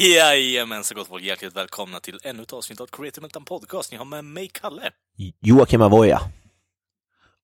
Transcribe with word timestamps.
Jajamensan 0.00 0.96
gott 0.96 1.08
folk, 1.08 1.24
hjärtligt 1.24 1.56
välkomna 1.56 2.00
till 2.00 2.20
ännu 2.22 2.42
ett 2.42 2.52
avsnitt 2.52 2.80
av 2.80 2.86
Creative 2.86 3.22
Meltdown 3.22 3.44
Podcast. 3.44 3.92
Ni 3.92 3.98
har 3.98 4.04
med 4.04 4.24
mig, 4.24 4.50
Kalle. 4.52 4.90
Joakim 5.40 5.82
Avoya. 5.82 6.20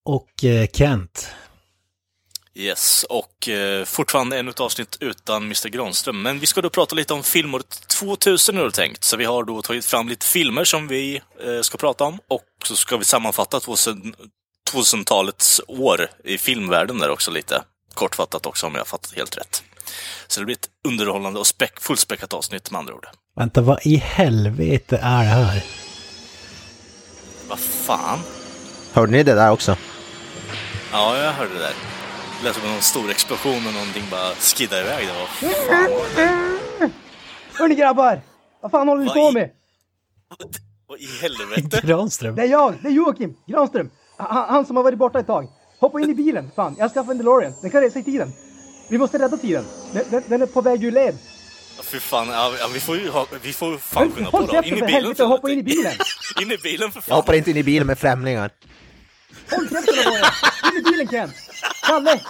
Och 0.05 0.45
eh, 0.45 0.69
Kent. 0.73 1.29
Yes, 2.55 3.05
och 3.09 3.49
eh, 3.49 3.85
fortfarande 3.85 4.39
ännu 4.39 4.51
ett 4.51 4.61
avsnitt 4.61 4.97
utan 5.01 5.43
Mr 5.43 5.69
Granström. 5.69 6.23
Men 6.23 6.39
vi 6.39 6.47
ska 6.47 6.63
då 6.63 6.71
prata 6.71 6.95
lite 6.95 7.15
om 7.15 7.23
filmåret 7.23 7.89
2000 7.89 8.55
nu 8.55 8.71
tänkt. 8.71 9.05
Så 9.05 9.17
vi 9.17 9.25
har 9.25 9.45
då 9.45 9.63
tagit 9.63 9.85
fram 9.85 10.09
lite 10.09 10.27
filmer 10.27 10.65
som 10.65 10.89
vi 10.89 11.21
eh, 11.45 11.61
ska 11.61 11.79
prata 11.79 12.05
om. 12.05 12.19
Och 12.29 12.45
så 12.65 12.77
ska 12.77 12.97
vi 12.97 13.05
sammanfatta 13.05 13.61
2000 13.61 14.15
2000-talets 14.73 15.61
år 15.67 16.11
i 16.25 16.39
filmvärlden 16.39 16.99
där 16.99 17.11
också 17.11 17.31
lite. 17.31 17.63
Kortfattat 17.95 18.47
också 18.47 18.67
om 18.67 18.75
jag 18.75 18.81
har 18.81 18.87
fattat 18.87 19.13
helt 19.17 19.37
rätt. 19.37 19.63
Så 20.27 20.41
det 20.41 20.47
blir 20.47 20.57
ett 20.57 20.69
underhållande 20.89 21.41
och 21.41 21.47
späck, 21.47 21.81
fullspäckat 21.81 22.33
avsnitt 22.35 22.71
med 22.71 22.79
andra 22.79 22.95
ord. 22.95 23.07
Vänta, 23.37 23.61
vad 23.61 23.87
i 23.87 23.97
helvete 23.97 24.97
är 25.03 25.19
det 25.19 25.25
här? 25.29 25.65
Vad 27.49 27.59
fan? 27.59 28.19
Hörde 28.93 29.13
ni 29.13 29.23
det 29.23 29.35
där 29.35 29.51
också? 29.53 29.77
Ja, 30.93 31.17
jag 31.19 31.33
hörde 31.33 31.55
det 31.55 31.59
där. 31.61 31.73
Det 32.41 32.45
lät 32.49 32.57
som 32.57 32.65
en 32.69 32.83
stor 32.83 33.11
explosion 33.11 33.67
och 33.67 33.73
någonting 33.73 34.03
bara 34.11 34.35
skiddade 34.35 34.83
iväg. 34.83 35.07
Det 35.07 35.13
var 35.13 35.27
fan 35.53 36.91
Hörni 37.59 37.75
grabbar! 37.75 38.21
Vad 38.63 38.71
fan 38.71 38.89
håller 38.89 39.05
ni 39.05 39.11
på 39.11 39.19
i- 39.31 39.33
med? 39.33 39.51
Vad 40.89 41.01
i 41.01 41.07
helvete? 41.23 41.81
Granström. 41.87 42.35
Det 42.35 42.43
är 42.43 42.47
jag, 42.47 42.75
det 42.83 42.89
är 42.89 42.93
Joakim 42.93 43.37
Granström. 43.47 43.91
Han, 44.17 44.49
han 44.49 44.67
som 44.67 44.77
har 44.77 44.83
varit 44.83 44.99
borta 44.99 45.19
ett 45.21 45.27
tag. 45.27 45.49
Hoppa 45.81 46.01
in 46.01 46.11
i 46.11 46.15
bilen, 46.15 46.51
fan. 46.57 46.75
Jag 46.79 46.85
har 46.85 46.89
skaffat 46.91 47.11
en 47.11 47.19
DeLorean. 47.19 47.53
Den 47.63 47.71
kan 47.71 47.81
resa 47.81 47.99
i 47.99 48.03
tiden. 48.05 48.33
Vi 48.89 48.99
måste 48.99 49.19
rädda 49.19 49.37
tiden. 49.37 49.65
Den, 49.93 50.05
den, 50.11 50.23
den 50.27 50.43
är 50.43 50.47
på 50.47 50.61
väg 50.61 50.85
ur 50.85 50.93
led. 50.93 51.19
Fy 51.83 52.01
fan, 52.01 52.29
ja, 52.29 52.53
vi 52.73 52.81
får 52.81 52.97
ju 52.97 53.09
ha, 53.11 53.27
vi 53.43 53.53
får 53.53 53.77
fan 53.79 54.03
Men 54.07 54.13
skynda 54.17 54.31
på 54.31 54.41
då. 54.41 54.63
In 54.63 54.65
i 54.65 54.71
bilen 54.71 54.89
helvete 54.89 55.25
hoppa 55.25 55.51
in 55.51 55.59
i 55.59 55.63
bilen. 55.63 55.93
in 56.43 56.53
i 56.53 56.59
bilen 56.59 56.91
för 56.93 56.99
Jag 56.99 57.05
fan. 57.05 57.17
hoppar 57.17 57.35
inte 57.35 57.51
in 57.51 57.57
i 57.57 57.63
bilen 57.63 57.87
med 57.87 57.99
främlingar. 57.99 58.51
Håll 59.51 59.69
käften 59.69 59.95
och 59.99 60.05
bara. 60.05 60.71
In 60.73 60.79
i 60.79 60.83
bilen 60.91 61.07
Ken. 61.09 61.31
Kalle! 61.87 62.21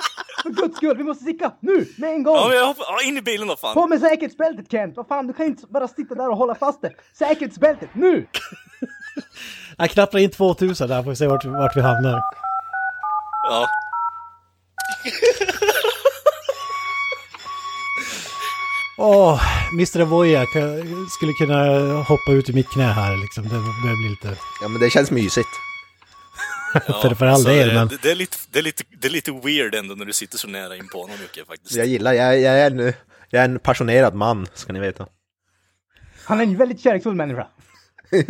För 0.42 0.50
guds 0.50 0.76
skull, 0.76 0.96
vi 0.96 1.04
måste 1.04 1.22
sticka. 1.24 1.52
Nu, 1.60 1.86
med 1.98 2.10
en 2.10 2.22
gång. 2.22 2.36
Ja, 2.36 2.48
men 2.48 2.56
jag 2.56 2.66
hoppar, 2.66 2.84
ja, 2.88 3.08
in 3.08 3.18
i 3.18 3.22
bilen 3.22 3.48
då 3.48 3.56
fan. 3.56 3.74
På 3.74 3.86
med 3.86 4.00
säkerhetsbältet 4.00 4.70
Kent! 4.70 4.96
Vad 4.96 5.06
fan, 5.08 5.26
du 5.26 5.32
kan 5.32 5.46
inte 5.46 5.66
bara 5.66 5.88
sitta 5.88 6.14
där 6.14 6.30
och 6.30 6.36
hålla 6.36 6.54
fast 6.54 6.82
det. 6.82 6.92
Säkerhetsbältet, 7.18 7.88
nu! 7.92 8.26
Jag 9.76 9.90
knappar 9.90 10.18
in 10.18 10.30
2000 10.30 10.88
där, 10.88 11.02
får 11.02 11.10
vi 11.10 11.16
se 11.16 11.26
vart, 11.26 11.44
vart 11.44 11.76
vi 11.76 11.80
hamnar. 11.80 12.22
Ja. 13.42 13.66
Åh, 19.00 19.42
Mr. 19.72 20.00
Avoya 20.00 20.46
skulle 21.10 21.32
kunna 21.32 21.92
hoppa 22.02 22.32
ut 22.32 22.48
i 22.48 22.52
mitt 22.52 22.68
knä 22.68 22.84
här 22.84 23.16
liksom. 23.16 23.44
Det 23.44 23.48
börjar 23.48 23.96
bli 23.96 24.08
lite... 24.08 24.40
Ja, 24.62 24.68
men 24.68 24.80
det 24.80 24.90
känns 24.90 25.10
mysigt. 25.10 25.48
för, 26.72 27.14
för 27.14 27.26
all 27.26 27.44
del, 27.44 27.68
det, 27.68 27.74
men... 27.74 27.98
det, 28.02 28.10
är 28.10 28.14
lite, 28.14 28.36
det, 28.50 28.58
är 28.58 28.62
lite, 28.62 28.84
det 29.00 29.08
är 29.08 29.10
lite 29.10 29.32
weird 29.32 29.74
ändå 29.74 29.94
när 29.94 30.04
du 30.04 30.12
sitter 30.12 30.38
så 30.38 30.48
nära 30.48 30.76
in 30.76 30.88
på 30.88 31.00
honom 31.00 31.16
Jocke 31.22 31.44
faktiskt. 31.44 31.76
Jag 31.76 31.86
gillar, 31.86 32.12
jag, 32.12 32.40
jag, 32.40 32.60
är 32.60 32.70
en, 32.70 32.78
jag 33.30 33.42
är 33.42 33.44
en 33.44 33.58
passionerad 33.58 34.14
man, 34.14 34.46
ska 34.54 34.72
ni 34.72 34.80
veta. 34.80 35.06
Han 36.24 36.40
är 36.40 36.44
en 36.44 36.56
väldigt 36.56 36.80
kärleksfull 36.80 37.14
människa. 37.14 37.46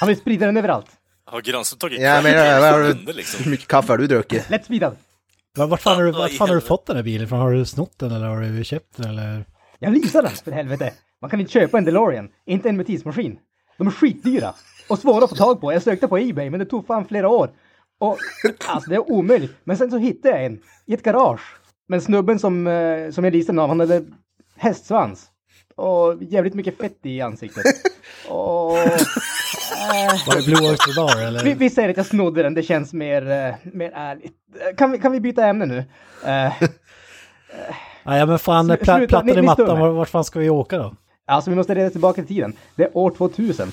Han 0.00 0.08
vill 0.08 0.16
sprida 0.16 0.46
den 0.46 0.56
överallt. 0.56 0.86
Har 1.24 1.40
Granström 1.40 1.78
tagit 1.78 2.00
Ja, 2.00 2.22
men 2.22 2.94
från 2.94 3.04
du, 3.04 3.12
liksom? 3.12 3.44
hur 3.44 3.50
mycket 3.50 3.68
kaffe 3.68 3.92
har 3.92 3.98
du 3.98 4.06
druckit? 4.06 4.50
Lätt 4.50 4.64
spridad. 4.64 4.96
Vart 5.56 5.70
vart 5.70 5.82
fan, 5.82 5.96
har 5.96 6.04
du, 6.04 6.10
Vad 6.10 6.20
vart 6.20 6.32
fan 6.32 6.48
har 6.48 6.54
du 6.54 6.60
fått 6.60 6.86
den 6.86 6.96
här 6.96 7.02
bilen 7.02 7.26
ifrån? 7.26 7.38
Har 7.38 7.52
du 7.52 7.64
snott 7.64 7.98
den 7.98 8.12
eller 8.12 8.26
har 8.26 8.40
du 8.40 8.64
köpt 8.64 8.96
den 8.96 9.10
eller? 9.10 9.44
Jag 9.78 9.92
leasar 9.92 10.22
den 10.22 10.30
för 10.30 10.50
helvete. 10.52 10.92
Man 11.20 11.30
kan 11.30 11.40
inte 11.40 11.52
köpa 11.52 11.78
en 11.78 11.84
DeLorean, 11.84 12.28
inte 12.46 12.68
en 12.68 12.76
med 12.76 12.86
tidsmaskin. 12.86 13.38
De 13.78 13.86
är 13.86 13.90
skitdyra 13.90 14.54
och 14.88 14.98
svåra 14.98 15.24
att 15.24 15.30
få 15.30 15.36
tag 15.36 15.60
på. 15.60 15.72
Jag 15.72 15.82
sökte 15.82 16.08
på 16.08 16.18
Ebay 16.18 16.50
men 16.50 16.60
det 16.60 16.66
tog 16.66 16.86
fan 16.86 17.06
flera 17.08 17.28
år. 17.28 17.50
Och 17.98 18.18
alltså 18.66 18.90
det 18.90 18.96
är 18.96 19.10
omöjligt. 19.10 19.56
Men 19.64 19.76
sen 19.76 19.90
så 19.90 19.98
hittade 19.98 20.34
jag 20.36 20.44
en 20.46 20.58
i 20.86 20.94
ett 20.94 21.02
garage. 21.02 21.56
Men 21.88 22.00
snubben 22.00 22.38
som, 22.38 22.66
eh, 22.66 23.10
som 23.10 23.24
jag 23.24 23.32
leasade 23.32 23.62
av, 23.62 23.68
han 23.68 23.80
hade 23.80 24.04
hästsvans. 24.56 25.26
Och 25.76 26.22
jävligt 26.22 26.54
mycket 26.54 26.78
fett 26.78 26.98
i 27.02 27.20
ansiktet. 27.20 27.64
Och... 28.28 28.78
eh, 28.78 28.90
Var 30.26 30.36
det 30.36 30.44
Blue 30.46 30.70
Oyster 30.70 30.96
Bar 30.96 31.16
vi, 31.18 31.24
eller? 31.24 31.54
vi 31.54 31.70
säger 31.70 31.88
att 31.88 31.96
jag 31.96 32.06
snodde 32.06 32.42
den, 32.42 32.54
det 32.54 32.62
känns 32.62 32.92
mer, 32.92 33.30
eh, 33.30 33.54
mer 33.72 33.92
ärligt. 33.94 34.34
Kan 34.76 34.92
vi, 34.92 34.98
kan 34.98 35.12
vi 35.12 35.20
byta 35.20 35.46
ämne 35.46 35.66
nu? 35.66 35.84
Eh, 36.24 36.52
Nej, 38.06 38.18
ja, 38.18 38.26
men 38.26 38.38
fan, 38.38 38.70
Slu- 38.70 38.76
pla, 38.76 38.96
sluta, 38.96 39.08
plattan 39.08 39.26
ni- 39.34 39.38
i 39.38 39.42
mattan, 39.42 39.66
stör 39.66 39.74
mig. 39.74 39.82
var- 39.82 39.90
vart 39.92 40.08
fan 40.08 40.24
ska 40.24 40.38
vi 40.38 40.50
åka 40.50 40.78
då? 40.78 40.94
Alltså 41.26 41.50
vi 41.50 41.56
måste 41.56 41.74
reda 41.74 41.90
tillbaka 41.90 42.14
till 42.22 42.34
tiden. 42.36 42.52
Det 42.76 42.82
är 42.84 42.96
år 42.96 43.10
2000. 43.10 43.68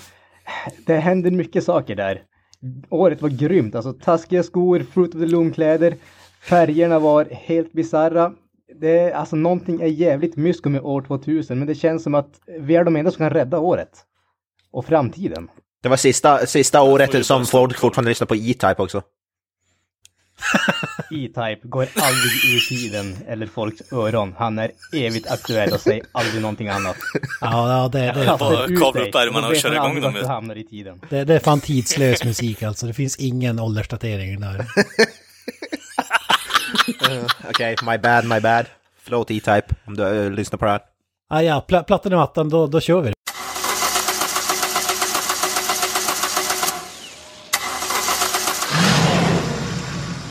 Det 0.85 0.95
händer 0.95 1.31
mycket 1.31 1.63
saker 1.63 1.95
där. 1.95 2.21
Året 2.89 3.21
var 3.21 3.29
grymt, 3.29 3.75
alltså 3.75 3.93
taskiga 3.93 4.43
skor, 4.43 4.85
Fruit 4.93 5.15
of 5.15 5.21
the 5.21 5.27
Loom-kläder, 5.27 5.95
färgerna 6.41 6.99
var 6.99 7.25
helt 7.31 7.73
bizarra. 7.73 8.31
Det 8.81 8.99
är, 8.99 9.11
alltså 9.11 9.35
någonting 9.35 9.81
är 9.81 9.85
jävligt 9.87 10.35
mysko 10.37 10.69
med 10.69 10.81
år 10.81 11.01
2000, 11.01 11.59
men 11.59 11.67
det 11.67 11.75
känns 11.75 12.03
som 12.03 12.15
att 12.15 12.29
vi 12.59 12.75
är 12.75 12.83
de 12.83 12.95
enda 12.95 13.11
som 13.11 13.17
kan 13.17 13.29
rädda 13.29 13.59
året. 13.59 13.89
Och 14.71 14.85
framtiden. 14.85 15.47
Det 15.83 15.89
var 15.89 15.97
sista, 15.97 16.37
sista 16.45 16.81
året 16.81 17.25
som 17.25 17.45
folk 17.45 17.77
fortfarande 17.77 18.09
lyssnar 18.11 18.27
på 18.27 18.35
E-Type 18.35 18.75
också. 18.77 19.01
E-Type 21.11 21.59
går 21.63 21.87
aldrig 21.95 22.55
ur 22.55 22.69
tiden 22.69 23.17
eller 23.27 23.47
folks 23.47 23.93
öron. 23.93 24.35
Han 24.37 24.59
är 24.59 24.71
evigt 24.93 25.31
aktuell 25.31 25.73
och 25.73 25.79
säger 25.79 26.05
aldrig 26.11 26.41
någonting 26.41 26.67
annat. 26.67 26.95
Ja, 27.41 27.71
ja 27.71 27.87
det, 27.87 27.99
det, 27.99 28.11
det, 28.11 28.37
bara 28.39 28.67
kavla 28.67 29.01
upp 29.01 29.15
ärmarna 29.15 29.47
och 29.47 29.55
köra 29.55 29.75
igång 29.75 30.01
dem 30.01 30.15
hamnar 30.27 30.57
i 30.57 30.63
tiden. 30.63 31.01
det, 31.09 31.23
det 31.23 31.35
är 31.35 31.39
fan 31.39 31.59
tidslös 31.59 32.23
musik 32.23 32.63
alltså. 32.63 32.85
Det 32.87 32.93
finns 32.93 33.17
ingen 33.17 33.59
åldersdatering 33.59 34.39
där. 34.39 34.65
Okej, 37.49 37.75
my 37.85 37.97
bad, 37.97 38.25
my 38.25 38.39
bad. 38.39 38.65
Förlåt 39.03 39.31
E-Type, 39.31 39.75
om 39.87 39.97
du 39.97 40.03
uh, 40.03 40.31
lyssnar 40.31 40.57
på 40.57 40.65
det 40.65 40.71
här. 40.71 40.81
Ah, 41.29 41.41
ja, 41.41 41.61
pla, 41.61 41.83
plattan 41.83 42.13
i 42.13 42.15
mattan, 42.15 42.49
då, 42.49 42.67
då 42.67 42.79
kör 42.79 43.01
vi. 43.01 43.13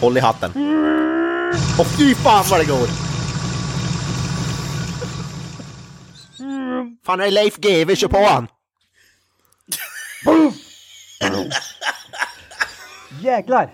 Håll 0.03 0.17
i 0.17 0.21
hatten. 0.21 0.53
Åh 1.79 1.87
fy 1.99 2.15
fan 2.15 2.45
vad 2.51 2.61
det 2.61 2.65
går! 2.67 2.89
Fan 7.07 7.21
är 7.21 7.31
Leif 7.31 7.57
GW, 7.57 7.97
kör 7.97 8.09
på 8.09 8.19
han! 8.25 8.47
Jäklar! 13.23 13.71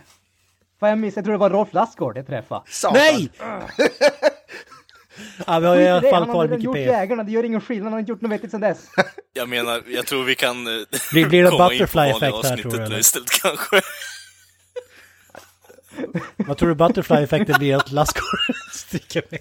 Fan 0.80 0.88
jag 0.88 0.98
missade, 0.98 1.18
jag 1.18 1.24
tror 1.24 1.32
det 1.32 1.38
var 1.38 1.50
Rolf 1.50 1.68
Lassgård 1.72 2.16
jag 2.18 2.26
träffade. 2.26 2.62
Satan. 2.70 2.94
Nej! 2.98 3.30
ja, 5.46 5.58
vi 5.58 5.66
har 5.66 5.76
i 5.76 5.88
alla 5.88 6.00
fall 6.00 6.12
han 6.12 6.22
har 6.22 6.34
kvar 6.34 6.48
mycket 6.48 6.64
gjort. 6.64 6.76
Jägarna, 6.76 7.22
det 7.22 7.32
gör 7.32 7.44
ingen 7.44 7.60
skillnad, 7.60 7.84
han 7.84 7.92
har 7.92 8.00
inte 8.00 8.10
gjort 8.12 8.20
något 8.20 8.30
vettigt 8.32 8.50
sedan 8.50 8.60
dess. 8.60 8.78
Jag 9.32 9.48
menar, 9.48 9.82
jag 9.86 10.06
tror 10.06 10.24
vi 10.24 10.34
kan 10.34 10.66
eh, 10.66 10.72
Blir- 11.12 11.28
blir 11.28 11.44
det 11.44 11.50
komma 11.50 11.72
in 11.72 11.78
på 11.78 11.84
butterfly 11.84 12.12
vanliga 12.12 12.28
effekt 12.40 12.48
här, 12.50 12.56
tror 12.86 12.98
istället 12.98 13.30
kanske. 13.42 13.80
Vad 16.36 16.58
tror 16.58 16.68
du 16.68 16.74
butterfly-effekten 16.74 17.58
blir 17.58 17.76
att 17.76 17.92
Lassgård 17.92 18.38
sticker 18.72 19.22
med? 19.30 19.40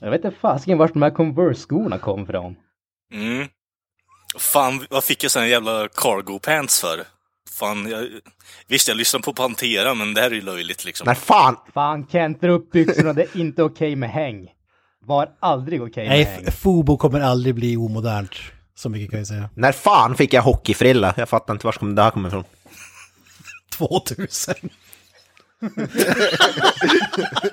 Jag 0.00 0.10
vet 0.10 0.24
inte 0.24 0.36
fasiken 0.40 0.78
vart 0.78 0.92
de 0.92 1.02
här 1.02 1.10
Converse-skorna 1.10 1.98
kom 1.98 2.26
från. 2.26 2.56
Mm. 3.12 3.48
Fan, 4.38 4.86
vad 4.90 5.04
fick 5.04 5.24
jag 5.24 5.30
såna 5.30 5.46
jävla 5.46 5.88
cargo 5.88 6.38
pants 6.38 6.80
för? 6.80 7.04
Fan, 7.58 7.90
jag... 7.90 8.08
Visst, 8.68 8.88
jag 8.88 8.96
lyssnar 8.96 9.20
på 9.20 9.32
Pantera, 9.32 9.94
men 9.94 10.14
det 10.14 10.20
här 10.20 10.30
är 10.30 10.34
ju 10.34 10.40
löjligt 10.40 10.84
liksom. 10.84 11.04
När 11.04 11.14
fan! 11.14 11.56
Fan 11.74 12.06
Kent, 12.06 12.40
dra 12.40 12.50
upp 12.50 12.70
byxorna, 12.70 13.12
det 13.12 13.22
är 13.22 13.40
inte 13.40 13.62
okej 13.62 13.96
med 13.96 14.10
häng. 14.10 14.48
Var 15.06 15.28
aldrig 15.40 15.82
okej 15.82 16.08
med 16.08 16.16
Nej, 16.16 16.24
häng. 16.24 16.44
F- 16.46 16.54
Fubo 16.58 16.96
kommer 16.96 17.20
aldrig 17.20 17.54
bli 17.54 17.76
omodernt. 17.76 18.34
Så 18.76 18.88
mycket 18.88 19.10
kan 19.10 19.18
jag 19.18 19.26
säga. 19.26 19.50
När 19.54 19.72
fan 19.72 20.14
fick 20.14 20.32
jag 20.32 20.42
hockeyfrilla? 20.42 21.14
Jag 21.16 21.28
fattar 21.28 21.54
inte 21.54 21.66
var 21.66 21.94
det 21.94 22.02
här 22.02 22.10
kommer 22.10 22.28
ifrån. 22.28 22.44
2000. 23.78 24.54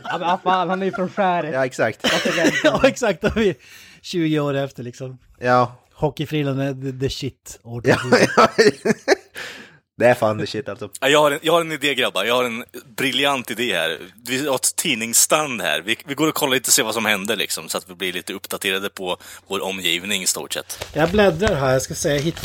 Ja, 0.03 0.17
men 0.19 0.37
fan, 0.43 0.69
han 0.69 0.81
är 0.81 0.85
ju 0.85 0.91
från 0.91 1.09
skäret. 1.09 1.53
Ja, 1.53 1.65
exakt. 1.65 1.99
ja, 2.63 2.81
exakt. 2.83 3.21
Då 3.21 3.27
är 3.27 3.31
vi 3.33 3.55
20 4.01 4.39
år 4.39 4.53
efter 4.53 4.83
liksom. 4.83 5.17
Ja. 5.39 5.75
Hockeyfrillan 5.93 6.59
är 6.59 6.99
the, 6.99 7.09
shit. 7.09 7.59
År 7.63 7.81
ja. 7.85 7.95
2000. 7.97 8.93
det 10.01 10.07
är 10.07 10.13
fan 10.13 10.39
the 10.39 10.47
shit 10.47 10.69
alltså. 10.69 10.89
Ja, 10.99 11.09
Jag 11.09 11.19
har, 11.19 11.31
en, 11.31 11.39
jag 11.41 11.53
har 11.53 11.61
en 11.61 11.71
idé 11.71 11.95
grabbar, 11.95 12.25
jag 12.25 12.35
har 12.35 12.43
en 12.43 12.63
briljant 12.97 13.51
idé 13.51 13.75
här. 13.75 13.97
Vi 14.25 14.47
har 14.47 14.55
ett 14.55 14.75
tidningsstand 14.75 15.61
här. 15.61 15.81
Vi, 15.81 15.97
vi 16.05 16.13
går 16.13 16.27
och 16.27 16.33
kollar 16.33 16.53
lite 16.53 16.69
och 16.69 16.73
ser 16.73 16.83
vad 16.83 16.93
som 16.93 17.05
händer 17.05 17.35
liksom, 17.35 17.69
så 17.69 17.77
att 17.77 17.89
vi 17.89 17.95
blir 17.95 18.13
lite 18.13 18.33
uppdaterade 18.33 18.89
på 18.89 19.17
vår 19.47 19.63
omgivning 19.63 20.23
i 20.23 20.27
stort 20.27 20.53
sett. 20.53 20.85
Jag 20.93 21.09
bläddrar 21.11 21.55
här, 21.55 21.73
jag 21.73 21.81
ska 21.81 21.95
se, 21.95 22.09
jag 22.09 22.19
hitt, 22.19 22.39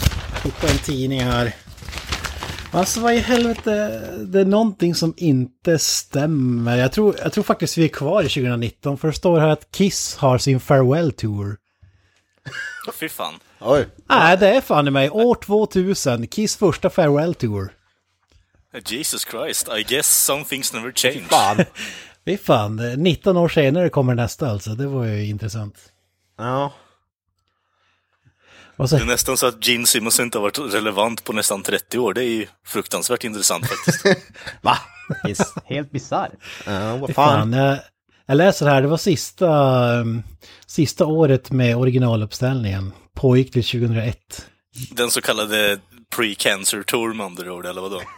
hitta 0.44 0.68
en 0.68 0.78
tidning 0.78 1.20
här. 1.20 1.52
Alltså 2.72 3.00
vad 3.00 3.14
i 3.14 3.18
helvete, 3.18 4.02
det 4.26 4.40
är 4.40 4.44
någonting 4.44 4.94
som 4.94 5.14
inte 5.16 5.78
stämmer. 5.78 6.76
Jag 6.76 6.92
tror, 6.92 7.16
jag 7.22 7.32
tror 7.32 7.44
faktiskt 7.44 7.78
vi 7.78 7.84
är 7.84 7.88
kvar 7.88 8.22
i 8.22 8.28
2019, 8.28 8.98
för 8.98 9.08
det 9.08 9.14
står 9.14 9.40
här 9.40 9.48
att 9.48 9.70
Kiss 9.72 10.16
har 10.16 10.38
sin 10.38 10.60
farewell 10.60 11.12
tour. 11.12 11.56
Fy 12.94 13.08
fan. 13.08 13.34
Oj. 13.60 13.88
Nej, 14.08 14.36
det 14.38 14.48
är 14.48 14.60
fan 14.60 14.88
i 14.88 14.90
mig. 14.90 15.10
År 15.10 15.34
2000, 15.34 16.26
Kiss 16.26 16.56
första 16.56 16.90
farewell 16.90 17.34
tour. 17.34 17.72
Jesus 18.86 19.24
Christ, 19.24 19.68
I 19.78 19.82
guess 19.82 20.24
some 20.24 20.44
things 20.44 20.72
never 20.72 20.92
change. 20.92 21.24
Fan. 21.28 21.64
Fy 22.24 22.38
fan, 22.38 22.76
19 22.96 23.36
år 23.36 23.48
senare 23.48 23.88
kommer 23.88 24.14
nästa 24.14 24.50
alltså. 24.50 24.70
Det 24.70 24.86
var 24.86 25.04
ju 25.04 25.26
intressant. 25.26 25.78
Ja. 26.38 26.72
Det 28.76 28.92
är 28.92 29.04
nästan 29.04 29.36
så 29.36 29.46
att 29.46 29.68
Gene 29.68 29.86
Simmons 29.86 30.20
inte 30.20 30.38
har 30.38 30.42
varit 30.42 30.74
relevant 30.74 31.24
på 31.24 31.32
nästan 31.32 31.62
30 31.62 31.98
år. 31.98 32.14
Det 32.14 32.24
är 32.24 32.28
ju 32.28 32.46
fruktansvärt 32.66 33.24
intressant 33.24 33.66
faktiskt. 33.68 34.04
Va? 34.62 34.78
Yes. 35.28 35.54
Helt 35.64 35.90
bisarrt. 35.90 36.32
Ja, 36.66 36.96
vad 36.96 37.14
fan. 37.14 37.38
fan, 37.38 37.52
jag, 37.52 37.78
jag 38.26 38.36
läser 38.36 38.66
här, 38.66 38.82
det 38.82 38.88
var 38.88 38.96
sista, 38.96 39.48
um, 40.00 40.22
sista 40.66 41.06
året 41.06 41.50
med 41.50 41.76
originaluppställningen. 41.76 42.92
Pågick 43.16 43.52
till 43.52 43.64
2001. 43.64 44.46
Den 44.90 45.10
så 45.10 45.20
kallade 45.20 45.78
pre-cancer 46.16 46.82
tour 46.82 47.14
med 47.14 47.26
andra 47.26 47.52
ord, 47.52 47.66
eller 47.66 47.80
vadå? 47.80 48.00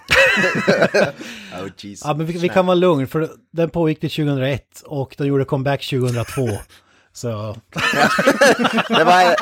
Oh, 1.63 1.69
jeez. 1.79 2.01
Ja, 2.05 2.15
men 2.15 2.27
vi, 2.27 2.39
vi 2.39 2.49
kan 2.49 2.67
vara 2.67 2.75
lugn, 2.75 3.07
för 3.07 3.31
den 3.53 3.71
pågick 3.71 4.01
till 4.01 4.11
2001 4.11 4.83
och 4.87 5.15
de 5.19 5.27
gjorde 5.27 5.45
comeback 5.45 5.85
2002. 5.91 6.49
Så, 7.13 7.57
Det 8.89 9.05
var... 9.05 9.35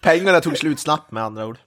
Pengarna 0.00 0.40
tog 0.40 0.58
slut 0.58 0.80
snabbt 0.80 1.12
med 1.12 1.22
andra 1.22 1.46
ord. 1.46 1.58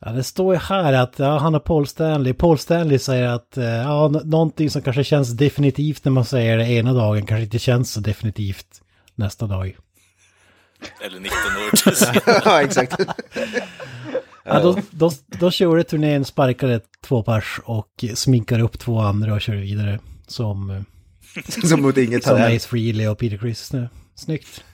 ja, 0.00 0.10
det 0.12 0.24
står 0.24 0.54
ju 0.54 0.60
här 0.60 0.92
att 0.92 1.18
ja, 1.18 1.38
han 1.38 1.52
har 1.52 1.60
Paul 1.60 1.86
Stanley. 1.86 2.32
Paul 2.34 2.58
Stanley 2.58 2.98
säger 2.98 3.28
att 3.28 3.56
eh, 3.56 3.64
ja, 3.64 4.08
någonting 4.08 4.70
som 4.70 4.82
kanske 4.82 5.04
känns 5.04 5.30
definitivt 5.30 6.04
när 6.04 6.12
man 6.12 6.24
säger 6.24 6.56
det 6.56 6.70
ena 6.70 6.92
dagen 6.92 7.26
kanske 7.26 7.44
inte 7.44 7.58
känns 7.58 7.92
så 7.92 8.00
definitivt 8.00 8.82
nästa 9.14 9.46
dag. 9.46 9.76
Eller 11.00 11.20
19 11.20 11.30
år 11.32 11.76
till 11.76 12.22
ja, 12.44 12.62
exakt. 12.62 13.00
Ja, 14.44 14.60
då, 14.60 14.78
då, 14.90 15.12
då 15.26 15.50
körde 15.50 15.84
turnén, 15.84 16.24
sparkade 16.24 16.80
två 17.04 17.22
pers 17.22 17.60
och 17.64 18.04
sminkade 18.14 18.62
upp 18.62 18.78
två 18.78 18.98
andra 18.98 19.34
och 19.34 19.40
körde 19.40 19.60
vidare. 19.60 19.98
Som, 20.26 20.84
Som 21.68 21.82
mot 21.82 21.96
inget 21.96 22.24
som 22.24 22.36
Ace 22.36 22.68
Frehley 22.68 23.06
och 23.06 23.18
Peter 23.18 23.36
Criss. 23.36 23.64
Snö. 23.64 23.88
Snyggt. 24.14 24.64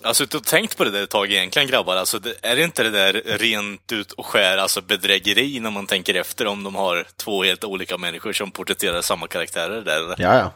Jag 0.00 0.08
har 0.08 0.14
suttit 0.14 0.34
och 0.34 0.44
tänkt 0.44 0.76
på 0.76 0.84
det 0.84 0.90
där 0.90 1.02
ett 1.02 1.10
tag 1.10 1.32
egentligen 1.32 1.68
grabbar. 1.68 1.96
Alltså, 1.96 2.18
det, 2.18 2.34
är 2.42 2.56
det 2.56 2.64
inte 2.64 2.82
det 2.82 2.90
där 2.90 3.12
rent 3.38 3.92
ut 3.92 4.12
och 4.12 4.26
skär, 4.26 4.58
alltså 4.58 4.80
bedrägeri 4.80 5.60
när 5.60 5.70
man 5.70 5.86
tänker 5.86 6.14
efter 6.14 6.46
om 6.46 6.64
de 6.64 6.74
har 6.74 7.06
två 7.16 7.42
helt 7.42 7.64
olika 7.64 7.98
människor 7.98 8.32
som 8.32 8.50
porträtterar 8.50 9.02
samma 9.02 9.26
karaktärer 9.26 9.82
där? 9.82 10.14
Ja, 10.18 10.38
ja. 10.38 10.52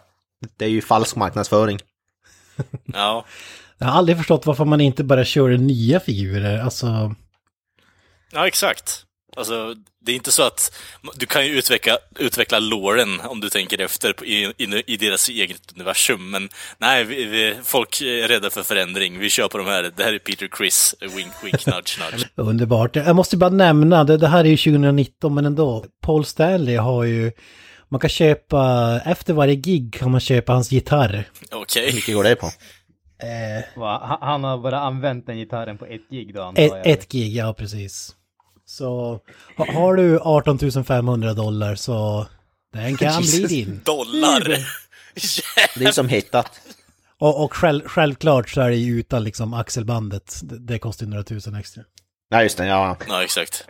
Det 0.57 0.65
är 0.65 0.69
ju 0.69 0.83
falsk 0.83 1.17
marknadsföring. 1.17 1.79
Ja. 2.95 3.25
Jag 3.79 3.87
har 3.87 3.99
aldrig 3.99 4.17
förstått 4.17 4.47
varför 4.47 4.65
man 4.65 4.81
inte 4.81 5.05
bara 5.05 5.25
kör 5.25 5.49
nya 5.49 6.01
figurer. 6.01 6.59
Alltså, 6.59 7.15
ja, 8.33 8.47
exakt. 8.47 9.07
Alltså, 9.37 9.75
det 10.05 10.13
är 10.13 10.17
inte 10.17 10.33
så 10.33 10.43
att 10.43 10.73
du 11.15 11.27
kan 11.27 11.47
ju 11.47 11.59
utveckla, 11.59 11.99
utveckla 12.19 12.59
låren 12.59 13.21
om 13.21 13.41
du 13.41 13.49
tänker 13.49 13.81
efter 13.81 14.25
i, 14.25 14.53
i, 14.57 14.83
i 14.87 14.97
deras 14.97 15.29
eget 15.29 15.73
universum, 15.75 16.31
men 16.31 16.49
nej, 16.79 17.05
vi, 17.05 17.25
vi, 17.25 17.55
folk 17.63 18.01
är 18.01 18.29
rädda 18.29 18.51
för 18.51 18.63
förändring. 18.63 19.19
Vi 19.19 19.31
kör 19.31 19.49
på 19.49 19.59
de 19.59 19.67
här, 19.67 19.93
det 19.97 20.05
här 20.05 20.13
är 20.13 20.19
Peter 20.19 20.49
Chris, 20.57 20.95
wink, 21.01 21.33
wink, 21.43 21.67
nudge, 21.67 21.99
nudge. 21.99 22.27
underbart. 22.35 22.97
Jag 22.97 23.17
måste 23.17 23.37
bara 23.37 23.51
nämna, 23.51 24.05
det, 24.05 24.17
det 24.17 24.29
här 24.29 24.45
är 24.45 24.49
ju 24.49 24.57
2019 24.57 25.35
men 25.35 25.47
ändå. 25.47 25.85
Paul 26.03 26.25
Stanley 26.25 26.77
har 26.77 27.05
ju, 27.05 27.33
man 27.93 28.01
kan 28.01 28.11
köpa, 28.11 29.01
efter 29.05 29.33
varje 29.33 29.55
gig 29.55 29.95
kan 29.95 30.11
man 30.11 30.21
köpa 30.21 30.53
hans 30.53 30.73
gitarr. 30.73 31.29
Okej. 31.51 31.87
Hur 31.87 31.95
mycket 31.95 32.15
går 32.15 32.25
det 32.25 32.37
på? 32.37 32.47
Eh, 32.47 33.81
Va? 33.81 34.19
Han- 34.21 34.45
har 34.45 34.59
bara 34.59 34.81
använt 34.81 35.27
den 35.27 35.37
gitarren 35.39 35.79
på 35.79 35.87
ett 35.87 36.09
gig 36.11 36.35
då 36.35 36.43
antar 36.43 36.63
ett, 36.63 36.71
jag. 36.73 36.87
ett 36.87 37.09
gig, 37.09 37.37
ja 37.37 37.55
precis. 37.55 38.15
Så 38.67 39.21
ha, 39.57 39.73
har 39.73 39.95
du 39.95 40.19
18 40.21 40.85
500 40.85 41.35
dollar 41.35 41.75
så 41.75 42.27
den 42.73 42.97
kan 42.97 43.21
bli 43.33 43.47
din. 43.47 43.81
Dollar! 43.85 44.41
Det 45.79 45.85
är 45.85 45.93
som 45.93 46.09
hittat. 46.09 46.61
Och, 47.19 47.45
och 47.45 47.55
själv, 47.55 47.83
självklart 47.89 48.49
så 48.51 48.61
är 48.61 48.71
det 48.71 48.77
ju 48.77 48.99
utan 49.01 49.25
liksom 49.25 49.55
axelbandet. 49.55 50.41
Det, 50.43 50.59
det 50.59 50.79
kostar 50.79 51.05
ju 51.07 51.11
några 51.11 51.25
tusen 51.25 51.55
extra. 51.55 51.83
Ja, 52.29 52.43
just 52.43 52.59
det. 52.59 52.67
Ja. 52.67 52.97
Ja, 53.09 53.23
exakt. 53.25 53.65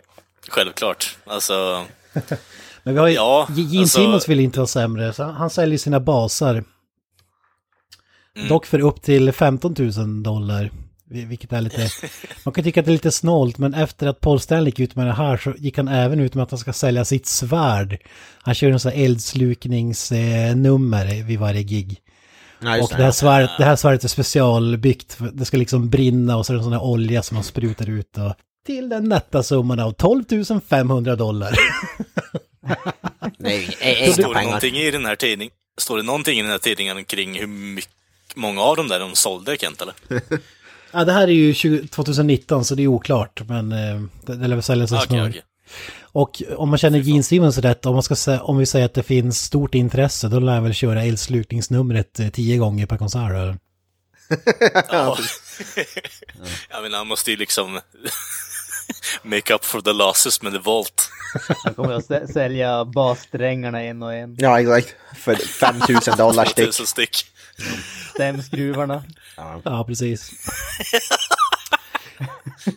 Självklart. 0.49 1.17
Alltså, 1.25 1.85
Men 2.83 2.93
vi 2.93 2.99
har 2.99 3.07
ju, 3.07 3.13
Ja, 3.13 3.47
Gene 3.55 3.79
alltså- 3.81 3.99
Simmons 3.99 4.29
vill 4.29 4.39
inte 4.39 4.59
vara 4.59 4.67
sämre, 4.67 5.13
så 5.13 5.23
han- 5.23 5.49
säljer 5.49 5.77
sina 5.77 5.99
basar. 5.99 6.63
Mm. 8.35 8.47
Dock 8.49 8.65
för 8.65 8.79
upp 8.79 9.01
till 9.01 9.31
15 9.31 9.75
000 9.79 10.23
dollar. 10.23 10.71
vi- 11.09 11.25
Vilket 11.25 11.53
är 11.53 11.61
lite... 11.61 11.89
Man 12.45 12.53
kan 12.53 12.63
tycka 12.63 12.79
att 12.79 12.85
det 12.85 12.91
är 12.91 12.93
lite 12.93 13.11
snålt, 13.11 13.57
men 13.57 13.73
efter 13.73 14.07
att 14.07 14.19
Paul 14.21 14.39
Stanley 14.39 14.65
gick 14.65 14.79
ut 14.79 14.95
med 14.95 15.07
det 15.07 15.13
här 15.13 15.37
så 15.37 15.53
gick 15.57 15.77
han 15.77 15.87
även 15.87 16.19
ut 16.19 16.33
med 16.35 16.43
att 16.43 16.51
han 16.51 16.59
ska 16.59 16.73
sälja 16.73 17.05
sitt 17.05 17.25
svärd. 17.27 17.97
Han 18.41 18.55
kör 18.55 18.71
en 18.71 18.79
sån 18.79 18.91
här 18.91 18.99
eldslukningsnummer 19.05 21.23
vid 21.23 21.39
varje 21.39 21.63
gig. 21.63 21.97
just 22.77 22.91
Och 22.91 22.97
det. 22.97 23.03
här, 23.03 23.11
svärdet, 23.11 23.51
det 23.57 23.63
här 23.65 23.75
svärdet 23.75 24.03
är 24.03 24.07
specialbyggt. 24.07 25.17
Det 25.33 25.45
ska 25.45 25.57
liksom 25.57 25.89
brinna 25.89 26.37
och 26.37 26.45
så 26.45 26.53
är 26.53 26.55
det 26.55 26.59
en 26.59 26.63
sån 26.63 26.73
här 26.73 26.83
olja 26.83 27.23
som 27.23 27.35
man 27.35 27.43
sprutar 27.43 27.89
ut. 27.89 28.17
Och 28.17 28.33
till 28.65 28.89
den 28.89 29.09
nätta 29.09 29.43
summan 29.43 29.79
av 29.79 29.91
12 29.91 30.23
500 30.69 31.15
dollar. 31.15 31.53
Nej, 33.37 33.77
inga 33.81 34.13
står 34.13 34.33
det 34.33 34.41
någonting 34.43 34.75
i 34.75 34.91
den 34.91 35.05
här 35.05 35.15
tidningen? 35.15 35.53
Står 35.77 35.97
det 35.97 36.03
någonting 36.03 36.39
i 36.39 36.41
den 36.41 36.51
här 36.51 36.57
tidningen 36.57 37.05
kring 37.05 37.39
hur 37.39 37.47
mycket, 37.47 37.91
många 38.35 38.61
av 38.61 38.75
dem 38.75 38.87
där 38.87 38.99
de 38.99 39.15
sålde, 39.15 39.57
Kent, 39.57 39.81
eller? 39.81 39.93
Ja, 40.91 41.03
det 41.05 41.11
här 41.13 41.23
är 41.27 41.31
ju 41.31 41.53
20, 41.53 41.87
2019 41.87 42.65
så 42.65 42.75
det 42.75 42.83
är 42.83 42.87
oklart, 42.87 43.41
men 43.47 43.71
eh, 43.71 44.01
det, 44.25 44.35
det 44.35 44.47
lär 44.47 44.55
väl 44.55 44.63
säljas 44.63 44.89
så 44.89 44.95
Okej, 44.95 45.07
snart. 45.07 45.29
okej. 45.29 45.41
Och 46.01 46.41
om 46.57 46.69
man 46.69 46.77
känner 46.77 46.99
Gene 46.99 47.23
Simmons 47.23 47.57
rätt, 47.57 47.85
om, 47.85 47.93
man 47.93 48.03
ska 48.03 48.15
säga, 48.15 48.41
om 48.41 48.57
vi 48.57 48.65
säger 48.65 48.85
att 48.85 48.93
det 48.93 49.03
finns 49.03 49.39
stort 49.43 49.75
intresse, 49.75 50.27
då 50.27 50.39
lär 50.39 50.55
jag 50.55 50.61
väl 50.61 50.73
köra 50.73 51.03
eldslukningsnumret 51.03 52.19
eh, 52.19 52.29
tio 52.29 52.57
gånger 52.57 52.85
per 52.85 52.97
konsert. 52.97 53.31
eller? 53.31 53.57
Ja. 54.89 55.17
Jag 56.69 56.83
menar, 56.83 56.97
han 56.97 57.07
måste 57.07 57.31
ju 57.31 57.37
liksom 57.37 57.79
make 59.23 59.53
up 59.53 59.65
for 59.65 59.81
the 59.81 59.93
losses 59.93 60.41
med 60.41 60.53
The 60.53 60.59
Vault. 60.59 61.09
Han 61.63 61.73
kommer 61.73 61.93
att 61.93 62.07
sä- 62.09 62.27
sälja 62.33 62.85
bassträngarna 62.85 63.81
en 63.83 64.03
och 64.03 64.13
en. 64.13 64.35
Ja, 64.39 64.59
exakt. 64.61 64.95
För 65.17 65.35
5000 65.35 66.17
dollar 66.17 66.45
styck. 66.45 66.65
Tusen 66.65 66.85
styck. 66.85 67.25
Stämskruvarna. 68.13 69.03
Ja, 69.63 69.83
precis. 69.87 70.31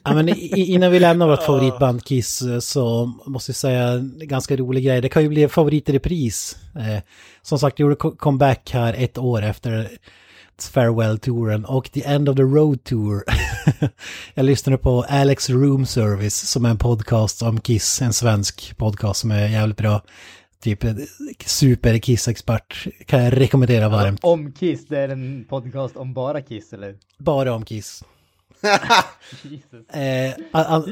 ja, 0.04 0.14
men 0.14 0.28
innan 0.54 0.90
vi 0.90 1.00
lämnar 1.00 1.28
vårt 1.28 1.42
favoritband 1.42 2.04
Kiss 2.04 2.42
så 2.60 3.12
måste 3.26 3.50
jag 3.50 3.56
säga 3.56 3.82
en 3.88 4.18
ganska 4.22 4.56
rolig 4.56 4.84
grej. 4.84 5.00
Det 5.00 5.08
kan 5.08 5.22
ju 5.22 5.28
bli 5.28 5.48
favorit 5.48 5.88
i 5.88 5.92
repris. 5.92 6.56
Eh, 6.76 7.02
som 7.42 7.58
sagt, 7.58 7.78
jag 7.78 7.84
gjorde 7.86 7.96
co- 7.96 8.16
comeback 8.16 8.70
här 8.72 8.94
ett 8.98 9.18
år 9.18 9.42
efter 9.42 9.90
Farewell-touren 10.58 11.64
och 11.64 11.92
The 11.92 12.04
End 12.04 12.28
of 12.28 12.36
the 12.36 12.42
Road 12.42 12.84
Tour. 12.84 13.24
jag 14.34 14.44
lyssnade 14.44 14.78
på 14.78 15.02
Alex 15.08 15.50
Room 15.50 15.86
Service 15.86 16.50
som 16.50 16.64
är 16.64 16.70
en 16.70 16.78
podcast 16.78 17.42
om 17.42 17.60
Kiss, 17.60 18.02
en 18.02 18.12
svensk 18.12 18.76
podcast 18.76 19.20
som 19.20 19.30
är 19.30 19.48
jävligt 19.48 19.76
bra. 19.76 20.02
Typ 20.62 20.84
eh, 20.84 20.94
super-Kiss-expert. 21.46 22.86
Kan 23.06 23.24
jag 23.24 23.40
rekommendera 23.40 23.88
varmt. 23.88 24.20
Om 24.22 24.52
Kiss, 24.52 24.86
det 24.86 24.98
är 24.98 25.08
en 25.08 25.44
podcast 25.48 25.96
om 25.96 26.14
bara 26.14 26.42
Kiss 26.42 26.72
eller? 26.72 26.94
Bara 27.18 27.54
om 27.54 27.64
Kiss. 27.64 28.04
Eh, 29.92 30.32
han 30.52 30.84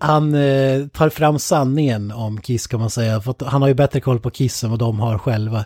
han 0.00 0.34
eh, 0.34 0.86
tar 0.86 1.08
fram 1.08 1.38
sanningen 1.38 2.12
om 2.12 2.40
Kiss 2.40 2.66
kan 2.66 2.80
man 2.80 2.90
säga. 2.90 3.20
För 3.20 3.44
han 3.44 3.62
har 3.62 3.68
ju 3.68 3.74
bättre 3.74 4.00
koll 4.00 4.20
på 4.20 4.30
Kiss 4.30 4.64
än 4.64 4.70
vad 4.70 4.78
de 4.78 5.00
har 5.00 5.18
själva. 5.18 5.64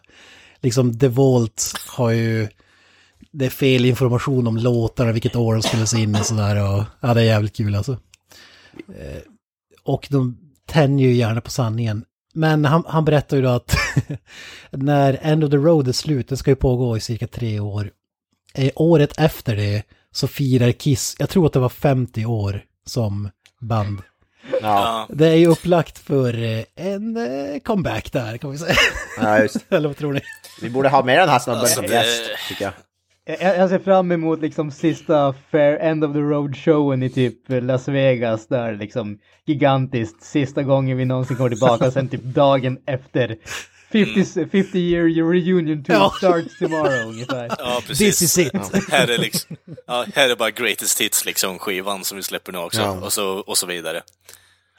Liksom 0.61 0.99
The 0.99 1.09
Vault 1.09 1.73
har 1.89 2.11
ju... 2.11 2.49
Det 3.37 3.47
är 3.47 3.51
fel 3.51 3.85
information 3.85 4.47
om 4.47 4.57
låtarna, 4.57 5.13
vilket 5.13 5.37
år 5.37 5.55
de 5.55 5.63
spelas 5.63 5.95
in 5.95 6.15
och 6.15 6.27
sådär. 6.27 6.63
Och, 6.63 6.85
ja, 7.01 7.15
det 7.15 7.21
är 7.21 7.25
jävligt 7.25 7.57
kul 7.57 7.75
alltså. 7.75 7.93
Eh, 8.89 9.23
och 9.85 10.07
de, 10.11 10.39
tänjer 10.67 11.09
ju 11.09 11.15
gärna 11.15 11.41
på 11.41 11.51
sanningen. 11.51 12.05
Men 12.35 12.65
han, 12.65 12.85
han 12.89 13.05
berättar 13.05 13.37
ju 13.37 13.43
då 13.43 13.49
att 13.49 13.77
när 14.71 15.19
End 15.23 15.45
of 15.45 15.51
the 15.51 15.57
Road 15.57 15.89
är 15.89 15.93
slut, 15.93 16.29
den 16.29 16.39
ska 16.39 16.51
ju 16.51 16.57
pågå 16.57 16.97
i 16.97 17.01
cirka 17.01 17.27
tre 17.27 17.61
år. 17.61 17.91
Eh, 18.55 18.71
året 18.75 19.19
efter 19.19 19.57
det 19.57 19.83
så 20.13 20.29
firar 20.29 20.73
Kiss, 20.73 21.17
jag 21.19 21.29
tror 21.29 21.47
att 21.47 21.53
det 21.53 21.59
var 21.59 21.69
50 21.69 22.27
år 22.27 22.63
som 22.87 23.31
band. 23.61 24.03
Ja, 24.63 25.09
Det 25.13 25.29
är 25.29 25.35
ju 25.35 25.47
upplagt 25.47 25.99
för 25.99 26.43
eh, 26.43 26.65
en 26.77 27.17
eh, 27.17 27.61
comeback 27.61 28.13
där 28.13 28.37
kan 28.39 28.51
vi 28.51 28.59
säga. 28.59 28.75
ja 29.21 29.39
just. 29.39 29.57
Eller 29.69 29.89
vad 29.89 29.97
tror 29.97 30.13
ni? 30.13 30.21
Vi 30.63 30.71
borde 30.71 30.89
ha 30.89 31.05
med 31.05 31.19
den 31.19 31.29
här 31.29 31.39
snubben 31.39 31.61
Alltså, 31.61 31.75
som 31.75 31.85
gäst, 31.85 32.23
tycker 32.49 32.65
jag. 32.65 32.73
Jag, 33.27 33.57
jag 33.59 33.69
ser 33.69 33.79
fram 33.79 34.13
emot 34.13 34.41
liksom 34.41 34.71
sista 34.71 35.35
Fair 35.51 35.79
End 35.81 36.05
of 36.05 36.13
the 36.13 36.19
Road 36.21 36.57
showen 36.57 37.03
i 37.03 37.11
typ 37.11 37.37
Las 37.49 37.89
Vegas 37.89 38.47
där 38.47 38.77
liksom 38.77 39.19
gigantiskt 39.47 40.23
sista 40.23 40.63
gången 40.63 40.97
vi 40.97 41.05
någonsin 41.05 41.37
kommer 41.37 41.51
tillbaka 41.51 41.91
sen 41.91 42.09
typ 42.09 42.23
dagen 42.23 42.79
efter 42.87 43.37
50, 43.93 44.25
50 44.53 44.79
year 44.79 45.05
reunion 45.33 45.85
tour 45.85 45.97
Ja. 45.99 46.13
starts 46.19 46.59
tomorrow 46.59 47.09
ungefär. 47.09 47.51
ja 47.59 47.83
precis. 47.87 48.19
This 48.19 48.23
is 48.23 48.39
it. 48.39 48.53
Här 48.91 49.09
är, 49.11 49.19
liksom, 49.19 49.57
ja, 49.87 50.05
här 50.15 50.29
är 50.29 50.37
bara 50.37 50.51
greatest 50.51 51.01
hits, 51.01 51.25
liksom, 51.25 51.59
skivan 51.59 52.05
som 52.05 52.17
vi 52.17 52.23
släpper 52.23 52.53
nu 52.53 52.59
också. 52.59 52.81
Ja. 52.81 52.91
Och, 53.01 53.13
så, 53.13 53.29
och 53.39 53.59
så 53.59 53.67
vidare. 53.67 54.03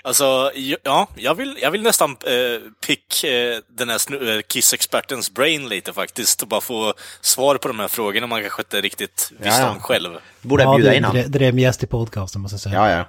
Alltså, 0.05 0.51
ja, 0.83 1.07
jag 1.15 1.35
vill, 1.35 1.57
jag 1.61 1.71
vill 1.71 1.81
nästan 1.83 2.11
eh, 2.11 2.69
pick 2.87 3.23
eh, 3.23 3.57
den 3.77 3.89
här 3.89 3.95
eh, 4.35 4.41
Kiss-expertens 4.41 5.33
brain 5.33 5.69
lite 5.69 5.93
faktiskt. 5.93 6.41
Och 6.41 6.47
bara 6.47 6.61
få 6.61 6.93
svar 7.21 7.57
på 7.57 7.67
de 7.67 7.79
här 7.79 7.87
frågorna 7.87 8.27
man 8.27 8.41
kanske 8.41 8.61
inte 8.61 8.81
riktigt 8.81 9.31
visste 9.31 9.47
Ja, 9.47 9.59
ja. 9.59 9.71
om 9.71 9.79
själv. 9.79 10.09
Borde 10.41 10.63
Ja, 10.63 10.75
bjuda 10.75 10.89
det 10.91 10.97
in 10.97 11.03
är 11.03 11.07
honom. 11.07 11.23
drä- 11.23 11.27
drömgäst 11.27 11.83
i 11.83 11.87
podcasten 11.87 12.41
måste 12.41 12.53
jag 12.53 12.61
säga. 12.61 12.75
Ja, 12.75 12.89
ja. 12.91 13.05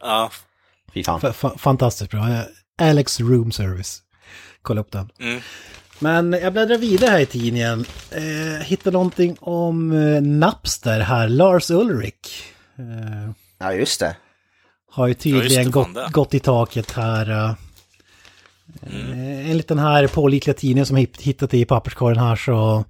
Ja, 0.00 0.30
Fy 0.94 1.04
fan. 1.04 1.20
Fa- 1.20 1.32
fa- 1.32 1.58
fantastiskt 1.58 2.10
bra. 2.10 2.26
Alex 2.82 3.20
Room 3.20 3.52
Service. 3.52 4.02
Kolla 4.62 4.80
upp 4.80 4.92
den. 4.92 5.10
Mm. 5.20 5.40
Men 5.98 6.32
jag 6.32 6.52
bläddrar 6.52 6.78
vidare 6.78 7.10
här 7.10 7.20
i 7.20 7.26
tidningen. 7.26 7.84
Eh, 8.10 8.64
hittar 8.64 8.92
någonting 8.92 9.36
om 9.40 9.92
eh, 9.92 10.22
Napster 10.22 11.00
här. 11.00 11.28
Lars 11.28 11.70
Ulrik. 11.70 12.44
Eh, 12.78 13.30
Ja, 13.58 13.72
just 13.72 14.00
det. 14.00 14.16
Har 14.96 15.06
ju 15.06 15.14
tydligen 15.14 15.48
det, 15.48 15.62
fan 15.62 15.70
gått, 15.70 15.94
det. 15.94 16.08
gått 16.12 16.34
i 16.34 16.38
taket 16.40 16.90
här. 16.90 17.30
eh. 17.30 17.54
Eh, 18.82 19.50
enligt 19.50 19.68
den 19.68 19.78
här 19.78 20.06
pålitliga 20.06 20.54
tidningen 20.54 20.86
som 20.86 20.96
hitt- 20.96 21.22
hittat 21.22 21.54
i 21.54 21.64
papperskorgen 21.64 22.18
här 22.22 22.36
så 22.36 22.84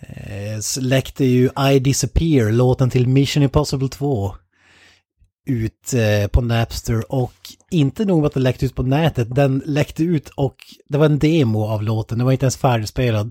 eh, 0.00 0.60
läckte 0.80 1.24
ju 1.24 1.50
I 1.74 1.78
Disappear, 1.78 2.52
låten 2.52 2.90
till 2.90 3.08
Mission 3.08 3.42
Impossible 3.42 3.88
2, 3.88 4.34
ut 5.46 5.94
på 6.32 6.40
Napster 6.40 7.12
och 7.12 7.32
inte 7.70 8.04
nog 8.04 8.18
med 8.20 8.26
att 8.26 8.34
den 8.34 8.42
läckte 8.42 8.66
ut 8.66 8.74
på 8.74 8.82
nätet, 8.82 9.34
den 9.34 9.62
läckte 9.66 10.02
ut 10.02 10.28
och 10.28 10.56
det 10.88 10.98
var 10.98 11.06
en 11.06 11.18
demo 11.18 11.64
av 11.66 11.82
låten, 11.82 12.18
den 12.18 12.24
var 12.24 12.32
inte 12.32 12.44
ens 12.44 12.56
färdigspelad. 12.56 13.30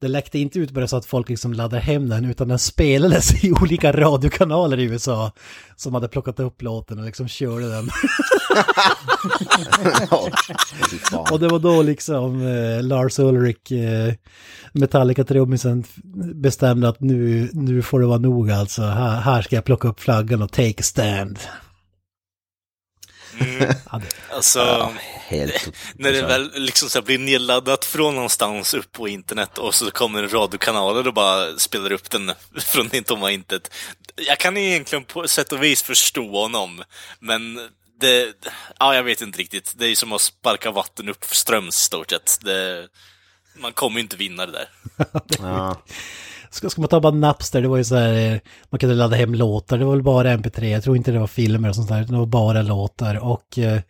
Det 0.00 0.08
läckte 0.08 0.38
inte 0.38 0.58
ut 0.58 0.70
bara 0.70 0.88
så 0.88 0.96
att 0.96 1.06
folk 1.06 1.28
liksom 1.28 1.52
laddar 1.52 1.78
hem 1.78 2.08
den, 2.08 2.24
utan 2.24 2.48
den 2.48 2.58
spelades 2.58 3.44
i 3.44 3.52
olika 3.52 3.92
radiokanaler 3.92 4.78
i 4.78 4.84
USA 4.84 5.32
som 5.76 5.94
hade 5.94 6.08
plockat 6.08 6.40
upp 6.40 6.62
låten 6.62 6.98
och 6.98 7.04
liksom 7.04 7.28
körde 7.28 7.68
den. 7.70 7.90
Och 11.30 11.40
det 11.40 11.48
var 11.48 11.58
då 11.58 11.82
liksom 11.82 12.46
eh, 12.46 12.82
Lars 12.82 13.18
Ulrik, 13.18 13.70
eh, 13.70 14.14
Metallica-trummisen, 14.72 15.84
bestämde 16.34 16.88
att 16.88 17.00
nu, 17.00 17.50
nu 17.52 17.82
får 17.82 18.00
det 18.00 18.06
vara 18.06 18.18
nog 18.18 18.50
alltså. 18.50 18.82
Här, 18.82 19.20
här 19.20 19.42
ska 19.42 19.56
jag 19.56 19.64
plocka 19.64 19.88
upp 19.88 20.00
flaggan 20.00 20.42
och 20.42 20.52
take 20.52 20.80
a 20.80 20.82
stand. 20.82 21.38
Mm. 23.40 23.74
Ja, 23.92 23.98
det, 23.98 24.34
Alltså, 24.34 24.92
Helt... 25.28 25.68
när 25.94 26.12
det 26.12 26.22
väl 26.22 26.52
liksom 26.54 26.90
så 26.90 27.02
blir 27.02 27.18
nedladdat 27.18 27.84
från 27.84 28.14
någonstans 28.14 28.74
upp 28.74 28.92
på 28.92 29.08
internet 29.08 29.58
och 29.58 29.74
så 29.74 29.90
kommer 29.90 30.22
en 30.22 30.28
radiokanaler 30.32 31.06
och 31.06 31.14
bara 31.14 31.58
spelar 31.58 31.92
upp 31.92 32.10
den 32.10 32.32
från 32.60 32.88
det 32.88 33.02
tomma 33.02 33.30
intet. 33.30 33.74
Jag 34.16 34.38
kan 34.38 34.56
egentligen 34.56 35.04
på 35.04 35.28
sätt 35.28 35.52
och 35.52 35.62
vis 35.62 35.82
förstå 35.82 36.40
honom, 36.42 36.82
men 37.20 37.68
det, 38.00 38.34
ja, 38.78 38.94
jag 38.94 39.02
vet 39.02 39.22
inte 39.22 39.38
riktigt. 39.38 39.74
Det 39.76 39.86
är 39.86 39.94
som 39.94 40.12
att 40.12 40.20
sparka 40.20 40.70
vatten 40.70 41.08
upp 41.08 41.24
ströms 41.24 41.76
i 41.76 41.84
stort 41.84 42.10
sett. 42.10 42.38
Det, 42.40 42.88
man 43.56 43.72
kommer 43.72 43.96
ju 43.96 44.02
inte 44.02 44.16
vinna 44.16 44.46
det 44.46 44.52
där. 44.52 44.68
Ja 45.38 45.82
ska, 46.50 46.70
ska 46.70 46.80
man 46.80 46.88
ta 46.88 47.00
bara 47.00 47.14
Napster, 47.14 47.62
det 47.62 47.68
var 47.68 47.76
ju 47.76 47.84
så 47.84 47.96
här, 47.96 48.32
eh, 48.32 48.38
man 48.70 48.78
kunde 48.78 48.94
ladda 48.94 49.16
hem 49.16 49.34
låtar, 49.34 49.78
det 49.78 49.84
var 49.84 49.92
väl 49.92 50.02
bara 50.02 50.36
MP3, 50.36 50.64
jag 50.64 50.82
tror 50.82 50.96
inte 50.96 51.12
det 51.12 51.18
var 51.18 51.26
filmer 51.26 51.68
och 51.68 51.74
sånt 51.74 51.88
där, 51.88 52.04
det 52.04 52.16
var 52.16 52.26
bara 52.26 52.62
låtar. 52.62 53.24
Och 53.24 53.58
eh, 53.58 53.80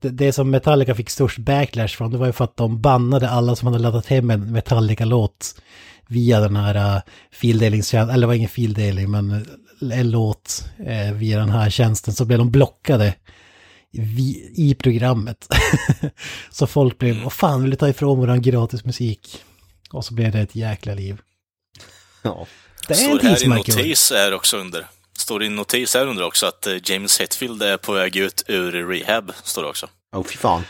det, 0.00 0.10
det 0.10 0.32
som 0.32 0.50
Metallica 0.50 0.94
fick 0.94 1.10
störst 1.10 1.38
backlash 1.38 1.88
från, 1.88 2.10
det 2.10 2.18
var 2.18 2.26
ju 2.26 2.32
för 2.32 2.44
att 2.44 2.56
de 2.56 2.80
bannade 2.80 3.30
alla 3.30 3.56
som 3.56 3.66
hade 3.66 3.78
laddat 3.78 4.06
hem 4.06 4.30
en 4.30 4.52
Metallica-låt 4.52 5.54
via 6.08 6.40
den 6.40 6.56
här 6.56 6.96
uh, 6.96 7.02
fildelningstjänsten, 7.32 8.14
eller 8.14 8.20
det 8.20 8.26
var 8.26 8.34
ingen 8.34 8.48
fildelning, 8.48 9.10
men 9.10 9.32
eh, 9.32 9.98
en 9.98 10.10
låt 10.10 10.64
eh, 10.86 11.12
via 11.12 11.38
den 11.38 11.50
här 11.50 11.70
tjänsten, 11.70 12.14
så 12.14 12.24
blev 12.24 12.38
de 12.38 12.50
blockade 12.50 13.14
vi, 13.90 14.52
i 14.54 14.74
programmet. 14.74 15.48
så 16.50 16.66
folk 16.66 16.98
blev, 16.98 17.22
vad 17.22 17.32
fan 17.32 17.62
vill 17.62 17.70
du 17.70 17.76
ta 17.76 17.88
ifrån 17.88 18.18
våran 18.18 18.42
gratis 18.42 18.84
musik? 18.84 19.38
Och 19.90 20.04
så 20.04 20.14
blev 20.14 20.32
det 20.32 20.40
ett 20.40 20.56
jäkla 20.56 20.94
liv 20.94 21.20
ja. 22.24 22.46
Det 22.88 22.94
är 22.94 22.98
en 22.98 23.18
Står 23.18 23.28
här 23.28 23.32
i 23.32 23.36
tidsmarkör. 23.36 23.76
notis 23.76 24.10
här 24.14 24.34
också 24.34 24.56
under. 24.56 24.86
Står 25.18 25.42
i 25.44 25.48
notis 25.48 25.94
här 25.94 26.06
under 26.06 26.24
också 26.24 26.46
att 26.46 26.66
eh, 26.66 26.74
James 26.84 27.20
Hetfield 27.20 27.62
är 27.62 27.76
på 27.76 27.92
väg 27.92 28.16
ut 28.16 28.44
ur 28.46 28.72
rehab, 28.88 29.32
står 29.44 29.62
det 29.62 29.68
också. 29.68 29.86
Oh, 30.12 30.24
fy 30.24 30.36
fan. 30.36 30.62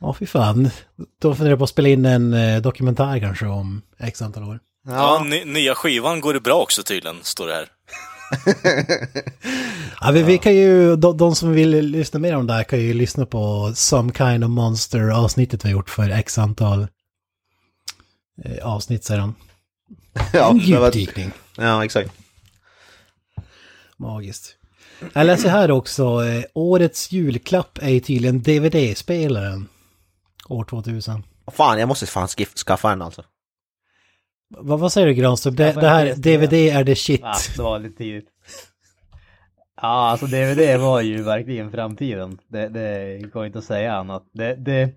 Ja, 0.00 0.14
fy 0.18 0.26
fan. 0.26 0.70
Då 1.22 1.34
funderar 1.34 1.50
jag 1.52 1.58
på 1.58 1.64
att 1.64 1.70
spela 1.70 1.88
in 1.88 2.04
en 2.06 2.34
eh, 2.34 2.62
dokumentär 2.62 3.20
kanske 3.20 3.46
om 3.46 3.82
x 4.00 4.22
antal 4.22 4.42
år. 4.42 4.60
Ja, 4.86 5.24
ny, 5.26 5.44
nya 5.44 5.74
skivan 5.74 6.20
går 6.20 6.34
det 6.34 6.40
bra 6.40 6.62
också 6.62 6.82
tydligen, 6.82 7.16
står 7.22 7.46
det 7.46 7.54
här. 7.54 7.68
Ja, 10.00 10.10
vi, 10.10 10.22
vi 10.22 10.38
kan 10.38 10.54
ju, 10.54 10.96
de, 10.96 11.16
de 11.16 11.34
som 11.34 11.52
vill 11.52 11.70
lyssna 11.70 12.20
mer 12.20 12.36
om 12.36 12.46
det 12.46 12.52
här 12.52 12.64
kan 12.64 12.78
ju 12.80 12.94
lyssna 12.94 13.26
på 13.26 13.72
Some 13.74 14.12
Kind 14.12 14.44
of 14.44 14.50
Monster 14.50 15.08
avsnittet 15.10 15.64
vi 15.64 15.68
har 15.68 15.72
gjort 15.72 15.90
för 15.90 16.10
x 16.10 16.38
antal 16.38 16.86
eh, 18.44 18.66
avsnitt 18.66 19.04
sedan. 19.04 19.34
Ja, 20.32 20.50
En 20.50 20.58
det 20.58 20.78
var- 20.78 20.92
djupdykning. 20.92 21.30
ja, 21.56 21.84
exakt. 21.84 22.10
Magiskt. 23.96 24.56
Jag 25.12 25.26
läser 25.26 25.48
här 25.48 25.70
också, 25.70 26.24
eh, 26.24 26.44
årets 26.54 27.12
julklapp 27.12 27.78
är 27.82 27.88
ju 27.88 28.00
tydligen 28.00 28.42
DVD-spelaren. 28.42 29.68
År 30.48 30.64
2000. 30.64 31.22
Fan, 31.52 31.78
jag 31.78 31.88
måste 31.88 32.06
fan 32.06 32.28
skaffa 32.66 32.92
en 32.92 33.02
alltså. 33.02 33.24
Vad, 34.58 34.80
vad 34.80 34.92
säger 34.92 35.06
du 35.06 35.14
Granström? 35.14 35.54
Det, 35.56 35.66
Ja, 35.74 35.80
det 35.80 35.88
här 35.88 36.14
DVD 36.16 36.52
är 36.68 36.84
det 36.84 36.96
shit. 36.96 37.20
Ah, 37.24 37.36
det 37.56 37.62
var 37.62 37.78
lite 37.78 37.96
tidigt. 37.96 38.28
Ja, 39.82 40.10
alltså 40.10 40.26
DVD 40.26 40.80
var 40.80 41.00
ju 41.00 41.22
verkligen 41.22 41.70
framtiden. 41.70 42.38
Det, 42.48 42.68
det 42.68 43.18
går 43.32 43.46
inte 43.46 43.58
att 43.58 43.64
säga 43.64 43.94
annat. 43.94 44.22
Det, 44.32 44.54
det, 44.54 44.90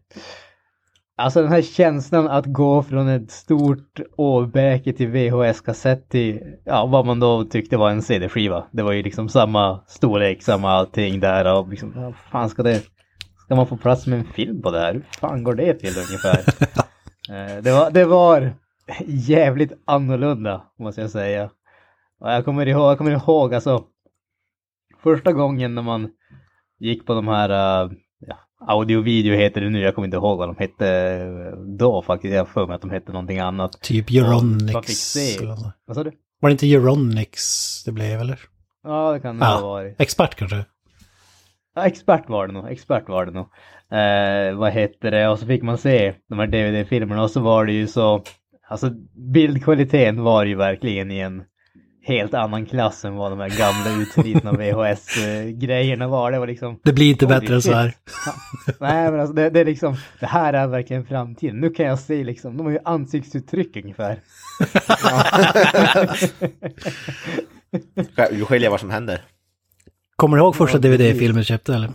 alltså 1.17 1.41
den 1.41 1.51
här 1.51 1.61
känslan 1.61 2.27
att 2.27 2.45
gå 2.45 2.83
från 2.83 3.07
ett 3.07 3.31
stort 3.31 3.99
åbäke 4.17 4.93
till 4.93 5.07
VHS-kassett 5.07 6.09
till, 6.09 6.39
ja, 6.65 6.85
vad 6.85 7.05
man 7.05 7.19
då 7.19 7.43
tyckte 7.43 7.77
var 7.77 7.89
en 7.89 8.01
CD-skiva. 8.01 8.67
Det 8.71 8.83
var 8.83 8.91
ju 8.91 9.03
liksom 9.03 9.29
samma 9.29 9.83
storlek, 9.87 10.43
samma 10.43 10.71
allting 10.71 11.19
där 11.19 11.59
och 11.59 11.69
liksom, 11.69 11.93
vad 11.95 12.15
fan 12.31 12.49
ska 12.49 12.63
det, 12.63 12.83
ska 13.45 13.55
man 13.55 13.67
få 13.67 13.77
plats 13.77 14.07
med 14.07 14.19
en 14.19 14.25
film 14.25 14.61
på 14.61 14.71
det 14.71 14.79
här? 14.79 14.93
Hur 14.93 15.05
fan 15.19 15.43
går 15.43 15.55
det 15.55 15.73
till 15.73 15.93
ungefär? 15.97 16.43
Eh, 17.29 17.63
det, 17.63 17.71
var, 17.71 17.91
det 17.91 18.05
var 18.05 18.53
jävligt 19.07 19.71
annorlunda, 19.85 20.61
måste 20.79 21.01
jag 21.01 21.09
säga. 21.09 21.49
Och 22.19 22.31
jag 22.31 22.45
kommer 22.45 22.65
ihåg, 22.65 22.91
jag 22.91 22.97
kommer 22.97 23.11
ihåg 23.11 23.53
alltså 23.53 23.83
första 25.03 25.33
gången 25.33 25.75
när 25.75 25.81
man 25.81 26.09
gick 26.79 27.05
på 27.05 27.13
de 27.13 27.27
här, 27.27 27.83
uh, 27.85 27.91
audio 28.59 29.01
video 29.01 29.35
heter 29.35 29.61
det 29.61 29.69
nu, 29.69 29.79
jag 29.79 29.95
kommer 29.95 30.05
inte 30.07 30.17
ihåg 30.17 30.37
vad 30.37 30.49
de 30.49 30.55
hette 30.57 30.87
eh, 30.89 31.59
då 31.59 32.01
faktiskt, 32.01 32.33
jag 32.33 32.41
har 32.41 32.45
för 32.45 32.67
mig 32.67 32.75
att 32.75 32.81
de 32.81 32.89
hette 32.91 33.11
någonting 33.11 33.39
annat. 33.39 33.81
Typ 33.81 34.09
Euronics. 34.11 35.15
Vad 35.85 35.95
sa 35.95 36.03
du? 36.03 36.11
Var 36.39 36.49
det 36.49 36.51
inte 36.51 36.67
Euronics 36.73 37.83
det 37.85 37.91
blev 37.91 38.19
eller? 38.21 38.39
Ja, 38.83 39.11
det 39.11 39.19
kan 39.19 39.39
det 39.39 39.45
Ja. 39.45 39.51
ha 39.51 39.61
varit. 39.61 40.01
Expert 40.01 40.35
kanske? 40.35 40.65
Ja, 41.75 41.85
expert 41.85 42.29
var 42.29 42.47
det 42.47 42.53
nog, 42.53 42.71
expert 42.71 43.09
var 43.09 43.25
det 43.25 43.31
nog. 43.31 43.47
Eh, 43.91 44.57
vad 44.59 44.71
heter 44.71 45.11
det, 45.11 45.27
och 45.27 45.39
så 45.39 45.45
fick 45.45 45.63
man 45.63 45.77
se 45.77 46.13
de 46.29 46.39
här 46.39 46.47
DVD-filmerna 46.47 47.23
och 47.23 47.31
så 47.31 47.39
var 47.39 47.65
det 47.65 47.71
ju 47.73 47.87
så, 47.87 48.23
alltså 48.67 48.89
bildkvaliteten 49.33 50.23
var 50.23 50.45
ju 50.45 50.55
verkligen 50.55 51.11
i 51.11 51.19
en 51.19 51.43
helt 52.07 52.33
annan 52.33 52.65
klass 52.65 53.05
än 53.05 53.15
vad 53.15 53.31
de 53.31 53.39
här 53.39 53.49
gamla 53.49 54.01
utslitna 54.01 54.51
VHS-grejerna 54.51 56.07
var. 56.07 56.31
Det 56.31 56.39
var 56.39 56.47
liksom, 56.47 56.79
Det 56.83 56.93
blir 56.93 57.09
inte 57.09 57.27
bättre 57.27 57.55
än 57.55 57.61
så 57.61 57.73
här. 57.73 57.93
nej 58.79 59.11
men 59.11 59.19
alltså 59.19 59.33
det, 59.33 59.49
det 59.49 59.59
är 59.59 59.65
liksom, 59.65 59.95
det 60.19 60.25
här 60.25 60.53
är 60.53 60.67
verkligen 60.67 61.05
framtiden. 61.05 61.59
Nu 61.59 61.69
kan 61.69 61.85
jag 61.85 61.99
se 61.99 62.23
liksom, 62.23 62.57
de 62.57 62.65
har 62.65 62.73
ju 62.73 62.79
ansiktsuttryck 62.85 63.77
ungefär. 63.77 64.19
Du 68.31 68.45
skiljer 68.45 68.69
vad 68.69 68.79
som 68.79 68.89
händer. 68.89 69.21
Kommer 70.15 70.37
du 70.37 70.43
ihåg 70.43 70.55
första 70.55 70.77
Ja. 70.77 70.81
DVD-filmen 70.81 71.37
du 71.37 71.43
köpte 71.45 71.73
eller? 71.75 71.89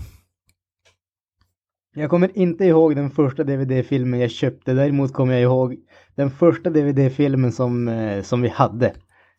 Jag 1.94 2.10
kommer 2.10 2.38
inte 2.38 2.64
ihåg 2.64 2.96
den 2.96 3.10
första 3.10 3.44
DVD-filmen 3.44 4.20
jag 4.20 4.30
köpte. 4.30 4.72
Däremot 4.72 5.12
kommer 5.12 5.32
jag 5.32 5.42
ihåg 5.42 5.76
den 6.14 6.30
första 6.30 6.70
DVD-filmen 6.70 7.52
som, 7.52 7.88
eh, 7.88 8.22
som 8.22 8.42
vi 8.42 8.48
hade. 8.48 8.92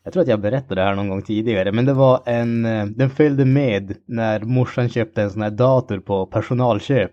Jag 0.03 0.13
tror 0.13 0.23
att 0.23 0.29
jag 0.29 0.41
berättade 0.41 0.81
det 0.81 0.87
här 0.87 0.95
någon 0.95 1.09
gång 1.09 1.21
tidigare, 1.21 1.71
men 1.71 1.85
det 1.85 1.93
var 1.93 2.21
en, 2.25 2.65
eh, 2.65 2.85
den 2.85 3.09
följde 3.09 3.45
med 3.45 3.95
när 4.05 4.39
morsan 4.39 4.89
köpte 4.89 5.21
en 5.21 5.29
sån 5.29 5.41
här 5.41 5.49
dator 5.49 5.99
på 5.99 6.25
personalköp. 6.25 7.11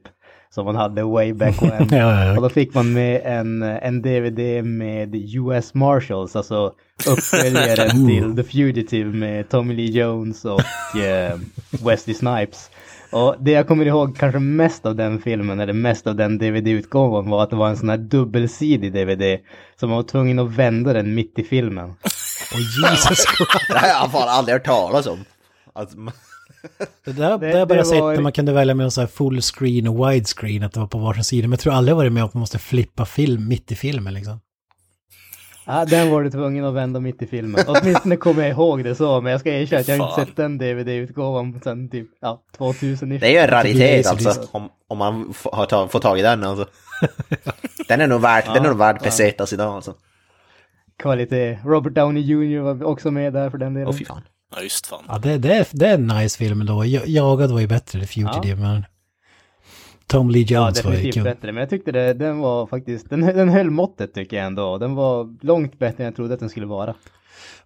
Som 0.54 0.64
man 0.64 0.76
hade 0.76 1.02
way 1.02 1.32
back 1.32 1.62
when. 1.62 1.88
Ja, 1.90 1.96
ja, 1.96 2.24
ja. 2.24 2.36
Och 2.36 2.42
då 2.42 2.48
fick 2.48 2.74
man 2.74 2.92
med 2.92 3.20
en, 3.24 3.62
en 3.62 4.02
DVD 4.02 4.64
med 4.64 5.14
US 5.14 5.74
Marshals, 5.74 6.36
alltså 6.36 6.72
uppföljaren 7.08 8.08
till 8.08 8.36
The 8.36 8.42
Fugitive 8.42 9.12
med 9.16 9.48
Tommy 9.48 9.74
Lee 9.74 9.90
Jones 9.90 10.44
och 10.44 11.00
eh, 11.00 11.38
Wesley 11.84 12.14
Snipes. 12.14 12.70
Och 13.12 13.36
det 13.40 13.50
jag 13.50 13.68
kommer 13.68 13.86
ihåg 13.86 14.16
kanske 14.16 14.38
mest 14.38 14.86
av 14.86 14.96
den 14.96 15.18
filmen, 15.18 15.60
eller 15.60 15.72
mest 15.72 16.06
av 16.06 16.16
den 16.16 16.38
DVD-utgåvan, 16.38 17.30
var 17.30 17.42
att 17.42 17.50
det 17.50 17.56
var 17.56 17.68
en 17.68 17.76
sån 17.76 17.88
här 17.88 17.96
dubbelsidig 17.96 18.92
DVD. 18.92 19.38
Så 19.80 19.86
man 19.86 19.96
var 19.96 20.02
tvungen 20.02 20.38
att 20.38 20.50
vända 20.50 20.92
den 20.92 21.14
mitt 21.14 21.38
i 21.38 21.42
filmen. 21.42 21.94
Och 22.52 22.60
Jesus 22.60 23.24
Det 23.68 23.78
har 23.78 23.88
jag 23.88 24.12
fan 24.12 24.28
aldrig 24.28 24.54
hört 24.54 24.64
talas 24.64 25.06
om. 25.06 25.24
Alltså, 25.72 25.98
man- 25.98 26.14
Det 27.04 27.12
där, 27.12 27.38
Det- 27.38 27.46
har 27.52 27.58
jag 27.58 27.68
bara 27.68 27.78
det 27.78 27.84
sett 27.84 28.00
var- 28.00 28.14
när 28.14 28.20
man 28.22 28.32
kunde 28.32 28.52
välja 28.52 28.74
mellan 28.74 28.90
så 28.90 29.00
här 29.00 29.08
full 29.08 29.40
screen 29.42 29.88
och 29.88 30.10
widescreen, 30.10 30.62
att 30.62 30.72
det 30.72 30.80
var 30.80 30.86
på 30.86 30.98
varsin 30.98 31.24
sida. 31.24 31.42
Men 31.48 31.50
jag 31.52 31.60
tror 31.60 31.72
aldrig 31.72 31.92
jag 31.92 31.96
varit 31.96 32.12
med 32.12 32.22
om 32.22 32.28
att 32.28 32.34
man 32.34 32.40
måste 32.40 32.58
flippa 32.58 33.04
film 33.04 33.48
mitt 33.48 33.72
i 33.72 33.74
filmen 33.76 34.14
liksom. 34.14 34.40
Ja, 35.66 35.84
den 35.84 36.10
var 36.10 36.22
du 36.22 36.30
tvungen 36.30 36.64
att 36.64 36.74
vända 36.74 37.00
mitt 37.00 37.22
i 37.22 37.26
filmen. 37.26 37.64
Åtminstone 37.68 38.16
kommer 38.16 38.42
jag 38.42 38.50
ihåg 38.50 38.84
det 38.84 38.94
så, 38.94 39.20
men 39.20 39.32
jag 39.32 39.40
ska 39.40 39.50
erkänna 39.50 39.80
att 39.80 39.88
jag 39.88 39.98
har 39.98 40.10
inte 40.20 40.26
sett 40.26 40.36
den 40.36 40.58
DVD-utgåvan 40.58 41.60
sen 41.64 41.90
typ, 41.90 42.08
ja, 42.20 42.42
2000 42.58 43.08
det 43.08 43.26
är 43.26 43.30
ju 43.30 43.36
en 43.38 43.48
raritet 43.48 44.06
alltså, 44.06 44.48
om, 44.52 44.68
om 44.88 44.98
man 44.98 45.34
har 45.52 45.66
ta, 45.66 45.88
får 45.88 46.00
tag 46.00 46.18
i 46.18 46.22
den 46.22 46.44
alltså. 46.44 46.66
Den 47.88 48.00
är 48.00 48.06
nog 48.06 48.20
värd, 48.20 48.44
den 48.54 48.64
är 48.64 48.68
nog 48.68 48.78
värd 48.78 49.02
pesetas 49.02 49.52
idag 49.52 49.74
alltså. 49.74 49.94
Kvalitet. 51.02 51.58
Robert 51.64 51.94
Downey 51.94 52.22
Jr 52.22 52.58
var 52.60 52.84
också 52.84 53.10
med 53.10 53.32
där 53.32 53.50
för 53.50 53.58
den 53.58 53.74
delen. 53.74 53.88
Åh 53.88 53.94
fy 53.94 54.04
fan. 54.04 54.22
Ja, 54.56 54.62
just 54.62 54.86
fan. 54.86 55.04
Ja, 55.08 55.18
det, 55.18 55.38
det, 55.38 55.54
är, 55.54 55.66
det 55.72 55.86
är 55.86 55.94
en 55.94 56.06
nice 56.06 56.38
film. 56.38 56.66
Jag- 56.68 57.08
Jagad 57.08 57.50
var 57.50 57.60
ju 57.60 57.66
bättre, 57.66 58.00
The 58.00 58.06
Fugitive, 58.06 58.56
men... 58.60 58.84
Tom 60.06 60.30
Lee 60.30 60.44
Ja, 60.48 60.64
Jones 60.66 60.84
var 60.84 60.92
ju 60.94 61.12
kul. 61.12 61.24
bättre. 61.24 61.52
Men 61.52 61.60
jag 61.60 61.70
tyckte 61.70 61.92
det, 61.92 62.14
den 62.14 62.38
var 62.38 62.66
faktiskt, 62.66 63.10
den, 63.10 63.20
den 63.20 63.48
höll 63.48 63.70
måttet 63.70 64.14
tycker 64.14 64.36
jag 64.36 64.46
ändå. 64.46 64.78
Den 64.78 64.94
var 64.94 65.36
långt 65.46 65.78
bättre 65.78 66.02
än 66.02 66.04
jag 66.04 66.16
trodde 66.16 66.34
att 66.34 66.40
den 66.40 66.48
skulle 66.48 66.66
vara. 66.66 66.94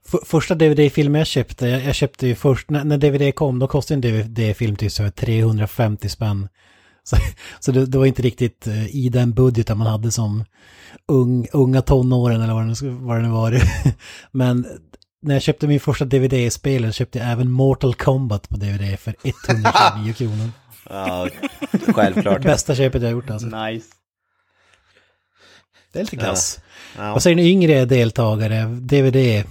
F- 0.06 0.20
första 0.24 0.54
DVD-filmen 0.54 1.18
jag 1.18 1.26
köpte, 1.26 1.66
jag, 1.68 1.84
jag 1.84 1.94
köpte 1.94 2.26
ju 2.26 2.34
först, 2.34 2.70
när, 2.70 2.84
när 2.84 2.98
DVD 2.98 3.34
kom, 3.34 3.58
då 3.58 3.66
kostade 3.66 3.94
en 3.94 4.00
DVD-film 4.24 4.76
typ 4.76 4.92
så 4.92 5.02
här 5.02 5.10
350 5.10 6.08
spänn. 6.08 6.48
Så, 7.06 7.16
så 7.60 7.72
det, 7.72 7.86
det 7.86 7.98
var 7.98 8.06
inte 8.06 8.22
riktigt 8.22 8.66
eh, 8.66 8.96
i 8.96 9.08
den 9.08 9.32
budgeten 9.34 9.78
man 9.78 9.86
hade 9.86 10.10
som 10.10 10.44
ung, 11.08 11.46
unga 11.52 11.82
tonåren 11.82 12.42
eller 12.42 12.54
vad 12.54 12.66
det, 12.66 12.90
vad 12.90 13.16
det 13.16 13.22
nu 13.22 13.28
var. 13.28 13.62
Men 14.30 14.66
när 15.22 15.34
jag 15.34 15.42
köpte 15.42 15.66
min 15.66 15.80
första 15.80 16.04
DVD-spelare 16.04 16.92
köpte 16.92 17.18
jag 17.18 17.30
även 17.30 17.50
Mortal 17.50 17.94
Kombat 17.94 18.48
på 18.48 18.56
DVD 18.56 18.98
för 18.98 19.14
129 19.48 20.12
kronor. 20.12 20.50
Ja, 20.90 21.28
självklart. 21.94 22.42
Bästa 22.42 22.74
köpet 22.74 23.02
jag 23.02 23.10
gjort 23.10 23.30
alltså. 23.30 23.46
Nice. 23.46 23.86
Det 25.92 25.98
är 25.98 26.04
lite 26.04 26.16
klass. 26.16 26.60
Ja. 26.96 27.12
Vad 27.12 27.22
säger 27.22 27.36
ni 27.36 27.50
yngre 27.50 27.84
deltagare? 27.84 28.64
DVD? 28.64 29.16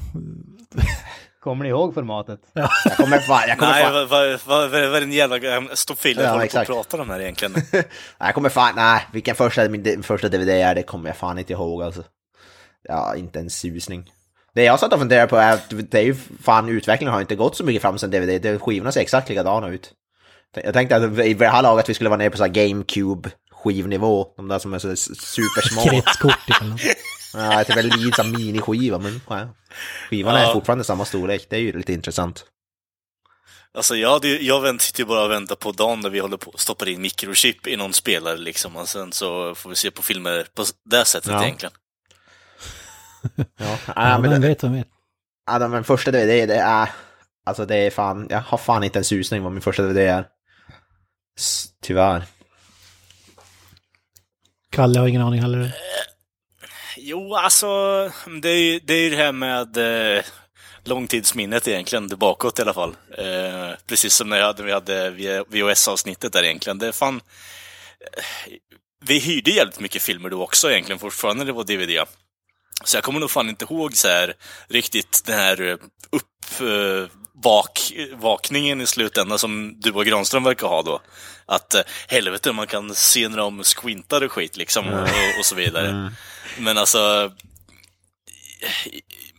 Kommer 1.43 1.63
ni 1.63 1.69
ihåg 1.69 1.93
formatet? 1.93 2.39
Jag 2.53 2.97
kommer 2.97 3.19
fan, 3.19 3.43
jag 3.47 3.57
kommer 3.57 3.71
Nej, 3.71 3.83
fan, 3.83 3.93
vad, 3.93 4.09
vad, 4.09 4.39
vad, 4.45 4.71
vad 4.71 4.83
är 4.83 4.91
det 4.91 4.97
en 4.97 5.11
jävla 5.11 5.39
gamla 5.39 5.75
stofil 5.75 6.17
jag 6.17 6.25
Ja, 6.25 6.31
håller 6.31 6.47
på 6.47 6.59
att 6.59 6.67
prata 6.67 7.01
om 7.01 7.09
här 7.09 7.19
egentligen? 7.19 7.53
jag 8.17 8.33
kommer 8.33 8.49
fan, 8.49 8.73
nej, 8.75 9.07
vilken 9.13 9.35
första, 9.35 9.69
min 9.69 10.03
första 10.03 10.29
DVD 10.29 10.49
är, 10.49 10.75
det 10.75 10.83
kommer 10.83 11.09
jag 11.09 11.17
fan 11.17 11.39
inte 11.39 11.53
ihåg 11.53 11.83
alltså. 11.83 12.03
Ja, 12.83 13.15
inte 13.15 13.39
en 13.39 13.49
susning. 13.49 14.11
Det 14.53 14.63
jag 14.63 14.79
satt 14.79 14.93
och 14.93 14.99
funderade 14.99 15.27
på 15.27 15.37
är 15.37 15.53
att 15.53 15.73
det 15.91 15.99
är 15.99 16.03
ju 16.03 16.15
fan, 16.41 16.69
utvecklingen 16.69 17.13
har 17.13 17.21
inte 17.21 17.35
gått 17.35 17.57
så 17.57 17.63
mycket 17.63 17.81
fram 17.81 17.97
sen 17.97 18.11
DVD, 18.11 18.41
det, 18.41 18.59
skivorna 18.59 18.91
ser 18.91 19.01
exakt 19.01 19.29
likadana 19.29 19.69
ut. 19.69 19.91
Jag 20.63 20.73
tänkte 20.73 20.95
att 20.95 21.19
i 21.19 21.33
det 21.33 21.47
här 21.47 21.63
laget 21.63 21.89
vi 21.89 21.93
skulle 21.93 22.09
vara 22.09 22.17
nere 22.17 22.29
på 22.29 22.37
så 22.37 22.43
här 22.43 22.51
GameCube 22.51 23.29
skivnivå, 23.63 24.27
de 24.37 24.47
där 24.47 24.59
som 24.59 24.73
är 24.73 24.79
så 24.79 24.95
supersmå. 25.15 25.81
Kretskort 25.81 26.45
typ 26.47 26.61
eller 26.61 26.69
något. 26.69 26.81
Ja, 27.35 27.63
det 27.63 27.69
är 27.69 27.75
väl 27.75 27.85
lite 27.85 28.15
som 28.15 28.31
miniskiva, 28.31 28.97
men 28.99 29.21
ja. 29.29 29.47
skivan 30.09 30.35
är 30.35 30.43
Ja. 30.43 30.53
fortfarande 30.53 30.83
samma 30.83 31.05
storlek, 31.05 31.47
det 31.49 31.55
är 31.55 31.59
ju 31.59 31.77
lite 31.77 31.93
intressant. 31.93 32.45
Alltså 33.77 33.95
jag, 33.95 34.09
hade, 34.11 34.27
ju- 34.27 34.41
jag 34.41 34.61
väntade 34.61 34.91
ju 34.97 35.05
bara 35.05 35.23
och 35.25 35.31
väntade 35.31 35.59
på 35.59 35.71
dagen 35.71 35.99
när 35.99 36.09
vi 36.09 36.19
håller 36.19 36.37
på 36.37 36.53
stoppar 36.55 36.89
in 36.89 37.01
mikrochip 37.01 37.67
i 37.67 37.75
någon 37.75 37.93
spelare 37.93 38.37
liksom. 38.37 38.75
Och 38.75 38.89
sen 38.89 39.11
så 39.11 39.55
får 39.55 39.69
vi 39.69 39.75
se 39.75 39.91
på 39.91 40.01
filmer 40.01 40.47
på 40.55 40.63
det 40.89 41.05
sättet 41.05 41.31
Ja. 41.31 41.43
egentligen. 41.43 41.73
Ja, 43.37 43.45
Ja, 43.57 43.77
ja, 43.95 44.19
men 44.19 44.31
vem 44.31 44.41
det, 44.41 44.47
vet, 44.47 44.63
vem 44.63 44.73
vet. 44.73 44.87
ja, 45.47 45.67
men 45.67 45.83
första 45.83 46.11
DVD, 46.11 46.47
det 46.47 46.55
är, 46.55 46.89
alltså 47.45 47.65
det 47.65 47.75
är 47.75 47.91
fan, 47.91 48.27
jag 48.29 48.39
har 48.41 48.57
fan 48.57 48.83
inte 48.83 48.99
en 48.99 49.05
susning 49.05 49.43
vad 49.43 49.51
min 49.51 49.61
första 49.61 49.83
DVD 49.83 49.97
är. 49.97 50.25
Tyvärr. 51.81 52.23
Kalle 54.73 54.99
har 54.99 55.07
ingen 55.07 55.21
aning 55.21 55.41
heller. 55.41 55.71
Jo, 56.97 57.35
alltså, 57.35 57.67
det 58.41 58.49
är 58.49 58.57
ju 58.57 58.79
det, 58.79 58.93
är 58.93 59.09
det 59.09 59.15
här 59.15 59.31
med 59.31 59.77
eh, 59.77 60.23
långtidsminnet 60.83 61.67
egentligen, 61.67 62.07
det 62.07 62.15
bakåt 62.15 62.59
i 62.59 62.61
alla 62.61 62.73
fall. 62.73 62.95
Eh, 63.17 63.69
precis 63.87 64.13
som 64.13 64.29
när 64.29 64.37
jag 64.37 64.45
hade, 64.45 64.63
vi 64.63 64.71
hade 64.71 65.43
VHS-avsnittet 65.49 66.33
där 66.33 66.43
egentligen. 66.43 66.77
Det 66.77 66.87
är 66.87 66.91
fan... 66.91 67.21
Eh, 67.99 68.23
vi 69.05 69.19
hyrde 69.19 69.51
jävligt 69.51 69.79
mycket 69.79 70.01
filmer 70.01 70.29
då 70.29 70.43
också 70.43 70.71
egentligen, 70.71 70.99
fortfarande 70.99 71.43
när 71.43 71.51
det 71.51 71.57
var 71.57 71.63
DVD. 71.63 72.07
Så 72.83 72.97
jag 72.97 73.03
kommer 73.03 73.19
nog 73.19 73.31
fan 73.31 73.49
inte 73.49 73.65
ihåg 73.65 73.95
så 73.95 74.07
här 74.07 74.33
riktigt 74.67 75.21
den 75.25 75.39
här 75.39 75.61
eh, 75.61 75.73
upp... 76.09 76.61
Eh, 76.61 77.09
i 78.81 78.85
slutändan 78.87 79.39
som 79.39 79.79
du 79.79 79.91
och 79.91 80.05
Granström 80.05 80.43
verkar 80.43 80.67
ha 80.67 80.81
då. 80.81 81.01
Att 81.45 81.73
eh, 81.73 81.81
helvete, 82.07 82.51
man 82.51 82.67
kan 82.67 82.95
se 82.95 83.29
när 83.29 83.37
de 83.37 83.63
squintar 83.63 84.23
och 84.23 84.31
skit 84.31 84.57
liksom 84.57 84.87
och, 84.87 85.39
och 85.39 85.45
så 85.45 85.55
vidare. 85.55 86.13
Men 86.57 86.77
alltså, 86.77 87.31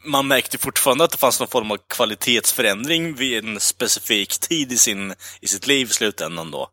man 0.04 0.26
märkte 0.26 0.58
fortfarande 0.58 1.04
att 1.04 1.10
det 1.10 1.16
fanns 1.18 1.40
någon 1.40 1.48
form 1.48 1.70
av 1.70 1.78
kvalitetsförändring 1.88 3.14
vid 3.14 3.44
en 3.44 3.60
specifik 3.60 4.38
tid 4.38 4.72
i, 4.72 4.78
sin, 4.78 5.14
i 5.40 5.48
sitt 5.48 5.66
liv 5.66 5.86
i 5.90 5.92
slutändan 5.92 6.50
då. 6.50 6.68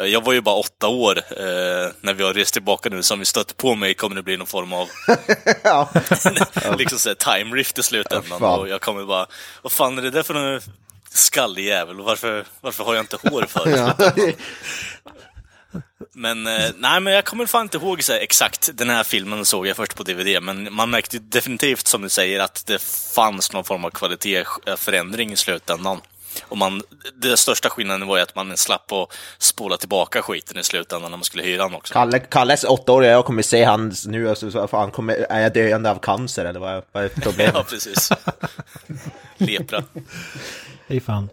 Eh, 0.00 0.06
Jag 0.06 0.24
var 0.24 0.32
ju 0.32 0.40
bara 0.40 0.54
åtta 0.54 0.88
år 0.88 1.18
eh, 1.18 1.90
när 2.00 2.14
vi 2.14 2.22
har 2.24 2.34
rest 2.34 2.52
tillbaka 2.52 2.88
nu, 2.88 3.02
som 3.02 3.18
vi 3.18 3.24
stötte 3.24 3.54
på 3.54 3.74
mig 3.74 3.94
kommer 3.94 4.16
det 4.16 4.22
bli 4.22 4.36
någon 4.36 4.46
form 4.46 4.72
av 4.72 4.88
ja. 5.62 5.88
liksom 6.78 6.98
såhär 6.98 7.40
time 7.40 7.56
rift 7.56 7.78
i 7.78 7.82
slutändan. 7.82 8.38
Ja, 8.40 8.56
och 8.56 8.68
jag 8.68 8.80
kommer 8.80 9.04
bara, 9.04 9.26
vad 9.62 9.72
fan 9.72 9.98
är 9.98 10.02
det 10.02 10.10
där 10.10 10.22
för 10.22 10.34
någon 10.34 10.60
skallig 11.10 11.64
jävel? 11.64 12.00
Varför, 12.00 12.44
varför 12.60 12.84
har 12.84 12.94
jag 12.94 13.02
inte 13.02 13.18
hår 13.30 13.42
för? 13.48 13.68
Men 16.12 16.46
eh, 16.46 16.70
nej, 16.76 17.00
men 17.00 17.12
jag 17.12 17.24
kommer 17.24 17.46
fan 17.46 17.62
inte 17.62 17.76
ihåg 17.76 18.02
så 18.02 18.12
här, 18.12 18.20
exakt 18.20 18.70
den 18.74 18.90
här 18.90 19.04
filmen 19.04 19.44
såg 19.44 19.66
jag 19.66 19.76
först 19.76 19.96
på 19.96 20.02
DVD, 20.02 20.42
men 20.42 20.74
man 20.74 20.90
märkte 20.90 21.18
definitivt 21.18 21.86
som 21.86 22.02
du 22.02 22.08
säger 22.08 22.40
att 22.40 22.66
det 22.66 22.82
fanns 23.14 23.52
någon 23.52 23.64
form 23.64 23.84
av 23.84 23.90
kvalitetsförändring 23.90 25.32
i 25.32 25.36
slutändan. 25.36 26.00
Och 26.48 26.58
man, 26.58 26.82
det 27.14 27.36
största 27.36 27.70
skillnaden 27.70 28.08
var 28.08 28.16
ju 28.16 28.22
att 28.22 28.34
man 28.34 28.56
slapp 28.56 28.92
att 28.92 29.12
spola 29.38 29.76
tillbaka 29.76 30.22
skiten 30.22 30.58
i 30.58 30.64
slutändan 30.64 31.10
när 31.10 31.18
man 31.18 31.24
skulle 31.24 31.42
hyra 31.42 31.64
den 31.64 31.74
också. 31.74 31.94
Kalle, 31.94 32.18
Kalles 32.18 32.64
åtta 32.64 32.92
år, 32.92 33.04
jag 33.04 33.24
kommer 33.24 33.42
se 33.42 33.64
han 33.64 33.92
nu, 34.06 34.28
och 34.28 34.38
så, 34.38 34.50
så, 34.50 34.68
fan, 34.68 34.90
kommer, 34.90 35.14
är 35.14 35.40
jag 35.40 35.54
döende 35.54 35.90
av 35.90 35.98
cancer 35.98 36.44
eller 36.44 36.60
vad 36.60 36.74
är, 36.74 36.82
vad 36.92 37.04
är 37.04 37.08
problemet? 37.22 37.54
Ja, 37.54 37.64
precis. 37.68 38.10
Lepra. 39.36 39.84
Är 40.88 41.00
fan. 41.00 41.28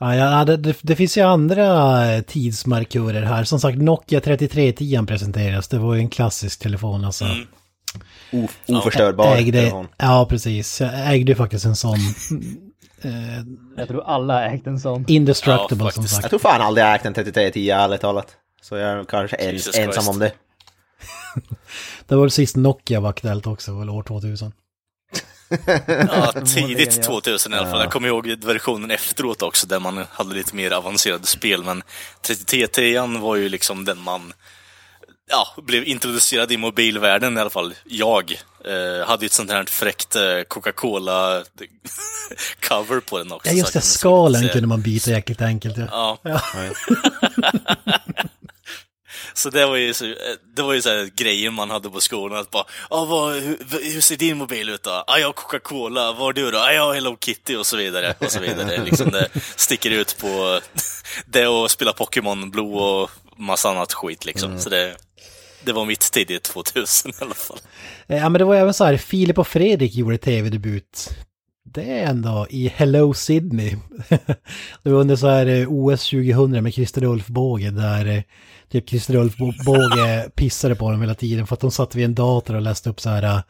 Ja, 0.00 0.14
ja, 0.16 0.44
det, 0.44 0.56
det, 0.56 0.76
det 0.82 0.96
finns 0.96 1.18
ju 1.18 1.20
andra 1.20 2.06
eh, 2.12 2.22
tidsmarkörer 2.22 3.22
här. 3.22 3.44
Som 3.44 3.60
sagt, 3.60 3.78
Nokia 3.78 4.20
3310 4.20 5.06
presenteras. 5.06 5.68
Det 5.68 5.78
var 5.78 5.94
ju 5.94 6.00
en 6.00 6.08
klassisk 6.08 6.58
telefon 6.60 7.04
alltså. 7.04 7.24
O, 8.32 8.48
oförstörbar 8.68 9.36
ägde, 9.36 9.58
telefon. 9.58 9.88
ja, 9.96 10.26
precis. 10.28 10.80
Jag 10.80 11.14
ägde 11.14 11.32
ju 11.32 11.36
faktiskt 11.36 11.64
en 11.64 11.76
sån. 11.76 11.98
Eh, 13.02 13.10
Jag 13.76 13.88
tror 13.88 14.02
alla 14.06 14.46
ägt 14.50 14.66
en 14.66 14.80
sån. 14.80 15.04
indestructible 15.08 15.84
Ja, 15.84 15.90
som 15.90 16.04
sagt. 16.04 16.22
Jag 16.22 16.30
tror 16.30 16.40
fan 16.40 16.60
aldrig 16.62 16.86
jag 16.86 16.94
ägt 16.94 17.06
en 17.06 17.14
3310 17.14 17.70
ärligt 17.70 18.00
talat. 18.00 18.26
Så 18.62 18.76
jag 18.76 18.90
är 18.90 19.04
kanske 19.04 19.36
ens, 19.36 19.78
ensam 19.78 20.08
om 20.08 20.18
det. 20.18 20.32
Det 22.08 22.14
var 22.14 22.22
väl 22.22 22.30
sist 22.30 22.56
Nokia 22.56 23.00
var 23.00 23.10
aktuellt 23.10 23.46
också, 23.46 23.78
väl 23.78 23.90
år 23.90 24.02
2000. 24.02 24.52
Ja, 25.86 26.32
tidigt 26.46 26.96
ja. 26.96 27.02
2000 27.02 27.52
i 27.52 27.56
alla 27.56 27.70
fall. 27.70 27.80
Jag 27.80 27.92
kommer 27.92 28.08
ihåg 28.08 28.44
versionen 28.44 28.90
efteråt 28.90 29.42
också, 29.42 29.66
där 29.66 29.80
man 29.80 30.04
hade 30.10 30.34
lite 30.34 30.56
mer 30.56 30.70
avancerade 30.70 31.26
spel. 31.26 31.64
Men 31.64 31.82
3310 32.22 33.20
var 33.20 33.36
ju 33.36 33.48
liksom 33.48 33.84
den 33.84 34.00
man 34.00 34.32
ja, 35.30 35.46
blev 35.62 35.84
introducerad 35.84 36.52
i 36.52 36.56
mobilvärlden 36.56 37.36
i 37.36 37.40
alla 37.40 37.50
fall. 37.50 37.74
Jag 37.84 38.32
eh, 38.64 39.06
hade 39.06 39.24
ju 39.24 39.26
ett 39.26 39.32
sånt 39.32 39.50
här 39.50 39.64
fräckt 39.64 40.16
eh, 40.16 40.40
Coca-Cola-cover 40.48 43.00
på 43.08 43.18
den 43.18 43.32
också. 43.32 43.50
Ja, 43.50 43.56
just 43.56 43.72
det. 43.72 43.80
Skalen 43.80 44.48
kunde 44.48 44.68
man 44.68 44.82
byta 44.82 45.10
jäkligt 45.10 45.42
enkelt. 45.42 45.76
Ja. 45.78 46.18
Ja. 46.22 46.40
Så 49.34 49.50
det 49.50 49.66
var 49.66 49.76
ju, 49.76 49.94
så, 49.94 50.14
det 50.56 50.62
var 50.62 50.72
ju 50.72 50.82
så 50.82 51.08
grejer 51.16 51.50
man 51.50 51.70
hade 51.70 51.90
på 51.90 52.00
skolan, 52.00 52.38
att 52.38 52.50
bara 52.50 52.64
ah, 52.90 53.04
vad, 53.04 53.34
hur, 53.34 53.92
hur 53.92 54.00
ser 54.00 54.16
din 54.16 54.36
mobil 54.36 54.68
ut 54.68 54.82
då? 54.82 55.04
Ah, 55.06 55.18
jag 55.18 55.26
har 55.28 55.32
Coca-Cola, 55.32 56.12
vad 56.12 56.16
har 56.20 56.32
du 56.32 56.50
då? 56.50 56.58
Ah, 56.58 56.72
jag 56.72 56.82
har 56.82 56.94
Hello 56.94 57.16
Kitty 57.20 57.56
och 57.56 57.66
så 57.66 57.76
vidare. 57.76 58.14
Och 58.18 58.32
så 58.32 58.40
vidare. 58.40 58.84
liksom 58.84 59.10
det 59.10 59.28
sticker 59.56 59.90
ut 59.90 60.16
på 60.20 60.60
det 61.26 61.46
och 61.46 61.70
spela 61.70 61.92
Pokémon 61.92 62.50
Blue 62.50 62.64
och 62.80 63.10
massa 63.36 63.70
annat 63.70 63.92
skit 63.92 64.24
liksom. 64.24 64.58
Så 64.58 64.68
det, 64.68 64.96
det 65.64 65.72
var 65.72 65.84
mitt 65.84 66.12
tidigt 66.12 66.42
2000 66.42 67.10
i 67.10 67.14
alla 67.20 67.34
fall. 67.34 67.58
Eh, 68.08 68.16
Ja 68.18 68.28
men 68.28 68.38
det 68.38 68.44
var 68.44 68.54
även 68.54 68.74
så 68.74 68.84
här, 68.84 68.96
Filip 68.96 69.38
och 69.38 69.48
Fredrik 69.48 69.94
gjorde 69.94 70.18
tv-debut. 70.18 71.08
Det 71.72 71.98
är 72.00 72.06
ändå 72.06 72.46
i 72.50 72.68
Hello 72.68 73.14
Sydney. 73.14 73.76
det 74.82 74.90
var 74.90 75.00
under 75.00 75.16
så 75.16 75.28
här 75.28 75.46
eh, 75.46 75.66
OS 75.68 76.10
2000 76.10 76.62
med 76.64 76.74
Christer 76.74 77.04
Ulf 77.04 77.26
Båge 77.26 77.70
där 77.70 78.06
eh, 78.06 78.22
typ 78.68 78.88
Christer 78.88 79.14
Ulf 79.14 79.36
Bo- 79.36 79.52
Båge 79.64 80.30
pissade 80.34 80.74
på 80.74 80.90
dem 80.90 81.00
hela 81.00 81.14
tiden 81.14 81.46
för 81.46 81.54
att 81.54 81.60
de 81.60 81.70
satt 81.70 81.94
vid 81.94 82.04
en 82.04 82.14
dator 82.14 82.54
och 82.54 82.62
läste 82.62 82.90
upp 82.90 83.00
så 83.00 83.10
här. 83.10 83.22
eh, 83.22 83.40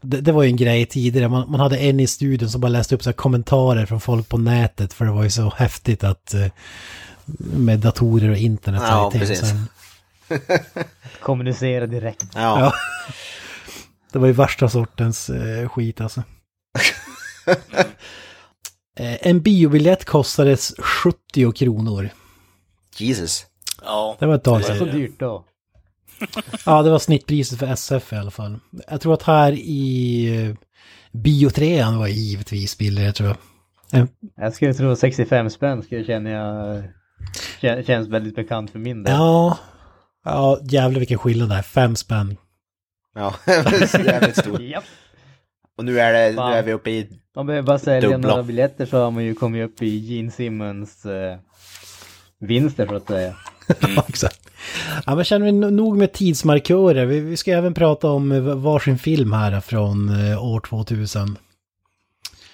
Det, 0.00 0.20
det 0.20 0.32
var 0.32 0.42
ju 0.42 0.48
en 0.48 0.56
grej 0.56 0.86
tidigare, 0.86 1.28
man, 1.28 1.50
man 1.50 1.60
hade 1.60 1.78
en 1.78 2.00
i 2.00 2.06
studion 2.06 2.50
som 2.50 2.60
bara 2.60 2.68
läste 2.68 2.94
upp 2.94 3.02
så 3.02 3.08
här 3.10 3.14
kommentarer 3.14 3.86
från 3.86 4.00
folk 4.00 4.28
på 4.28 4.38
nätet 4.38 4.92
för 4.92 5.04
det 5.04 5.10
var 5.12 5.22
ju 5.22 5.30
så 5.30 5.52
häftigt 5.56 6.04
att 6.04 6.34
med 7.56 7.78
datorer 7.78 8.30
och 8.30 8.36
internet. 8.36 8.82
Ja, 8.86 9.10
precis. 9.14 9.42
Kommunicera 11.22 11.86
direkt. 11.86 12.26
Ja. 12.34 12.60
Ja. 12.60 12.72
Det 14.12 14.18
var 14.18 14.26
ju 14.26 14.32
värsta 14.32 14.68
sortens 14.68 15.30
skit 15.70 16.00
alltså. 16.00 16.22
eh, 18.98 19.26
en 19.26 19.40
biobiljett 19.42 20.04
kostades 20.04 20.74
70 20.78 21.52
kronor. 21.52 22.08
Jesus. 22.96 23.46
Ja, 23.84 24.16
Det 24.20 24.26
var 24.26 24.34
ett 24.34 24.44
tag 24.44 24.60
Det 24.60 24.68
är 24.68 24.78
så 24.78 24.84
sedan. 24.84 24.96
dyrt 24.96 25.18
då. 25.18 25.44
Ja, 26.66 26.82
det 26.82 26.90
var 26.90 26.98
snittpriset 26.98 27.58
för 27.58 27.66
SF 27.66 28.12
i 28.12 28.16
alla 28.16 28.30
fall. 28.30 28.58
Jag 28.90 29.00
tror 29.00 29.14
att 29.14 29.22
här 29.22 29.52
i 29.52 30.26
eh, 30.46 30.56
biotrean 31.12 31.98
var 31.98 32.06
givetvis 32.06 32.78
billigare 32.78 33.12
tror 33.12 33.28
jag. 33.28 33.36
En, 34.00 34.08
Jag 34.36 34.54
skulle 34.54 34.74
tro 34.74 34.96
65 34.96 35.50
spänn 35.50 35.82
skulle 35.82 36.04
känna 36.04 36.30
jag 36.30 36.84
kän- 37.60 37.82
känns 37.86 38.08
väldigt 38.08 38.34
bekant 38.34 38.70
för 38.70 38.78
min 38.78 39.02
del. 39.02 39.12
ja, 39.14 39.58
ja, 40.24 40.58
jävlar 40.62 40.98
vilken 40.98 41.18
skillnad 41.18 41.48
det 41.48 41.54
är. 41.54 41.62
Fem 41.62 41.96
spänn. 41.96 42.36
Ja, 43.14 43.34
jävligt 43.46 44.36
stor. 44.38 44.60
Och 45.78 45.84
nu 45.84 46.00
är, 46.00 46.12
det, 46.12 46.36
nu 46.36 46.52
är 46.52 46.62
vi 46.62 46.72
uppe 46.72 46.90
i... 46.90 47.08
Man 47.36 47.46
behöver 47.46 47.66
bara 47.66 47.78
sälja 47.78 48.10
Dubbla. 48.10 48.28
några 48.28 48.42
biljetter 48.42 48.86
så 48.86 48.98
har 48.98 49.10
man 49.10 49.24
ju 49.24 49.34
kommit 49.34 49.64
upp 49.70 49.82
i 49.82 49.96
Gene 49.96 50.30
Simmons 50.30 51.06
eh, 51.06 51.38
vinster 52.40 52.86
så 52.86 52.94
att 52.94 53.06
säga. 53.06 53.34
Ja, 53.80 54.04
exakt. 54.08 54.50
Ja, 55.06 55.14
men 55.14 55.24
känner 55.24 55.46
vi 55.46 55.52
no- 55.52 55.70
nog 55.70 55.96
med 55.96 56.12
tidsmarkörer. 56.12 57.06
Vi, 57.06 57.20
vi 57.20 57.36
ska 57.36 57.52
även 57.52 57.74
prata 57.74 58.10
om 58.10 58.32
eh, 58.32 58.40
varsin 58.40 58.98
film 58.98 59.32
här 59.32 59.60
från 59.60 60.08
eh, 60.30 60.44
år 60.44 60.60
2000. 60.60 61.38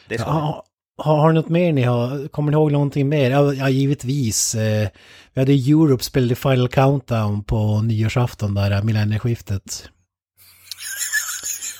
Det 0.09 0.19
ska 0.19 0.29
Ja, 0.29 0.65
har, 0.99 1.17
har 1.17 1.29
ni 1.29 1.35
något 1.35 1.49
mer 1.49 1.73
ni 1.73 1.83
har? 1.83 2.29
Kommer 2.29 2.51
ni 2.51 2.55
ihåg 2.55 2.73
någonting 2.73 3.09
mer? 3.09 3.31
Ja, 3.31 3.55
ja 3.55 3.69
givetvis. 3.69 4.55
Eh, 4.55 4.89
vi 5.35 5.41
hade 5.41 5.53
Europe 5.53 6.05
spelade 6.05 6.35
Final 6.35 6.69
Countdown 6.69 7.45
på 7.45 7.83
nyårsafton 7.83 8.55
där, 8.55 8.83
millennieskiftet. 8.83 9.89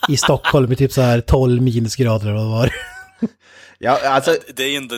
I 0.09 0.17
Stockholm 0.17 0.73
i 0.73 0.77
typ 0.77 0.93
så 0.93 1.01
här 1.03 1.21
12 1.21 1.63
minusgrader 1.63 2.27
eller 2.27 2.35
vad 2.35 2.45
det 2.45 2.51
var. 2.51 2.73
Ja, 3.79 4.09
alltså... 4.09 4.37
det 4.55 4.63
är 4.63 4.69
ju 4.69 4.77
ändå, 4.77 4.97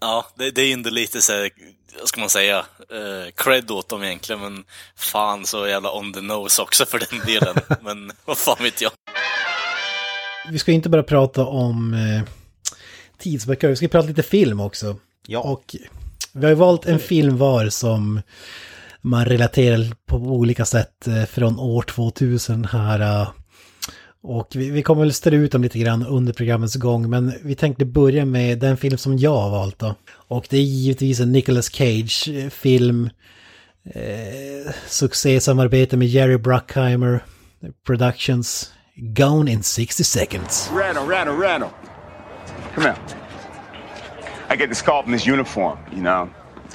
ja, 0.00 0.26
det, 0.38 0.50
det 0.50 0.62
är 0.62 0.66
ju 0.66 0.72
ändå 0.72 0.90
lite 0.90 1.22
så 1.22 1.32
här, 1.32 1.50
vad 1.98 2.08
ska 2.08 2.20
man 2.20 2.30
säga, 2.30 2.58
eh, 2.58 3.32
cred 3.36 3.70
åt 3.70 3.88
dem 3.88 4.04
egentligen, 4.04 4.42
men 4.42 4.64
fan 4.96 5.46
så 5.46 5.66
jävla 5.66 5.92
on 5.92 6.12
the 6.12 6.20
nose 6.20 6.62
också 6.62 6.86
för 6.86 6.98
den 6.98 7.26
delen. 7.26 7.56
men 7.82 8.12
vad 8.24 8.38
fan 8.38 8.56
vet 8.60 8.80
jag. 8.80 8.92
Vi 10.50 10.58
ska 10.58 10.72
inte 10.72 10.88
bara 10.88 11.02
prata 11.02 11.46
om 11.46 11.94
eh, 11.94 12.22
tidsmarkörer, 13.18 13.70
vi 13.70 13.76
ska 13.76 13.88
prata 13.88 14.08
lite 14.08 14.22
film 14.22 14.60
också. 14.60 14.96
Ja. 15.26 15.38
Och 15.40 15.76
vi 16.32 16.42
har 16.42 16.50
ju 16.50 16.54
valt 16.54 16.86
en 16.86 16.98
film 16.98 17.36
var 17.36 17.68
som 17.68 18.22
man 19.00 19.26
relaterar 19.26 19.94
på 20.06 20.16
olika 20.16 20.64
sätt 20.64 21.06
eh, 21.06 21.24
från 21.24 21.58
år 21.58 21.82
2000 21.82 22.64
här. 22.64 23.26
Och 24.26 24.48
vi, 24.54 24.70
vi 24.70 24.82
kommer 24.82 25.02
väl 25.02 25.12
ställa 25.12 25.36
ut 25.36 25.52
dem 25.52 25.62
lite 25.62 25.78
grann 25.78 26.06
under 26.06 26.32
programmets 26.32 26.74
gång, 26.74 27.10
men 27.10 27.32
vi 27.42 27.54
tänkte 27.54 27.84
börja 27.84 28.24
med 28.24 28.58
den 28.58 28.76
film 28.76 28.98
som 28.98 29.18
jag 29.18 29.36
har 29.36 29.50
valt 29.50 29.78
då. 29.78 29.94
Och 30.28 30.46
det 30.50 30.56
är 30.56 30.62
givetvis 30.62 31.20
en 31.20 31.32
Nicolas 31.32 31.70
Cage-film. 31.70 33.10
Eh, 33.90 34.02
eh, 34.02 34.72
succésamarbete 34.86 35.96
med 35.96 36.08
Jerry 36.08 36.38
Bruckheimer 36.38 37.24
Productions. 37.86 38.72
Gone 38.96 39.52
in 39.52 39.62
60 39.62 40.04
seconds. 40.04 40.70
Randall, 40.72 41.06
Randall, 41.06 41.36
Randall. 41.36 41.70
Come 42.74 42.90
out. 42.90 43.16
I 44.50 44.56
get 44.56 44.68
this 44.68 44.82
call 44.82 45.02
from 45.02 45.12
this 45.12 45.26
uniform, 45.26 45.78
you 45.92 46.00
know. 46.00 46.28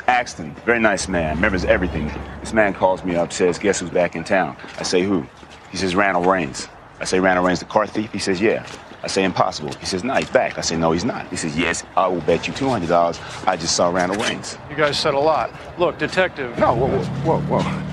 Axton, 0.06 0.56
very 0.66 0.80
nice 0.80 1.12
man, 1.12 1.36
remembers 1.36 1.66
everything. 1.66 2.12
This 2.42 2.54
man 2.54 2.74
calls 2.74 3.04
me 3.04 3.16
up, 3.16 3.32
says, 3.32 3.60
guess 3.60 3.82
who's 3.82 3.90
back 3.94 4.16
in 4.16 4.24
town? 4.24 4.56
I 4.80 4.84
say, 4.84 5.02
who? 5.02 5.26
He 5.72 5.78
says, 5.78 5.96
Randall 5.96 6.24
Reigns. 6.24 6.68
I 7.00 7.06
say, 7.06 7.20
Randall 7.20 7.46
Raines, 7.46 7.60
the 7.60 7.66
car 7.66 7.88
thief? 7.88 8.12
He 8.12 8.20
says, 8.20 8.42
yeah. 8.42 8.66
I 9.02 9.08
say, 9.08 9.24
impossible. 9.24 9.72
He 9.80 9.86
says, 9.86 10.04
no, 10.04 10.14
he's 10.16 10.30
back. 10.30 10.58
I 10.58 10.62
say, 10.62 10.76
no, 10.76 10.92
he's 10.92 11.06
not. 11.06 11.28
He 11.30 11.38
says, 11.38 11.58
yes, 11.58 11.84
I 11.96 12.08
will 12.08 12.20
bet 12.22 12.48
you 12.48 12.54
$200 12.54 13.48
I 13.48 13.56
just 13.56 13.76
saw 13.76 13.90
Randall 13.90 14.22
Raines. 14.22 14.58
You 14.70 14.76
guys 14.76 15.00
said 15.00 15.14
a 15.14 15.20
lot. 15.20 15.52
Look, 15.78 15.98
detective. 15.98 16.58
No, 16.58 16.74
whoa, 16.74 16.88
whoa, 17.24 17.40
whoa, 17.40 17.62
whoa. 17.62 17.90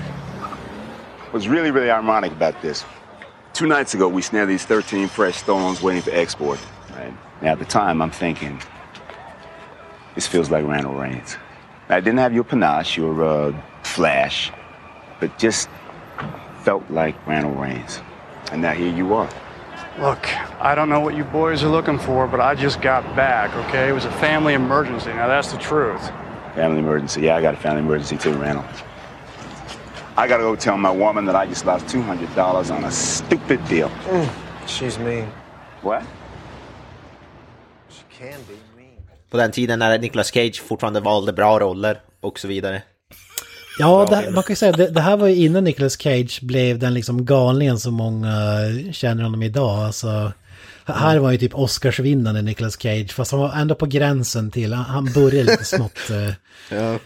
What's 1.31 1.47
really, 1.47 1.71
really 1.71 1.91
ironic 1.91 2.33
about 2.33 2.61
this, 2.61 2.85
two 3.53 3.67
nights 3.67 3.95
ago, 3.95 4.09
we 4.09 4.23
snared 4.23 4.49
these 4.49 4.65
13 4.65 5.07
fresh 5.07 5.37
stones 5.37 5.81
waiting 5.83 6.03
for 6.03 6.11
export. 6.11 6.59
Right? 6.97 7.15
Now, 7.43 7.53
at 7.53 7.59
the 7.61 7.65
time, 7.65 8.03
I'm 8.03 8.11
thinking, 8.11 8.61
this 10.17 10.27
feels 10.27 10.51
like 10.51 10.65
Randall 10.67 10.95
Reigns. 10.95 11.37
I 11.89 12.01
didn't 12.01 12.19
have 12.19 12.35
your 12.35 12.43
panache, 12.43 12.97
your 12.97 13.23
uh, 13.23 13.63
flash, 13.85 14.51
but 15.21 15.39
just 15.39 15.69
felt 16.63 16.91
like 16.91 17.15
Randall 17.29 17.53
Reigns. 17.53 18.01
And 18.53 18.63
now 18.63 18.73
here 18.73 18.93
you 18.93 19.15
are. 19.15 19.29
Look, 19.99 20.29
I 20.61 20.75
don't 20.75 20.89
know 20.89 21.01
what 21.01 21.17
you 21.17 21.25
boys 21.25 21.63
are 21.63 21.69
looking 21.69 21.99
for, 21.99 22.27
but 22.27 22.41
I 22.41 22.55
just 22.55 22.83
got 22.83 23.03
back, 23.17 23.55
okay? 23.67 23.89
It 23.89 23.93
was 23.93 24.05
a 24.05 24.13
family 24.13 24.55
emergency. 24.55 25.09
Now, 25.09 25.27
that's 25.27 25.53
the 25.53 25.59
truth. 25.59 26.11
Family 26.55 26.79
emergency. 26.79 27.23
Yeah, 27.23 27.37
I 27.37 27.43
got 27.43 27.55
a 27.55 27.57
family 27.57 27.81
emergency 27.81 28.17
too, 28.17 28.35
Randall. 28.35 28.65
I 30.19 30.29
gotta 30.29 30.43
go 30.43 30.57
tell 30.57 30.77
my 30.79 30.91
woman 30.91 31.27
that 31.27 31.37
I 31.37 31.47
just 31.47 31.67
lost 31.67 31.87
$200 31.87 32.71
on 32.71 32.85
a 32.85 32.91
stupid 32.91 33.61
deal. 33.69 33.89
Mm, 33.89 34.29
she's 34.67 34.99
mean. 34.99 35.29
What? 35.83 36.03
She 37.89 38.03
can 38.19 38.41
be 38.49 38.55
mean. 38.77 39.01
På 39.31 39.37
den 39.37 39.53
tiden 39.53 39.79
när 39.79 39.99
Nicolas 39.99 40.31
Cage 40.31 40.63
fortfarande 40.63 41.01
valde 41.01 41.33
bra 41.33 41.59
roller 41.59 42.01
och 42.21 42.39
så 42.39 42.49
vidare. 42.49 42.83
Ja, 43.79 44.07
det, 44.11 44.31
man 44.31 44.43
kan 44.43 44.53
ju 44.53 44.57
säga 44.57 44.73
det, 44.73 44.87
det 44.91 45.01
här 45.01 45.17
var 45.17 45.27
ju 45.29 45.35
innan 45.35 45.65
Nicolas 45.65 46.01
Cage 46.01 46.39
blev 46.43 46.79
den 46.79 46.95
liksom 46.95 47.25
galningen 47.25 47.79
som 47.79 47.95
många 47.95 48.33
känner 48.93 49.23
honom 49.23 49.43
idag. 49.43 49.79
Alltså, 49.87 50.33
här 50.85 51.19
var 51.19 51.33
ju 51.33 51.39
typ 51.39 51.55
Oscarsvinnande 51.55 52.43
Nicolas 52.43 52.81
Cage, 52.83 53.13
fast 53.13 53.31
han 53.31 53.41
var 53.41 53.53
ändå 53.53 53.75
på 53.75 53.87
gränsen 53.87 54.51
till, 54.51 54.73
han- 54.73 55.13
började 55.13 55.51
lite 55.51 55.65
smått. 55.65 55.99
eh, 56.11 56.97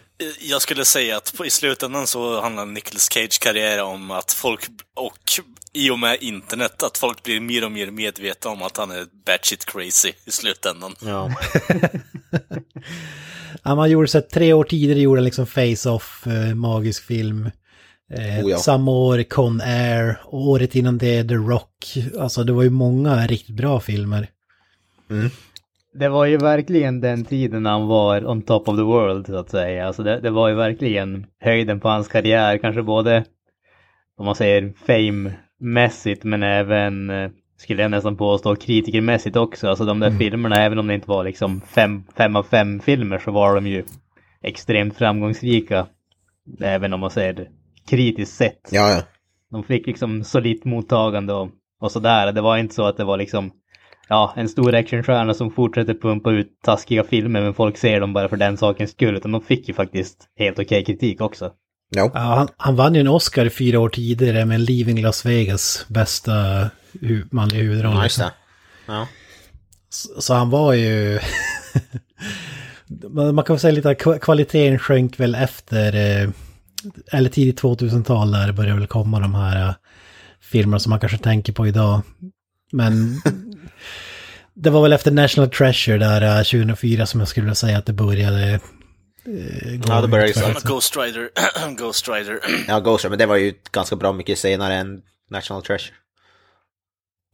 Jag 0.40 0.62
skulle 0.62 0.84
säga 0.84 1.16
att 1.16 1.40
i 1.46 1.50
slutändan 1.50 2.06
så 2.06 2.40
handlar 2.40 2.66
Nicolas 2.66 3.12
Cage 3.12 3.38
karriär 3.40 3.82
om 3.82 4.10
att 4.10 4.32
folk, 4.32 4.60
och 4.96 5.18
i 5.72 5.90
och 5.90 5.98
med 5.98 6.22
internet, 6.22 6.82
att 6.82 6.98
folk 6.98 7.22
blir 7.22 7.40
mer 7.40 7.64
och 7.64 7.72
mer 7.72 7.90
medvetna 7.90 8.50
om 8.50 8.62
att 8.62 8.76
han 8.76 8.90
är 8.90 9.06
batshit 9.26 9.64
crazy 9.64 10.12
i 10.24 10.30
slutändan. 10.30 10.94
Ja. 11.00 11.30
Ja, 13.62 13.74
man 13.74 13.90
gjorde 13.90 14.08
så 14.08 14.18
att 14.18 14.30
tre 14.30 14.52
år 14.52 14.64
tidigare 14.64 15.00
gjorde 15.00 15.20
han 15.20 15.24
liksom 15.24 15.46
Face-Off, 15.46 16.26
eh, 16.26 16.54
magisk 16.54 17.04
film. 17.06 17.50
Eh, 18.12 18.44
Oh 18.44 18.50
ja. 18.50 18.58
Samma 18.58 18.90
år 18.90 19.22
Con 19.22 19.60
Air, 19.60 20.20
och 20.24 20.48
året 20.48 20.74
innan 20.74 20.98
det 20.98 21.24
The 21.24 21.34
Rock. 21.34 21.96
Alltså 22.18 22.44
det 22.44 22.52
var 22.52 22.62
ju 22.62 22.70
många 22.70 23.26
riktigt 23.26 23.56
bra 23.56 23.80
filmer. 23.80 24.28
Det 25.92 26.08
var 26.08 26.24
ju 26.24 26.36
verkligen 26.36 27.00
den 27.00 27.24
tiden 27.24 27.66
han 27.66 27.86
var 27.86 28.26
on 28.26 28.42
top 28.42 28.68
of 28.68 28.76
the 28.76 28.82
world 28.82 29.26
så 29.26 29.36
att 29.36 29.50
säga. 29.50 29.86
Alltså 29.86 30.02
det, 30.02 30.20
det 30.20 30.30
var 30.30 30.48
ju 30.48 30.54
verkligen 30.54 31.26
höjden 31.40 31.80
på 31.80 31.88
hans 31.88 32.08
karriär, 32.08 32.58
kanske 32.58 32.82
både 32.82 33.24
om 34.16 34.26
man 34.26 34.34
säger 34.34 34.72
fame-mässigt 34.86 36.24
men 36.24 36.42
även 36.42 37.10
eh, 37.10 37.30
skulle 37.56 37.82
jag 37.82 37.90
nästan 37.90 38.16
påstå 38.16 38.56
kritikermässigt 38.56 39.36
också. 39.36 39.68
Alltså 39.68 39.84
de 39.84 40.00
där 40.00 40.10
filmerna, 40.10 40.56
även 40.56 40.78
om 40.78 40.86
det 40.86 40.94
inte 40.94 41.08
var 41.08 41.24
liksom 41.24 41.60
fem, 41.60 42.04
fem 42.16 42.36
av 42.36 42.42
fem 42.42 42.80
filmer 42.80 43.18
så 43.18 43.30
var 43.30 43.54
de 43.54 43.66
ju 43.66 43.84
extremt 44.42 44.96
framgångsrika. 44.96 45.86
Även 46.60 46.92
om 46.92 47.00
man 47.00 47.10
säger 47.10 47.32
det 47.32 47.46
kritiskt 47.90 48.36
sett. 48.36 48.68
Ja, 48.70 48.90
ja. 48.90 49.02
De 49.50 49.64
fick 49.64 49.86
liksom 49.86 50.24
solitt 50.24 50.64
mottagande 50.64 51.32
och, 51.32 51.48
och 51.80 51.92
sådär. 51.92 52.32
Det 52.32 52.40
var 52.40 52.56
inte 52.56 52.74
så 52.74 52.84
att 52.84 52.96
det 52.96 53.04
var 53.04 53.16
liksom 53.16 53.52
ja, 54.10 54.34
en 54.36 54.48
stor 54.48 54.74
actionstjärna 54.74 55.34
som 55.34 55.50
fortsätter 55.50 55.94
pumpa 55.94 56.30
ut 56.30 56.46
taskiga 56.62 57.04
filmer 57.04 57.40
men 57.42 57.54
folk 57.54 57.76
ser 57.78 58.00
dem 58.00 58.12
bara 58.12 58.28
för 58.28 58.36
den 58.36 58.56
sakens 58.56 58.90
skull. 58.90 59.16
Utan 59.16 59.32
de 59.32 59.42
fick 59.42 59.68
ju 59.68 59.74
faktiskt 59.74 60.28
helt 60.36 60.58
okej 60.58 60.84
kritik 60.84 61.20
också. 61.20 61.52
Jo. 61.96 62.10
Ja, 62.14 62.20
han, 62.20 62.48
han 62.56 62.76
vann 62.76 62.94
ju 62.94 63.00
en 63.00 63.08
Oscar 63.08 63.48
fyra 63.48 63.80
år 63.80 63.88
tidigare 63.88 64.44
med 64.44 64.60
Leaving 64.60 65.02
Las 65.02 65.26
Vegas, 65.26 65.86
bästa 65.88 66.32
hu 67.00 67.24
manliga 67.30 67.62
huvudroll. 67.62 67.94
Ja, 67.94 68.02
just 68.02 68.18
det. 68.18 68.32
Ja. 68.86 69.08
Så, 69.88 70.20
så 70.20 70.34
han 70.34 70.50
var 70.50 70.72
ju... 70.72 71.20
man 73.10 73.34
man 73.34 73.44
kan 73.44 73.54
väl 73.54 73.60
säga 73.60 73.72
lite 73.72 73.90
att 73.90 74.02
kva- 74.02 74.18
kvaliteten 74.18 74.78
sjönk 74.78 75.20
väl 75.20 75.34
efter, 75.34 75.94
eh, 76.22 76.30
eller 77.12 77.30
tidigt 77.30 77.62
2000-tal 77.62 78.30
där 78.32 78.52
började 78.52 78.78
väl 78.78 78.86
komma 78.86 79.20
de 79.20 79.34
här 79.34 79.68
eh, 79.68 79.74
filmerna 80.40 80.78
som 80.78 80.90
man 80.90 81.00
kanske 81.00 81.18
tänker 81.18 81.52
på 81.52 81.66
idag. 81.66 82.00
Men 82.72 83.20
det 84.62 84.70
var 84.70 84.82
väl 84.82 84.92
efter 84.92 85.10
National 85.10 85.50
Treasure 85.50 85.98
där 85.98 86.22
eh, 86.22 86.42
2004 86.42 87.06
som 87.06 87.20
jag 87.20 87.28
skulle 87.28 87.44
vilja 87.44 87.54
säga 87.54 87.78
att 87.78 87.86
det 87.86 87.92
började 87.92 88.50
eh, 88.52 88.60
gå 89.76 89.88
Ja, 89.88 90.00
det 90.00 90.08
började 90.08 90.32
så. 90.32 90.68
Ghost 90.68 90.96
Rider, 90.96 91.30
Ghost 91.76 92.08
Rider. 92.08 92.40
Ja, 92.68 92.80
Ghost 92.80 93.04
Rider, 93.04 93.10
men 93.10 93.18
det 93.18 93.26
var 93.26 93.36
ju 93.36 93.54
ganska 93.72 93.96
bra 93.96 94.12
mycket 94.12 94.38
senare 94.38 94.74
än 94.74 95.00
National 95.30 95.62
Treasure. 95.62 95.94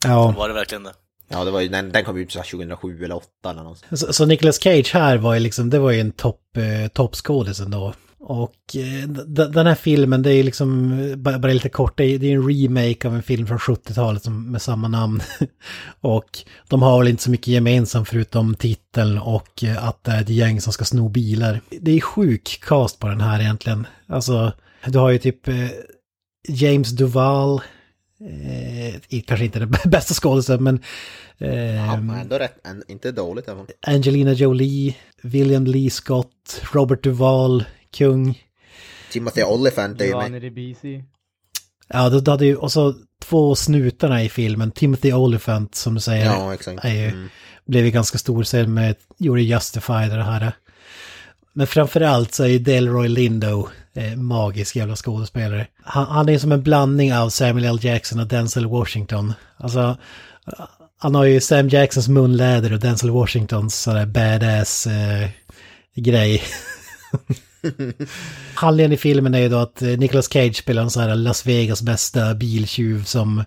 Ja. 0.04 0.34
Var 0.36 0.48
det 0.48 0.54
verkligen 0.54 0.82
det? 0.82 0.92
Ja, 1.28 1.44
det 1.44 1.50
var 1.50 1.60
ju, 1.60 1.68
den, 1.68 1.92
den 1.92 2.04
kom 2.04 2.16
ut 2.16 2.32
så 2.32 2.38
här 2.38 2.46
2007 2.46 3.04
eller 3.04 3.14
2008 3.14 3.50
eller 3.50 3.62
något. 3.62 3.84
Så, 3.92 4.12
så 4.12 4.26
Nicolas 4.26 4.62
Cage 4.62 4.90
här 4.94 5.16
var 5.16 5.34
ju 5.34 5.40
liksom, 5.40 5.70
det 5.70 5.78
var 5.78 5.90
ju 5.90 6.00
en 6.00 6.12
topp, 6.12 6.56
eh, 6.56 6.88
toppskådis 6.88 7.60
ändå. 7.60 7.94
Och 8.18 8.76
eh, 8.76 9.09
den 9.29 9.66
här 9.66 9.74
filmen, 9.74 10.22
det 10.22 10.33
är 10.33 10.42
liksom, 10.42 10.96
bara, 11.16 11.37
lite 11.37 11.68
kort, 11.68 11.96
det 11.96 12.05
är, 12.05 12.24
en 12.24 12.48
remake 12.48 13.09
av 13.09 13.14
en 13.14 13.22
film 13.22 13.46
från 13.46 13.59
70-talet 13.59 14.22
som, 14.22 14.50
med 14.50 14.62
samma 14.62 14.88
namn. 14.88 15.22
och 16.00 16.38
de 16.68 16.83
har 16.83 16.98
väl 16.98 17.09
inte 17.09 17.22
så 17.22 17.31
mycket 17.31 17.48
gemensamt 17.48 18.09
förutom 18.09 18.55
titeln 18.55 19.18
och 19.18 19.64
eh, 19.64 19.88
att 19.88 20.05
det 20.05 20.11
är 20.11 20.20
ett 20.20 20.29
gäng 20.29 20.61
som 20.61 20.72
ska 20.72 20.85
sno 20.85 21.09
bilar. 21.09 21.61
Det 21.81 21.90
är 21.90 22.00
sjuk 22.00 22.61
cast 22.62 22.98
på 22.98 23.09
den 23.09 23.20
här 23.20 23.40
egentligen. 23.40 23.87
Alltså, 24.07 24.52
du 24.87 24.98
har 24.98 25.11
ju 25.11 25.18
typ 25.18 25.48
eh, 25.48 25.68
James 26.48 26.90
Duval, 26.90 27.61
eh, 28.20 29.20
kanske 29.26 29.44
inte 29.44 29.59
den 29.59 29.74
bästa 29.85 30.14
skådisen 30.14 30.64
men 30.64 30.81
eh, 31.38 31.74
Ja, 31.74 31.96
men 31.96 32.16
ändå 32.16 32.38
rätt, 32.38 32.57
inte 32.88 33.12
dåligt 33.12 33.48
även. 33.48 33.66
Angelina 33.87 34.33
Jolie, 34.33 34.96
William 35.22 35.66
Lee 35.66 35.90
Scott, 35.90 36.62
Robert 36.72 37.02
Duvall, 37.02 37.64
kung. 37.90 38.42
Timothy 39.12 39.42
Olyphant 39.42 40.01
är 40.01 40.05
ju 40.05 40.16
med. 40.31 40.42
Ribisi. 40.42 41.05
Ja, 41.88 42.09
då, 42.09 42.20
då 42.20 42.31
hade 42.31 42.46
ju, 42.46 42.57
och 42.57 42.72
så 42.72 42.94
två 43.25 43.55
snutarna 43.57 44.22
i 44.22 44.29
filmen, 44.29 44.70
Timothy 44.70 45.12
Olyphant 45.12 45.75
som 45.75 45.94
du 45.94 46.01
säger, 46.01 46.25
Ja, 46.25 46.55
exakt. 46.55 46.85
är 46.85 46.94
ju, 46.94 47.09
Mm. 47.09 47.29
blev 47.66 47.85
ju 47.85 47.90
ganska 47.90 48.18
stor 48.18 48.42
sen 48.42 48.75
med, 48.75 48.96
gjorde 49.18 49.42
Justified 49.42 50.11
och 50.11 50.16
det 50.18 50.25
här. 50.25 50.53
Men 51.53 51.66
framförallt 51.66 52.35
så 52.35 52.42
är 52.44 52.49
ju 52.49 52.59
Delroy 52.59 53.09
Lindo 53.09 53.68
eh, 53.94 54.16
magisk 54.16 54.77
jävla 54.77 54.96
skådespelare. 54.96 55.66
Han, 55.85 56.07
han 56.07 56.29
är 56.29 56.38
som 56.38 56.53
en 56.53 56.62
blandning 56.62 57.14
av 57.14 57.29
Samuel 57.29 57.64
L. 57.64 57.79
Jackson 57.83 58.20
och 58.20 58.27
Denzel 58.27 58.66
Washington. 58.66 59.33
Alltså, 59.57 59.96
han 60.99 61.14
har 61.14 61.25
ju 61.25 61.40
Sam 61.40 61.68
Jacksons 61.68 62.09
munläder 62.09 62.72
och 62.72 62.81
Denzel 62.81 63.11
Washingtons 63.11 63.75
sådär 63.81 64.07
badass 64.07 64.87
eh, 64.87 65.29
grej. 65.96 66.42
Handlingen 68.55 68.92
i 68.92 68.96
filmen 68.96 69.35
är 69.35 69.38
ju 69.38 69.48
då 69.48 69.57
att 69.57 69.83
eh, 69.83 69.88
Nicolas 69.88 70.33
Cage 70.33 70.57
spelar 70.57 70.83
en 70.83 70.90
sån 70.90 71.02
här 71.02 71.14
Las 71.14 71.46
Vegas 71.46 71.83
bästa 71.83 72.35
biltjuv 72.35 73.05
som, 73.05 73.44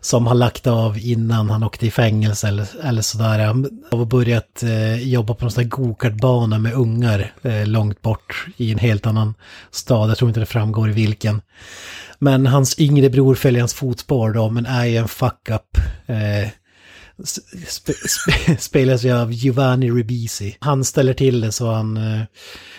som 0.00 0.26
har 0.26 0.34
lagt 0.34 0.66
av 0.66 0.98
innan 0.98 1.50
han 1.50 1.62
åkte 1.62 1.86
i 1.86 1.90
fängelse 1.90 2.48
eller, 2.48 2.68
eller 2.82 3.02
sådär. 3.02 3.38
Han 3.38 3.82
har 3.90 4.04
börjat 4.04 4.62
eh, 4.62 5.08
jobba 5.08 5.34
på 5.34 5.44
någon 5.44 5.50
sån 5.50 5.62
här 5.62 5.70
gokartbana 5.70 6.58
med 6.58 6.74
ungar 6.74 7.32
eh, 7.42 7.66
långt 7.66 8.02
bort 8.02 8.46
i 8.56 8.72
en 8.72 8.78
helt 8.78 9.06
annan 9.06 9.34
stad. 9.70 10.10
Jag 10.10 10.18
tror 10.18 10.30
inte 10.30 10.40
det 10.40 10.46
framgår 10.46 10.90
i 10.90 10.92
vilken. 10.92 11.40
Men 12.18 12.46
hans 12.46 12.78
yngre 12.78 13.10
bror 13.10 13.34
följer 13.34 13.60
hans 13.60 13.74
fotspår 13.74 14.32
då, 14.32 14.50
men 14.50 14.66
är 14.66 14.84
ju 14.84 14.96
en 14.96 15.08
fuck-up. 15.08 15.78
Eh, 16.06 16.48
sp 17.74 17.86
sp 18.14 18.26
spelas 18.58 19.04
ju 19.04 19.12
av 19.12 19.32
Giovanni 19.32 19.90
Ribisi. 19.90 20.56
Han 20.60 20.84
ställer 20.84 21.14
till 21.14 21.40
det 21.40 21.52
så 21.52 21.72
han... 21.72 21.96
Eh, 21.96 22.22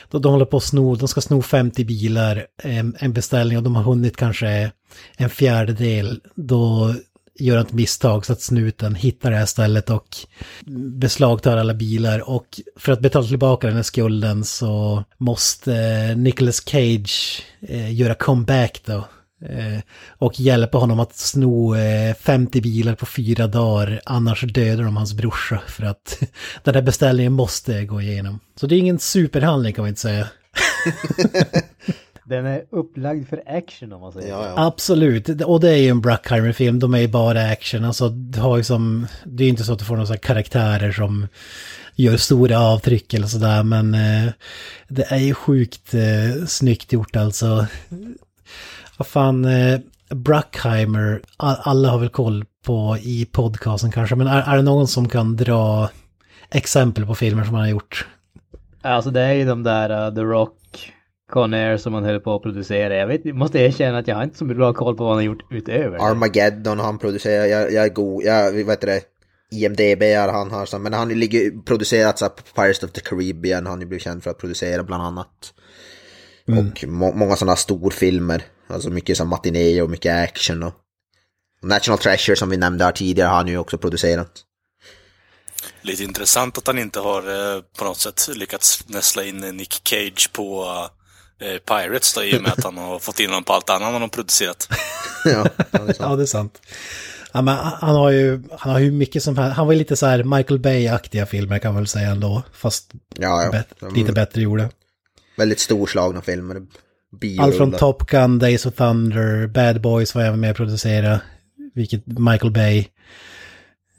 då 0.09 0.19
De, 0.19 0.31
håller 0.31 0.45
på 0.45 0.57
att 0.57 0.63
sno, 0.63 0.95
de 0.95 1.07
ska 1.07 1.21
sno 1.21 1.41
50 1.41 1.85
bilar, 1.85 2.45
en, 2.63 2.95
en 2.99 3.13
beställning 3.13 3.57
och 3.57 3.63
de 3.63 3.75
har 3.75 3.83
hunnit 3.83 4.17
kanske 4.17 4.71
en 5.17 5.29
fjärdedel. 5.29 6.21
Då 6.35 6.93
gör 7.39 7.57
ett 7.57 7.73
misstag 7.73 8.25
så 8.25 8.33
att 8.33 8.41
snuten 8.41 8.95
hittar 8.95 9.31
det 9.31 9.37
här 9.37 9.45
stället 9.45 9.89
och 9.89 10.17
beslagtar 10.99 11.57
alla 11.57 11.73
bilar. 11.73 12.29
Och 12.29 12.61
för 12.75 12.91
att 12.91 13.01
betala 13.01 13.27
tillbaka 13.27 13.67
den 13.67 13.75
här 13.75 13.83
skulden 13.83 14.43
så 14.43 15.03
måste 15.17 15.75
eh, 15.75 16.17
Nicolas 16.17 16.69
Cage 16.69 17.43
eh, 17.61 17.93
göra 17.93 18.13
comeback 18.13 18.81
då. 18.85 19.05
Eh, 19.41 19.79
och 20.17 20.39
hjälpa 20.39 20.77
honom 20.77 20.99
att 20.99 21.15
sno 21.15 21.75
eh, 21.75 22.15
50 22.15 22.61
bilar 22.61 22.95
på 22.95 23.05
fyra 23.05 23.47
dagar, 23.47 24.01
annars 24.05 24.41
dödar 24.41 24.83
de 24.83 24.97
hans 24.97 25.13
brorsa 25.13 25.61
för 25.67 25.83
att 25.83 26.19
den 26.63 26.73
där 26.73 26.81
beställningen 26.81 27.33
måste 27.33 27.85
gå 27.85 28.01
igenom. 28.01 28.39
Så 28.55 28.67
det 28.67 28.75
är 28.75 28.79
ingen 28.79 28.99
superhandling 28.99 29.73
kan 29.73 29.81
man 29.81 29.89
inte 29.89 30.01
säga. 30.01 30.27
Den 32.25 32.45
är 32.45 32.63
upplagd 32.69 33.29
för 33.29 33.43
action 33.45 33.93
om 33.93 34.01
man 34.01 34.11
säger 34.11 34.29
Ja, 34.29 34.45
ja. 34.45 34.53
Absolut, 34.67 35.41
och 35.41 35.59
det 35.59 35.69
är 35.69 35.77
ju 35.77 35.89
en 35.89 36.01
Bruckheimer-film, 36.01 36.79
de 36.79 36.93
är 36.93 36.99
ju 36.99 37.07
bara 37.07 37.41
action. 37.41 37.85
Alltså, 37.85 38.09
du 38.09 38.39
har 38.39 38.57
ju 38.57 38.63
som, 38.63 39.07
det 39.25 39.43
är 39.43 39.45
ju 39.45 39.49
inte 39.49 39.63
så 39.63 39.73
att 39.73 39.79
du 39.79 39.85
får 39.85 39.95
några 39.95 40.09
här 40.09 40.17
karaktärer 40.17 40.91
som 40.91 41.27
gör 41.95 42.17
stora 42.17 42.59
avtryck 42.59 43.13
eller 43.13 43.27
sådär, 43.27 43.63
men 43.63 43.93
eh, 43.93 44.31
det 44.87 45.03
är 45.03 45.17
ju 45.17 45.33
sjukt 45.33 45.93
eh, 45.93 46.45
snyggt 46.45 46.93
gjort 46.93 47.15
alltså. 47.15 47.67
Vad 48.97 49.07
fan, 49.07 49.45
eh, 49.45 49.79
Bruckheimer, 50.15 51.21
alla 51.37 51.89
har 51.89 51.99
väl 51.99 52.09
koll 52.09 52.45
på 52.65 52.97
i 53.01 53.25
podcasten 53.31 53.91
kanske, 53.91 54.15
men 54.15 54.27
är, 54.27 54.41
är 54.53 54.55
det 54.55 54.61
någon 54.63 54.87
som 54.87 55.09
kan 55.09 55.35
dra 55.35 55.89
exempel 56.51 57.05
på 57.05 57.15
filmer 57.15 57.43
som 57.43 57.53
han 57.53 57.63
har 57.63 57.69
gjort? 57.69 58.07
Alltså 58.81 59.09
det 59.11 59.21
är 59.21 59.33
ju 59.33 59.45
de 59.45 59.63
där 59.63 60.07
uh, 60.09 60.15
The 60.15 60.21
Rock, 60.21 60.93
Con 61.31 61.53
Air 61.53 61.77
som 61.77 61.93
man 61.93 62.03
höll 62.03 62.19
på 62.19 62.35
att 62.35 62.41
producera. 62.43 62.95
Jag 62.95 63.07
vet, 63.07 63.25
måste 63.25 63.59
erkänna 63.59 63.97
att 63.97 64.07
jag 64.07 64.15
har 64.15 64.23
inte 64.23 64.37
så 64.37 64.45
bra 64.45 64.73
koll 64.73 64.95
på 64.97 65.03
vad 65.03 65.11
han 65.13 65.17
har 65.17 65.23
gjort 65.23 65.51
utöver. 65.51 65.97
Armageddon 66.11 66.79
han 66.79 66.97
producerat, 66.97 67.49
jag, 67.49 67.71
jag 67.73 67.85
är 67.85 67.89
god, 67.89 68.23
jag 68.23 68.53
heter 68.53 68.87
det, 68.87 69.01
IMDB 69.51 70.03
har 70.03 70.33
han 70.33 70.51
har, 70.51 70.65
så- 70.65 70.79
men 70.79 70.93
han 70.93 71.09
ligger 71.09 71.63
producerat 71.63 72.19
så 72.19 72.29
Pirates 72.55 72.83
of 72.83 72.91
the 72.91 73.01
Caribbean, 73.01 73.65
han 73.65 73.73
har 73.75 73.79
ju 73.81 73.85
blivit 73.85 74.03
känd 74.03 74.23
för 74.23 74.31
att 74.31 74.37
producera 74.37 74.83
bland 74.83 75.03
annat. 75.03 75.53
Och 76.47 76.87
må, 76.87 77.13
många 77.13 77.35
sådana 77.35 77.55
storfilmer, 77.55 78.43
alltså 78.67 78.89
mycket 78.89 79.17
som 79.17 79.29
matiné 79.29 79.81
och 79.81 79.89
mycket 79.89 80.29
action 80.29 80.63
och 80.63 80.73
National 81.61 81.99
Treasure 81.99 82.35
som 82.35 82.49
vi 82.49 82.57
nämnde 82.57 82.83
här 82.83 82.91
tidigare 82.91 83.27
har 83.27 83.35
han 83.35 83.47
ju 83.47 83.57
också 83.57 83.77
producerat. 83.77 84.43
Lite 85.81 86.03
intressant 86.03 86.57
att 86.57 86.67
han 86.67 86.79
inte 86.79 86.99
har 86.99 87.55
eh, 87.55 87.61
på 87.77 87.85
något 87.85 87.99
sätt 87.99 88.27
lyckats 88.35 88.87
näsla 88.87 89.23
in 89.23 89.39
Nick 89.39 89.81
Cage 89.83 90.29
på 90.33 90.65
eh, 91.41 91.57
Pirates 91.57 92.13
då, 92.13 92.23
i 92.23 92.37
och 92.37 92.41
med 92.41 92.51
att 92.51 92.63
han 92.63 92.77
har 92.77 92.99
fått 93.07 93.19
in 93.19 93.29
honom 93.29 93.43
på 93.43 93.53
allt 93.53 93.69
annat 93.69 93.93
han 93.93 94.01
har 94.01 94.09
producerat. 94.09 94.67
ja, 95.25 95.45
ja, 95.71 95.79
det 95.79 95.91
är 95.91 95.93
sant. 95.93 95.97
Ja, 95.99 96.15
det 96.15 96.23
är 96.23 96.25
sant. 96.25 96.61
Ja, 97.31 97.41
men 97.41 97.57
han 97.57 97.95
har 97.95 98.09
ju, 98.09 98.43
han 98.59 98.71
har 98.71 98.79
ju 98.79 98.91
mycket 98.91 99.23
som, 99.23 99.37
han 99.37 99.67
var 99.67 99.73
ju 99.73 99.79
lite 99.79 99.95
så 99.95 100.05
här 100.05 100.23
Michael 100.23 100.59
Bay-aktiga 100.59 101.25
filmer 101.25 101.59
kan 101.59 101.73
man 101.73 101.81
väl 101.81 101.87
säga 101.87 102.09
ändå, 102.09 102.43
fast 102.53 102.91
ja, 103.15 103.43
ja. 103.43 103.51
bet, 103.51 103.93
lite 103.95 104.11
bättre 104.11 104.41
gjorda. 104.41 104.69
Väldigt 105.37 105.59
storslagna 105.59 106.21
filmer. 106.21 106.61
Allt 107.11 107.57
från 107.57 107.69
Biorullar. 107.69 107.77
Top 107.77 108.07
Gun, 108.07 108.39
Days 108.39 108.65
of 108.65 108.75
Thunder, 108.75 109.47
Bad 109.47 109.81
Boys 109.81 110.15
var 110.15 110.21
även 110.23 110.39
med 110.39 110.51
att 110.51 110.57
producera, 110.57 111.21
vilket 111.73 112.05
Michael 112.05 112.51
Bay, 112.51 112.77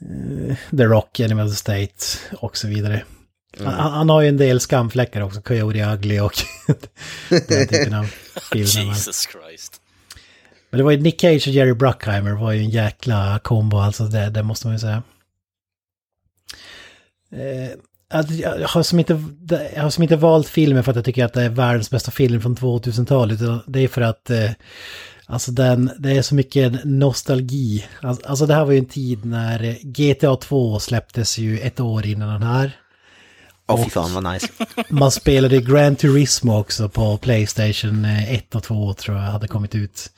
eh, 0.01 0.55
The 0.77 0.83
Rock, 0.83 1.13
the 1.13 1.49
State 1.49 2.05
och 2.31 2.57
så 2.57 2.67
vidare. 2.67 3.03
Mm. 3.59 3.73
Han, 3.73 3.91
han 3.91 4.09
har 4.09 4.21
ju 4.21 4.29
en 4.29 4.37
del 4.37 4.59
skamfläckar 4.59 5.21
också, 5.21 5.41
Coyote 5.41 5.93
Ugly 5.93 6.19
och 6.19 6.33
den 7.29 7.67
typen 7.67 7.93
av 7.93 8.03
filmer. 8.51 8.85
Jesus 8.85 9.27
Christ. 9.31 9.81
Men 10.69 10.77
det 10.77 10.83
var 10.83 10.91
ju 10.91 11.01
Nick 11.01 11.21
Cage 11.21 11.47
och 11.47 11.53
Jerry 11.53 11.73
Bruckheimer 11.73 12.31
var 12.31 12.51
ju 12.51 12.59
en 12.59 12.69
jäkla 12.69 13.39
kombo 13.43 13.77
alltså, 13.77 14.03
det, 14.03 14.29
det 14.29 14.43
måste 14.43 14.67
man 14.67 14.75
ju 14.75 14.79
säga. 14.79 15.03
Eh, 17.31 17.69
jag, 18.29 18.67
har 18.67 18.83
som 18.83 18.99
inte, 18.99 19.23
jag 19.75 19.83
har 19.83 19.89
som 19.89 20.03
inte 20.03 20.15
valt 20.15 20.47
filmen 20.47 20.83
för 20.83 20.91
att 20.91 20.95
jag 20.95 21.05
tycker 21.05 21.25
att 21.25 21.33
det 21.33 21.43
är 21.43 21.49
världens 21.49 21.89
bästa 21.89 22.11
film 22.11 22.41
från 22.41 22.55
2000-talet. 22.55 23.41
utan 23.41 23.61
Det 23.67 23.79
är 23.79 23.87
för 23.87 24.01
att 24.01 24.29
eh, 24.29 24.51
alltså 25.25 25.51
den, 25.51 25.91
det 25.99 26.11
är 26.11 26.21
så 26.21 26.35
mycket 26.35 26.85
nostalgi. 26.85 27.85
Alltså, 28.01 28.45
det 28.45 28.53
här 28.53 28.65
var 28.65 28.71
ju 28.71 28.79
en 28.79 28.85
tid 28.85 29.25
när 29.25 29.77
GTA 29.83 30.35
2 30.35 30.79
släpptes 30.79 31.37
ju 31.37 31.59
ett 31.59 31.79
år 31.79 32.05
innan 32.05 32.29
den 32.29 32.43
här. 32.43 32.71
Åh 33.67 33.83
fy 33.83 33.89
fan 33.89 34.13
vad 34.13 34.33
nice. 34.33 34.47
Man 34.89 35.11
spelade 35.11 35.61
Gran 35.61 35.95
Turismo 35.95 36.59
också 36.59 36.89
på 36.89 37.17
Playstation 37.17 38.05
eh, 38.05 38.33
1 38.33 38.55
och 38.55 38.63
2 38.63 38.93
tror 38.93 39.17
jag 39.17 39.23
hade 39.23 39.47
kommit 39.47 39.75
ut 39.75 40.11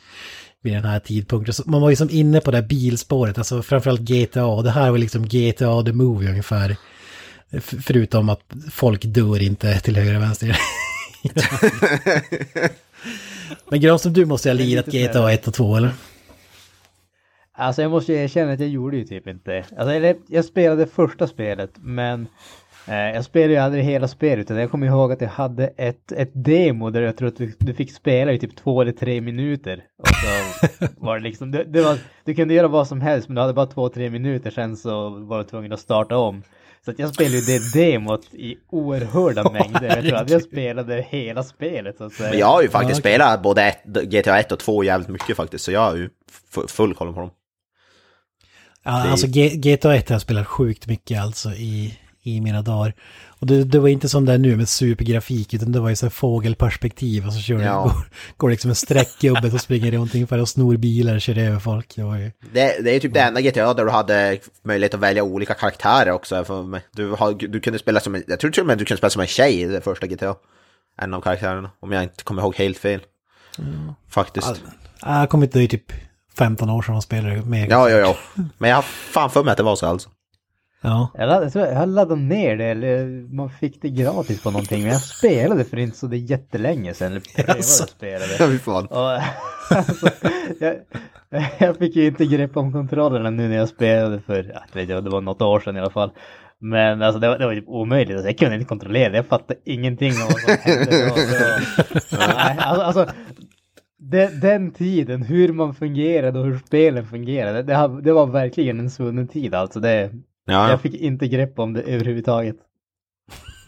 vid 0.64 0.74
den 0.74 0.86
här 0.86 1.00
tidpunkten. 1.00 1.54
Så 1.54 1.64
man 1.66 1.82
var 1.82 1.90
ju 1.90 1.96
som 1.96 2.10
inne 2.10 2.40
på 2.42 2.52
det 2.52 2.58
här 2.58 2.68
bilspåret, 2.68 3.38
alltså 3.38 3.62
framförallt 3.62 4.02
GTA. 4.02 4.62
Det 4.62 4.72
här 4.72 4.92
var 4.92 4.98
liksom 4.98 5.26
GTA 5.26 5.84
The 5.84 5.94
Movie 5.94 6.30
ungefär. 6.30 6.76
Förutom 7.60 8.30
att 8.30 8.42
folk 8.72 9.06
dör 9.06 9.42
inte 9.42 9.80
till 9.80 9.96
höger 9.96 10.16
och 10.16 10.22
vänster. 10.22 10.58
Men 13.70 13.82
Granström, 13.82 14.14
du 14.14 14.26
måste 14.26 14.50
ha 14.50 14.54
lirat 14.54 14.86
GTA 14.86 15.32
1 15.32 15.48
och 15.48 15.54
2 15.54 15.76
eller? 15.76 15.92
Alltså 17.54 17.82
jag 17.82 17.92
måste 17.92 18.14
ju 18.14 18.20
erkänna 18.20 18.52
att 18.52 18.60
jag 18.60 18.70
gjorde 18.70 18.98
ju 18.98 19.04
typ 19.04 19.28
inte. 19.28 19.66
Alltså 19.78 19.94
eller, 19.94 20.16
jag 20.28 20.46
spelade 20.46 20.88
första 20.88 21.28
spelet 21.28 21.72
men 21.76 22.28
eh, 22.88 22.96
jag 22.96 23.26
spelade 23.26 23.54
ju 23.54 23.60
aldrig 23.60 23.84
hela 23.84 24.08
spelet 24.08 24.46
utan 24.46 24.58
jag 24.58 24.72
kommer 24.72 24.88
ihåg 24.88 25.12
att 25.12 25.22
jag 25.22 25.30
hade 25.30 25.68
ett, 25.68 26.12
ett 26.12 26.32
demo 26.34 26.90
där 26.90 27.02
jag 27.02 27.18
tror 27.18 27.28
att 27.28 27.38
du, 27.38 27.54
du 27.60 27.74
fick 27.74 27.92
spela 27.94 28.32
i 28.32 28.40
typ 28.40 28.56
två 28.56 28.82
eller 28.82 28.92
tre 28.92 29.22
minuter. 29.22 29.84
Och 29.98 30.08
så 30.08 30.86
var 30.98 31.18
det 31.18 31.24
liksom, 31.24 31.52
det, 31.52 31.64
det 31.64 31.82
var, 31.82 31.98
du 32.26 32.34
kunde 32.34 32.54
göra 32.54 32.68
vad 32.68 32.88
som 32.88 33.02
helst 33.02 33.28
men 33.28 33.36
du 33.36 33.42
hade 33.42 33.54
bara 33.54 33.66
två, 33.66 33.90
tre 33.90 34.10
minuter 34.10 34.52
sen 34.52 34.78
så 34.78 35.10
var 35.10 35.38
du 35.38 35.44
tvungen 35.44 35.72
att 35.72 35.80
starta 35.80 36.18
om. 36.18 36.44
Så 36.86 36.92
att 36.92 37.00
jag 37.00 37.14
spelade 37.14 37.36
ju 37.38 37.42
det 37.42 37.74
demot 37.74 38.34
i 38.34 38.58
oerhörda 38.70 39.52
mängder. 39.52 39.96
Jag 39.96 40.06
tror 40.06 40.16
att 40.16 40.30
jag 40.30 40.42
spelade 40.44 41.06
hela 41.10 41.44
spelet 41.44 41.98
så 41.98 42.04
att 42.04 42.14
säga. 42.14 42.30
Men 42.30 42.40
jag 42.40 42.48
har 42.48 42.62
ju 42.62 42.70
faktiskt 42.70 42.98
Ja, 42.98 43.02
spelat 43.02 43.44
både 43.44 43.64
ett, 43.64 43.84
GTA 43.86 44.40
1 44.40 44.52
och 44.52 44.60
2 44.60 44.84
jävligt 44.84 45.10
mycket 45.10 45.38
faktiskt, 45.38 45.64
så 45.66 45.72
jag 45.72 45.80
har 45.80 45.96
ju 45.96 46.10
fu- 46.56 46.68
full 46.68 46.94
koll 46.96 47.14
på 47.14 47.20
dem. 47.20 47.30
Ja, 48.84 48.92
alltså 49.12 49.28
GTA 49.56 49.96
1 49.96 50.10
har 50.10 50.16
jag 50.16 50.22
spelat 50.22 50.48
sjukt 50.48 50.88
mycket 50.88 51.22
alltså 51.22 51.50
i, 51.50 51.98
i 52.24 52.42
mina 52.42 52.62
dagar. 52.62 52.94
Och 53.28 53.48
det, 53.48 53.64
det 53.64 53.80
var 53.80 53.88
inte 53.88 54.10
som 54.10 54.26
det 54.26 54.34
är 54.34 54.38
nu 54.38 54.56
med 54.56 54.70
supergrafik, 54.70 55.54
utan 55.54 55.72
det 55.72 55.80
var 55.80 55.90
ju 55.90 55.96
så 55.96 56.06
här 56.06 56.12
fågelperspektiv 56.12 57.28
och 57.28 57.34
så 57.34 57.40
kör 57.40 57.60
Ja. 57.60 57.84
det, 57.84 57.94
går, 57.94 58.06
går 58.38 58.50
liksom 58.50 58.70
en 58.70 58.76
streckgubbe 58.76 59.50
som 59.50 59.60
springer 59.60 59.92
runt 59.92 60.16
ungefär 60.16 60.42
och 60.42 60.50
snor 60.50 60.78
bilar 60.78 61.16
och 61.16 61.22
kör 61.22 61.38
över 61.38 61.60
folk. 61.60 61.96
Det 61.96 62.02
ju... 62.02 62.32
Det, 62.54 62.84
det 62.84 62.96
är 62.96 63.00
typ 63.00 63.14
det 63.14 63.20
enda 63.22 63.42
GTA 63.42 63.74
där 63.74 63.86
du 63.86 63.92
hade 63.92 64.38
möjlighet 64.64 64.94
att 64.94 65.00
välja 65.00 65.24
olika 65.24 65.54
karaktärer 65.54 66.12
också. 66.12 66.46
Du, 66.96 67.12
har, 67.12 67.34
du 67.48 67.60
kunde 67.60 67.80
spela 67.80 68.00
som 68.00 68.16
en, 68.16 68.24
jag 68.28 68.40
tror 68.40 68.52
till 68.52 68.62
och 68.62 68.68
med 68.68 68.78
du 68.78 68.86
kunde 68.86 68.98
spela 68.98 69.10
som 69.10 69.22
en 69.22 69.28
tjej 69.28 69.62
i 69.62 69.66
det 69.66 69.82
första 69.82 70.08
GTA. 70.08 70.36
En 70.98 71.14
av 71.14 71.22
karaktärerna, 71.22 71.72
om 71.80 71.92
jag 71.92 72.04
inte 72.04 72.24
kommer 72.24 72.42
ihåg 72.42 72.56
helt 72.56 72.78
fel. 72.78 73.02
Faktiskt. 74.10 74.62
Ja, 75.02 75.20
Jag 75.20 75.30
kommer 75.30 75.46
inte, 75.46 75.60
det 75.60 75.66
är 75.66 75.68
typ 75.68 75.92
15 76.38 76.70
år 76.70 76.82
sedan 76.82 76.94
man 76.94 77.02
spelade 77.02 77.42
med. 77.42 77.70
Ja, 77.72 77.90
ja, 77.90 77.98
ja. 77.98 78.18
Men 78.58 78.70
jag 78.70 78.78
har 78.78 78.82
fan 78.82 79.30
för 79.30 79.44
mig 79.44 79.52
att 79.52 79.58
det 79.58 79.64
var 79.64 79.76
så 79.76 79.86
alltså. 79.86 80.10
Ja. 80.84 81.12
Jag, 81.14 81.28
ladd, 81.28 81.52
jag, 81.56 81.90
laddade 81.90 82.22
ner 82.22 82.58
det, 82.58 82.66
eller 82.66 83.06
man 83.36 83.50
fick 83.50 83.82
det 83.82 83.90
gratis 83.90 84.44
på 84.44 84.52
någonting, 84.52 84.84
men 84.84 84.92
jag 84.92 85.02
spelade 85.02 85.64
för 85.64 85.78
inte 85.78 85.98
så 85.98 86.08
det 86.08 86.18
är 86.18 86.32
jättelänge 86.32 86.94
sedan, 86.94 87.12
eller 87.12 87.22
prövade 87.36 87.60
Jaså? 87.60 87.84
att 87.84 87.90
spela 87.90 88.26
Ja, 88.40 88.48
fan. 88.58 88.86
Och, 88.86 89.22
alltså, 89.78 90.10
jag, 90.60 90.76
jag 91.60 91.78
fick 91.78 91.96
ju 91.96 92.08
inte 92.08 92.26
grepp 92.26 92.58
om 92.58 92.72
kontrollerna 92.72 93.30
nu 93.30 93.48
när 93.48 93.56
jag 93.56 93.70
spelade 93.70 94.20
för, 94.20 94.36
jag 94.36 94.62
vet 94.74 94.90
inte, 94.90 95.02
det 95.02 95.10
var 95.10 95.22
något 95.22 95.42
år 95.42 95.60
sedan 95.60 95.78
i 95.78 95.80
alla 95.80 95.90
fall. 95.90 96.12
Men 96.60 97.02
alltså 97.02 97.20
det 97.20 97.28
var, 97.28 97.38
det 97.38 97.46
var 97.46 97.56
typ 97.56 97.68
omöjligt, 97.68 98.16
alltså, 98.16 98.30
jag 98.30 98.38
kunde 98.38 98.56
inte 98.56 98.68
kontrollera 98.68 99.10
det, 99.10 99.18
jag 99.18 99.26
fattade 99.26 99.60
ingenting 99.66 100.12
om 100.12 100.20
vad 100.20 100.40
som 100.40 100.56
hände. 100.62 100.86
Det 100.86 101.10
var, 101.10 102.36
nej, 102.36 102.58
alltså, 102.60 102.84
alltså, 102.84 103.16
den, 104.00 104.40
den 104.40 104.72
tiden, 104.72 105.24
hur 105.24 105.54
man 105.54 105.76
fungerade 105.76 106.40
och 106.40 106.46
hur 106.46 106.58
spelen 106.58 107.06
fungerade, 107.06 107.64
det, 107.64 108.02
det 108.04 108.14
var 108.14 108.28
verkligen 108.28 108.80
en 108.80 108.90
svunnen 108.90 109.28
tid 109.28 109.56
alltså. 109.56 109.80
Det, 109.80 110.12
Ja, 110.46 110.54
ja. 110.54 110.70
jag 110.70 110.82
fick 110.82 110.94
inte 110.94 111.28
grepp 111.28 111.60
om 111.60 111.74
det 111.74 111.82
överhuvudtaget. 111.82 112.56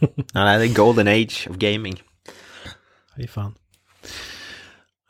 ja 0.00 0.44
nej, 0.44 0.58
det 0.58 0.64
är 0.64 0.74
golden 0.74 1.08
age 1.08 1.48
of 1.50 1.56
gaming. 1.56 2.02
Fy 3.16 3.26
fan. 3.26 3.54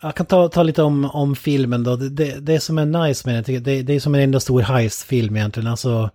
Jag 0.03 0.15
kan 0.15 0.27
ta, 0.27 0.49
ta 0.49 0.63
lite 0.63 0.83
om, 0.83 1.05
om 1.05 1.37
filmen 1.37 1.85
då. 1.85 1.97
Det, 1.97 2.09
det, 2.09 2.41
det 2.41 2.61
som 2.61 2.79
är 2.79 2.87
nice 2.87 3.29
med 3.29 3.45
den, 3.45 3.63
det, 3.63 3.83
det 3.83 3.95
är 3.95 4.01
som 4.01 4.15
en 4.15 4.21
enda 4.21 4.41
stor 4.41 4.63
heist-film 4.63 5.37
egentligen. 5.37 5.67
Alltså 5.67 6.11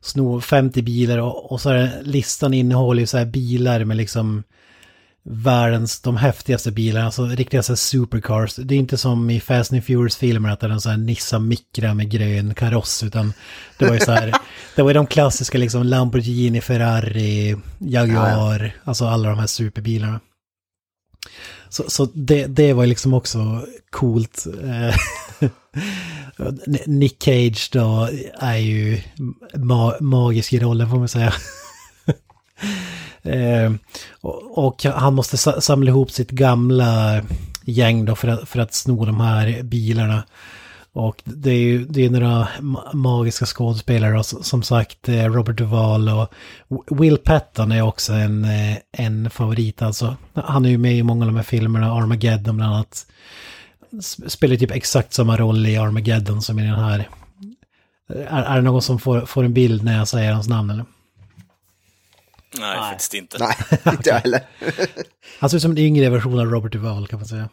sno 0.00 0.40
50 0.40 0.82
bilar 0.82 1.18
och, 1.18 1.52
och 1.52 1.60
så 1.60 1.70
är 1.70 2.02
listan 2.02 2.54
innehåller 2.54 3.00
ju 3.00 3.06
så 3.06 3.18
här 3.18 3.26
bilar 3.26 3.84
med 3.84 3.96
liksom 3.96 4.42
världens, 5.24 6.00
de 6.00 6.16
häftigaste 6.16 6.72
bilarna, 6.72 7.06
alltså 7.06 7.26
riktiga 7.26 7.62
så 7.62 7.76
supercars. 7.76 8.54
Det 8.56 8.74
är 8.74 8.78
inte 8.78 8.98
som 8.98 9.30
i 9.30 9.40
Fast 9.40 9.72
and 9.72 9.84
Furious-filmer 9.84 10.50
att 10.50 10.60
det 10.60 10.66
är 10.66 10.70
en 10.70 10.80
sån 10.80 10.90
här 10.90 10.98
Nissan 10.98 11.48
Micra 11.48 11.94
med 11.94 12.10
grön 12.10 12.54
kaross, 12.54 13.02
utan 13.02 13.32
det 13.78 13.86
var 13.86 13.94
ju 13.94 14.00
så 14.00 14.12
här, 14.12 14.32
det 14.76 14.82
var 14.82 14.90
ju 14.90 14.94
de 14.94 15.06
klassiska 15.06 15.58
liksom 15.58 15.82
Lamborghini, 15.82 16.60
Ferrari, 16.60 17.56
Jaguar, 17.78 18.76
alltså 18.84 19.06
alla 19.06 19.28
de 19.28 19.38
här 19.38 19.46
superbilarna. 19.46 20.20
Så, 21.68 21.90
så 21.90 22.08
det, 22.14 22.46
det 22.46 22.72
var 22.72 22.82
ju 22.82 22.88
liksom 22.88 23.14
också 23.14 23.66
coolt. 23.90 24.46
Eh, 24.62 24.94
Nick 26.86 27.22
Cage 27.22 27.70
då 27.72 28.08
är 28.34 28.56
ju 28.56 29.00
ma 29.54 29.94
magisk 30.00 30.52
i 30.52 30.58
rollen 30.58 30.90
får 30.90 30.98
man 30.98 31.08
säga 31.08 31.32
eh, 33.22 33.72
och, 34.20 34.66
och 34.66 34.84
han 34.84 35.14
måste 35.14 35.36
samla 35.60 35.90
ihop 35.90 36.10
sitt 36.10 36.30
gamla 36.30 37.22
gäng 37.64 38.04
då 38.04 38.16
för 38.16 38.28
att, 38.28 38.48
för 38.48 38.58
att 38.58 38.74
sno 38.74 39.04
de 39.04 39.20
här 39.20 39.62
bilarna. 39.62 40.22
Och 40.94 41.22
det 41.24 41.50
är 41.50 41.58
ju 41.58 41.84
det 41.84 42.04
är 42.04 42.10
några 42.10 42.48
magiska 42.92 43.46
skådespelare 43.46 44.16
då, 44.16 44.22
som 44.22 44.62
sagt 44.62 45.08
eh, 45.08 45.24
Robert 45.24 45.56
Duvall 45.56 46.08
och 46.08 46.28
Will 47.00 47.18
Patton 47.18 47.72
är 47.72 47.82
också 47.82 48.12
en, 48.12 48.44
eh, 48.44 48.76
en 48.92 49.30
favorit 49.30 49.82
alltså. 49.82 50.16
Han 50.34 50.64
är 50.64 50.70
ju 50.70 50.78
med 50.78 50.94
i 50.94 51.02
många 51.02 51.24
av 51.24 51.26
de 51.26 51.36
här 51.36 51.42
filmerna, 51.42 51.92
Armageddon 51.92 52.56
bland 52.56 52.74
annat. 52.74 53.06
Spelar 54.26 54.56
typ 54.56 54.70
exakt 54.70 55.12
samma 55.12 55.36
roll 55.36 55.66
i 55.66 55.76
Armageddon 55.76 56.42
som 56.42 56.58
i 56.58 56.62
den 56.62 56.78
här. 56.78 57.08
Är, 58.08 58.42
är 58.42 58.56
det 58.56 58.62
någon 58.62 58.82
som 58.82 58.98
får, 58.98 59.20
får 59.20 59.44
en 59.44 59.54
bild 59.54 59.84
när 59.84 59.98
jag 59.98 60.08
säger 60.08 60.32
hans 60.32 60.48
namn 60.48 60.70
eller? 60.70 60.84
Nej, 62.58 62.76
faktiskt 62.76 63.14
inte. 63.14 63.36
Nej, 63.40 63.56
inte 63.94 64.08
jag 64.08 64.20
heller. 64.20 64.40
Han 65.38 65.50
ser 65.50 65.56
ut 65.56 65.62
som 65.62 65.70
en 65.70 65.78
yngre 65.78 66.10
version 66.10 66.40
av 66.40 66.46
Robert 66.46 66.72
Duvall 66.72 67.06
kan 67.06 67.18
man 67.18 67.28
säga. 67.28 67.48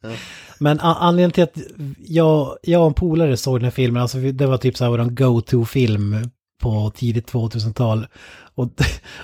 Men 0.58 0.80
anledningen 0.80 1.30
till 1.30 1.42
att 1.42 1.56
jag, 1.98 2.58
jag 2.62 2.80
och 2.80 2.86
en 2.86 2.94
polare 2.94 3.36
såg 3.36 3.58
den 3.58 3.64
här 3.64 3.70
filmen, 3.70 4.02
alltså 4.02 4.18
det 4.18 4.46
var 4.46 4.58
typ 4.58 4.76
så 4.76 4.84
här 4.84 4.90
vår 4.90 5.04
go-to-film 5.04 6.30
på 6.60 6.92
tidigt 6.96 7.32
2000-tal. 7.32 8.06
Och, 8.54 8.68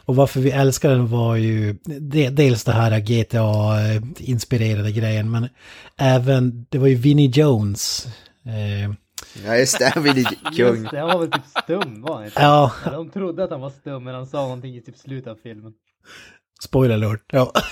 och 0.04 0.16
varför 0.16 0.40
vi 0.40 0.50
älskade 0.50 0.94
den 0.94 1.08
var 1.08 1.36
ju 1.36 1.76
de, 1.84 2.30
dels 2.30 2.64
det 2.64 2.72
här 2.72 3.00
GTA-inspirerade 3.00 4.90
grejen, 4.90 5.30
men 5.30 5.48
även, 5.96 6.66
det 6.68 6.78
var 6.78 6.86
ju 6.86 6.94
Vinnie 6.94 7.30
Jones. 7.30 8.06
Eh, 8.46 8.92
Ja, 9.46 9.56
just 9.56 9.78
det, 9.78 9.92
Willy 9.96 10.24
Kung. 10.56 10.76
Just 10.76 10.90
det, 10.90 10.98
han 10.98 11.08
var 11.08 11.18
väl 11.18 11.30
typ 11.30 11.42
stum 11.64 12.02
var 12.02 12.14
han 12.16 12.24
inte? 12.24 12.42
ja, 12.42 12.72
Eller 12.86 12.96
De 12.96 13.10
trodde 13.10 13.44
att 13.44 13.50
han 13.50 13.60
var 13.60 13.70
stum 13.70 14.04
men 14.04 14.14
han 14.14 14.26
sa 14.26 14.38
någonting 14.42 14.76
i 14.76 14.80
typ 14.82 14.96
slutet 14.96 15.30
av 15.30 15.36
filmen. 15.42 15.72
spoiler 16.64 16.94
alert. 16.94 17.24
Ja. 17.32 17.52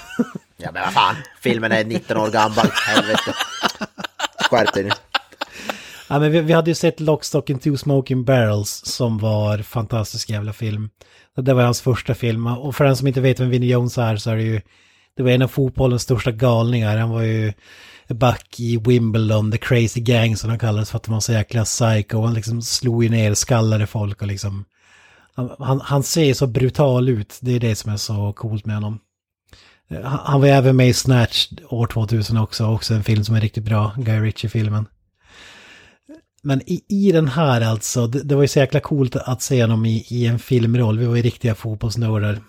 Ja, 0.59 0.71
men 0.73 0.83
vad 0.83 0.93
fan. 0.93 1.15
Filmen 1.41 1.73
är 1.73 1.85
19 1.85 2.17
år 2.17 2.31
gammal, 2.31 2.67
helvete. 2.87 3.35
Skärp 4.51 4.75
dig 4.75 4.85
nu. 4.85 4.91
Ja, 6.09 6.19
men 6.19 6.33
vi, 6.33 6.41
vi 6.41 6.53
hade 6.53 6.71
ju 6.71 6.75
sett 6.75 7.01
Lockstock 7.01 7.51
and 7.51 7.63
Two 7.63 7.77
Smoking 7.77 8.25
Barrels 8.25 8.71
som 8.85 9.19
var 9.19 9.59
fantastisk 9.59 10.31
jävla 10.31 10.53
film. 10.53 10.91
Det 11.37 11.55
var 11.55 11.63
hans 11.63 11.81
första 11.81 12.15
film 12.15 12.47
och 12.47 12.77
för 12.77 12.85
den 12.85 12.97
som 12.97 13.07
inte 13.07 13.21
vet 13.21 13.41
vem 13.41 13.51
Vinnie 13.51 13.73
Jones 13.73 13.99
är 13.99 14.17
så 14.17 14.31
är 14.31 14.37
det 14.37 14.43
ju... 14.43 14.61
Det 15.17 15.23
var 15.23 15.31
en 15.31 15.43
av 15.43 15.49
fotbollens 15.49 16.03
största 16.03 16.31
galningar. 16.33 16.97
Han 16.97 17.11
var 17.11 17.23
ju 17.23 17.53
back 18.15 18.61
i 18.61 18.77
Wimbledon, 18.77 19.53
the 19.53 19.59
crazy 19.59 20.01
gang 20.01 20.37
som 20.37 20.51
de 20.51 20.59
kallades 20.59 20.91
för 20.91 20.97
att 20.97 21.03
de 21.03 21.13
var 21.13 21.21
så 21.21 21.33
jäkla 21.33 21.65
psycho. 21.65 22.23
Han 22.23 22.35
liksom 22.35 22.63
slog 22.63 23.05
ju 23.05 23.11
ner 23.11 23.35
skallade 23.35 23.87
folk 23.87 24.23
och 24.23 24.29
liksom... 24.29 24.65
Han, 25.35 25.51
han, 25.59 25.81
han 25.81 26.03
ser 26.03 26.35
så 26.35 26.47
brutal 26.47 27.09
ut, 27.09 27.39
det 27.41 27.53
är 27.53 27.61
det 27.61 27.77
som 27.77 27.93
är 27.93 27.97
så 27.97 28.33
coolt 28.33 28.67
med 28.67 28.75
honom. 28.75 28.99
Eh, 29.91 30.03
han, 30.03 30.21
han 30.25 30.41
var 30.41 30.49
ju 30.49 30.55
även 30.55 30.77
med 30.77 30.89
i 30.89 30.95
Snatch 30.95 31.49
år 31.69 31.87
2000 31.87 32.37
också, 32.37 32.67
också 32.67 32.95
en 32.95 33.05
film 33.05 33.25
som 33.25 33.35
är 33.35 33.41
riktigt 33.41 33.65
bra, 33.65 33.93
Guy 33.97 34.21
Ritchie-filmen. 34.21 34.87
Men 36.43 36.63
i, 36.67 36.85
i 36.89 37.13
den 37.13 37.29
här 37.29 37.61
alltså, 37.61 38.07
det, 38.07 38.23
det 38.23 38.35
var 38.35 38.43
ju 38.43 38.49
så 38.49 38.59
jäkla 38.59 38.81
coolt 38.81 39.17
att 39.17 39.43
se 39.43 39.63
honom 39.63 39.87
i, 39.87 40.07
i 40.09 40.27
en 40.27 40.39
filmroll. 40.39 40.99
Vi 40.99 41.07
var 41.07 41.17
ju 41.17 41.23
riktiga 41.23 41.55
fotbollsnördar. 41.55 42.41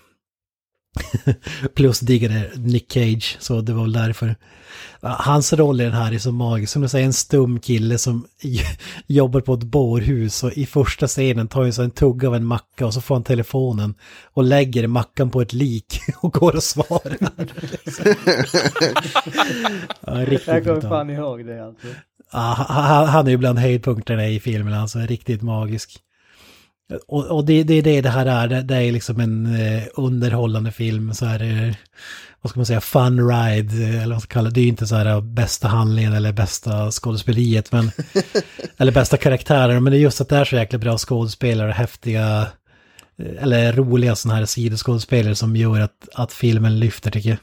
Plus 1.75 1.99
diggade 1.99 2.51
Nick 2.55 2.91
Cage, 2.91 3.37
så 3.39 3.61
det 3.61 3.73
var 3.73 3.83
väl 3.83 3.93
därför. 3.93 4.35
Hans 5.01 5.53
roll 5.53 5.81
i 5.81 5.83
den 5.83 5.93
här 5.93 6.13
är 6.13 6.19
så 6.19 6.31
magisk. 6.31 6.73
Som 6.73 6.81
du 6.81 6.87
säger, 6.87 7.05
en 7.05 7.13
stum 7.13 7.59
kille 7.59 7.97
som 7.97 8.27
jobbar 9.07 9.41
på 9.41 9.53
ett 9.53 9.63
bårhus 9.63 10.43
och 10.43 10.51
i 10.51 10.65
första 10.65 11.07
scenen 11.07 11.47
tar 11.47 11.61
han 11.61 11.73
så 11.73 11.83
en 11.83 11.91
tugga 11.91 12.27
av 12.27 12.35
en 12.35 12.45
macka 12.45 12.85
och 12.85 12.93
så 12.93 13.01
får 13.01 13.15
han 13.15 13.23
telefonen 13.23 13.95
och 14.33 14.43
lägger 14.43 14.87
mackan 14.87 15.29
på 15.29 15.41
ett 15.41 15.53
lik 15.53 15.99
och 16.21 16.33
går 16.33 16.55
och 16.55 16.63
svarar. 16.63 17.17
ja, 20.01 20.13
riktigt 20.25 20.47
Jag 20.47 20.63
kommer 20.63 20.81
fan 20.81 21.09
ihåg 21.09 21.45
det 21.45 21.65
alltså. 21.65 21.87
Ja, 22.31 22.65
han, 22.69 23.07
han 23.07 23.27
är 23.27 23.31
ju 23.31 23.37
bland 23.37 23.59
höjdpunkterna 23.59 24.27
i 24.27 24.39
filmen, 24.39 24.73
alltså 24.73 24.99
riktigt 24.99 25.41
magisk. 25.41 25.99
Och, 27.07 27.25
och 27.25 27.45
det, 27.45 27.63
det 27.63 27.73
är 27.73 27.81
det 27.81 28.01
det 28.01 28.09
här 28.09 28.25
är, 28.25 28.47
det, 28.47 28.61
det 28.61 28.75
är 28.75 28.91
liksom 28.91 29.19
en 29.19 29.55
eh, 29.55 29.83
underhållande 29.93 30.71
film, 30.71 31.13
så 31.13 31.25
här, 31.25 31.43
eh, 31.43 31.75
vad 32.41 32.49
ska 32.49 32.59
man 32.59 32.65
säga, 32.65 32.81
fun 32.81 33.29
ride, 33.29 33.83
eh, 33.83 34.03
eller 34.03 34.15
vad 34.15 34.23
ska 34.23 34.29
man 34.29 34.43
kalla 34.43 34.49
det, 34.49 34.53
det 34.53 34.59
är 34.59 34.63
ju 34.63 34.69
inte 34.69 34.87
så 34.87 34.95
här 34.95 35.05
eh, 35.05 35.21
bästa 35.21 35.67
handlingen 35.67 36.13
eller 36.13 36.31
bästa 36.31 36.91
skådespeleriet, 36.91 37.71
men, 37.71 37.91
eller 38.77 38.91
bästa 38.91 39.17
karaktärer, 39.17 39.79
men 39.79 39.91
det 39.91 39.97
är 39.97 40.01
just 40.01 40.21
att 40.21 40.29
det 40.29 40.37
är 40.37 40.45
så 40.45 40.55
jäkla 40.55 40.79
bra 40.79 40.97
skådespelare, 40.97 41.71
häftiga, 41.71 42.47
eh, 43.19 43.43
eller 43.43 43.73
roliga 43.73 44.15
sådana 44.15 44.39
här 44.39 44.45
sidoskådespelare 44.45 45.35
som 45.35 45.55
gör 45.55 45.79
att, 45.79 46.09
att 46.13 46.33
filmen 46.33 46.79
lyfter 46.79 47.11
tycker 47.11 47.29
jag. 47.29 47.37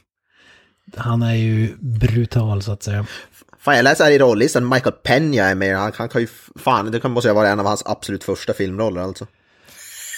han 1.03 1.23
är 1.23 1.35
ju 1.35 1.77
brutal 1.81 2.63
så 2.63 2.73
att 2.73 2.83
säga. 2.83 3.07
Fan, 3.65 3.77
jag 3.77 3.85
läser 3.85 4.05
här 4.05 4.11
i 4.11 4.19
rollistan, 4.19 4.69
Michael 4.69 4.95
Peña 5.05 5.43
är 5.43 5.55
med. 5.55 5.77
Han, 5.77 5.93
han 5.97 6.09
kan 6.09 6.21
ju, 6.21 6.29
fan, 6.57 6.91
det 6.91 7.09
måste 7.09 7.29
ju 7.29 7.35
vara 7.35 7.49
en 7.49 7.61
av 7.61 7.67
hans 7.67 7.83
absolut 7.87 8.25
första 8.25 8.53
filmroller 8.53 9.01
alltså. 9.01 9.27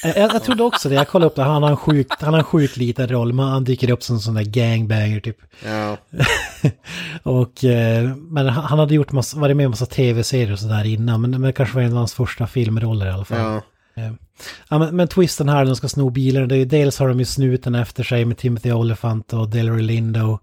Jag, 0.02 0.16
jag 0.16 0.44
trodde 0.44 0.62
också 0.62 0.88
det, 0.88 0.94
jag 0.94 1.08
kollade 1.08 1.30
upp 1.30 1.36
det, 1.36 1.42
han 1.42 1.62
har 1.62 1.70
en 1.70 1.76
sjukt, 1.76 2.22
han 2.22 2.34
har 2.34 2.38
en 2.38 2.44
sjukt 2.44 2.76
liten 2.76 3.08
roll, 3.08 3.32
men 3.32 3.46
han 3.46 3.64
dyker 3.64 3.90
upp 3.90 4.02
som 4.02 4.16
en 4.16 4.20
sån 4.20 4.34
där 4.34 4.42
gangbanger 4.42 5.20
typ. 5.20 5.38
Ja. 5.64 5.96
och, 7.22 7.64
eh, 7.64 8.16
men 8.16 8.48
han 8.48 8.78
hade 8.78 8.94
gjort 8.94 9.12
massa, 9.12 9.38
varit 9.38 9.56
med 9.56 9.64
i 9.64 9.68
massa 9.68 9.86
tv-serier 9.86 10.52
och 10.52 10.58
sådär 10.58 10.84
innan, 10.86 11.20
men, 11.20 11.30
men 11.30 11.42
det 11.42 11.52
kanske 11.52 11.74
var 11.74 11.82
en 11.82 11.92
av 11.92 11.98
hans 11.98 12.14
första 12.14 12.46
filmroller 12.46 13.06
i 13.06 13.10
alla 13.10 13.24
fall. 13.24 13.38
ja. 13.38 14.02
Eh, 14.02 14.12
Ja, 14.68 14.78
men, 14.78 14.96
men 14.96 15.08
twisten 15.08 15.48
här, 15.48 15.64
de 15.64 15.76
ska 15.76 15.88
sno 15.88 16.10
bilen, 16.10 16.48
det 16.48 16.56
är 16.56 16.66
dels 16.66 16.98
har 16.98 17.08
de 17.08 17.18
ju 17.18 17.24
snuten 17.24 17.74
efter 17.74 18.04
sig 18.04 18.24
med 18.24 18.38
Timothy 18.38 18.72
Olyphant 18.72 19.32
och 19.32 19.48
Delroy 19.48 19.82
Lindo. 19.82 20.38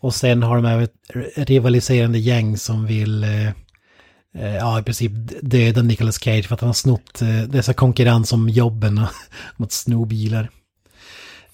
Och 0.00 0.14
sen 0.14 0.42
har 0.42 0.56
de 0.56 0.64
även 0.64 0.84
ett 0.84 1.50
rivaliserande 1.50 2.18
gäng 2.18 2.56
som 2.56 2.86
vill, 2.86 3.24
eh, 3.24 3.48
eh, 4.34 4.56
ja 4.56 4.80
i 4.80 4.82
princip 4.82 5.12
döda 5.42 5.82
Nicolas 5.82 6.20
Cage 6.20 6.46
för 6.46 6.54
att 6.54 6.60
han 6.60 6.68
har 6.68 6.74
snott 6.74 7.22
eh, 7.22 7.42
dessa 7.42 7.74
konkurrens 7.74 8.32
om 8.32 8.48
jobben 8.48 9.00
mot 9.56 9.72
sno 9.72 10.04
bilar. 10.04 10.50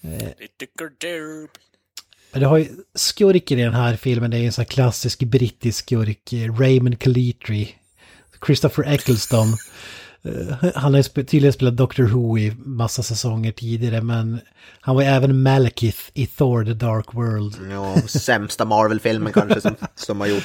Eh, 0.02 0.28
men 2.32 2.40
det 2.40 2.46
har 2.46 2.58
ju 2.58 2.68
skurken 2.94 3.58
i 3.58 3.64
den 3.64 3.74
här 3.74 3.96
filmen, 3.96 4.30
det 4.30 4.38
är 4.38 4.46
en 4.46 4.52
sån 4.52 4.62
här 4.62 4.70
klassisk 4.70 5.22
brittisk 5.22 5.84
skurk, 5.84 6.32
eh, 6.32 6.54
Raymond 6.54 7.00
Calitri, 7.00 7.74
Christopher 8.46 8.92
Eccleston. 8.92 9.48
Eh, 10.28 10.70
Han 10.74 10.94
har 10.94 11.02
tydligen 11.02 11.52
spelat 11.52 11.76
Doctor 11.76 12.02
Who 12.04 12.38
i 12.38 12.52
massa 12.64 13.02
säsonger 13.02 13.52
tidigare, 13.52 14.02
men 14.02 14.40
han 14.80 14.94
var 14.96 15.02
även 15.02 15.42
Malekith 15.42 15.98
i 16.14 16.26
Thor 16.26 16.64
The 16.64 16.74
Dark 16.74 17.14
World. 17.14 17.56
ja 17.70 17.96
sämsta 18.08 18.64
Marvel-filmen 18.64 19.32
kanske 19.32 19.60
som, 19.60 19.74
som 19.94 20.20
har 20.20 20.26
gjort. 20.26 20.44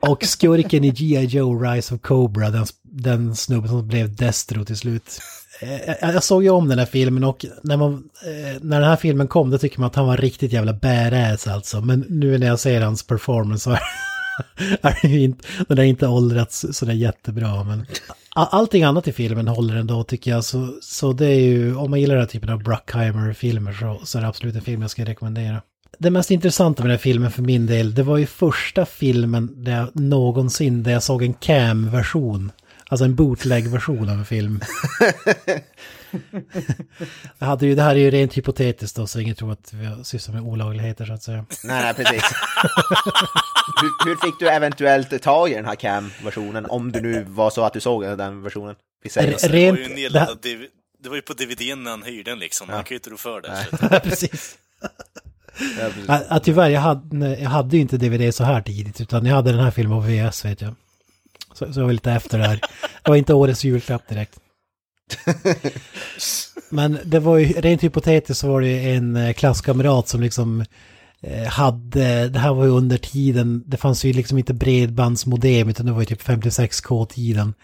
Och 0.00 0.24
skurken 0.24 0.84
i 0.84 0.90
G.I. 0.90 1.24
Joe 1.24 1.62
Rise 1.62 1.94
of 1.94 2.00
Cobra, 2.00 2.50
den, 2.50 2.66
den 2.82 3.36
snubben 3.36 3.68
som 3.68 3.88
blev 3.88 4.16
Destro 4.16 4.64
till 4.64 4.76
slut. 4.76 5.18
Eh, 5.60 5.80
Jag, 6.02 6.14
jag 6.14 6.24
såg 6.24 6.42
ju 6.42 6.50
om 6.50 6.68
den 6.68 6.78
här 6.78 6.86
filmen 6.86 7.24
och 7.24 7.46
när, 7.62 7.76
man, 7.76 7.92
eh, 8.26 8.60
när 8.62 8.80
den 8.80 8.88
här 8.88 8.96
filmen 8.96 9.28
kom 9.28 9.50
då 9.50 9.58
tycker 9.58 9.80
man 9.80 9.86
att 9.86 9.94
han 9.96 10.06
var 10.06 10.16
riktigt 10.16 10.52
jävla 10.52 10.72
badass 10.72 11.46
alltså. 11.46 11.80
Men 11.80 12.04
nu 12.08 12.38
när 12.38 12.46
jag 12.46 12.58
ser 12.60 12.80
hans 12.80 13.02
performance 13.06 13.64
så 13.64 13.70
är, 13.70 13.80
är 14.88 14.98
det 15.02 15.08
ju 15.08 15.20
inte, 15.22 15.44
den 15.68 15.78
har 15.78 15.84
inte 15.84 16.06
åldrats 16.06 16.66
sådär 16.72 16.92
jättebra. 16.92 17.64
Men 17.64 17.86
allting 18.34 18.82
annat 18.82 19.08
i 19.08 19.12
filmen 19.12 19.48
håller 19.48 19.76
ändå 19.76 20.04
tycker 20.04 20.30
jag. 20.30 20.44
Så, 20.44 20.78
så 20.82 21.12
det 21.12 21.26
är 21.26 21.40
ju, 21.40 21.76
om 21.76 21.90
man 21.90 22.00
gillar 22.00 22.14
den 22.14 22.22
här 22.22 22.28
typen 22.28 22.50
av 22.50 22.62
Bruckheimer-filmer 22.62 23.72
så, 23.72 24.00
så 24.04 24.18
är 24.18 24.22
det 24.22 24.28
absolut 24.28 24.54
en 24.54 24.62
film 24.62 24.82
jag 24.82 24.90
ska 24.90 25.04
rekommendera. 25.04 25.62
Det 25.98 26.10
mest 26.10 26.30
intressanta 26.30 26.82
med 26.82 26.90
den 26.90 26.96
här 26.96 27.02
filmen 27.02 27.30
för 27.30 27.42
min 27.42 27.66
del, 27.66 27.94
det 27.94 28.02
var 28.02 28.16
ju 28.16 28.26
första 28.26 28.86
filmen 28.86 29.64
där 29.64 29.76
jag 29.76 30.00
någonsin, 30.00 30.82
där 30.82 30.92
jag 30.92 31.02
såg 31.02 31.22
en 31.22 31.34
cam-version. 31.34 32.52
Alltså 32.88 33.04
en 33.04 33.14
bootleg-version 33.14 34.08
av 34.08 34.18
en 34.18 34.24
film. 34.24 34.60
jag 37.38 37.46
hade 37.46 37.66
ju, 37.66 37.74
det 37.74 37.82
här 37.82 37.94
är 37.94 37.98
ju 37.98 38.10
rent 38.10 38.34
hypotetiskt 38.34 38.96
då, 38.96 39.06
så 39.06 39.20
ingen 39.20 39.34
tror 39.34 39.52
att 39.52 39.72
vi 39.72 40.04
sysslar 40.04 40.34
med 40.34 40.42
olagligheter 40.42 41.04
så 41.04 41.12
att 41.12 41.22
säga. 41.22 41.46
Nej, 41.64 41.82
nej, 41.82 41.94
precis. 41.94 42.22
hur, 43.82 44.08
hur 44.08 44.16
fick 44.16 44.38
du 44.40 44.48
eventuellt 44.48 45.22
tag 45.22 45.50
i 45.50 45.54
den 45.54 45.64
här 45.64 45.74
cam-versionen? 45.74 46.66
Om 46.66 46.92
du 46.92 47.00
nu 47.00 47.24
var 47.28 47.50
så 47.50 47.64
att 47.64 47.72
du 47.72 47.80
såg 47.80 48.02
den 48.02 48.42
versionen? 48.42 48.74
Vi 49.02 49.10
säger 49.10 49.38
så. 49.38 49.48
Det 49.48 49.70
var 49.70 49.78
ju 49.78 49.84
Rent- 49.84 49.94
nedladdad 49.94 50.38
det 51.02 51.08
var 51.08 51.16
ju 51.16 51.22
på 51.22 51.32
DVD 51.32 51.78
när 51.78 51.90
han 51.90 52.02
hyrde 52.02 52.30
den 52.30 52.38
liksom, 52.38 52.66
man 52.66 52.84
kan 52.84 52.94
ju 52.94 52.96
inte 52.96 53.10
rå 53.10 53.16
för 53.16 53.40
det. 53.40 54.00
Precis. 54.00 54.58
Ja, 54.80 55.88
precis. 55.88 56.08
Ja, 56.08 56.22
ja, 56.30 56.38
tyvärr, 56.38 56.70
jag 56.70 56.80
hade, 56.80 57.38
jag 57.40 57.50
hade 57.50 57.76
ju 57.76 57.82
inte 57.82 57.96
DVD 57.96 58.34
så 58.34 58.44
här 58.44 58.62
tidigt, 58.62 59.00
utan 59.00 59.26
jag 59.26 59.34
hade 59.34 59.52
den 59.52 59.60
här 59.60 59.70
filmen 59.70 60.00
på 60.00 60.06
VS 60.06 60.44
vet 60.44 60.60
jag. 60.60 60.74
Så, 61.54 61.72
så 61.72 61.80
jag 61.80 61.86
var 61.86 61.92
lite 61.92 62.12
efter 62.12 62.38
där. 62.38 62.60
Det 63.02 63.10
var 63.10 63.16
inte 63.16 63.34
årets 63.34 63.64
julklapp 63.64 64.08
direkt. 64.08 64.38
Men 66.70 66.98
det 67.04 67.18
var 67.20 67.38
ju, 67.38 67.46
rent 67.52 67.82
hypotetiskt 67.82 68.40
så 68.40 68.48
var 68.48 68.60
det 68.60 68.68
ju 68.68 68.94
en 68.94 69.16
eh, 69.16 69.32
klasskamrat 69.32 70.08
som 70.08 70.20
liksom 70.20 70.64
eh, 71.22 71.44
hade, 71.48 72.28
det 72.28 72.38
här 72.38 72.52
var 72.54 72.64
ju 72.64 72.70
under 72.70 72.98
tiden, 72.98 73.62
det 73.66 73.76
fanns 73.76 74.04
ju 74.04 74.12
liksom 74.12 74.38
inte 74.38 74.54
bredbandsmodem 74.54 75.68
utan 75.68 75.86
det 75.86 75.92
var 75.92 76.00
ju 76.00 76.06
typ 76.06 76.22
56k-tiden. 76.22 77.54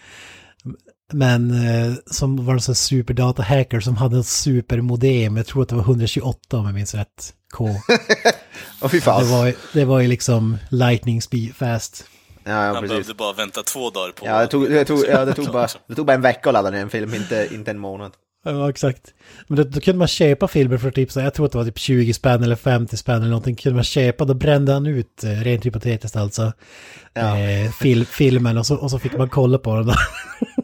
Men 1.12 1.50
eh, 1.66 1.92
som 2.10 2.44
var 2.46 2.54
en 2.54 2.60
sån 2.60 2.74
superdata-hacker 2.74 3.80
som 3.80 3.96
hade 3.96 4.16
en 4.16 4.24
supermodem, 4.24 5.36
jag 5.36 5.46
tror 5.46 5.62
att 5.62 5.68
det 5.68 5.74
var 5.76 5.82
128 5.82 6.56
om 6.58 6.64
jag 6.66 6.74
minns 6.74 6.94
rätt, 6.94 7.32
K. 7.54 7.68
Åh 8.82 8.88
fy 8.88 9.00
fan. 9.00 9.22
Det 9.24 9.30
var, 9.30 9.46
ju- 9.46 9.54
det 9.72 9.84
var 9.84 10.00
ju 10.00 10.08
liksom 10.08 10.56
lightning 10.70 11.22
speed 11.22 11.54
fast. 11.54 12.04
Ja, 12.48 12.54
ja, 12.66 12.72
Han 12.72 12.74
precis. 12.74 12.88
behövde 12.88 13.14
bara 13.14 13.32
vänta 13.32 13.62
två 13.62 13.90
dagar 13.90 14.12
på 14.12 14.26
Ja, 14.26 14.40
det 14.40 14.46
tog, 14.46 14.70
det, 14.70 14.84
tog, 14.84 15.04
ja, 15.08 15.24
det, 15.24 15.34
tog 15.34 15.46
bara, 15.52 15.68
det 15.86 15.94
tog 15.94 16.06
bara 16.06 16.12
en 16.14 16.22
vecka 16.22 16.48
att 16.48 16.52
ladda 16.52 16.70
ner 16.70 16.80
en 16.82 16.90
film, 16.90 17.14
inte, 17.14 17.48
inte 17.54 17.70
en 17.70 17.78
månad. 17.78 18.12
Ja, 18.44 18.70
exakt. 18.70 19.14
Men 19.46 19.56
då, 19.56 19.64
då 19.64 19.80
kunde 19.80 19.98
man 19.98 20.08
köpa 20.08 20.48
filmer 20.48 20.78
för 20.78 20.90
typ 20.90 21.12
så 21.12 21.20
jag 21.20 21.34
tror 21.34 21.46
att 21.46 21.52
det 21.52 21.58
var 21.58 21.64
typ 21.64 21.78
20 21.78 22.12
spänn 22.14 22.42
eller 22.42 22.56
50 22.56 22.96
spänn 22.96 23.16
eller 23.16 23.28
någonting. 23.28 23.56
Kunde 23.56 23.74
man 23.74 23.84
köpa, 23.84 24.24
då 24.24 24.34
brände 24.34 24.72
han 24.72 24.86
ut, 24.86 25.24
eh, 25.24 25.30
rent 25.30 25.66
hypotetiskt 25.66 26.16
alltså, 26.16 26.52
Ja. 27.14 27.38
eh, 27.38 27.70
fil, 27.70 28.06
filmen 28.06 28.58
och 28.58 28.66
så, 28.66 28.76
och 28.76 28.90
så 28.90 28.98
fick 28.98 29.16
man 29.16 29.28
kolla 29.28 29.58
på 29.58 29.74
den. 29.76 29.86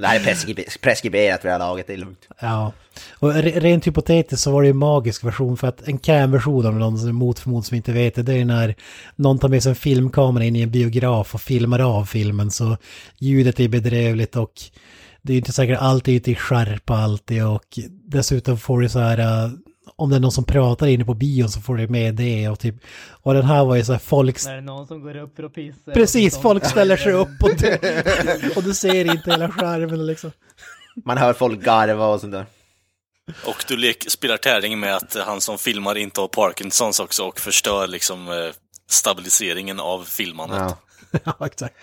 Det 0.00 0.06
här 0.06 0.16
är 0.16 0.78
preskriberat 0.80 1.44
vid 1.44 1.48
det 1.48 1.52
här 1.52 1.58
laget, 1.58 1.86
det 1.86 1.92
är 1.92 1.96
lugnt. 1.96 2.28
ja. 2.40 2.72
Och 3.12 3.34
re, 3.34 3.60
rent 3.60 3.86
hypotetiskt 3.86 4.42
så 4.42 4.52
var 4.52 4.62
det 4.62 4.66
ju 4.66 4.70
en 4.70 4.76
magisk 4.76 5.24
version 5.24 5.56
för 5.56 5.68
att 5.68 5.88
en 5.88 5.98
cam-version 5.98 6.66
av 6.66 6.74
någon 6.74 6.98
som 6.98 7.08
är 7.08 7.12
mot 7.12 7.38
förmodan 7.38 7.62
som 7.62 7.76
inte 7.76 7.92
vet 7.92 8.14
det, 8.14 8.22
det 8.22 8.34
är 8.34 8.44
när 8.44 8.74
någon 9.16 9.38
tar 9.38 9.48
med 9.48 9.62
sig 9.62 9.70
en 9.70 9.76
filmkamera 9.76 10.44
in 10.44 10.56
i 10.56 10.62
en 10.62 10.70
biograf 10.70 11.34
och 11.34 11.40
filmar 11.40 11.78
av 11.78 12.04
filmen 12.04 12.50
så 12.50 12.76
ljudet 13.18 13.60
är 13.60 13.68
bedrövligt 13.68 14.36
och 14.36 14.52
det 15.22 15.32
är 15.32 15.36
inte 15.36 15.52
säkert 15.52 15.78
alltid 15.80 16.16
ute 16.16 16.30
i 16.30 16.34
skärpa 16.34 16.94
alltid 16.96 17.44
och 17.44 17.78
dessutom 18.04 18.58
får 18.58 18.80
du 18.80 18.88
så 18.88 18.98
här 18.98 19.18
äh, 19.18 19.50
om 20.00 20.10
det 20.10 20.16
är 20.16 20.20
någon 20.20 20.32
som 20.32 20.44
pratar 20.44 20.86
inne 20.86 21.04
på 21.04 21.14
bion 21.14 21.48
så 21.48 21.60
får 21.60 21.76
du 21.76 21.88
med 21.88 22.14
det 22.14 22.48
och 22.48 22.58
typ 22.58 22.74
och 23.22 23.34
den 23.34 23.44
här 23.44 23.64
var 23.64 23.76
ju 23.76 23.84
så 23.84 23.92
här 23.92 23.98
folk 23.98 24.44
När 24.44 24.52
det 24.52 24.58
är 24.58 24.62
någon 24.62 24.86
som 24.86 25.02
går 25.02 25.16
upp 25.16 25.36
för 25.36 25.42
att 25.42 25.54
pissa. 25.54 25.90
precis 25.92 26.38
folk 26.38 26.66
ställer 26.66 26.96
sig 26.96 27.12
upp 27.12 27.42
och 27.42 27.50
du, 27.58 27.78
och 28.56 28.62
du 28.62 28.74
ser 28.74 29.04
inte 29.14 29.30
hela 29.30 29.48
skärmen 29.50 30.06
liksom. 30.06 30.32
Man 31.04 31.18
hör 31.18 31.32
folk 31.32 31.60
garva 31.64 32.06
och 32.06 32.20
sånt 32.20 32.32
där. 32.32 32.46
Och 33.46 33.64
du 33.68 33.76
lek, 33.76 34.04
spelar 34.10 34.36
tävling 34.36 34.80
med 34.80 34.96
att 34.96 35.16
han 35.26 35.40
som 35.40 35.58
filmar 35.58 35.98
inte 35.98 36.20
har 36.20 36.28
Parkinsons 36.28 37.00
också 37.00 37.24
och 37.24 37.40
förstör 37.40 37.86
liksom 37.86 38.28
eh, 38.28 38.34
stabiliseringen 38.90 39.80
av 39.80 40.02
filmandet. 40.04 40.58
Ja. 40.58 40.76
ja, 41.38 41.46
exakt. 41.46 41.74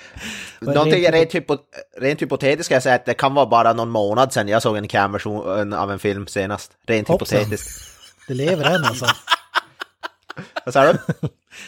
Någonting 0.60 1.04
rent- 1.06 1.12
rent, 1.12 1.36
hypo, 1.36 1.58
rent 1.98 2.22
hypotetiskt 2.22 2.66
ska 2.66 2.74
jag 2.74 2.84
säga 2.84 2.96
att 2.96 3.06
det 3.06 3.14
kan 3.14 3.34
vara 3.34 3.46
bara 3.46 3.74
någon 3.74 3.90
månad 3.90 4.34
sedan 4.34 4.48
jag 4.48 4.62
såg 4.62 4.78
en 4.78 4.88
cam-version 4.88 5.74
av 5.74 5.92
en 5.92 6.00
film 6.00 6.28
senast. 6.28 6.72
Rent 6.88 7.08
Hoppsan. 7.08 7.40
hypotetiskt. 7.40 7.97
Det 8.28 8.34
lever 8.34 8.66
än 8.66 8.84
alltså. 8.84 9.06
Vad 10.66 10.74
sa 10.74 10.94
du? 10.94 11.00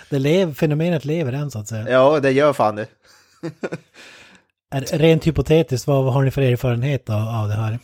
Det 0.10 0.20
lev, 0.20 0.53
fenomenet 0.53 1.05
lever 1.05 1.34
än 1.34 1.51
så 1.51 1.60
att 1.60 1.68
säga. 1.68 1.89
Ja, 1.89 2.20
det 2.20 2.32
gör 2.32 2.53
fan 2.53 2.76
det. 2.76 2.88
Rent 4.91 5.28
hypotetiskt, 5.28 5.88
vad, 5.88 6.03
vad 6.03 6.14
har 6.14 6.24
ni 6.24 6.32
för 6.32 6.41
erfarenhet 6.41 7.10
av, 7.10 7.28
av 7.28 7.47
det 7.47 7.53
här? 7.53 7.80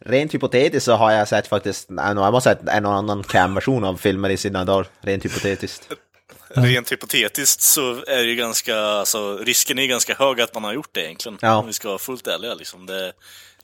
Rent 0.00 0.34
hypotetiskt 0.34 0.84
så 0.84 0.92
har 0.92 1.12
jag 1.12 1.28
sett 1.28 1.46
faktiskt, 1.46 1.88
jag 1.88 2.16
måste 2.16 2.50
ha 2.50 2.56
sett 2.56 2.68
en 2.68 2.86
och 2.86 2.94
annan 2.94 3.22
cam-version 3.22 3.84
av 3.84 3.96
filmer 3.96 4.30
i 4.30 4.36
sina 4.36 4.64
dagar. 4.64 4.86
Rent 5.00 5.24
hypotetiskt. 5.24 5.88
Rent 6.48 6.92
hypotetiskt 6.92 7.60
så 7.60 7.92
är 7.92 8.16
det 8.16 8.22
ju 8.22 8.34
ganska, 8.34 8.76
alltså 8.76 9.36
risken 9.36 9.78
är 9.78 9.86
ganska 9.86 10.14
hög 10.14 10.40
att 10.40 10.54
man 10.54 10.64
har 10.64 10.72
gjort 10.72 10.90
det 10.92 11.04
egentligen. 11.04 11.38
Ja. 11.42 11.56
Om 11.56 11.66
vi 11.66 11.72
ska 11.72 11.88
vara 11.88 11.98
fullt 11.98 12.26
ärliga 12.26 12.54
liksom. 12.54 12.86
Det, 12.86 13.12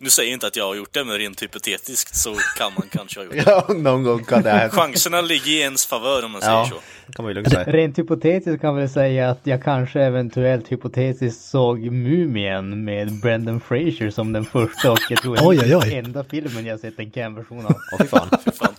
nu 0.02 0.10
säger 0.10 0.28
jag 0.30 0.36
inte 0.36 0.46
att 0.46 0.56
jag 0.56 0.64
har 0.66 0.74
gjort 0.74 0.92
det, 0.94 1.04
men 1.04 1.18
rent 1.18 1.42
hypotetiskt 1.42 2.14
så 2.16 2.34
kan 2.58 2.72
man 2.78 2.88
kanske 2.92 3.20
ha 3.20 3.24
gjort 3.24 3.34
det. 3.34 3.42
Ja, 3.46 3.66
någon 3.74 4.02
gång 4.02 4.24
kan 4.24 4.42
det 4.42 4.50
hända. 4.50 4.76
Chanserna 4.76 5.20
ligger 5.20 5.50
i 5.50 5.60
ens 5.60 5.86
favör 5.86 6.24
om 6.24 6.30
man 6.32 6.40
Ja, 6.44 6.66
säger 6.68 6.80
så. 6.80 7.12
kan 7.12 7.24
man 7.24 7.30
ju 7.30 7.34
lugnt 7.34 7.50
säga. 7.50 7.64
Rent 7.72 7.98
hypotetiskt 7.98 8.60
kan 8.60 8.76
vi 8.76 8.88
säga 8.88 9.30
att 9.30 9.40
jag 9.42 9.62
kanske 9.64 10.00
eventuellt 10.00 10.72
hypotetiskt 10.72 11.44
såg 11.44 11.78
Mumien 11.92 12.84
med 12.84 13.20
Brendan 13.20 13.60
Fraser 13.60 14.10
som 14.10 14.32
den 14.32 14.44
första 14.44 14.92
och 14.92 14.98
jag 15.10 15.22
tror 15.22 15.38
Oj, 15.40 15.58
oj, 15.62 15.76
oj. 15.76 15.90
den 15.90 16.04
enda 16.04 16.24
filmen 16.24 16.66
jag 16.66 16.80
sett 16.80 16.98
en 16.98 17.10
cam-version 17.10 17.66
av. 17.66 17.76
Åh 17.92 17.98
fy 17.98 18.06
fan. 18.06 18.28
Fan. 18.54 18.74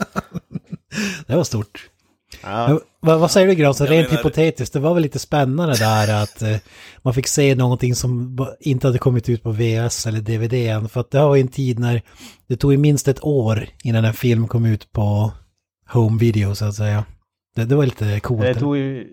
Det 1.27 1.35
var 1.35 1.43
stort. 1.43 1.89
Ja. 2.43 2.79
Vad, 2.99 3.19
vad 3.19 3.31
säger 3.31 3.47
du 3.47 3.55
Granström, 3.55 3.87
rent 3.87 4.09
menar- 4.09 4.17
hypotetiskt, 4.17 4.73
det 4.73 4.79
var 4.79 4.93
väl 4.93 5.03
lite 5.03 5.19
spännande 5.19 5.77
där 5.77 6.23
att 6.23 6.41
eh, 6.41 6.55
man 7.01 7.13
fick 7.13 7.27
se 7.27 7.55
någonting 7.55 7.95
som 7.95 8.37
inte 8.59 8.87
hade 8.87 8.99
kommit 8.99 9.29
ut 9.29 9.43
på 9.43 9.51
VS 9.51 10.07
eller 10.07 10.19
DVD 10.21 10.53
än. 10.53 10.89
För 10.89 10.99
att 10.99 11.11
det 11.11 11.19
var 11.19 11.35
ju 11.35 11.41
en 11.41 11.47
tid 11.47 11.79
när 11.79 12.01
det 12.47 12.55
tog 12.55 12.79
minst 12.79 13.07
ett 13.07 13.23
år 13.23 13.67
innan 13.83 14.05
en 14.05 14.13
film 14.13 14.47
kom 14.47 14.65
ut 14.65 14.91
på 14.91 15.31
home 15.89 16.19
video 16.19 16.55
så 16.55 16.65
att 16.65 16.75
säga. 16.75 17.05
Det, 17.55 17.65
det 17.65 17.75
var 17.75 17.85
lite 17.85 18.19
coolt. 18.19 18.41
Det 18.41 18.55
tog 18.55 18.77
ju... 18.77 19.07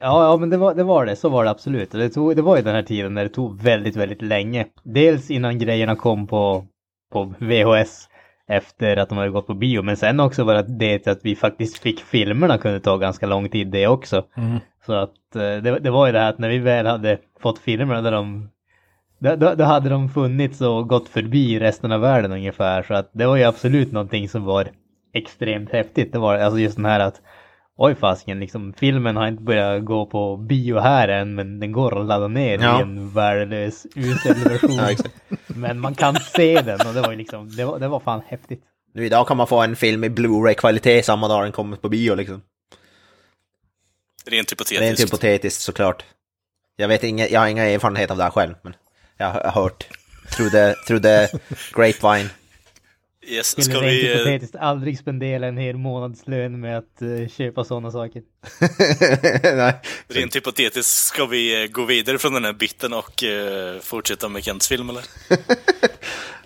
Ja, 0.00 0.24
ja 0.24 0.36
men 0.36 0.50
det 0.50 0.56
var, 0.56 0.74
det 0.74 0.84
var 0.84 1.06
det, 1.06 1.16
så 1.16 1.28
var 1.28 1.44
det 1.44 1.50
absolut. 1.50 1.90
Det, 1.90 2.10
tog, 2.10 2.36
det 2.36 2.42
var 2.42 2.56
ju 2.56 2.62
den 2.62 2.74
här 2.74 2.82
tiden 2.82 3.14
när 3.14 3.22
det 3.24 3.30
tog 3.30 3.62
väldigt, 3.62 3.96
väldigt 3.96 4.22
länge. 4.22 4.66
Dels 4.84 5.30
innan 5.30 5.58
grejerna 5.58 5.96
kom 5.96 6.26
på, 6.26 6.64
på 7.12 7.34
VHS. 7.38 8.08
Efter 8.48 8.96
att 8.96 9.08
de 9.08 9.18
hade 9.18 9.30
gått 9.30 9.46
på 9.46 9.54
bio. 9.54 9.82
Men 9.82 9.96
sen 9.96 10.20
också 10.20 10.44
var 10.44 10.64
det 10.78 11.06
att 11.06 11.20
vi 11.22 11.36
faktiskt 11.36 11.78
fick 11.78 12.00
filmerna 12.00 12.58
kunde 12.58 12.80
ta 12.80 12.96
ganska 12.96 13.26
lång 13.26 13.48
tid 13.48 13.66
det 13.66 13.86
också. 13.86 14.24
Så 14.86 14.92
att 14.92 15.36
eh, 15.36 15.40
det, 15.40 15.78
det 15.78 15.90
var 15.90 16.06
ju 16.06 16.12
det 16.12 16.18
här 16.18 16.30
att 16.30 16.38
när 16.38 16.48
vi 16.48 16.58
väl 16.58 16.86
hade 16.86 17.18
fått 17.40 17.58
filmerna 17.58 18.02
där 18.02 18.12
de 18.12 18.48
då, 19.18 19.36
då, 19.36 19.54
då 19.54 19.64
hade 19.64 19.88
de 19.88 20.08
funnits 20.08 20.60
och 20.60 20.88
gått 20.88 21.08
förbi 21.08 21.58
resten 21.58 21.92
av 21.92 22.00
världen 22.00 22.32
ungefär. 22.32 22.82
Så 22.82 22.94
att 22.94 23.10
det 23.12 23.26
var 23.26 23.36
ju 23.36 23.44
absolut 23.44 23.92
någonting 23.92 24.28
som 24.28 24.44
var 24.44 24.68
extremt 25.12 25.70
häftigt. 25.70 26.12
Det 26.12 26.18
var 26.18 26.38
alltså 26.38 26.58
just 26.58 26.76
den 26.76 26.84
här 26.84 27.00
att 27.00 27.22
Oj 27.80 27.94
fasiken, 27.94 28.40
liksom 28.40 28.72
filmen 28.78 29.16
har 29.16 29.26
inte 29.28 29.42
börjat 29.42 29.84
gå 29.84 30.06
på 30.06 30.36
bio 30.36 30.78
här 30.78 31.08
än 31.08 31.34
men 31.34 31.60
den 31.60 31.72
går 31.72 32.00
att 32.00 32.06
ladda 32.06 32.28
ner 32.28 32.58
Ja. 32.58 32.78
i 32.78 32.82
en 32.82 33.10
värdelös 33.10 33.86
usel 33.94 34.34
version. 34.34 34.70
Ja, 35.28 35.36
men 35.46 35.80
man 35.80 35.94
kan 35.94 36.16
se 36.16 36.60
den 36.60 36.86
och 36.86 36.94
det 36.94 37.00
var 37.00 37.10
ju 37.10 37.16
liksom, 37.16 37.56
det 37.56 37.64
var, 37.64 37.78
det 37.78 37.88
var 37.88 38.00
fan 38.00 38.22
häftigt. 38.26 38.62
Nu 38.94 39.06
idag 39.06 39.28
kan 39.28 39.36
man 39.36 39.46
få 39.46 39.60
en 39.62 39.76
film 39.76 40.04
i 40.04 40.08
Blu-ray-kvalitet 40.08 41.02
samma 41.02 41.28
dag 41.28 41.44
den 41.44 41.52
kommer 41.52 41.76
på 41.76 41.88
bio 41.88 42.14
liksom. 42.14 42.42
Rent 44.26 44.28
Det 44.28 44.34
är 44.34 44.38
inte 44.38 44.52
hypotetiskt. 44.54 45.00
hypotetiskt 45.12 45.62
såklart. 45.62 46.04
Jag 46.76 46.88
vet 46.88 47.04
inga, 47.04 47.28
jag 47.28 47.40
har 47.40 47.46
inga 47.48 47.64
erfarenhet 47.64 48.10
av 48.10 48.16
det 48.16 48.22
här 48.22 48.30
själv, 48.30 48.54
men 48.62 48.74
jag 49.16 49.30
har 49.30 49.50
hört. 49.50 49.88
Through 50.36 50.52
the, 50.52 50.74
through 50.86 51.02
the 51.02 51.28
grapevine. 51.74 52.28
Yes, 53.26 53.46
Skulle 53.46 53.64
ska 53.64 53.80
vi... 53.80 54.10
eh, 54.10 54.12
hypotetiskt 54.16 54.56
aldrig 54.56 54.98
spendera 54.98 55.46
en 55.46 55.56
hel 55.58 55.76
månadslön 55.76 56.60
med 56.60 56.78
att 56.78 57.02
eh, 57.02 57.28
köpa 57.28 57.64
sådana 57.64 57.90
saker. 57.90 58.22
Nej. 59.56 59.74
Rent 60.08 60.36
hypotetiskt, 60.36 60.92
ska 61.06 61.26
vi 61.26 61.62
eh, 61.64 61.68
gå 61.70 61.84
vidare 61.84 62.18
från 62.18 62.32
den 62.34 62.44
här 62.44 62.52
biten 62.52 62.92
och 62.92 63.24
eh, 63.24 63.80
fortsätta 63.80 64.28
med 64.28 64.44
Kents 64.44 64.68
film 64.68 64.90
eller? 64.90 65.02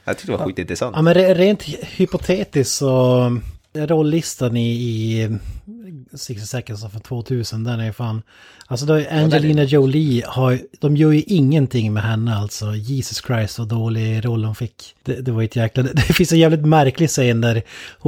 Jag 0.05 0.17
tyckte 0.19 0.33
det 0.33 0.39
var 0.39 0.47
skitintressant. 0.47 0.97
Ja 0.97 1.03
men 1.03 1.15
re- 1.15 1.35
rent 1.35 1.63
hy- 1.63 1.85
hypotetiskt 1.85 2.75
så 2.75 3.41
rollistan 3.75 4.57
i, 4.57 4.71
i 4.73 5.29
60 6.15 6.47
Seconds 6.47 6.85
of 6.85 7.03
2000 7.03 7.65
den 7.65 7.81
är 7.81 7.85
ju 7.85 7.93
fan... 7.93 8.23
Alltså 8.67 8.87
då 8.87 8.95
är 8.95 9.23
Angelina 9.23 9.63
Jolie 9.63 10.23
har, 10.27 10.59
de 10.81 10.97
gör 10.97 11.13
ju 11.13 11.23
ingenting 11.23 11.93
med 11.93 12.03
henne 12.03 12.37
alltså. 12.37 12.75
Jesus 12.75 13.23
Christ 13.27 13.59
vad 13.59 13.69
dålig 13.69 14.25
roll 14.25 14.45
hon 14.45 14.55
fick. 14.55 14.95
Det, 15.03 15.21
det 15.21 15.33
var 15.33 15.43
ett 15.43 15.57
jäkla... 15.57 15.83
Det, 15.93 16.03
finns 16.03 16.33
en 16.33 16.39
jävligt 16.39 16.67
märklig 16.67 17.09
scen 17.09 17.41
där, 17.41 17.63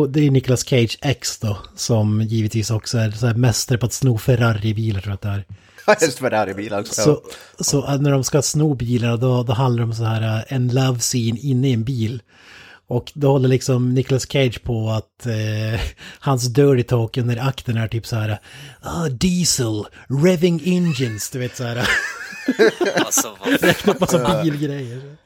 det 0.08 0.26
är 0.26 0.30
Nicolas 0.30 0.64
Cage 0.64 0.98
ex 1.02 1.38
då, 1.38 1.58
som 1.76 2.22
givetvis 2.22 2.70
också 2.70 2.98
är 2.98 3.10
så 3.10 3.26
här 3.26 3.34
mästare 3.34 3.78
på 3.78 3.86
att 3.86 3.92
sno 3.92 4.18
Ferrari-bilar 4.18 5.00
tror 5.00 5.10
jag 5.10 5.14
att 5.14 5.22
det 5.22 5.28
är. 5.28 5.44
Helst 6.00 6.18
Ferrari-bil 6.18 6.74
också. 6.74 7.02
Så, 7.02 7.20
så 7.64 7.96
när 7.96 8.10
de 8.10 8.24
ska 8.24 8.42
sno 8.42 8.74
bilarna 8.74 9.16
då, 9.16 9.42
då 9.42 9.52
handlar 9.52 9.84
det 9.84 9.84
om 9.84 9.94
så 9.94 10.04
här 10.04 10.38
eh, 10.38 10.56
en 10.56 10.68
love 10.68 10.98
scene 10.98 11.38
inne 11.40 11.68
i 11.68 11.72
en 11.72 11.84
bil. 11.84 12.22
Och 12.86 13.12
då 13.14 13.30
håller 13.30 13.48
liksom 13.48 13.94
Nicolas 13.94 14.32
Cage 14.32 14.62
på 14.62 14.90
att 14.90 15.26
eh, 15.26 15.80
hans 16.18 16.46
dirty 16.46 16.82
talk 16.82 17.16
under 17.16 17.48
akten 17.48 17.76
är 17.76 17.88
typ 17.88 18.06
så 18.06 18.16
här 18.16 18.38
ah, 18.80 19.08
diesel, 19.08 19.84
revving 20.24 20.60
engines, 20.64 21.30
du 21.30 21.38
vet 21.38 21.56
så 21.56 21.64
här. 21.64 21.88
Alltså, 23.04 23.36
vad 23.84 24.00
Massa 24.00 24.42
bilgrejer. 24.42 25.16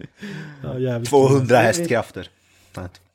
Ja, 0.63 0.79
jävligt 0.79 1.11
200 1.11 1.57
hästkrafter. 1.57 2.29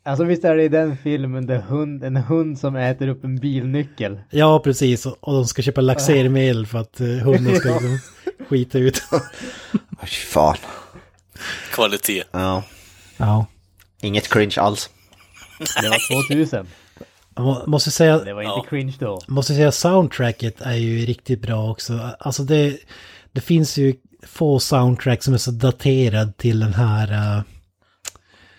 Alltså 0.05 0.23
visst 0.23 0.43
är 0.43 0.55
det 0.55 0.63
i 0.63 0.67
den 0.67 0.97
filmen 0.97 1.45
där 1.45 1.59
hund, 1.59 2.03
en 2.03 2.15
hund 2.15 2.59
som 2.59 2.75
äter 2.75 3.07
upp 3.07 3.23
en 3.23 3.35
bilnyckel. 3.35 4.19
Ja, 4.29 4.59
precis. 4.59 5.05
Och 5.05 5.17
och 5.19 5.33
de 5.33 5.45
ska 5.45 5.61
köpa 5.61 5.81
laxermedel 5.81 6.65
för 6.65 6.79
att 6.79 6.99
eh, 6.99 7.07
hunden 7.07 7.55
ska 7.55 7.69
liksom 7.73 7.99
skita 8.49 8.77
ut. 8.77 9.03
Åh, 9.11 9.19
fy 10.01 10.07
fan. 10.07 10.57
kvalitet. 11.71 12.23
Ja. 12.31 12.63
ja. 13.17 13.45
Inget 14.03 14.29
cringe 14.33 14.55
alls. 14.57 14.89
Det 15.81 15.89
var 15.89 16.27
2000. 16.27 16.67
Jag 17.35 17.45
må- 17.45 17.63
måste 17.67 17.91
säga... 17.91 18.17
Det 18.19 18.33
var 18.33 18.41
inte 18.41 18.51
Ja. 18.55 18.65
cringe 18.69 18.93
då. 18.99 19.21
måste 19.27 19.53
säga 19.53 19.71
soundtracket 19.71 20.61
är 20.61 20.73
ju 20.73 21.05
riktigt 21.05 21.41
bra 21.41 21.71
också. 21.71 22.09
Alltså 22.19 22.43
det, 22.43 22.77
det 23.31 23.41
finns 23.41 23.77
ju 23.77 23.95
få 24.27 24.59
soundtrack 24.59 25.23
som 25.23 25.33
är 25.33 25.37
så 25.37 25.51
daterad 25.51 26.37
till 26.37 26.59
den 26.59 26.73
här 26.73 27.43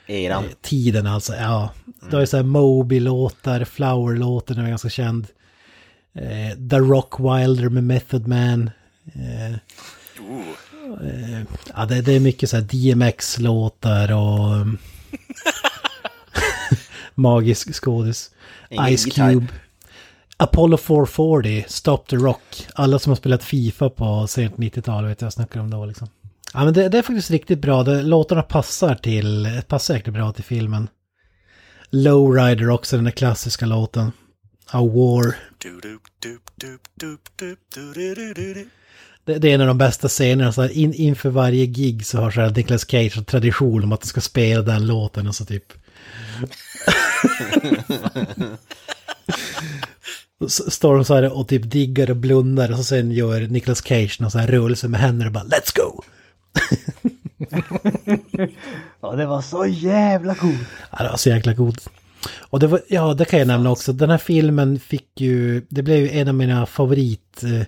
Eran. 0.06 0.44
tiden 0.62 1.06
alltså. 1.06 1.34
Ja, 1.34 1.70
det 2.10 2.16
har 2.16 2.20
ju 2.20 2.26
så 2.26 2.36
här 2.36 2.44
Moby-låtar, 2.44 3.64
Flower-låten 3.64 4.58
är 4.58 4.68
ganska 4.68 4.88
känd. 4.90 5.26
Eh, 6.14 6.58
The 6.70 6.76
Rock 6.78 7.20
Wilder 7.20 7.68
med 7.68 7.84
Method 7.84 8.26
Man. 8.26 8.70
Eh, 9.14 9.52
eh, 9.52 11.42
ja, 11.74 11.84
det, 11.86 12.00
det 12.02 12.12
är 12.12 12.20
mycket 12.20 12.50
så 12.50 12.56
här 12.56 12.62
DMX-låtar 12.64 14.12
och... 14.12 14.54
um, 14.54 14.78
magisk 17.14 17.74
skådis. 17.74 18.30
Ice 18.70 19.06
gitarr. 19.06 19.32
Cube. 19.32 19.46
Apollo 20.36 20.76
440, 20.76 21.64
Stop 21.68 21.98
the 22.08 22.16
Rock. 22.16 22.66
Alla 22.74 22.98
som 22.98 23.10
har 23.10 23.16
spelat 23.16 23.44
Fifa 23.44 23.90
på 23.90 24.26
sent 24.26 24.56
90-tal 24.56 25.04
vet 25.04 25.20
jag 25.20 25.32
snackar 25.32 25.60
om 25.60 25.70
då 25.70 25.86
liksom. 25.86 26.08
Ja 26.52 26.64
men 26.64 26.74
det, 26.74 26.88
det 26.88 26.98
är 26.98 27.02
faktiskt 27.02 27.30
riktigt 27.30 27.58
bra. 27.58 27.82
Det, 27.82 28.02
låtarna 28.02 28.42
passar 28.42 28.94
till, 28.94 29.62
passar 29.68 29.94
jäkligt 29.94 30.14
bra 30.14 30.32
till 30.32 30.44
filmen. 30.44 30.88
Lowrider 31.90 32.70
också, 32.70 32.96
den 32.96 33.04
där 33.04 33.12
klassiska 33.12 33.66
låten. 33.66 34.12
A 34.70 34.80
War 34.80 35.34
det, 39.24 39.38
det, 39.38 39.50
är 39.50 39.54
en 39.54 39.60
av 39.60 39.66
de 39.66 39.78
bästa 39.78 40.08
scenerna. 40.08 40.52
Så 40.52 40.68
in, 40.68 40.94
inför 40.94 41.30
varje 41.30 41.66
gig 41.66 42.06
så 42.06 42.18
har 42.18 42.30
så 42.30 42.40
här 42.40 42.50
Nicolas 42.50 42.90
Cage 42.90 43.18
en 43.18 43.24
tradition 43.24 43.84
om 43.84 43.92
att 43.92 44.00
de 44.00 44.06
ska 44.06 44.20
spela 44.20 44.62
den 44.62 44.86
låten 44.86 45.26
och 45.26 45.28
alltså 45.28 45.44
typ. 45.44 45.72
så 50.48 50.64
typ... 50.64 50.72
Står 50.72 50.94
de 50.94 51.04
så 51.04 51.14
här 51.14 51.38
och 51.38 51.48
typ 51.48 51.70
diggar 51.70 52.10
och 52.10 52.16
blundar 52.16 52.70
och 52.70 52.76
så 52.76 52.84
sen 52.84 53.10
gör 53.10 53.40
Nicolas 53.40 53.84
Cage 53.84 54.20
någon 54.20 54.30
så 54.30 54.38
här 54.38 54.46
rörelse 54.46 54.88
med 54.88 55.00
händerna 55.00 55.26
och 55.26 55.32
bara 55.32 55.44
Let's 55.44 55.76
go! 55.76 56.02
ja, 59.00 59.12
det 59.12 59.26
var 59.26 59.42
så 59.42 59.66
jävla 59.66 60.34
coolt! 60.34 60.68
Ja, 60.90 61.04
det 61.04 61.08
var 61.08 61.16
så 61.16 61.28
jäkla 61.28 61.54
coolt. 61.54 61.88
Och 62.34 62.60
det 62.60 62.66
var, 62.66 62.80
ja, 62.88 63.14
det 63.14 63.24
kan 63.24 63.38
jag 63.38 63.48
nämna 63.48 63.70
också. 63.70 63.92
Den 63.92 64.10
här 64.10 64.18
filmen 64.18 64.80
fick 64.80 65.20
ju, 65.20 65.66
det 65.68 65.82
blev 65.82 65.98
ju 65.98 66.10
en 66.10 66.28
av 66.28 66.34
mina 66.34 66.66
favorit 66.66 67.42
eh, 67.42 67.66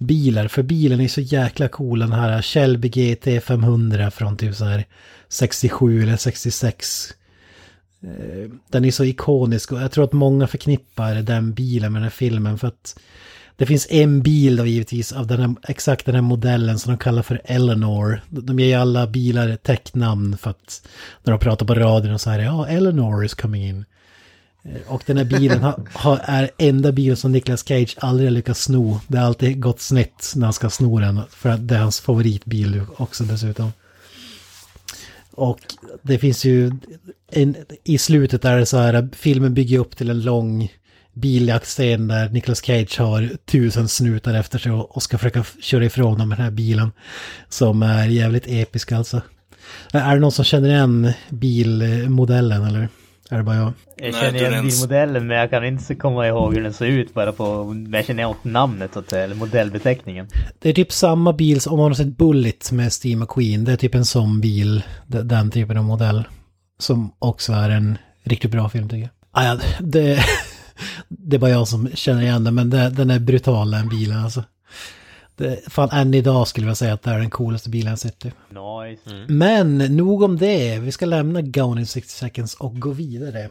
bilar. 0.00 0.48
för 0.48 0.62
bilen 0.62 1.00
är 1.00 1.08
så 1.08 1.20
jäkla 1.20 1.68
cool, 1.68 1.98
den 1.98 2.12
här 2.12 2.42
Shelby 2.42 2.88
GT 2.88 3.44
500 3.44 4.10
från 4.10 4.36
typ 4.36 4.54
så 4.54 4.64
här 4.64 4.84
67 5.28 6.02
eller 6.02 6.16
66. 6.16 7.14
Eh, 8.02 8.50
den 8.70 8.84
är 8.84 8.90
så 8.90 9.04
ikonisk 9.04 9.72
och 9.72 9.82
jag 9.82 9.92
tror 9.92 10.04
att 10.04 10.12
många 10.12 10.46
förknippar 10.46 11.14
den 11.14 11.52
bilen 11.52 11.92
med 11.92 12.00
den 12.00 12.04
här 12.04 12.10
filmen 12.10 12.58
för 12.58 12.68
att 12.68 13.00
det 13.56 13.66
finns 13.66 13.86
en 13.90 14.22
bil 14.22 14.56
då 14.56 14.66
givetvis 14.66 15.12
av 15.12 15.26
den 15.26 15.40
här, 15.40 15.54
exakt 15.68 16.06
den 16.06 16.14
här 16.14 16.22
modellen 16.22 16.78
som 16.78 16.92
de 16.92 16.98
kallar 16.98 17.22
för 17.22 17.40
Eleanor. 17.44 18.22
De 18.28 18.58
ger 18.58 18.66
ju 18.66 18.74
alla 18.74 19.06
bilar 19.06 19.56
täcknamn 19.56 20.38
för 20.38 20.50
att 20.50 20.88
när 21.22 21.32
de 21.32 21.40
pratar 21.40 21.66
på 21.66 21.74
radion 21.74 22.14
och 22.14 22.20
så 22.20 22.30
här, 22.30 22.38
ja, 22.38 22.68
Eleanor 22.68 23.24
is 23.24 23.34
coming 23.34 23.64
in. 23.68 23.84
Eh, 24.62 24.92
och 24.92 25.02
den 25.06 25.16
här 25.16 25.24
bilen 25.24 25.62
har, 25.62 25.82
har, 25.92 26.20
är 26.24 26.50
enda 26.58 26.92
bilen 26.92 27.16
som 27.16 27.32
Nicolas 27.32 27.68
Cage 27.68 27.96
aldrig 27.98 28.28
har 28.28 28.34
lyckats 28.34 28.64
sno. 28.64 29.00
Det 29.08 29.18
har 29.18 29.26
alltid 29.26 29.60
gått 29.60 29.80
snett 29.80 30.32
när 30.36 30.46
han 30.46 30.52
ska 30.52 30.70
sno 30.70 30.98
den, 30.98 31.20
för 31.30 31.50
att 31.50 31.68
det 31.68 31.74
är 31.74 31.78
hans 31.80 32.00
favoritbil 32.00 32.82
också 32.96 33.24
dessutom. 33.24 33.72
Och 35.30 35.58
det 36.02 36.18
finns 36.18 36.44
ju, 36.44 36.72
en, 37.32 37.56
i 37.84 37.98
slutet 37.98 38.44
är 38.44 38.58
det 38.58 38.66
så 38.66 38.78
här, 38.78 39.08
filmen 39.12 39.54
bygger 39.54 39.78
upp 39.78 39.96
till 39.96 40.10
en 40.10 40.22
lång 40.22 40.72
biljaktscen 41.12 42.08
där 42.08 42.28
Nicolas 42.28 42.64
Cage 42.64 42.98
har 42.98 43.30
tusen 43.44 43.88
snutar 43.88 44.34
efter 44.34 44.58
sig 44.58 44.72
och 44.72 45.02
ska 45.02 45.18
försöka 45.18 45.44
köra 45.60 45.84
ifrån 45.84 46.18
dem 46.18 46.28
med 46.28 46.38
den 46.38 46.44
här 46.44 46.50
bilen. 46.50 46.92
Som 47.48 47.82
är 47.82 48.08
jävligt 48.08 48.44
episk 48.46 48.92
alltså. 48.92 49.22
Är 49.92 50.14
det 50.14 50.20
någon 50.20 50.32
som 50.32 50.44
känner 50.44 50.68
igen 50.68 51.12
bilmodellen 51.28 52.64
eller? 52.64 52.88
Är 53.32 53.36
det 53.36 53.42
bara 53.42 53.56
jag? 53.56 53.72
Jag 53.96 54.14
känner 54.14 54.34
igen 54.34 54.66
bilmodellen 54.66 55.26
men 55.26 55.36
jag 55.36 55.50
kan 55.50 55.64
inte 55.64 55.94
komma 55.94 56.26
ihåg 56.26 56.54
hur 56.54 56.62
den 56.62 56.72
ser 56.72 56.86
ut 56.86 57.14
bara 57.14 57.32
på, 57.32 57.64
men 57.64 57.92
jag 57.92 58.04
känner 58.04 58.26
åt 58.26 58.44
namnet 58.44 58.96
att 58.96 59.12
eller 59.12 59.34
modellbeteckningen. 59.34 60.28
Det 60.58 60.68
är 60.68 60.72
typ 60.72 60.92
samma 60.92 61.32
bil 61.32 61.60
som 61.60 61.72
om 61.72 61.78
man 61.78 61.88
har 61.88 61.94
sett 61.94 62.16
Bullet 62.16 62.72
med 62.72 62.92
Steve 62.92 63.20
McQueen. 63.20 63.64
Det 63.64 63.72
är 63.72 63.76
typ 63.76 63.94
en 63.94 64.04
sån 64.04 64.40
bil, 64.40 64.82
den 65.06 65.50
typen 65.50 65.76
av 65.76 65.84
modell. 65.84 66.24
Som 66.78 67.12
också 67.18 67.52
är 67.52 67.70
en 67.70 67.98
riktigt 68.24 68.50
bra 68.50 68.68
film 68.68 68.88
tycker 68.88 69.02
jag. 69.02 69.10
Ah, 69.32 69.44
ja, 69.44 69.58
det, 69.80 70.24
det 71.08 71.36
är 71.36 71.40
bara 71.40 71.50
jag 71.50 71.68
som 71.68 71.88
känner 71.94 72.22
igen 72.22 72.44
den, 72.44 72.54
men 72.54 72.70
det, 72.70 72.90
den 72.90 73.10
är 73.10 73.18
brutal 73.18 73.70
den 73.70 73.88
bilen 73.88 74.18
alltså. 74.18 74.44
Det, 75.40 75.60
fan, 75.66 75.88
än 75.92 76.14
idag 76.14 76.48
skulle 76.48 76.66
jag 76.66 76.76
säga 76.76 76.92
att 76.94 77.02
det 77.02 77.10
är 77.10 77.18
den 77.18 77.30
coolaste 77.30 77.70
bilen 77.70 77.90
jag 77.90 77.98
sett. 77.98 78.18
Typ. 78.18 78.34
Nice. 78.50 79.24
Men 79.32 79.78
nog 79.78 80.22
om 80.22 80.38
det. 80.38 80.78
Vi 80.78 80.92
ska 80.92 81.06
lämna 81.06 81.42
Gone 81.42 81.80
in 81.80 81.86
60 81.86 82.12
seconds 82.12 82.54
och 82.54 82.80
gå 82.80 82.90
vidare. 82.90 83.48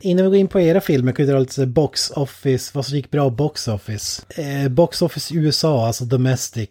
Innan 0.00 0.24
vi 0.24 0.30
går 0.30 0.38
in 0.38 0.48
på 0.48 0.60
era 0.60 0.80
filmer 0.80 1.12
kan 1.12 1.26
vi 1.26 1.32
dra 1.32 1.38
lite 1.38 1.66
box 1.66 2.10
office, 2.10 2.70
vad 2.74 2.86
som 2.86 2.96
gick 2.96 3.10
bra 3.10 3.30
box 3.30 3.68
office. 3.68 4.22
Eh, 4.28 4.68
box 4.68 5.02
office 5.02 5.34
USA, 5.34 5.86
alltså 5.86 6.04
domestic. 6.04 6.68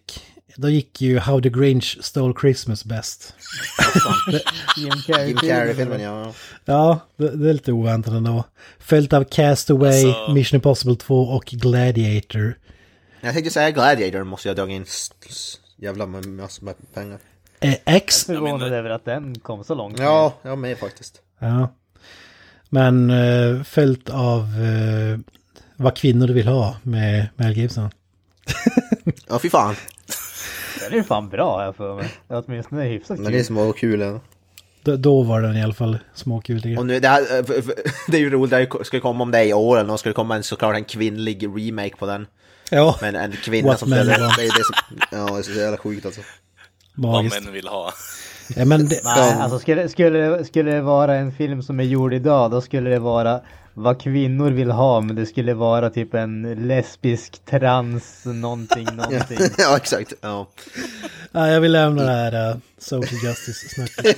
då 0.56 0.70
gick 0.70 1.02
ju 1.02 1.20
How 1.20 1.42
the 1.42 1.50
Grinch 1.50 1.98
Stole 2.02 2.34
Christmas 2.42 2.86
bäst. 2.86 3.34
Jim 4.78 4.92
Carrey. 5.08 5.28
Jim 5.28 5.38
Carrey-filmen, 5.38 6.02
ja. 6.02 6.34
Ja, 6.66 7.00
det, 7.18 7.36
det 7.36 7.50
är 7.50 7.54
lite 7.54 7.72
oväntat 7.72 8.14
ändå. 8.14 8.44
Följt 8.80 9.14
av 9.14 9.24
Castaway, 9.24 10.06
Alltså- 10.06 10.34
Mission 10.34 10.56
Impossible 10.58 10.96
2 10.96 11.22
och 11.22 11.46
Gladiator. 11.46 12.58
Jag 13.22 13.34
tänkte 13.34 13.52
säga 13.52 13.72
Gladiator 13.72 14.24
måste 14.24 14.48
jag 14.48 14.56
dra 14.58 14.70
in 14.70 14.86
jävla 15.76 16.06
med 16.06 16.26
massor 16.26 16.66
med 16.66 16.76
pengar. 16.94 17.20
Eh, 17.60 17.76
X, 17.86 18.26
Förvånad 18.26 18.74
över 18.74 18.90
att 18.90 19.06
den 19.06 19.40
kom 19.40 19.64
så 19.64 19.76
långt. 19.76 20.00
Ja, 20.00 20.34
jag 20.42 20.58
med 20.58 20.78
faktiskt. 20.78 21.22
ja. 21.40 21.74
Men 22.70 23.10
eh, 23.10 23.64
följt 23.64 24.10
av 24.10 24.40
eh, 24.42 25.20
Vad 25.76 25.98
kvinnor 25.98 26.28
vill 26.28 26.48
ha 26.48 26.76
med 26.84 27.28
Mel 27.36 27.58
Gibson. 27.58 27.90
Ja, 29.30 29.40
fy 29.40 29.50
fan. 29.50 29.76
Den 30.80 30.92
är 30.92 30.96
ju 30.98 31.04
fan 31.04 31.30
bra 31.30 31.60
här 31.60 31.72
för 31.72 31.96
mig. 31.96 32.10
Åtminstone 32.28 32.84
hyfsat 32.84 33.20
Men 33.20 33.32
det 33.32 33.38
är 33.38 33.40
kul. 33.40 33.46
små 33.46 33.62
och 33.62 33.78
kul. 33.78 34.00
ja. 34.00 34.20
Då, 34.84 34.96
då 34.96 35.24
var 35.24 35.42
den 35.42 35.56
i 35.58 35.64
alla 35.64 35.74
fall 35.74 35.98
småkul 36.14 36.62
Och 36.64 36.66
jag. 36.70 36.86
nu, 36.86 37.00
det, 37.00 37.08
här, 37.08 37.22
eh, 37.40 37.46
det 38.08 38.18
är 38.18 38.22
ju 38.22 38.30
roligt, 38.30 38.52
det 38.52 38.86
ska 38.86 39.00
komma 39.00 39.24
om 39.24 39.32
det 39.32 39.44
i 39.46 39.54
år 39.54 39.78
eller 39.78 39.88
något, 39.88 40.00
ska 40.00 40.10
det 40.10 40.14
komma 40.14 40.36
en, 40.36 40.44
såklart 40.44 40.76
en 40.76 40.84
kvinnlig 40.86 41.44
remake 41.48 41.96
på 41.96 42.06
den. 42.06 42.28
Ja, 42.72 42.98
Men 43.02 43.16
en 43.16 43.32
kvinna 43.32 43.68
What 43.68 43.80
som 43.80 43.90
want. 43.90 44.06
det 44.08 44.14
är 44.14 44.58
det 44.58 44.64
som, 44.64 44.98
ja 45.12 45.34
det 45.34 45.40
är 45.40 45.44
så 45.44 45.52
jävla 45.52 45.78
sjukt 45.78 46.06
alltså. 46.06 46.22
Vad 46.96 47.12
magiskt. 47.12 47.44
män 47.44 47.54
vill 47.54 47.68
ha. 47.68 47.94
Ja, 48.56 48.66
men 48.66 48.88
det, 48.88 49.02
Nej, 49.04 49.34
alltså 49.34 49.60
skulle, 49.60 49.90
skulle, 49.90 50.46
skulle 50.46 50.72
det 50.72 50.82
vara 50.82 51.16
en 51.16 51.32
film 51.32 51.64
som 51.64 51.80
är 51.80 51.84
gjord 51.84 52.14
idag, 52.14 52.52
då 52.52 52.62
skulle 52.62 52.90
det 52.90 53.00
vara 53.00 53.42
vad 53.78 54.02
kvinnor 54.02 54.52
vill 54.52 54.72
ha, 54.72 55.02
men 55.02 55.16
det 55.16 55.26
skulle 55.26 55.54
vara 55.54 55.90
typ 55.90 56.14
en 56.14 56.68
lesbisk 56.68 57.46
trans 57.46 58.26
någonting, 58.26 58.86
någonting. 58.96 59.38
ja, 59.58 59.78
exakt. 59.78 60.14
Ja. 60.22 60.48
ja, 61.32 61.48
jag 61.48 61.62
vill 61.62 61.72
lämna 61.72 62.04
det 62.04 62.12
här 62.12 62.50
uh, 62.50 62.58
social 62.78 63.20
justice-snacket. 63.24 64.18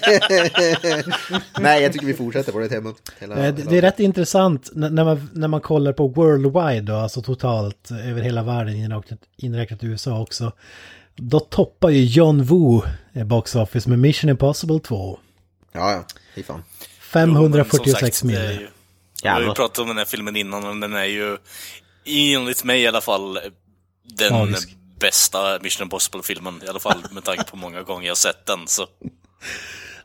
Nej, 1.60 1.84
jag 1.84 1.94
tycker 1.94 2.06
vi 2.06 2.14
fortsätter 2.14 2.52
på 2.52 2.60
det 2.60 2.70
temat. 2.70 2.96
Hela, 3.20 3.36
Det, 3.36 3.52
det 3.52 3.78
är 3.78 3.82
rätt 3.82 4.00
intressant 4.00 4.70
när, 4.74 5.06
man, 5.06 5.30
när 5.34 5.48
man 5.48 5.62
kollar 5.62 5.94
på 5.94 6.08
worldwide 6.08 6.82
då, 6.82 6.96
alltså 6.96 7.22
totalt 7.22 7.92
eh, 7.92 8.10
över 8.10 8.22
hela 8.22 8.44
världen 8.44 8.76
inräknat, 8.76 9.20
inräknat 9.38 9.84
USA 9.84 10.22
också. 10.22 10.52
Då 11.16 11.40
toppar 11.40 11.90
ju 11.90 12.04
John 12.06 12.44
Woo 12.44 12.84
eh, 13.14 13.26
box 13.26 13.56
office 13.56 13.90
med 13.90 14.00
Mission 14.00 14.30
Impossible 14.30 14.80
2. 14.80 15.20
Ja, 15.72 15.92
ja. 15.92 16.04
Fy 16.36 16.44
fan. 16.44 16.64
Jo, 17.16 17.20
men 17.20 17.36
som 17.36 17.54
546 17.54 18.00
sagt, 18.00 18.22
det 18.22 18.36
är 18.36 18.48
miljoner. 18.48 18.72
Vi 19.24 19.30
har 19.30 19.42
ju 19.42 19.54
pratat 19.54 19.80
om 19.80 19.88
den 19.88 19.98
här 19.98 20.06
filmen 20.06 20.36
innan 20.36 20.66
och 20.66 20.76
den 20.76 20.94
är 20.94 21.06
ju, 21.06 21.38
enligt 22.06 22.64
mig 22.64 22.82
i 22.82 22.88
alla 22.88 23.02
fall, 23.02 23.40
den 24.04 24.34
Magisk. 24.34 24.70
bästa 25.00 25.60
Mission 25.62 25.84
Impossible-filmen. 25.84 26.62
I 26.66 26.70
alla 26.70 26.80
fall 26.80 27.04
med 27.12 27.24
tanke 27.24 27.44
på 27.44 27.58
många 27.58 27.82
gånger 27.82 28.08
jag 28.08 28.18
sett 28.18 28.46
den. 28.46 28.68
Så. 28.68 28.88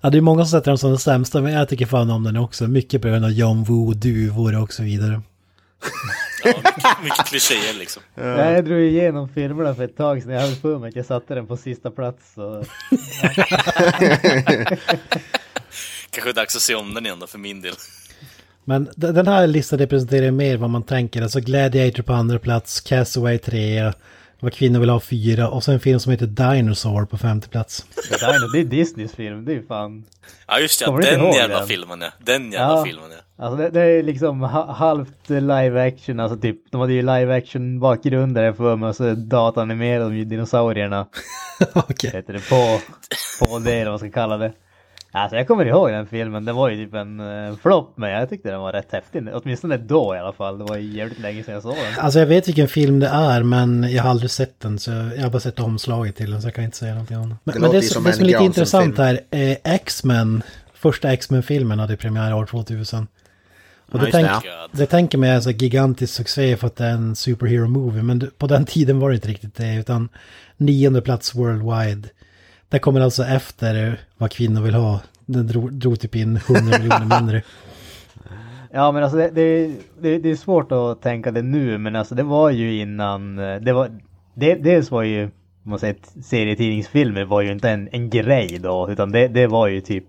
Ja, 0.00 0.10
det 0.10 0.18
är 0.18 0.22
många 0.22 0.44
som 0.44 0.50
sätter 0.50 0.70
den 0.70 0.78
som 0.78 0.90
den 0.90 0.98
sämsta, 0.98 1.40
men 1.40 1.52
jag 1.52 1.68
tycker 1.68 1.86
fan 1.86 2.10
om 2.10 2.24
den 2.24 2.36
också. 2.36 2.64
Mycket 2.66 3.02
på 3.02 3.08
grund 3.08 3.24
av 3.24 3.30
John 3.30 3.64
Woo, 3.64 3.94
duvor 3.94 4.62
och 4.62 4.72
så 4.72 4.82
vidare. 4.82 5.22
Ja, 6.44 6.52
mycket, 6.56 7.02
mycket 7.02 7.26
klichéer 7.26 7.74
liksom. 7.74 8.02
Jag 8.14 8.64
drog 8.64 8.80
igenom 8.80 9.28
filmerna 9.28 9.74
för 9.74 9.84
ett 9.84 9.96
tag 9.96 10.22
sedan, 10.22 10.32
jag 10.32 10.40
hade 10.40 10.56
för 10.56 10.78
mig 10.78 10.88
att 10.88 10.96
jag 10.96 11.06
satte 11.06 11.34
den 11.34 11.46
på 11.46 11.56
sista 11.56 11.90
plats. 11.90 12.34
Så... 12.34 12.64
Kanske 16.10 16.30
är 16.30 16.34
dags 16.34 16.56
att 16.56 16.62
se 16.62 16.74
om 16.74 16.94
den 16.94 17.06
igen 17.06 17.18
då, 17.20 17.26
för 17.26 17.38
min 17.38 17.60
del. 17.60 17.74
Men 18.64 18.88
den 18.96 19.26
här 19.26 19.46
listan 19.46 19.78
representerar 19.78 20.30
mer 20.30 20.56
vad 20.56 20.70
man 20.70 20.82
tänker. 20.82 21.22
Alltså 21.22 21.40
Gladiator 21.40 22.02
på 22.02 22.12
andra 22.12 22.38
plats, 22.38 22.80
Castaway 22.80 23.38
3, 23.38 23.92
vad 24.40 24.52
kvinnor 24.52 24.80
vill 24.80 24.88
ha 24.90 25.00
fyra 25.00 25.48
och 25.48 25.64
sen 25.64 25.74
en 25.74 25.80
film 25.80 26.00
som 26.00 26.12
heter 26.12 26.26
Dinosaur 26.26 27.04
på 27.06 27.18
femte 27.18 27.48
plats. 27.48 27.86
Det, 28.10 28.20
där 28.20 28.34
är, 28.34 28.40
nog- 28.40 28.52
det 28.52 28.60
är 28.60 28.64
Disneys 28.64 29.12
film, 29.14 29.44
det 29.44 29.52
är 29.54 29.62
fan... 29.68 30.04
Ja 30.46 30.58
just 30.58 30.82
inte 30.88 31.00
den 31.16 31.32
jävla 31.32 31.58
den? 31.58 31.66
filmen 31.68 32.00
ja. 32.00 32.08
Den 32.24 32.52
jävla 32.52 32.76
Ja. 32.78 32.84
filmen 32.84 33.10
ja. 33.10 33.44
Alltså 33.44 33.56
det, 33.56 33.70
det 33.70 33.80
är 33.80 34.02
liksom 34.02 34.40
ha, 34.40 34.72
halvt 34.72 35.28
live 35.28 35.86
action, 35.86 36.20
alltså 36.20 36.36
typ, 36.38 36.56
de 36.70 36.80
hade 36.80 36.92
ju 36.92 37.00
live 37.02 37.36
action 37.36 37.80
bakgrund 37.80 38.34
där 38.34 38.52
för 38.52 38.76
mig 38.76 38.88
och 38.88 38.96
så 38.96 39.14
datanimerade 39.14 40.04
de 40.04 40.16
ju 40.16 40.24
dinosaurierna, 40.24 41.06
Okej. 41.72 42.10
heter 42.14 42.32
det, 42.32 42.48
på, 42.48 42.78
på 43.46 43.58
det 43.58 43.72
eller 43.72 43.90
vad 43.90 44.00
man 44.02 44.10
ska 44.10 44.20
kalla 44.20 44.36
det. 44.36 44.52
Alltså 45.14 45.36
jag 45.36 45.46
kommer 45.46 45.64
ihåg 45.66 45.90
den 45.90 46.06
filmen, 46.06 46.44
den 46.44 46.54
var 46.56 46.68
ju 46.68 46.84
typ 46.84 46.94
en 46.94 47.20
uh, 47.20 47.56
flopp 47.56 47.92
men 47.96 48.10
jag 48.10 48.28
tyckte 48.28 48.50
den 48.50 48.60
var 48.60 48.72
rätt 48.72 48.92
häftig, 48.92 49.22
åtminstone 49.32 49.76
då 49.76 50.14
i 50.14 50.18
alla 50.18 50.32
fall, 50.32 50.58
det 50.58 50.64
var 50.64 50.76
ju 50.76 50.96
jävligt 50.96 51.18
länge 51.20 51.42
sedan 51.44 51.54
jag 51.54 51.62
såg 51.62 51.74
den. 51.76 52.04
Alltså 52.04 52.18
jag 52.18 52.26
vet 52.26 52.48
vilken 52.48 52.68
film 52.68 53.00
det 53.00 53.06
är 53.08 53.42
men 53.42 53.90
jag 53.92 54.02
har 54.02 54.10
aldrig 54.10 54.30
sett 54.30 54.60
den 54.60 54.78
så 54.78 54.90
jag 54.90 55.22
har 55.22 55.30
bara 55.30 55.40
sett 55.40 55.60
omslaget 55.60 56.16
till 56.16 56.30
den 56.30 56.42
så 56.42 56.46
jag 56.46 56.54
kan 56.54 56.64
inte 56.64 56.76
säga 56.76 56.92
någonting 56.92 57.16
om 57.16 57.28
den. 57.28 57.38
Men 57.44 57.54
Det 57.54 57.58
det, 57.60 57.60
men 57.60 57.70
det, 57.80 57.82
som, 57.82 58.04
det 58.04 58.10
en 58.10 58.14
som 58.14 58.22
är 58.24 58.26
lite 58.26 58.44
intressant 58.44 58.98
här, 58.98 59.20
eh, 59.30 59.56
X-Men, 59.64 60.42
första 60.74 61.12
X-Men-filmen 61.12 61.78
hade 61.78 61.96
premiär 61.96 62.34
år 62.34 62.46
2000. 62.46 63.06
Och 63.92 63.98
det, 64.00 64.06
det, 64.06 64.12
tänk, 64.12 64.28
det 64.72 64.86
tänker 64.86 65.18
mig 65.18 65.34
alltså 65.34 65.50
gigantisk 65.50 66.14
succé 66.14 66.56
för 66.56 66.66
att 66.66 66.76
det 66.76 66.84
är 66.84 66.90
en 66.90 67.16
superhero 67.16 67.66
movie 67.68 68.02
men 68.02 68.18
det- 68.18 68.38
på 68.38 68.46
den 68.46 68.64
tiden 68.64 68.98
var 69.00 69.08
det 69.10 69.14
inte 69.14 69.28
riktigt 69.28 69.54
det 69.54 69.74
utan 69.74 70.08
nionde 70.56 71.00
plats 71.02 71.34
worldwide. 71.34 72.08
Det 72.74 72.80
kommer 72.80 73.00
alltså 73.00 73.24
efter 73.24 74.00
vad 74.18 74.30
kvinnor 74.30 74.60
vill 74.60 74.74
ha. 74.74 75.00
Den 75.26 75.46
drog, 75.46 75.72
drog 75.72 76.00
typ 76.00 76.16
in 76.16 76.36
100 76.36 76.78
miljoner 76.78 77.20
mindre. 77.20 77.42
Ja 78.72 78.92
men 78.92 79.02
alltså 79.02 79.18
det, 79.18 79.30
det, 79.30 79.72
det, 80.00 80.18
det 80.18 80.30
är 80.30 80.36
svårt 80.36 80.72
att 80.72 81.02
tänka 81.02 81.30
det 81.30 81.42
nu 81.42 81.78
men 81.78 81.96
alltså 81.96 82.14
det 82.14 82.22
var 82.22 82.50
ju 82.50 82.80
innan, 82.80 83.36
det 83.36 83.72
var, 83.72 83.90
det, 84.34 84.54
dels 84.54 84.90
var 84.90 85.02
ju, 85.02 85.24
om 85.64 85.70
man 85.70 85.78
säger 85.78 85.96
serietidningsfilmer 86.22 87.24
var 87.24 87.42
ju 87.42 87.52
inte 87.52 87.70
en, 87.70 87.88
en 87.92 88.10
grej 88.10 88.58
då 88.62 88.90
utan 88.90 89.12
det, 89.12 89.28
det 89.28 89.46
var 89.46 89.66
ju 89.68 89.80
typ 89.80 90.04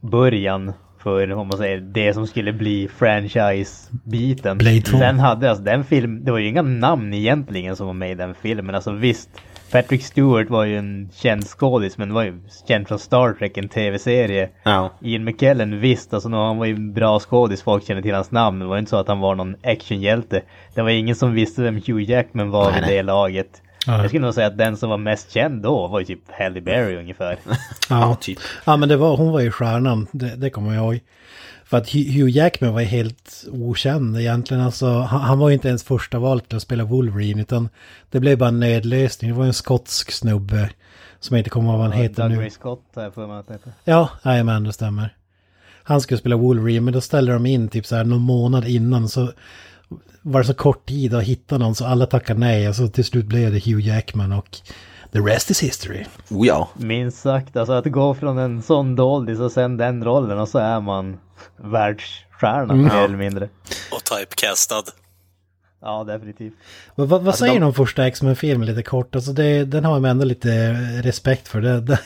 början 0.00 0.72
för, 0.98 1.32
om 1.32 1.48
man 1.48 1.58
säger, 1.58 1.80
det 1.80 2.14
som 2.14 2.26
skulle 2.26 2.52
bli 2.52 2.88
franchise-biten. 2.88 4.58
Blade 4.58 4.80
2. 4.80 4.98
Sen 4.98 5.18
hade 5.18 5.50
alltså 5.50 5.64
den 5.64 5.84
film, 5.84 6.24
det 6.24 6.30
var 6.32 6.38
ju 6.38 6.48
inga 6.48 6.62
namn 6.62 7.14
egentligen 7.14 7.76
som 7.76 7.86
var 7.86 7.94
med 7.94 8.10
i 8.10 8.14
den 8.14 8.34
filmen. 8.34 8.74
Alltså 8.74 8.92
visst, 8.92 9.30
Patrick 9.72 10.02
Stewart 10.04 10.50
var 10.50 10.64
ju 10.64 10.78
en 10.78 11.10
känd 11.14 11.44
skådis 11.46 11.98
men 11.98 12.14
var 12.14 12.22
ju 12.22 12.40
känd 12.68 12.88
från 12.88 12.98
Star 12.98 13.32
Trek, 13.32 13.56
en 13.56 13.68
tv-serie. 13.68 14.48
Ja. 14.62 14.90
Ian 15.00 15.24
McKellen 15.24 15.80
visst, 15.80 16.14
alltså 16.14 16.28
han 16.28 16.58
var 16.58 16.66
ju 16.66 16.74
en 16.74 16.92
bra 16.92 17.20
skådis, 17.20 17.62
folk 17.62 17.86
kände 17.86 18.02
till 18.02 18.14
hans 18.14 18.30
namn. 18.30 18.58
Det 18.58 18.66
var 18.66 18.74
ju 18.76 18.78
inte 18.78 18.90
så 18.90 18.96
att 18.96 19.08
han 19.08 19.20
var 19.20 19.34
någon 19.34 19.56
actionhjälte. 19.62 20.42
Det 20.74 20.82
var 20.82 20.90
ingen 20.90 21.16
som 21.16 21.32
visste 21.32 21.62
vem 21.62 21.74
Hugh 21.86 22.10
Jackman 22.10 22.50
var 22.50 22.64
Nej, 22.64 22.74
vid 22.74 22.82
nej. 22.82 22.96
det 22.96 23.02
laget. 23.02 23.62
Ja. 23.86 23.98
Jag 23.98 24.08
skulle 24.08 24.24
nog 24.24 24.34
säga 24.34 24.46
att 24.46 24.58
den 24.58 24.76
som 24.76 24.90
var 24.90 24.98
mest 24.98 25.32
känd 25.32 25.62
då 25.62 25.86
var 25.88 25.98
ju 26.00 26.06
typ 26.06 26.20
Halle 26.38 26.60
Berry 26.60 26.96
ungefär. 26.96 27.38
Ja, 27.88 28.16
typ. 28.20 28.38
Ja, 28.64 28.76
men 28.76 28.88
det 28.88 28.96
var, 28.96 29.16
hon 29.16 29.32
var 29.32 29.40
ju 29.40 29.50
stjärnan, 29.50 30.06
det, 30.12 30.36
det 30.36 30.50
kommer 30.50 30.74
jag 30.74 30.84
ihåg. 30.84 31.00
För 31.72 31.78
att 31.78 31.88
Hugh 31.88 32.30
Jackman 32.30 32.74
var 32.74 32.82
helt 32.82 33.44
okänd 33.52 34.16
egentligen. 34.20 34.62
Alltså, 34.62 34.86
han, 34.86 35.20
han 35.20 35.38
var 35.38 35.48
ju 35.48 35.54
inte 35.54 35.68
ens 35.68 35.84
första 35.84 36.18
val 36.18 36.40
till 36.40 36.56
att 36.56 36.62
spela 36.62 36.84
Wolverine, 36.84 37.40
utan 37.40 37.68
det 38.10 38.20
blev 38.20 38.38
bara 38.38 38.48
en 38.48 38.60
nödlösning. 38.60 39.30
Det 39.30 39.36
var 39.36 39.44
en 39.44 39.52
skotsk 39.52 40.12
snubbe 40.12 40.70
som 41.20 41.36
jag 41.36 41.40
inte 41.40 41.50
kommer 41.50 41.70
ihåg 41.70 41.78
vad 41.78 41.88
han 41.90 41.98
heter 41.98 42.22
Doug 42.22 42.32
nu. 42.32 42.40
Ray 42.40 42.50
Scott 42.50 42.84
har 42.94 43.02
jag 43.02 43.14
för 43.14 43.26
mig 43.26 43.38
att 43.38 43.46
det 43.46 43.52
heter. 43.52 43.72
Ja, 43.84 44.08
jajamän, 44.24 44.64
det 44.64 44.72
stämmer. 44.72 45.16
Han 45.82 46.00
skulle 46.00 46.18
spela 46.18 46.36
Wolverine, 46.36 46.80
men 46.80 46.94
då 46.94 47.00
ställde 47.00 47.32
de 47.32 47.46
in 47.46 47.68
typ 47.68 47.86
så 47.86 47.96
här 47.96 48.04
någon 48.04 48.22
månad 48.22 48.68
innan 48.68 49.08
så 49.08 49.32
var 50.22 50.40
det 50.40 50.46
så 50.46 50.54
kort 50.54 50.88
tid 50.88 51.14
att 51.14 51.24
hitta 51.24 51.58
någon 51.58 51.74
så 51.74 51.86
alla 51.86 52.06
tackade 52.06 52.40
nej 52.40 52.68
och 52.68 52.76
så 52.76 52.88
till 52.88 53.04
slut 53.04 53.26
blev 53.26 53.52
det 53.52 53.66
Hugh 53.66 53.88
Jackman 53.88 54.32
och 54.32 54.56
the 55.12 55.18
rest 55.18 55.50
is 55.50 55.62
history. 55.62 56.04
Oh 56.30 56.46
ja. 56.46 56.68
Minst 56.76 57.18
sagt, 57.18 57.56
alltså 57.56 57.72
att 57.72 57.86
gå 57.86 58.14
från 58.14 58.38
en 58.38 58.62
sån 58.62 58.96
doldis 58.96 59.38
och 59.38 59.52
sen 59.52 59.76
den 59.76 60.04
rollen 60.04 60.38
och 60.38 60.48
så 60.48 60.58
är 60.58 60.80
man 60.80 61.18
världsstjärna 61.56 62.74
mer 62.74 62.96
eller 62.96 63.16
mindre. 63.16 63.48
Och 63.92 64.04
typecastad. 64.04 64.82
Ja, 65.84 66.04
definitivt. 66.04 66.54
Vad, 66.94 67.08
vad, 67.08 67.20
vad 67.20 67.28
Alltså, 67.28 67.40
säger 67.44 67.54
de- 67.54 67.60
du 67.60 67.66
om 67.66 67.74
första 67.74 68.06
X-Men-filmen 68.06 68.66
lite 68.66 68.82
kort? 68.82 69.14
Alltså 69.14 69.32
det, 69.32 69.64
den 69.64 69.84
har 69.84 70.00
jag 70.00 70.10
ändå 70.10 70.24
lite 70.24 70.72
respekt 71.02 71.48
för. 71.48 71.60
Det, 71.60 71.80
det, 71.80 71.98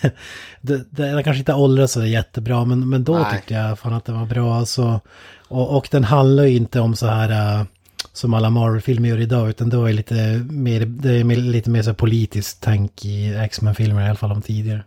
det, 0.60 0.84
den 0.90 1.24
kanske 1.24 1.38
inte 1.38 1.54
åldrats 1.54 1.92
så 1.92 2.04
jättebra, 2.04 2.64
men, 2.64 2.88
men 2.88 3.04
då 3.04 3.18
Nej. 3.18 3.32
tyckte 3.36 3.54
jag 3.54 3.78
fan 3.78 3.92
att 3.92 4.04
den 4.04 4.18
var 4.18 4.26
bra. 4.26 4.54
Alltså, 4.58 5.00
och, 5.48 5.76
och 5.76 5.88
den 5.90 6.04
handlar 6.04 6.44
ju 6.44 6.56
inte 6.56 6.80
om 6.80 6.96
så 6.96 7.06
här 7.06 7.58
äh, 7.60 7.64
som 8.12 8.34
alla 8.34 8.50
Marvel-filmer 8.50 9.08
gör 9.08 9.20
idag, 9.20 9.48
utan 9.48 9.68
då 9.70 9.84
är 9.84 9.92
lite 9.92 10.14
mer, 10.50 10.80
det 10.80 11.12
är 11.12 11.24
lite 11.24 11.70
mer 11.70 11.82
så 11.82 11.94
politiskt 11.94 12.58
tänk 12.62 13.04
i 13.04 13.34
X-Men-filmer, 13.34 14.02
i 14.02 14.08
alla 14.08 14.16
fall 14.16 14.32
om 14.32 14.42
tidigare. 14.42 14.84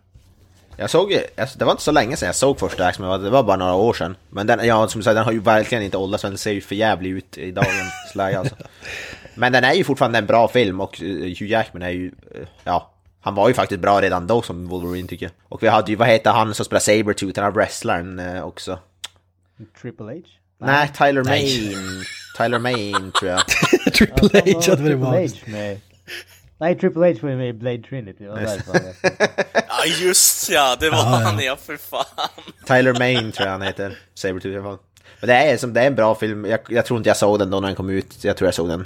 Jag 0.80 0.90
såg 0.90 1.12
ju, 1.12 1.20
alltså, 1.38 1.60
det 1.60 1.66
var 1.66 1.72
inte 1.72 1.84
så 1.84 1.92
länge 1.92 2.18
sedan 2.18 2.26
jag 2.26 2.36
såg 2.36 2.60
första 2.60 2.90
X-Men, 2.90 3.24
det 3.24 3.30
var 3.30 3.44
bara 3.44 3.58
några 3.58 3.74
år 3.74 3.94
sedan. 3.94 4.16
Men 4.30 4.48
den, 4.48 4.68
ja, 4.68 4.88
som 4.88 5.04
sagt, 5.04 5.16
den 5.16 5.26
har 5.26 5.32
ju 5.32 5.40
verkligen 5.40 5.84
inte 5.84 5.98
åldrats, 5.98 6.22
den 6.22 6.38
ser 6.38 6.52
ju 6.52 6.62
för 6.62 6.76
jävligt 6.76 7.18
ut 7.18 7.38
i 7.38 7.52
dagens 7.52 7.94
läge 8.16 8.40
alltså. 8.40 8.56
Men 9.36 9.52
den 9.52 9.64
är 9.64 9.74
ju 9.74 9.84
fortfarande 9.84 10.18
en 10.18 10.26
bra 10.26 10.48
film 10.48 10.82
och 10.82 11.02
eh, 11.02 11.08
Hugh 11.08 11.46
Jackman 11.46 11.82
är 11.82 11.90
ju, 11.90 12.12
eh, 12.36 12.48
ja, 12.64 12.92
han 13.22 13.36
var 13.36 13.48
ju 13.48 13.54
faktiskt 13.54 13.82
bra 13.82 14.02
redan 14.02 14.28
då 14.28 14.42
som 14.42 14.68
Wolverine 14.68 15.08
tycker 15.08 15.26
jag. 15.26 15.34
Och 15.50 15.64
vi 15.64 15.68
hade 15.68 15.92
ju, 15.92 15.96
vad 15.96 16.08
heter 16.08 16.32
han 16.32 16.54
som 16.54 16.66
spelar 16.66 16.80
Sabretooth, 16.80 17.34
den 17.34 17.44
här 17.44 17.52
wrestlern 17.52 18.20
eh, 18.20 18.44
också. 18.44 18.80
Triple 19.82 20.06
H? 20.06 20.22
Nej, 20.60 20.92
Tyler 20.98 21.24
Main. 21.24 22.04
Tyler 22.38 22.60
Main 22.60 23.12
tror 23.20 23.32
jag. 23.32 23.48
Triple 23.94 24.54
H 24.54 24.62
hade 24.70 24.96
varit 24.96 25.00
magiskt. 25.00 25.48
Nej, 26.60 26.76
Triple 26.76 27.08
H 27.08 27.14
var 27.22 27.30
ju 27.30 27.38
med 27.38 27.50
i 27.50 27.54
Blade 27.54 27.84
Trinity. 27.84 28.24
Det 28.24 28.30
var 28.30 28.38
därför 28.38 28.74
Ja, 29.54 29.86
just 30.02 30.50
ja, 30.52 30.76
det 30.80 30.90
var 30.90 30.98
Ja, 30.98 31.04
han 31.04 31.40
ja, 31.44 31.56
för 31.56 31.78
fan. 31.78 32.06
Tyler 32.68 33.00
Main 33.00 33.32
tror 33.32 33.46
jag 33.46 33.52
han 33.52 33.62
heter. 33.62 33.98
Sabretooth 34.14 34.56
i 34.56 34.58
alla 34.58 34.64
fall. 34.64 34.78
Men 35.20 35.28
det 35.28 35.34
är, 35.36 35.58
som, 35.58 35.74
det 35.74 35.82
är 35.82 35.88
en 35.88 35.96
bra 35.96 36.16
film. 36.16 36.46
Jag, 36.46 36.60
jag 36.70 36.86
tror 36.86 36.98
inte 36.98 37.10
jag 37.10 37.18
såg 37.18 37.40
den 37.40 37.50
då 37.50 37.60
när 37.60 37.68
den 37.68 37.76
kom 37.76 37.90
ut. 37.90 38.24
Jag 38.24 38.38
tror 38.38 38.48
jag 38.48 38.54
såg 38.54 38.70
den 38.70 38.86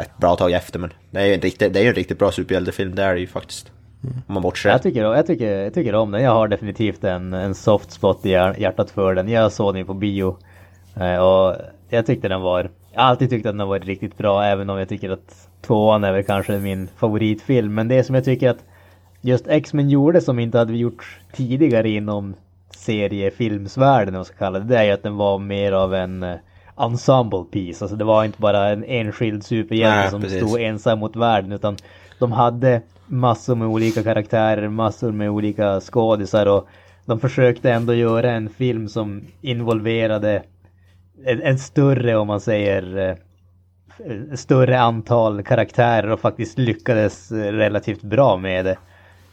ett 0.00 0.16
bra 0.16 0.36
tag 0.36 0.52
efter. 0.52 0.78
Men 0.78 0.92
det 1.10 1.20
är 1.20 1.26
ju 1.26 1.34
en 1.34 1.40
riktigt, 1.40 1.74
det 1.74 1.80
är 1.80 1.86
en 1.88 1.94
riktigt 1.94 2.18
bra 2.18 2.32
superhjältefilm. 2.32 2.94
Det 2.94 3.02
är 3.02 3.14
det 3.14 3.20
ju 3.20 3.26
faktiskt. 3.26 3.70
Om 4.26 4.34
man 4.34 4.42
bortser. 4.42 4.70
Jag 4.70 4.82
tycker, 4.82 5.02
jag, 5.02 5.26
tycker, 5.26 5.50
jag 5.58 5.74
tycker 5.74 5.94
om 5.94 6.10
den. 6.10 6.22
Jag 6.22 6.30
har 6.30 6.48
definitivt 6.48 7.04
en, 7.04 7.32
en 7.32 7.54
soft 7.54 7.90
spot 7.92 8.26
i 8.26 8.28
hjär- 8.28 8.60
hjärtat 8.60 8.90
för 8.90 9.14
den. 9.14 9.28
Jag 9.28 9.52
såg 9.52 9.74
den 9.74 9.78
ju 9.78 9.84
på 9.84 9.94
bio. 9.94 10.38
Eh, 11.00 11.16
och 11.16 11.56
jag 11.88 12.06
tyckte 12.06 12.28
den 12.28 12.40
var... 12.40 12.70
Jag 12.98 13.02
har 13.04 13.10
alltid 13.10 13.30
tyckt 13.30 13.46
att 13.46 13.52
den 13.52 13.60
har 13.60 13.66
varit 13.66 13.84
riktigt 13.84 14.18
bra 14.18 14.44
även 14.44 14.70
om 14.70 14.78
jag 14.78 14.88
tycker 14.88 15.10
att 15.10 15.48
tvåan 15.62 16.04
är 16.04 16.12
väl 16.12 16.24
kanske 16.24 16.58
min 16.58 16.88
favoritfilm. 16.96 17.74
Men 17.74 17.88
det 17.88 18.04
som 18.04 18.14
jag 18.14 18.24
tycker 18.24 18.50
att 18.50 18.64
just 19.20 19.48
X-Men 19.48 19.90
gjorde 19.90 20.20
som 20.20 20.38
inte 20.38 20.58
hade 20.58 20.76
gjorts 20.76 21.20
tidigare 21.32 21.90
inom 21.90 22.34
seriefilmsvärlden 22.70 24.14
om 24.14 24.18
man 24.18 24.24
ska 24.24 24.36
kalla 24.36 24.58
det. 24.58 24.64
Det 24.64 24.78
är 24.78 24.84
ju 24.84 24.90
att 24.90 25.02
den 25.02 25.16
var 25.16 25.38
mer 25.38 25.72
av 25.72 25.94
en 25.94 26.22
eh, 26.22 26.36
ensemble 26.76 27.44
piece. 27.50 27.84
Alltså 27.84 27.96
det 27.96 28.04
var 28.04 28.24
inte 28.24 28.40
bara 28.40 28.68
en 28.68 28.84
enskild 28.84 29.44
superhjälte 29.44 30.10
som 30.10 30.22
precis. 30.22 30.44
stod 30.44 30.60
ensam 30.60 30.98
mot 30.98 31.16
världen 31.16 31.52
utan 31.52 31.76
de 32.18 32.32
hade 32.32 32.82
massor 33.06 33.54
med 33.54 33.68
olika 33.68 34.02
karaktärer, 34.02 34.68
massor 34.68 35.12
med 35.12 35.30
olika 35.30 35.80
skådisar 35.80 36.46
och 36.46 36.68
de 37.04 37.20
försökte 37.20 37.72
ändå 37.72 37.94
göra 37.94 38.30
en 38.30 38.48
film 38.48 38.88
som 38.88 39.22
involverade 39.40 40.42
en, 41.24 41.42
en 41.42 41.58
större, 41.58 42.16
om 42.16 42.26
man 42.26 42.40
säger, 42.40 42.98
eh, 42.98 43.16
större 44.36 44.80
antal 44.80 45.42
karaktärer 45.42 46.10
och 46.10 46.20
faktiskt 46.20 46.58
lyckades 46.58 47.32
eh, 47.32 47.52
relativt 47.52 48.02
bra 48.02 48.36
med 48.36 48.64
det. 48.64 48.76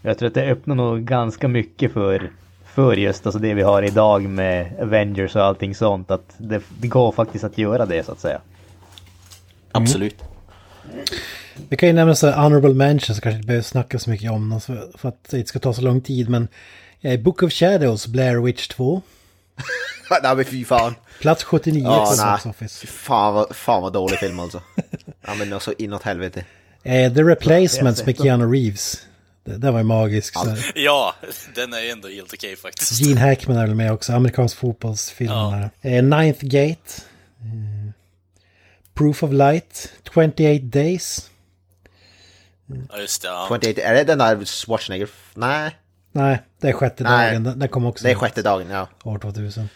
Jag 0.01 0.17
tror 0.17 0.27
att 0.27 0.33
det 0.33 0.51
öppnar 0.51 0.75
nog 0.75 1.03
ganska 1.03 1.47
mycket 1.47 1.93
för, 1.93 2.31
för 2.65 2.95
just 2.95 3.25
alltså 3.25 3.39
det 3.39 3.53
vi 3.53 3.61
har 3.61 3.83
idag 3.83 4.21
med 4.21 4.79
Avengers 4.81 5.35
och 5.35 5.43
allting 5.43 5.75
sånt. 5.75 6.11
Att 6.11 6.35
det, 6.37 6.61
det 6.79 6.87
går 6.87 7.11
faktiskt 7.11 7.43
att 7.43 7.57
göra 7.57 7.85
det 7.85 8.05
så 8.05 8.11
att 8.11 8.19
säga. 8.19 8.41
Absolut. 9.71 10.23
Vi 11.69 11.77
kan 11.77 11.89
ju 11.89 11.93
nämna 11.93 12.15
så 12.15 12.31
honorable 12.31 12.73
mentions, 12.73 13.19
kanske 13.19 13.35
inte 13.35 13.47
behöver 13.47 13.63
snacka 13.63 13.99
så 13.99 14.09
mycket 14.09 14.31
om 14.31 14.49
dem 14.49 14.61
för, 14.61 14.91
för 14.97 15.09
att 15.09 15.29
det 15.29 15.37
inte 15.37 15.49
ska 15.49 15.59
ta 15.59 15.73
så 15.73 15.81
lång 15.81 16.01
tid. 16.01 16.29
Men 16.29 16.47
eh, 17.01 17.19
Book 17.19 17.43
of 17.43 17.53
Shadows, 17.53 18.07
Blair 18.07 18.37
Witch 18.37 18.67
2. 18.67 19.01
nej 20.23 20.35
men 20.35 20.45
fy 20.45 20.65
fan. 20.65 20.95
Plats 21.19 21.43
79 21.43 21.83
Ja, 21.83 22.15
på. 22.17 22.31
Box 22.31 22.45
Office. 22.45 22.87
fan 22.87 23.33
vad, 23.33 23.55
fan 23.55 23.81
vad 23.81 23.93
dålig 23.93 24.19
film 24.19 24.39
alltså. 24.39 24.61
ja 25.27 25.33
men 25.35 25.53
alltså 25.53 25.73
inåt 25.77 26.03
helvete. 26.03 26.45
Eh, 26.83 27.13
The 27.13 27.23
Replacements 27.23 28.05
med 28.05 28.17
Keanu 28.17 28.45
Reeves. 28.45 29.01
Det, 29.45 29.57
det 29.57 29.71
var 29.71 29.79
ju 29.79 29.83
magisk. 29.85 30.33
Så 30.33 30.49
här. 30.49 30.71
Ja, 30.75 31.15
den 31.55 31.73
är 31.73 31.91
ändå 31.91 32.07
helt 32.07 32.33
okej 32.33 32.55
faktiskt. 32.55 33.01
Gene 33.01 33.21
Hackman 33.21 33.57
är 33.57 33.67
väl 33.67 33.75
med 33.75 33.91
också, 33.91 34.13
amerikansk 34.13 34.57
fotbollsfilm. 34.57 35.31
Ja. 35.31 35.69
Eh, 35.81 36.03
Ninth 36.03 36.45
Gate. 36.45 37.01
Eh, 37.39 37.91
Proof 38.93 39.23
of 39.23 39.31
Light. 39.31 39.91
28 40.13 40.33
Days. 40.61 41.29
Ja, 42.91 42.99
just 42.99 43.21
det. 43.21 43.27
Ja. 43.27 43.45
28, 43.63 43.81
är 43.81 43.93
det 43.93 44.03
den 44.03 44.17
där 44.17 44.45
Schwarzenegger? 44.45 45.09
Nej, 45.33 45.75
Nej, 46.11 46.41
det 46.61 46.69
är 46.69 46.73
sjätte 46.73 47.03
Nej. 47.03 47.31
dagen. 47.31 47.43
Den, 47.43 47.59
den 47.59 47.69
kom 47.69 47.85
också 47.85 48.03
det 48.03 48.11
är 48.11 48.15
sjätte 48.15 48.41
dagen, 48.41 48.69
ja. 48.69 48.87
år 49.03 49.19
2000. 49.19 49.69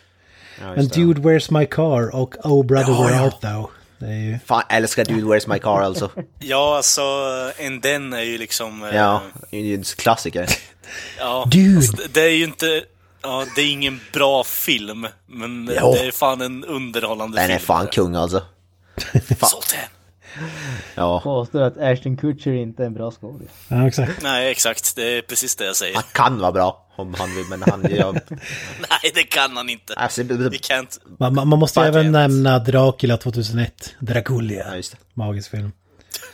Ja 0.62 0.74
Men. 0.76 0.88
Dude, 0.88 1.22
Where's 1.22 1.53
My 1.60 1.66
Car 1.66 2.16
och 2.16 2.36
Oh 2.43 2.66
Brother, 2.66 2.91
Ja, 2.93 3.03
Where 3.03 3.16
ja. 3.16 3.24
Art 3.28 3.41
Thou? 3.41 3.68
Det 3.99 4.05
är 4.05 4.12
ju... 4.20 4.39
Fan, 4.45 4.64
älskar 4.70 5.05
Dude 5.05 5.22
Where's 5.22 5.49
My 5.53 5.60
Car 5.60 5.82
alltså. 5.82 6.12
ja, 6.39 6.78
alltså, 6.78 7.01
en 7.57 7.82
den 7.82 8.14
är 8.14 8.22
ju 8.22 8.38
liksom... 8.38 8.84
eh, 8.84 8.95
Ja, 8.95 9.22
en 9.51 9.84
klassiker. 9.84 10.49
ja. 11.20 11.47
Dude. 11.51 11.78
Alltså, 11.78 11.97
det- 12.14 12.22
är 12.22 12.30
ju 12.30 12.43
inte... 12.43 12.84
Ja, 13.22 13.45
det 13.55 13.62
är 13.62 13.72
ingen 13.72 13.99
bra 14.14 14.43
film, 14.43 15.07
men 15.26 15.72
Jo. 15.82 15.93
det 15.93 15.99
är 16.07 16.12
fan 16.12 16.41
en 16.41 16.64
underhållande 16.66 17.38
Den 17.38 17.47
film. 17.47 17.55
är 17.55 17.60
fan 17.60 17.88
kung 17.88 18.16
alltså. 18.16 18.41
Fan. 19.39 19.49
Sultan. 19.49 19.80
Ja, 20.96 21.20
Påstår 21.24 21.62
att 21.62 21.78
Ashton 21.78 22.18
Kutcher 22.18 22.52
inte 22.54 22.84
är 22.84 22.88
en 22.88 22.94
bra 22.94 23.12
skådis. 23.12 23.50
Ja, 23.68 23.88
exakt. 23.88 24.24
Nej, 24.24 24.52
exakt. 24.52 24.96
Det 24.96 25.18
är 25.18 25.22
precis 25.22 25.56
det 25.56 25.66
jag 25.66 25.76
säger. 25.76 25.96
han 25.96 26.04
kan 26.14 26.40
vara 26.40 26.52
bra 26.52 26.86
om 26.96 27.14
han 27.14 27.36
vill, 27.36 27.46
men 27.50 27.62
han... 27.62 27.86
Ja, 27.90 28.12
Nej, 28.80 29.12
det 29.16 29.24
kan 29.24 29.58
han 29.58 29.70
inte. 29.70 29.94
alltså, 29.94 30.22
kan 30.62 30.80
inte... 30.80 30.98
Man, 31.20 31.36
man 31.36 31.48
man 31.48 31.60
måste 31.60 31.80
Fuck 31.80 31.88
även 31.88 32.12
nämna 32.12 32.60
Dracula 32.60 33.18
2001. 33.18 33.96
Draculia. 34.00 34.66
ja, 34.70 34.76
just 34.76 34.92
det. 34.92 34.98
Magisk 35.14 35.52
film. 35.52 35.72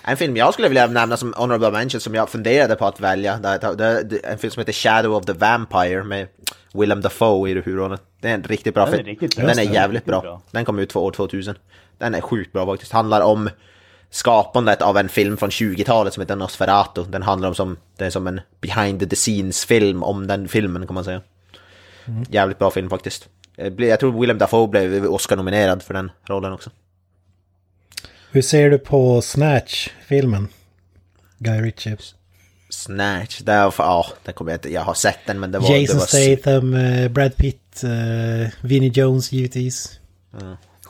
En 0.04 0.18
film 0.18 0.38
jag 0.38 0.54
skulle 0.54 0.68
vilja 0.68 0.88
nämna 0.88 1.18
som 1.18 1.34
honorable 1.38 1.72
mention 1.72 2.02
som 2.02 2.16
jag 2.16 2.30
funderade 2.30 2.76
på 2.76 2.86
att 2.86 3.00
välja. 3.00 3.38
Det, 3.38 3.58
det, 3.62 3.76
det, 3.76 4.04
det, 4.04 4.18
en 4.26 4.38
film 4.38 4.52
som 4.52 4.62
heter 4.62 4.74
Shadow 4.74 5.14
of 5.16 5.26
the 5.26 5.34
Vampire 5.34 6.04
med 6.04 6.28
Willem 6.74 7.02
Dafoe 7.02 7.50
i 7.50 7.54
huvudrollen. 7.54 7.98
Det 8.22 8.30
är 8.30 8.34
en 8.34 8.43
riktigt 8.43 8.74
bra 8.74 8.86
Den 8.86 8.93
är 8.93 8.98
film. 8.98 9.08
riktigt 9.08 9.36
bra. 9.36 9.46
Den 9.48 9.60
är 9.60 9.66
det, 9.66 9.74
jävligt 9.74 10.06
bra. 10.06 10.22
bra. 10.22 10.41
Den 10.52 10.66
kom 10.66 10.80
ut 10.80 10.93
för 10.93 11.00
år 11.00 11.12
2000. 11.12 11.56
Den 11.98 12.16
är 12.16 12.22
sjukt 12.22 12.54
bra 12.54 12.66
faktiskt. 12.66 12.91
Handlar 12.91 13.22
om 13.22 13.50
skapandet 14.10 14.82
av 14.82 14.97
en 14.97 15.10
film 15.10 15.38
från 15.38 15.49
20-talet 15.49 16.14
som 16.14 16.22
heter 16.22 16.36
Nosferatu. 16.36 17.03
Den 17.03 17.24
handlar 17.24 17.49
om 17.49 17.56
som, 17.56 17.78
det 17.97 18.06
är 18.06 18.10
som 18.10 18.28
en 18.28 18.41
behind 18.62 19.10
the 19.10 19.16
scenes 19.16 19.66
film 19.66 20.03
om 20.03 20.28
den 20.28 20.47
filmen 20.47 20.88
kan 20.88 20.93
man 20.93 21.03
säga. 21.03 21.22
Jävligt 22.30 22.60
bra 22.60 22.72
film 22.72 22.89
faktiskt. 22.89 23.28
Jag 23.78 23.99
tror 23.99 24.22
Willem 24.22 24.38
Dafoe 24.38 24.68
blev 24.68 25.06
Oscar-nominerad 25.06 25.84
för 25.84 25.93
den 25.93 26.12
rollen 26.26 26.53
också. 26.53 26.70
Hur 28.32 28.41
ser 28.41 28.70
du 28.70 28.78
på 28.78 29.22
Snatch-filmen? 29.22 30.47
Guy 31.38 31.62
Ritchie. 31.62 31.97
Snatch, 32.70 33.39
där, 33.39 33.74
ja, 33.78 34.06
den 34.24 34.34
kommer 34.34 34.51
jag 34.51 34.58
inte, 34.58 34.74
jag 34.74 34.82
har 34.82 34.93
sett 34.93 35.20
den 35.26 35.39
men 35.39 35.51
det 35.51 35.60
var... 35.60 35.76
Jason 35.76 35.95
det 35.95 35.99
var, 35.99 36.36
Statham, 36.36 36.74
eh, 36.74 37.08
Brad 37.08 37.36
Pitt, 37.36 37.84
uh, 37.84 38.47
Vinnie 38.62 38.91
Jones 38.93 39.32
givetvis. 39.32 39.99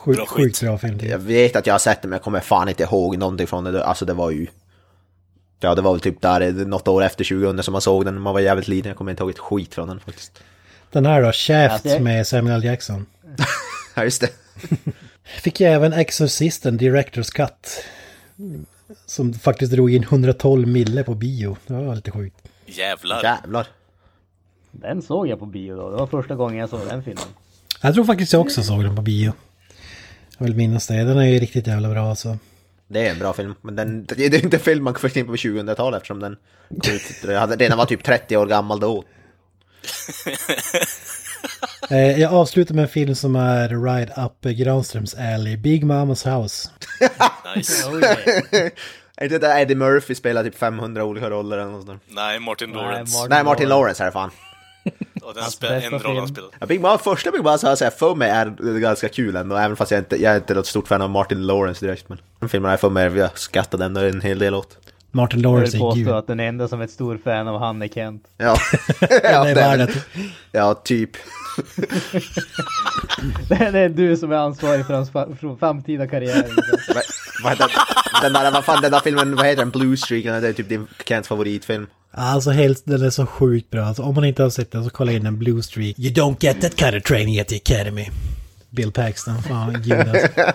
Sjukt, 0.06 0.16
Bra 0.18 0.26
sjukt 0.26 0.60
bra 0.60 0.78
film. 0.78 0.98
jag. 1.02 1.18
Vet 1.18 1.56
att 1.56 1.66
jag 1.66 1.74
har 1.74 1.78
sett 1.78 2.02
den 2.02 2.10
men 2.10 2.16
jag 2.16 2.22
kommer 2.24 2.40
fan 2.40 2.68
inte 2.68 2.82
ihåg 2.82 3.18
någonting 3.18 3.46
från 3.46 3.64
det. 3.64 3.84
Alltså 3.84 4.04
det 4.04 4.12
var 4.14 4.30
ju... 4.30 4.46
Ja 5.60 5.74
det 5.74 5.82
var 5.82 5.92
väl 5.92 6.00
typ 6.00 6.20
där, 6.20 6.52
något 6.52 6.88
år 6.88 7.02
efter 7.04 7.24
2000 7.24 7.62
som 7.62 7.72
man 7.72 7.80
såg 7.80 8.04
den. 8.04 8.20
Man 8.20 8.32
var 8.34 8.40
jävligt 8.40 8.68
liten, 8.68 8.88
jag 8.88 8.96
kommer 8.98 9.10
inte 9.10 9.22
ihåg 9.22 9.30
ett 9.30 9.38
skit 9.38 9.74
från 9.74 9.88
den 9.88 10.00
faktiskt. 10.00 10.42
Den 10.92 11.06
här 11.06 11.22
då, 11.22 11.32
Shaft 11.32 11.72
Alltså, 11.72 11.88
jag- 11.88 12.02
med 12.02 12.26
Samuel 12.26 12.56
L. 12.56 12.64
Jackson. 12.64 13.06
Ja 13.94 14.04
just 14.04 14.20
det. 14.20 14.28
Fick 15.42 15.60
jag 15.60 15.72
även 15.72 15.92
Exorcisten, 15.92 16.76
Directors 16.76 17.30
Cut. 17.30 17.84
Som 19.06 19.34
faktiskt 19.34 19.72
drog 19.72 19.90
in 19.94 20.02
112 20.02 20.68
mille 20.68 21.04
på 21.04 21.14
bio. 21.14 21.56
Det 21.66 21.72
var 21.74 21.94
lite 21.94 22.10
sjukt. 22.10 22.36
Jävlar. 22.66 23.22
Jävlar. 23.22 23.66
Den 24.70 25.02
såg 25.02 25.28
jag 25.28 25.38
på 25.38 25.46
bio 25.46 25.76
då. 25.76 25.90
Det 25.90 25.96
var 25.96 26.06
första 26.06 26.34
gången 26.34 26.56
jag 26.58 26.68
såg 26.68 26.80
den 26.88 27.02
filmen. 27.02 27.24
Jag 27.82 27.94
tror 27.94 28.04
faktiskt 28.04 28.32
jag 28.32 28.42
också 28.42 28.62
såg 28.62 28.82
den 28.84 28.96
på 28.96 29.02
bio. 29.02 29.32
Jag 30.38 30.46
vill 30.46 30.56
minnas 30.56 30.86
det. 30.86 30.94
Den 31.04 31.18
är 31.18 31.24
ju 31.24 31.38
riktigt 31.38 31.66
jävla 31.66 31.88
bra 31.88 32.08
alltså. 32.10 32.38
Det 32.88 33.06
är 33.06 33.10
en 33.10 33.18
bra 33.18 33.32
film. 33.32 33.54
Men 33.62 33.76
den, 33.76 34.04
det 34.06 34.24
är 34.26 34.44
inte 34.44 34.56
en 34.56 34.60
film 34.60 34.84
man 34.84 34.94
förknippar 34.94 35.30
med 35.30 35.38
2000-talet 35.38 35.96
eftersom 35.96 36.20
den 36.20 36.36
kom 36.68 36.92
ut, 36.94 37.02
den 37.22 37.36
hade- 37.36 37.56
den 37.56 37.78
var 37.78 37.86
typ 37.86 38.04
30 38.04 38.36
år 38.36 38.46
gammal 38.46 38.80
då. 38.80 39.04
Eh, 41.90 42.20
jag 42.20 42.32
avslutar 42.34 42.74
med 42.74 42.82
en 42.82 42.88
film 42.88 43.14
som 43.14 43.36
är 43.36 43.68
Ride 43.68 44.12
Up 44.16 44.56
Granströms 44.56 45.14
Alley. 45.14 45.56
Big 45.56 45.84
Mamas 45.84 46.26
House. 46.26 46.68
Nice. 47.56 47.88
Oh, 47.88 48.00
yeah. 48.00 48.18
Är 49.16 49.28
det 49.28 49.38
där 49.38 49.60
Eddie 49.60 49.74
Murphy 49.74 50.14
spelar 50.14 50.44
typ 50.44 50.54
500 50.58 51.04
olika 51.04 51.30
roller 51.30 51.58
eller 51.58 51.70
något 51.70 51.86
sånt? 51.86 52.02
Nej, 52.08 52.40
Martin 52.40 52.70
Lawrence. 52.70 53.16
Martin 53.18 53.30
Nej, 53.30 53.44
Martin 53.44 53.68
Lawrence 53.68 54.02
är 54.02 54.06
det 54.06 54.12
fan. 54.12 54.30
Och 55.26 55.34
den 55.34 55.42
Hans 55.42 55.54
spelar 55.54 55.80
en 55.80 55.98
roll 55.98 56.18
han 56.18 56.28
spelar. 56.28 56.50
Ja, 56.60 56.66
Big 56.66 56.80
Mouth, 56.80 57.04
första 57.04 57.30
Big 57.30 57.42
Mouth 57.44 57.64
har 57.66 57.76
jag 57.80 57.94
för 57.98 58.14
mig 58.14 58.30
är 58.30 58.78
ganska 58.78 59.08
kul 59.08 59.36
ändå, 59.36 59.56
även 59.56 59.76
fast 59.76 59.90
jag 59.90 60.00
inte, 60.00 60.22
jag 60.22 60.32
är 60.32 60.36
inte 60.36 60.54
något 60.54 60.66
stort 60.66 60.88
fan 60.88 61.02
av 61.02 61.10
Martin 61.10 61.46
Lawrence 61.46 61.86
direkt. 61.86 62.08
Men 62.08 62.18
den 62.40 62.48
filmen 62.48 62.64
har 62.64 62.72
jag 62.72 62.80
för 62.80 62.90
mig, 62.90 63.16
jag 63.16 63.38
skattade 63.38 63.84
ändå 63.84 64.00
en 64.00 64.20
hel 64.20 64.38
del 64.38 64.54
åt. 64.54 64.78
Martin 65.10 65.40
Jag 65.40 65.50
Lawrence 65.52 65.72
vill 65.76 65.80
är 65.80 65.84
påstå 65.86 65.98
gud. 65.98 66.08
att 66.08 66.26
den 66.26 66.40
enda 66.40 66.68
som 66.68 66.80
är 66.80 66.84
ett 66.84 66.90
stor 66.90 67.18
fan 67.24 67.48
av 67.48 67.58
han 67.60 67.82
är 67.82 67.88
Kent. 67.88 68.22
Ja, 68.38 68.56
Det 69.00 69.08
ja, 69.22 69.46
är 69.48 69.54
det 69.54 69.60
är 69.60 69.76
väl- 69.78 69.90
ja 70.52 70.74
typ. 70.74 71.10
Det 73.48 73.54
är 73.78 73.88
du 73.88 74.16
som 74.16 74.32
är 74.32 74.36
ansvarig 74.36 74.86
för 74.86 74.94
hans 74.94 75.10
framtida 75.58 76.06
karriär. 76.08 76.46
Vad- 77.42 77.58
den 78.22 78.32
där, 78.32 78.50
vad 78.50 78.64
fan 78.64 78.82
den 78.82 78.92
där 78.92 79.00
filmen, 79.00 79.36
vad 79.36 79.46
heter 79.46 79.62
den? 79.62 79.70
Blue 79.70 79.96
Streak, 79.96 80.24
det 80.24 80.48
är 80.48 80.52
typ 80.52 80.68
din 80.68 80.86
Kents 81.06 81.28
favoritfilm. 81.28 81.86
Alltså 82.10 82.50
helt, 82.50 82.82
den 82.86 83.02
är 83.02 83.10
så 83.10 83.26
sjukt 83.26 83.70
bra. 83.70 83.84
Alltså, 83.84 84.02
om 84.02 84.14
man 84.14 84.24
inte 84.24 84.42
har 84.42 84.50
sett 84.50 84.72
den 84.72 84.84
så 84.84 84.90
kolla 84.90 85.12
in 85.12 85.24
den 85.24 85.38
Blue 85.38 85.62
Streak. 85.62 85.98
You 85.98 86.12
don't 86.14 86.36
get 86.40 86.60
that 86.60 86.78
kind 86.80 86.94
of 86.96 87.02
training 87.02 87.40
at 87.40 87.48
the 87.48 87.56
academy. 87.56 88.06
Bill 88.70 88.92
Paxton, 88.92 89.42
fan 89.42 89.72
gud 89.82 89.92
alltså. 90.08 90.28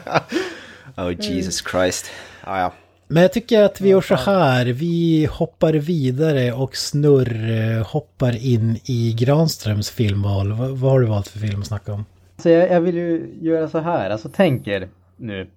Oh 0.98 1.12
Jesus 1.22 1.64
Christ. 1.72 2.06
Ja, 2.46 2.60
ja. 2.60 2.74
Men 3.08 3.24
jag 3.24 3.34
tycker 3.34 3.64
att 3.64 3.82
vi 3.82 3.90
gör 3.90 4.02
så 4.02 4.16
här. 4.16 4.66
Vi 4.66 5.28
hoppar 5.32 5.74
vidare 5.74 6.54
och 6.54 6.76
snurr 6.78 7.50
eh, 7.78 7.88
hoppar 7.88 8.46
in 8.46 8.80
i 8.86 9.14
Granströms 9.20 9.90
filmval. 9.90 10.52
Vad, 10.54 10.70
vad 10.70 10.92
har 10.92 11.00
du 11.00 11.06
valt 11.08 11.28
för 11.28 11.40
film 11.40 11.62
att 11.62 11.68
snacka 11.68 11.94
om? 11.94 12.06
Så 12.44 12.50
jag, 12.50 12.72
jag 12.72 12.82
vill 12.82 12.96
ju 12.96 13.38
göra 13.42 13.70
så 13.70 13.80
här, 13.80 14.10
alltså 14.10 14.30
tänk 14.36 14.68
er 14.68 14.88
nu. 15.18 15.48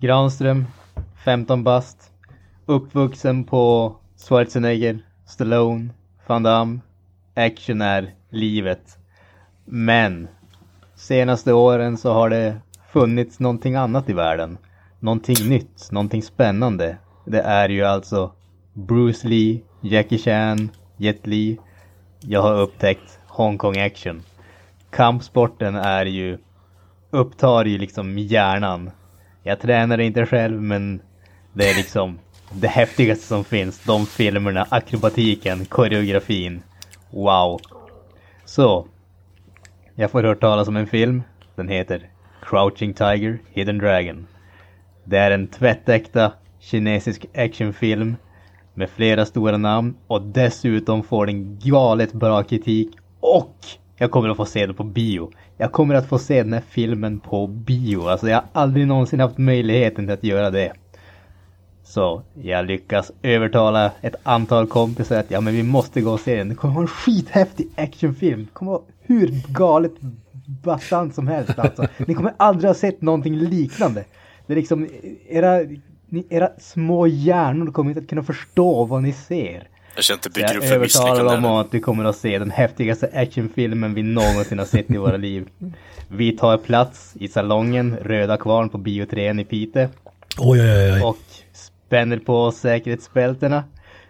Granström, 0.00 0.66
15 1.24 1.64
bast. 1.64 2.12
uppvuxen 2.66 3.44
på 3.44 3.96
Schwarzenegger, 4.16 4.98
Stallone, 5.26 5.88
Van 6.26 6.42
Damme. 6.42 6.80
Action 7.34 7.82
är 7.82 8.14
livet. 8.30 8.98
Men 9.64 10.28
senaste 10.94 11.52
åren 11.52 11.96
så 11.96 12.12
har 12.12 12.30
det 12.30 12.56
funnits 12.92 13.40
någonting 13.40 13.74
annat 13.74 14.08
i 14.08 14.12
världen. 14.12 14.58
Någonting 15.00 15.48
nytt, 15.48 15.88
någonting 15.90 16.22
spännande. 16.22 16.96
Det 17.24 17.40
är 17.40 17.68
ju 17.68 17.84
alltså 17.84 18.32
Bruce 18.72 19.28
Lee, 19.28 19.60
Jackie 19.80 20.18
Chan, 20.18 20.70
Jet 20.96 21.26
Li. 21.26 21.58
Jag 22.20 22.42
har 22.42 22.60
upptäckt 22.60 23.18
Hongkong 23.26 23.78
action. 23.78 24.22
Kampsporten 24.90 25.74
är 25.74 26.06
ju, 26.06 26.38
upptar 27.10 27.64
ju 27.64 27.78
liksom 27.78 28.18
hjärnan. 28.18 28.90
Jag 29.42 29.60
tränar 29.60 30.00
inte 30.00 30.26
själv 30.26 30.62
men 30.62 31.00
det 31.52 31.70
är 31.70 31.74
liksom 31.76 32.18
det 32.52 32.68
häftigaste 32.68 33.24
som 33.24 33.44
finns. 33.44 33.84
De 33.84 34.06
filmerna, 34.06 34.66
akrobatiken, 34.70 35.64
koreografin. 35.64 36.62
Wow. 37.10 37.60
Så. 38.44 38.86
Jag 39.94 40.10
får 40.10 40.22
hört 40.22 40.40
talas 40.40 40.68
om 40.68 40.76
en 40.76 40.86
film. 40.86 41.22
Den 41.56 41.68
heter 41.68 42.10
Crouching 42.42 42.94
Tiger, 42.94 43.38
Hidden 43.50 43.78
Dragon. 43.78 44.26
Det 45.04 45.18
är 45.18 45.30
en 45.30 45.46
tvättäkta 45.46 46.32
kinesisk 46.60 47.26
actionfilm 47.34 48.16
med 48.74 48.90
flera 48.90 49.26
stora 49.26 49.56
namn 49.56 49.94
och 50.06 50.22
dessutom 50.22 51.02
får 51.02 51.26
den 51.26 51.58
galet 51.58 52.12
bra 52.12 52.42
kritik 52.42 52.96
och 53.20 53.56
jag 53.96 54.10
kommer 54.10 54.28
att 54.28 54.36
få 54.36 54.44
se 54.44 54.66
den 54.66 54.74
på 54.74 54.84
bio. 54.84 55.30
Jag 55.60 55.72
kommer 55.72 55.94
att 55.94 56.08
få 56.08 56.18
se 56.18 56.42
den 56.42 56.52
här 56.52 56.62
filmen 56.68 57.20
på 57.20 57.46
bio. 57.46 58.08
Alltså 58.08 58.28
jag 58.28 58.36
har 58.36 58.44
aldrig 58.52 58.86
någonsin 58.86 59.20
haft 59.20 59.38
möjligheten 59.38 60.10
att 60.10 60.24
göra 60.24 60.50
det. 60.50 60.72
Så 61.84 62.22
jag 62.42 62.66
lyckas 62.66 63.12
övertala 63.22 63.92
ett 64.00 64.14
antal 64.22 64.66
kompisar 64.66 65.20
att 65.20 65.30
ja 65.30 65.40
men 65.40 65.54
vi 65.54 65.62
måste 65.62 66.00
gå 66.00 66.10
och 66.10 66.20
se 66.20 66.36
den. 66.36 66.48
Det 66.48 66.54
kommer 66.54 66.74
vara 66.74 66.82
en 66.82 66.88
skithäftig 66.88 67.68
actionfilm. 67.76 68.40
Det 68.40 68.52
kommer 68.52 68.72
vara 68.72 68.82
hur 69.00 69.52
galet 69.52 69.92
bastant 70.46 71.14
som 71.14 71.28
helst 71.28 71.58
alltså. 71.58 71.86
Ni 72.06 72.14
kommer 72.14 72.34
aldrig 72.36 72.68
ha 72.68 72.74
sett 72.74 73.02
någonting 73.02 73.36
liknande. 73.36 74.04
Det 74.46 74.52
är 74.52 74.56
liksom 74.56 74.88
era, 75.28 75.60
era 76.28 76.50
små 76.58 77.06
hjärnor 77.06 77.72
kommer 77.72 77.90
inte 77.90 78.00
att 78.00 78.08
kunna 78.08 78.22
förstå 78.22 78.84
vad 78.84 79.02
ni 79.02 79.12
ser. 79.12 79.68
Jag 79.98 80.04
känner 80.04 80.18
inte 80.18 80.30
bygger 80.30 80.48
jag 80.48 80.56
upp 80.56 80.64
för 80.64 80.74
övertalar 80.74 81.06
dem 81.08 81.16
misslyckande. 81.16 81.48
om 81.48 81.56
att 81.56 81.74
vi 81.74 81.80
kommer 81.80 82.04
att 82.04 82.16
se 82.16 82.38
den 82.38 82.50
häftigaste 82.50 83.10
actionfilmen 83.14 83.94
vi 83.94 84.02
någonsin 84.02 84.58
har 84.58 84.66
sett 84.66 84.90
i 84.90 84.96
våra 84.96 85.16
liv. 85.16 85.48
Vi 86.08 86.36
tar 86.36 86.56
plats 86.56 87.12
i 87.20 87.28
salongen 87.28 87.96
Röda 88.02 88.36
Kvarn 88.36 88.68
på 88.68 88.78
Bio 88.78 89.06
3 89.06 89.40
i 89.40 89.44
Piteå 89.44 89.88
Oj, 90.38 90.60
oj, 90.60 90.92
oj. 90.92 91.02
och 91.02 91.18
spänner 91.52 92.18
på 92.18 92.42
oss 92.42 92.56
säkerhetsbältena. 92.56 93.64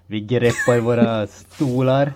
Vi 0.06 0.20
greppar 0.20 0.80
våra 0.80 1.26
stolar 1.26 2.12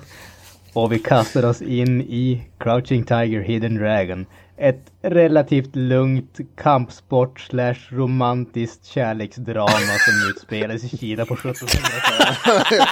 och 0.73 0.93
vi 0.93 0.99
kastar 0.99 1.45
oss 1.45 1.63
in 1.63 2.01
i 2.01 2.43
Crouching 2.59 3.05
Tiger 3.05 3.41
Hidden 3.41 3.75
Dragon. 3.75 4.27
Ett 4.57 4.93
relativt 5.03 5.77
lugnt 5.77 6.39
kampsport 6.57 7.41
slash 7.41 7.77
romantiskt 7.89 8.87
kärleksdrama 8.87 9.69
som 9.99 10.31
utspelas 10.31 10.85
i 10.85 10.97
Kina 10.97 11.25
på 11.25 11.35
1700-talet. 11.35 12.89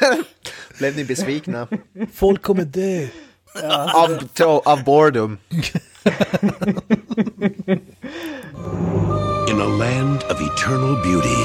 Blev 0.78 0.96
ni 0.96 1.04
besvikna? 1.04 1.66
Folk 2.14 2.42
kommer 2.42 2.64
dö. 2.64 3.06
av, 3.94 4.28
to- 4.34 4.62
av 4.64 4.84
boredom. 4.84 5.38
In 9.48 9.60
a 9.60 9.66
land 9.78 10.22
of 10.24 10.40
eternal 10.40 10.94
beauty 11.02 11.42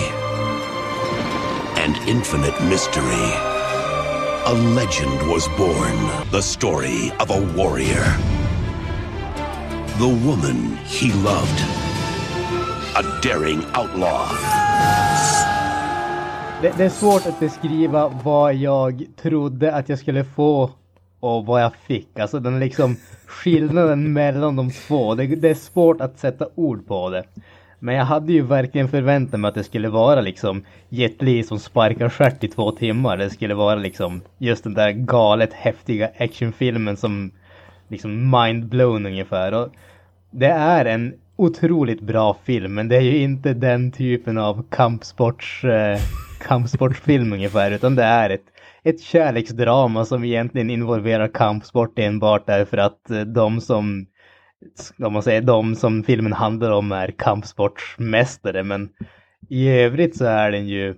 and 1.82 1.98
infinite 2.08 2.54
mystery, 2.70 3.28
a 4.46 4.54
legend 4.76 5.28
was 5.30 5.48
born. 5.58 5.98
The 6.32 6.42
story 6.42 7.12
of 7.20 7.30
a 7.32 7.40
warrior. 7.58 8.06
The 9.98 10.08
woman 10.28 10.78
he 10.86 11.12
loved. 11.14 11.60
A 12.96 13.04
daring 13.22 13.64
outlaw. 13.74 14.28
Det, 16.62 16.78
det 16.78 16.86
är 16.86 16.90
svårt 16.90 17.26
att 17.28 17.40
beskriva 17.40 18.08
vad 18.24 18.56
jag 18.56 19.04
trodde 19.22 19.74
att 19.74 19.90
jag 19.90 20.00
skulle 20.00 20.24
få 20.24 20.72
och 21.20 21.46
vad 21.46 21.64
jag 21.64 21.76
fick. 21.76 22.20
Alltså 22.20 22.40
den 22.40 22.60
liksom 22.60 22.96
skillnaden 23.26 24.14
mellan 24.14 24.56
de 24.56 24.72
två. 24.72 25.16
Det, 25.16 25.26
det 25.28 25.50
är 25.50 25.54
svårt 25.54 26.02
att 26.02 26.20
sätta 26.20 26.48
ord 26.56 26.88
på 26.88 27.10
det. 27.10 27.24
Men 27.80 27.96
jag 27.96 28.06
hade 28.06 28.34
ju 28.34 28.42
verkligen 28.42 28.90
förväntat 28.90 29.40
mig 29.40 29.50
att 29.50 29.56
det 29.56 29.64
skulle 29.64 29.90
vara 29.90 30.22
liksom 30.22 30.64
Jet 30.90 31.22
Li 31.22 31.44
som 31.44 31.60
sparkar 31.60 32.10
stjärt 32.10 32.44
i 32.44 32.48
två 32.48 32.72
timmar. 32.72 33.18
Det 33.18 33.30
skulle 33.30 33.54
vara 33.54 33.76
liksom 33.76 34.22
just 34.38 34.64
den 34.64 34.74
där 34.74 34.92
galet 34.92 35.54
häftiga 35.54 36.10
actionfilmen 36.20 36.98
som 36.98 37.32
liksom 37.88 38.36
mind-blown 38.36 39.06
ungefär. 39.06 39.54
Och 39.54 39.70
det 40.32 40.50
är 40.50 40.86
en 40.86 41.14
otroligt 41.36 42.02
bra 42.02 42.38
film, 42.44 42.74
men 42.74 42.88
det 42.88 42.96
är 42.96 43.02
ju 43.02 43.18
inte 43.18 43.54
den 43.54 43.92
typen 43.92 44.38
av 44.38 44.66
kampsports, 44.70 45.64
eh, 45.64 46.00
kampsportsfilm 46.46 47.34
ungefär, 47.34 47.72
utan 47.72 47.96
det 47.96 48.04
är 48.04 48.30
ett, 48.30 48.46
ett 48.84 49.02
kärleksdrama 49.02 50.06
som 50.06 50.24
egentligen 50.24 50.70
involverar 50.70 51.28
kampsport 51.28 52.00
enbart 52.00 52.48
därför 52.48 52.78
att 52.78 53.10
eh, 53.10 53.22
de 53.22 53.62
som, 53.62 54.06
om 55.04 55.14
man 55.14 55.24
säger 55.24 55.42
de 55.42 55.76
som 55.76 56.04
filmen 56.04 56.34
handlar 56.34 56.72
om 56.72 56.92
är 56.92 57.12
kampsportsmästare, 57.12 58.64
men 58.64 58.90
i 59.50 59.70
övrigt 59.70 60.18
så 60.18 60.26
är 60.26 60.52
den 60.52 60.68
ju 60.68 60.96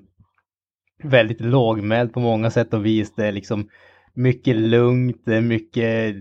väldigt 1.03 1.41
lågmäld 1.41 2.13
på 2.13 2.19
många 2.19 2.51
sätt 2.51 2.73
och 2.73 2.85
vis. 2.85 3.15
Det 3.15 3.25
är 3.25 3.31
liksom 3.31 3.69
mycket 4.13 4.55
lugnt, 4.55 5.21
det 5.25 5.35
är 5.35 5.41
mycket 5.41 6.15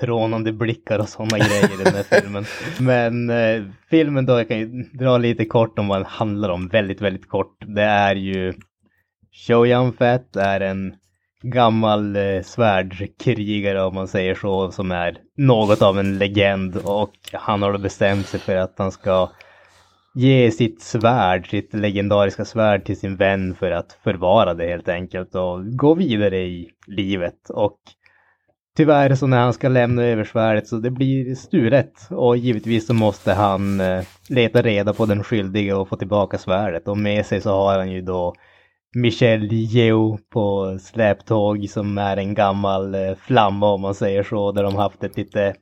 trånande 0.00 0.52
blickar 0.52 0.98
och 0.98 1.08
sådana 1.08 1.38
grejer 1.38 1.80
i 1.80 1.84
den 1.84 1.94
här 1.94 2.20
filmen. 2.20 2.44
Men 2.80 3.30
eh, 3.30 3.62
filmen 3.90 4.26
då, 4.26 4.38
jag 4.38 4.48
kan 4.48 4.58
ju 4.58 4.66
dra 4.92 5.18
lite 5.18 5.44
kort 5.44 5.78
om 5.78 5.88
vad 5.88 5.98
den 5.98 6.06
handlar 6.06 6.48
om, 6.48 6.68
väldigt, 6.68 7.00
väldigt 7.00 7.28
kort. 7.28 7.56
Det 7.66 7.82
är 7.82 8.16
ju 8.16 8.52
Show 9.46 9.66
Yun 9.66 9.92
Fat 9.92 10.36
är 10.36 10.60
en 10.60 10.94
gammal 11.42 12.16
eh, 12.16 12.42
svärdkrigare 12.42 13.82
om 13.82 13.94
man 13.94 14.08
säger 14.08 14.34
så, 14.34 14.70
som 14.70 14.90
är 14.90 15.18
något 15.36 15.82
av 15.82 15.98
en 15.98 16.18
legend 16.18 16.76
och 16.76 17.14
han 17.32 17.62
har 17.62 17.72
då 17.72 17.78
bestämt 17.78 18.26
sig 18.26 18.40
för 18.40 18.56
att 18.56 18.74
han 18.78 18.92
ska 18.92 19.30
ge 20.14 20.50
sitt 20.50 20.82
svärd, 20.82 21.50
sitt 21.50 21.74
legendariska 21.74 22.44
svärd 22.44 22.84
till 22.84 23.00
sin 23.00 23.16
vän 23.16 23.54
för 23.54 23.70
att 23.70 23.98
förvara 24.04 24.54
det 24.54 24.66
helt 24.66 24.88
enkelt 24.88 25.34
och 25.34 25.76
gå 25.76 25.94
vidare 25.94 26.38
i 26.38 26.70
livet. 26.86 27.50
Och 27.50 27.78
tyvärr 28.76 29.14
så 29.14 29.26
när 29.26 29.38
han 29.38 29.52
ska 29.52 29.68
lämna 29.68 30.02
över 30.02 30.24
svärdet 30.24 30.68
så 30.68 30.76
det 30.76 30.90
blir 30.90 31.34
stulet 31.34 31.92
och 32.10 32.36
givetvis 32.36 32.86
så 32.86 32.94
måste 32.94 33.32
han 33.32 33.80
eh, 33.80 34.04
leta 34.28 34.62
reda 34.62 34.92
på 34.92 35.06
den 35.06 35.24
skyldige 35.24 35.74
och 35.74 35.88
få 35.88 35.96
tillbaka 35.96 36.38
svärdet 36.38 36.88
och 36.88 36.98
med 36.98 37.26
sig 37.26 37.40
så 37.40 37.50
har 37.50 37.78
han 37.78 37.92
ju 37.92 38.00
då 38.00 38.34
Michel 38.96 39.52
Yeo 39.52 40.18
på 40.32 40.78
släptåg 40.80 41.68
som 41.68 41.98
är 41.98 42.16
en 42.16 42.34
gammal 42.34 42.94
eh, 42.94 43.14
flamma 43.14 43.72
om 43.72 43.80
man 43.80 43.94
säger 43.94 44.22
så 44.22 44.52
där 44.52 44.62
de 44.62 44.76
haft 44.76 45.04
ett 45.04 45.16
lite 45.16 45.54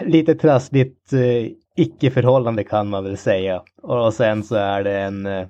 lite 0.00 0.34
trassligt 0.34 1.12
eh, 1.12 1.50
icke-förhållande 1.76 2.64
kan 2.64 2.88
man 2.88 3.04
väl 3.04 3.16
säga. 3.16 3.62
Och 3.82 4.14
sen 4.14 4.42
så 4.42 4.54
är 4.54 4.84
det 4.84 4.98
en 4.98 5.26
eh, 5.26 5.46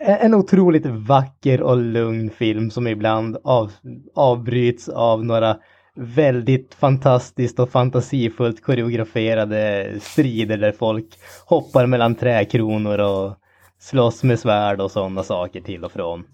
en 0.00 0.34
otroligt 0.34 0.86
vacker 0.86 1.62
och 1.62 1.76
lugn 1.76 2.30
film 2.30 2.70
som 2.70 2.86
ibland 2.86 3.36
av, 3.44 3.72
avbryts 4.14 4.88
av 4.88 5.24
några 5.24 5.56
väldigt 5.94 6.74
fantastiskt 6.74 7.58
och 7.58 7.70
fantasifullt 7.70 8.62
koreograferade 8.62 9.90
strider 10.00 10.56
där 10.56 10.72
folk 10.72 11.06
hoppar 11.44 11.86
mellan 11.86 12.14
träkronor 12.14 12.98
och 12.98 13.36
slåss 13.80 14.22
med 14.22 14.38
svärd 14.38 14.80
och 14.80 14.90
sådana 14.90 15.22
saker 15.22 15.60
till 15.60 15.84
och 15.84 15.92
från. 15.92 16.24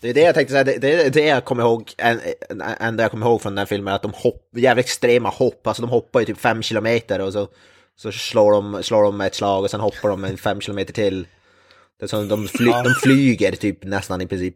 Det 0.00 0.10
är 0.10 0.14
det 0.14 0.20
jag 0.20 0.34
tänkte 0.34 0.52
säga, 0.52 0.64
det, 0.64 0.78
det 0.78 1.06
är 1.06 1.10
det 1.10 1.26
jag 1.26 1.44
kommer 1.44 1.62
ihåg, 1.62 1.92
en, 1.98 2.20
en, 2.50 2.62
enda 2.80 3.04
jag 3.04 3.10
kommer 3.10 3.26
ihåg 3.26 3.42
från 3.42 3.52
den 3.52 3.58
här 3.58 3.66
filmen, 3.66 3.94
att 3.94 4.02
de 4.02 4.12
hopp, 4.14 4.42
jävligt 4.56 4.86
extrema 4.86 5.28
hopp, 5.28 5.66
alltså 5.66 5.82
de 5.82 5.90
hoppar 5.90 6.20
ju 6.20 6.26
typ 6.26 6.38
fem 6.38 6.62
kilometer 6.62 7.20
och 7.20 7.32
så, 7.32 7.48
så 7.96 8.12
slår, 8.12 8.52
de, 8.52 8.82
slår 8.82 9.02
de 9.02 9.20
ett 9.20 9.34
slag 9.34 9.64
och 9.64 9.70
sen 9.70 9.80
hoppar 9.80 10.08
de 10.08 10.24
en 10.24 10.36
fem 10.36 10.60
kilometer 10.60 10.92
till. 10.92 11.26
Det 11.98 12.04
är 12.04 12.06
som 12.06 12.28
de, 12.28 12.48
fly, 12.48 12.66
de 12.66 12.94
flyger 13.02 13.52
typ 13.52 13.84
nästan 13.84 14.20
i 14.20 14.26
princip. 14.26 14.54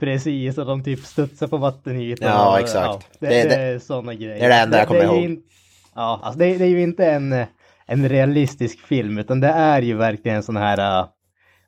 Precis, 0.00 0.58
och 0.58 0.66
de 0.66 0.84
typ 0.84 0.98
studsar 1.00 1.46
på 1.46 1.56
vattenytan. 1.56 2.28
Ja, 2.28 2.52
och- 2.52 2.60
exakt. 2.60 3.08
det, 3.20 3.26
Det- 3.28 3.42
det, 3.42 3.48
det- 3.48 3.54
är 3.54 3.78
sådana 3.78 4.14
grejer. 4.14 4.34
det 4.38 4.44
är 4.44 4.48
det 4.48 4.54
enda 4.54 4.78
jag 4.78 4.88
kommer 4.88 5.04
ihåg. 5.04 5.24
in- 5.24 5.42
ja, 5.94 6.20
alltså 6.22 6.38
det, 6.38 6.58
det 6.58 6.64
är 6.64 6.68
ju 6.68 6.82
inte 6.82 7.06
en, 7.06 7.44
en 7.86 8.08
realistisk 8.08 8.78
film, 8.78 9.18
utan 9.18 9.40
det 9.40 9.48
är 9.48 9.82
ju 9.82 9.94
verkligen 9.96 10.36
en 10.36 10.42
sån 10.42 10.56
här 10.56 11.00
uh, 11.02 11.08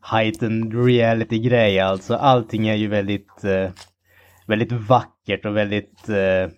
heightened 0.02 0.86
reality-grej. 0.86 1.80
Alltså 1.80 2.14
allting 2.14 2.68
är 2.68 2.74
ju 2.74 2.88
väldigt, 2.88 3.44
uh, 3.44 3.70
väldigt 4.46 4.72
vackert 4.72 5.44
och 5.44 5.56
väldigt 5.56 6.08
uh, 6.08 6.50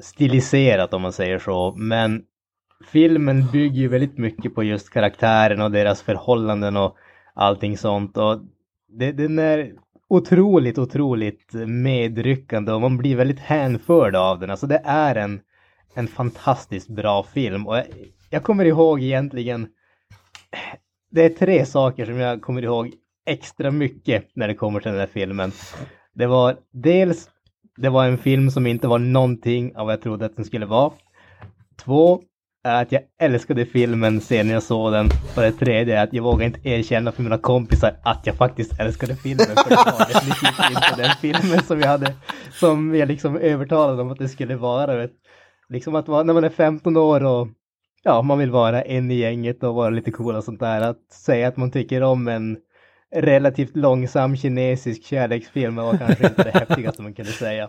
stiliserat 0.00 0.94
om 0.94 1.02
man 1.02 1.12
säger 1.12 1.38
så. 1.38 1.74
Men 1.76 2.22
filmen 2.92 3.46
bygger 3.52 3.80
ju 3.80 3.88
väldigt 3.88 4.18
mycket 4.18 4.54
på 4.54 4.62
just 4.64 4.90
karaktären 4.90 5.60
och 5.60 5.70
deras 5.70 6.02
förhållanden 6.02 6.76
och 6.76 6.96
allting 7.38 7.78
sånt. 7.78 8.16
Och 8.16 8.38
det, 8.88 9.12
den 9.12 9.38
är 9.38 9.72
otroligt, 10.08 10.78
otroligt 10.78 11.52
medryckande 11.66 12.72
och 12.72 12.80
man 12.80 12.98
blir 12.98 13.16
väldigt 13.16 13.40
hänförd 13.40 14.16
av 14.16 14.40
den. 14.40 14.50
Alltså 14.50 14.66
det 14.66 14.82
är 14.84 15.14
en, 15.14 15.40
en 15.94 16.08
fantastiskt 16.08 16.88
bra 16.88 17.22
film. 17.22 17.66
Och 17.66 17.76
jag, 17.76 17.84
jag 18.30 18.42
kommer 18.42 18.64
ihåg 18.64 19.02
egentligen, 19.02 19.68
det 21.10 21.24
är 21.24 21.28
tre 21.28 21.66
saker 21.66 22.06
som 22.06 22.16
jag 22.16 22.42
kommer 22.42 22.62
ihåg 22.62 22.92
extra 23.26 23.70
mycket 23.70 24.24
när 24.34 24.48
det 24.48 24.54
kommer 24.54 24.80
till 24.80 24.90
den 24.90 25.00
här 25.00 25.06
filmen. 25.06 25.52
Det 26.14 26.26
var 26.26 26.56
dels, 26.72 27.30
det 27.76 27.88
var 27.88 28.06
en 28.06 28.18
film 28.18 28.50
som 28.50 28.66
inte 28.66 28.88
var 28.88 28.98
någonting 28.98 29.76
av 29.76 29.86
vad 29.86 29.92
jag 29.92 30.02
trodde 30.02 30.26
att 30.26 30.36
den 30.36 30.44
skulle 30.44 30.66
vara. 30.66 30.92
Två, 31.76 32.22
är 32.68 32.82
att 32.82 32.92
jag 32.92 33.02
älskade 33.20 33.66
filmen 33.66 34.20
sen 34.20 34.48
jag 34.48 34.62
såg 34.62 34.92
den. 34.92 35.06
Och 35.36 35.42
det 35.42 35.52
tredje 35.52 35.98
är 35.98 36.04
att 36.04 36.12
jag 36.12 36.22
vågar 36.22 36.46
inte 36.46 36.68
erkänna 36.68 37.12
för 37.12 37.22
mina 37.22 37.38
kompisar 37.38 37.96
att 38.02 38.26
jag 38.26 38.36
faktiskt 38.36 38.80
älskade 38.80 39.16
filmen. 39.16 39.46
För 39.46 39.70
det 39.70 39.76
var 39.76 40.08
definitivt 40.08 40.70
inte 40.70 41.02
den 41.02 41.10
filmen 41.20 41.62
som 41.62 41.80
jag 41.80 41.88
hade, 41.88 42.14
som 42.52 42.94
jag 42.94 43.08
liksom 43.08 43.36
övertalade 43.36 44.02
om 44.02 44.10
att 44.10 44.18
det 44.18 44.28
skulle 44.28 44.56
vara. 44.56 44.96
Vet. 44.96 45.12
Liksom 45.68 45.94
att 45.94 46.08
vara, 46.08 46.22
när 46.22 46.34
man 46.34 46.44
är 46.44 46.48
15 46.48 46.96
år 46.96 47.24
och 47.24 47.48
ja, 48.02 48.22
man 48.22 48.38
vill 48.38 48.50
vara 48.50 48.82
en 48.82 49.10
i 49.10 49.14
gänget 49.14 49.62
och 49.62 49.74
vara 49.74 49.90
lite 49.90 50.10
cool 50.10 50.36
och 50.36 50.44
sånt 50.44 50.60
där. 50.60 50.80
Att 50.80 51.12
säga 51.12 51.48
att 51.48 51.56
man 51.56 51.70
tycker 51.70 52.02
om 52.02 52.28
en 52.28 52.56
relativt 53.14 53.76
långsam 53.76 54.36
kinesisk 54.36 55.04
kärleksfilm 55.04 55.76
var 55.76 55.96
kanske 55.96 56.26
inte 56.26 56.42
det 56.42 56.58
häftigaste 56.58 57.02
man 57.02 57.14
kunde 57.14 57.32
säga. 57.32 57.68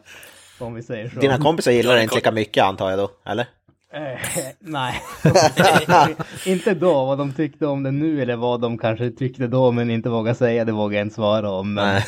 Om 0.60 0.74
vi 0.74 0.84
säger 0.84 1.10
så. 1.10 1.20
Dina 1.20 1.38
kompisar 1.38 1.72
gillar 1.72 1.96
det 1.96 2.04
inte 2.04 2.16
lika 2.16 2.32
mycket 2.32 2.64
antar 2.64 2.90
jag 2.90 3.00
då, 3.00 3.10
eller? 3.26 3.48
Eh, 3.94 4.20
nej, 4.60 5.04
inte 6.46 6.74
då. 6.74 7.06
Vad 7.06 7.18
de 7.18 7.34
tyckte 7.34 7.66
om 7.66 7.84
det 7.84 7.92
nu 7.92 8.22
eller 8.22 8.36
vad 8.36 8.62
de 8.62 8.78
kanske 8.78 9.12
tyckte 9.12 9.48
då 9.48 9.72
men 9.72 9.90
inte 9.90 10.10
vågar 10.10 10.34
säga, 10.34 10.66
det 10.66 10.72
vågar 10.72 10.98
jag 10.98 11.06
inte 11.06 11.16
svara 11.16 11.52
om. 11.52 11.74
Men, 11.74 12.02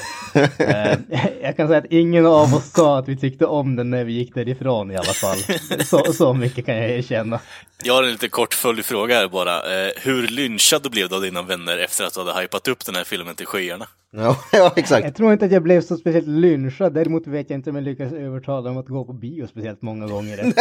eh, 0.57 0.97
jag 1.41 1.57
kan 1.57 1.67
säga 1.67 1.79
att 1.79 1.91
ingen 1.91 2.25
av 2.25 2.55
oss 2.55 2.71
sa 2.71 2.99
att 2.99 3.07
vi 3.07 3.17
tyckte 3.17 3.45
om 3.45 3.75
den 3.75 3.89
när 3.89 4.03
vi 4.03 4.13
gick 4.13 4.35
därifrån 4.35 4.91
i 4.91 4.95
alla 4.95 5.13
fall. 5.13 5.37
Så, 5.85 6.13
så 6.13 6.33
mycket 6.33 6.65
kan 6.65 6.77
jag 6.77 6.89
erkänna. 6.89 7.39
Jag 7.83 7.93
har 7.93 8.03
en 8.03 8.11
lite 8.11 8.29
kort 8.29 8.53
följdfråga 8.53 9.15
här 9.15 9.27
bara. 9.27 9.55
Eh, 9.55 9.91
hur 9.97 10.27
lynchad 10.27 10.91
blev 10.91 11.09
du 11.09 11.15
av 11.15 11.21
dina 11.21 11.41
vänner 11.41 11.77
efter 11.77 12.05
att 12.05 12.13
du 12.13 12.19
hade 12.19 12.41
hypat 12.41 12.67
upp 12.67 12.85
den 12.85 12.95
här 12.95 13.03
filmen 13.03 13.35
till 13.35 13.47
skyarna? 13.47 13.87
Ja, 14.17 14.37
ja, 14.51 14.73
exakt. 14.75 15.05
Jag 15.05 15.15
tror 15.15 15.33
inte 15.33 15.45
att 15.45 15.51
jag 15.51 15.63
blev 15.63 15.81
så 15.81 15.97
speciellt 15.97 16.27
lynchad. 16.27 16.93
Däremot 16.93 17.27
vet 17.27 17.49
jag 17.49 17.59
inte 17.59 17.69
om 17.69 17.75
jag 17.75 17.83
lyckades 17.85 18.13
övertala 18.13 18.61
dem 18.61 18.77
att 18.77 18.87
gå 18.87 19.05
på 19.05 19.13
bio 19.13 19.47
speciellt 19.47 19.81
många 19.81 20.07
gånger. 20.07 20.37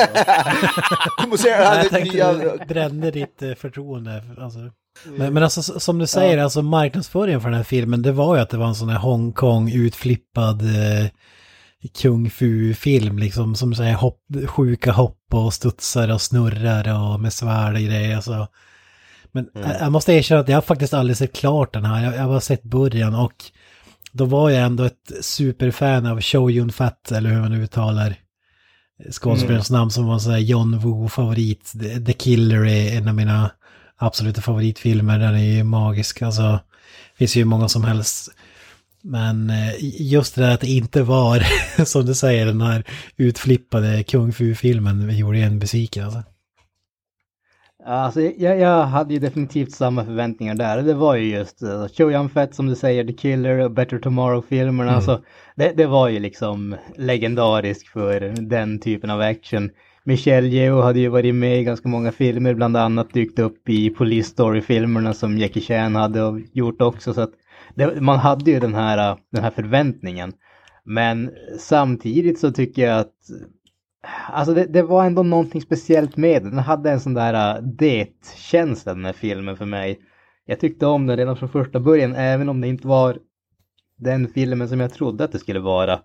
Du 1.23 1.29
måste 1.29 1.49
göra 1.49 1.83
det 1.83 1.91
här 1.91 2.17
Jag 2.17 2.39
nya... 2.39 2.65
brände 2.69 3.11
ditt 3.11 3.43
eh, 3.43 3.55
förtroende. 3.55 4.23
Alltså. 4.39 4.59
Men, 5.05 5.35
men 5.35 5.43
alltså 5.43 5.81
som 5.81 5.99
du 5.99 6.07
säger, 6.07 6.39
alltså 6.39 6.63
marknadsföringen 6.63 7.41
för 7.41 7.49
den 7.49 7.57
här 7.57 7.65
filmen, 7.65 8.03
det 8.03 8.13
var 8.13 8.37
ju 8.37 8.43
att 8.43 8.51
det 8.51 8.57
var 8.57 8.67
en 8.67 8.75
sån 8.75 8.89
här 8.89 8.99
Hongkong 8.99 9.73
utflippad 9.73 10.63
eh, 10.63 11.11
kung 12.03 12.31
fu-film 12.31 13.19
liksom. 13.19 13.55
Som 13.55 13.75
säger 13.75 13.95
hopp, 13.95 14.21
sjuka 14.47 14.93
hopp 14.93 15.35
och 15.35 15.55
studsar 15.55 16.13
och 16.13 16.21
snurrar 16.21 17.13
och 17.13 17.21
med 17.21 17.33
svärd 17.33 17.75
och 17.75 17.81
grejer. 17.81 18.17
Alltså. 18.17 18.49
Men 19.33 19.49
jag, 19.55 19.81
jag 19.81 19.93
måste 19.93 20.13
erkänna 20.13 20.41
att 20.41 20.49
jag 20.49 20.65
faktiskt 20.65 20.95
aldrig 20.95 21.17
sett 21.17 21.37
klart 21.37 21.73
den 21.73 21.85
här. 21.85 22.05
Jag, 22.05 22.15
jag 22.15 22.21
har 22.21 22.29
bara 22.29 22.41
sett 22.41 22.63
början 22.63 23.15
och 23.15 23.45
då 24.13 24.25
var 24.25 24.51
jag 24.51 24.63
ändå 24.63 24.85
ett 24.85 25.13
superfan 25.21 26.07
av 26.07 26.21
Chow 26.21 26.51
Yun 26.51 26.73
Fat, 26.73 27.13
eller 27.13 27.31
hur 27.31 27.41
man 27.41 27.53
uttalar 27.53 28.17
skådespelarens 29.11 29.71
namn 29.71 29.91
som 29.91 30.07
var 30.07 30.15
en 30.15 30.21
sån 30.21 30.33
här 30.33 30.39
John 30.39 30.79
Woo-favorit. 30.79 31.73
The, 32.07 32.13
Killer 32.13 32.67
är 32.67 32.99
en 32.99 33.09
av 33.09 33.15
mina 33.15 33.51
absoluta 33.97 34.41
favoritfilmer. 34.41 35.19
Den 35.19 35.35
är 35.35 35.57
ju 35.57 35.65
magisk. 35.65 36.23
Alltså, 36.23 36.43
det 36.43 37.19
finns 37.19 37.37
ju 37.37 37.45
många 37.45 37.69
som 37.69 37.85
helst. 37.85 38.29
Men 39.03 39.51
eh, 39.51 39.75
just 39.81 40.35
det 40.35 40.43
där 40.43 40.55
att 40.55 40.61
det 40.61 40.67
inte 40.67 41.03
var, 41.03 41.47
som 41.85 42.07
du 42.07 42.15
säger, 42.15 42.47
den 42.47 42.61
här 42.61 42.85
utflippade 43.17 44.03
kung 44.03 44.33
fu-filmen 44.33 45.17
gjorde 45.17 45.39
en 45.39 45.59
besviken. 45.59 46.05
Alltså. 46.05 46.23
Alltså, 47.91 48.21
jag, 48.21 48.59
jag 48.59 48.83
hade 48.83 49.15
ju 49.15 49.21
definitivt 49.21 49.73
samma 49.73 50.05
förväntningar 50.05 50.55
där. 50.55 50.83
Det 50.83 50.95
var 50.95 51.17
ju 51.17 51.31
just 51.31 51.63
uh, 51.63 51.89
Show 51.89 52.13
Young 52.13 52.29
Fett 52.29 52.55
som 52.55 52.67
du 52.67 52.75
säger, 52.75 53.05
The 53.05 53.13
Killer 53.13 53.59
och 53.59 53.71
Better 53.71 53.99
Tomorrow-filmerna. 53.99 54.97
Alltså, 54.97 55.23
det, 55.57 55.73
det 55.77 55.87
var 55.87 56.09
ju 56.09 56.19
liksom 56.19 56.77
legendarisk 56.97 57.89
för 57.89 58.21
den 58.49 58.79
typen 58.79 59.11
av 59.11 59.21
action. 59.21 59.71
Michelle 60.05 60.49
Yeoh 60.49 60.83
hade 60.83 61.01
ju 61.01 61.09
varit 61.09 61.35
med 61.35 61.61
i 61.61 61.65
ganska 61.65 61.89
många 61.89 62.13
filmer, 62.13 62.55
bland 62.55 62.77
annat 62.77 63.13
dykt 63.13 63.39
upp 63.39 63.69
i 63.69 63.91
Police 63.91 64.31
Story-filmerna 64.31 65.15
som 65.15 65.39
Jackie 65.39 65.63
Chan 65.63 65.95
hade 65.95 66.43
gjort 66.53 66.83
också. 66.83 67.15
Så 67.15 67.29
det, 67.75 68.01
man 68.01 68.19
hade 68.19 68.51
ju 68.51 68.61
den 68.61 68.75
här, 68.75 69.11
uh, 69.13 69.19
den 69.33 69.43
här 69.43 69.51
förväntningen. 69.51 70.33
Men 70.85 71.31
samtidigt 71.59 72.39
så 72.39 72.53
tycker 72.53 72.87
jag 72.87 73.01
att 73.01 73.15
Alltså 74.33 74.55
det, 74.55 74.65
det, 74.65 74.83
var 74.83 75.05
ändå 75.05 75.23
någonting 75.23 75.61
speciellt 75.61 76.17
med 76.17 76.43
den. 76.43 76.51
Den 76.51 76.59
hade 76.59 76.91
en 76.91 77.01
sån 77.01 77.15
där 77.15 77.59
uh, 77.59 77.63
det-känsla 77.63 78.95
den 78.95 79.05
här 79.05 79.13
filmen 79.13 79.57
för 79.57 79.65
mig. 79.65 79.99
Jag 80.47 80.61
tyckte 80.61 80.87
om 80.87 81.07
den 81.07 81.17
redan 81.17 81.37
från 81.37 81.49
första 81.49 81.81
början, 81.81 82.15
även 82.15 82.49
om 82.49 82.61
det 82.61 82.69
inte 82.69 82.87
var 82.87 83.19
den 83.99 84.29
filmen 84.29 84.69
som 84.69 84.81
jag 84.81 84.93
trodde 84.93 85.25
att 85.25 85.33
det 85.33 85.39
skulle 85.39 85.61
vara. 85.61 86.01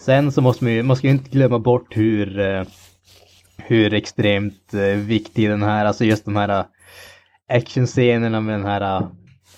Sen 0.00 0.32
så 0.32 0.40
måste 0.40 0.64
man 0.64 0.72
ju, 0.72 0.82
man 0.82 0.96
ska 0.96 1.06
ju 1.06 1.12
inte 1.12 1.30
glömma 1.30 1.58
bort 1.58 1.96
hur, 1.96 2.38
uh, 2.38 2.62
hur 3.56 3.94
extremt 3.94 4.74
uh, 4.74 4.96
viktig 4.96 5.50
den 5.50 5.62
här, 5.62 5.84
alltså 5.84 6.04
just 6.04 6.24
de 6.24 6.36
här 6.36 6.60
uh, 6.60 6.64
actionscenerna 7.48 8.40
med 8.40 8.54
den 8.54 8.66
här 8.66 9.00
uh, 9.00 9.08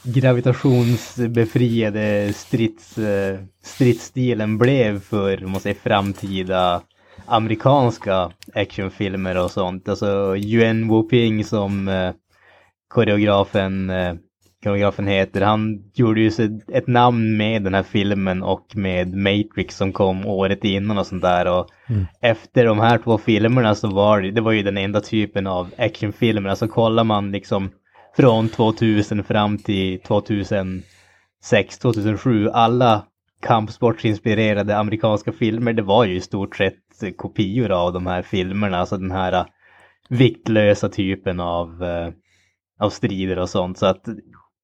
gravitationsbefriade 0.03 2.33
strids, 2.33 2.99
uh, 2.99 3.39
stridsstilen 3.63 4.59
blev 4.59 5.01
för, 5.01 5.39
man 5.39 5.61
säger, 5.61 5.77
framtida 5.77 6.83
amerikanska 7.27 8.31
actionfilmer 8.55 9.45
och 9.45 9.51
sånt. 9.51 9.89
Alltså 9.89 10.37
Yuen 10.37 10.89
Wuping 10.89 11.45
som 11.45 11.89
eh, 11.89 12.13
koreografen, 12.89 13.91
eh, 13.91 14.15
koreografen 14.65 15.07
heter, 15.07 15.41
han 15.41 15.83
gjorde 15.95 16.21
ju 16.21 16.31
sig 16.31 16.61
ett 16.73 16.87
namn 16.87 17.37
med 17.37 17.63
den 17.63 17.75
här 17.75 17.83
filmen 17.83 18.43
och 18.43 18.67
med 18.75 19.15
Matrix 19.15 19.77
som 19.77 19.93
kom 19.93 20.27
året 20.27 20.65
innan 20.65 20.99
och 20.99 21.07
sånt 21.07 21.23
där. 21.23 21.47
Och 21.59 21.69
Mm. 21.89 22.07
efter 22.21 22.65
de 22.65 22.79
här 22.81 22.99
två 22.99 23.19
filmerna 23.19 23.75
så 23.75 23.89
var 23.89 24.21
det, 24.21 24.31
det 24.31 24.41
var 24.41 24.53
ju 24.53 24.63
den 24.63 24.77
enda 24.79 25.01
typen 25.01 25.47
av 25.47 25.71
actionfilmer. 25.79 26.51
Alltså 26.51 26.69
kollar 26.69 27.05
man 27.05 27.33
liksom 27.33 27.71
från 28.17 28.49
2000 28.49 29.25
fram 29.25 29.59
till 29.59 30.01
2006, 30.01 31.79
2007, 31.79 32.49
alla 32.49 33.05
kampsportsinspirerade 33.43 34.77
amerikanska 34.77 35.33
filmer, 35.33 35.73
det 35.73 35.83
var 35.83 36.05
ju 36.05 36.15
i 36.17 36.21
stort 36.21 36.57
sett 36.57 36.75
kopior 37.17 37.71
av 37.71 37.93
de 37.93 38.07
här 38.07 38.23
filmerna, 38.23 38.79
alltså 38.79 38.97
den 38.97 39.11
här 39.11 39.35
uh, 39.35 39.47
viktlösa 40.09 40.89
typen 40.89 41.41
av, 41.41 41.83
uh, 41.83 42.13
av 42.81 42.91
strider 42.91 43.39
och 43.39 43.51
sånt. 43.51 43.79
Så 43.79 43.87
att 43.87 44.05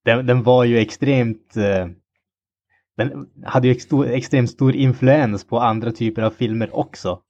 den, 0.04 0.26
den 0.26 0.42
var 0.42 0.64
ju 0.64 0.78
extremt, 0.78 1.54
uh, 1.56 1.86
den 2.96 3.26
hade 3.44 3.68
ju 3.68 3.78
extremt 4.12 4.50
stor 4.50 4.74
influens 4.74 5.46
på 5.46 5.60
andra 5.60 5.92
typer 5.92 6.22
av 6.22 6.30
filmer 6.30 6.76
också. 6.76 7.20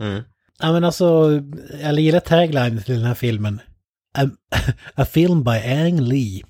Mm. 0.00 0.22
Ja 0.58 0.72
men 0.72 0.84
alltså, 0.84 1.40
jag 1.82 2.00
gillar 2.00 2.20
tagline 2.20 2.82
till 2.82 2.94
den 2.94 3.04
här 3.04 3.14
filmen. 3.14 3.60
A, 4.18 4.28
a 4.94 5.04
film 5.04 5.44
by 5.44 5.50
Ang 5.50 6.00
Lee. 6.00 6.42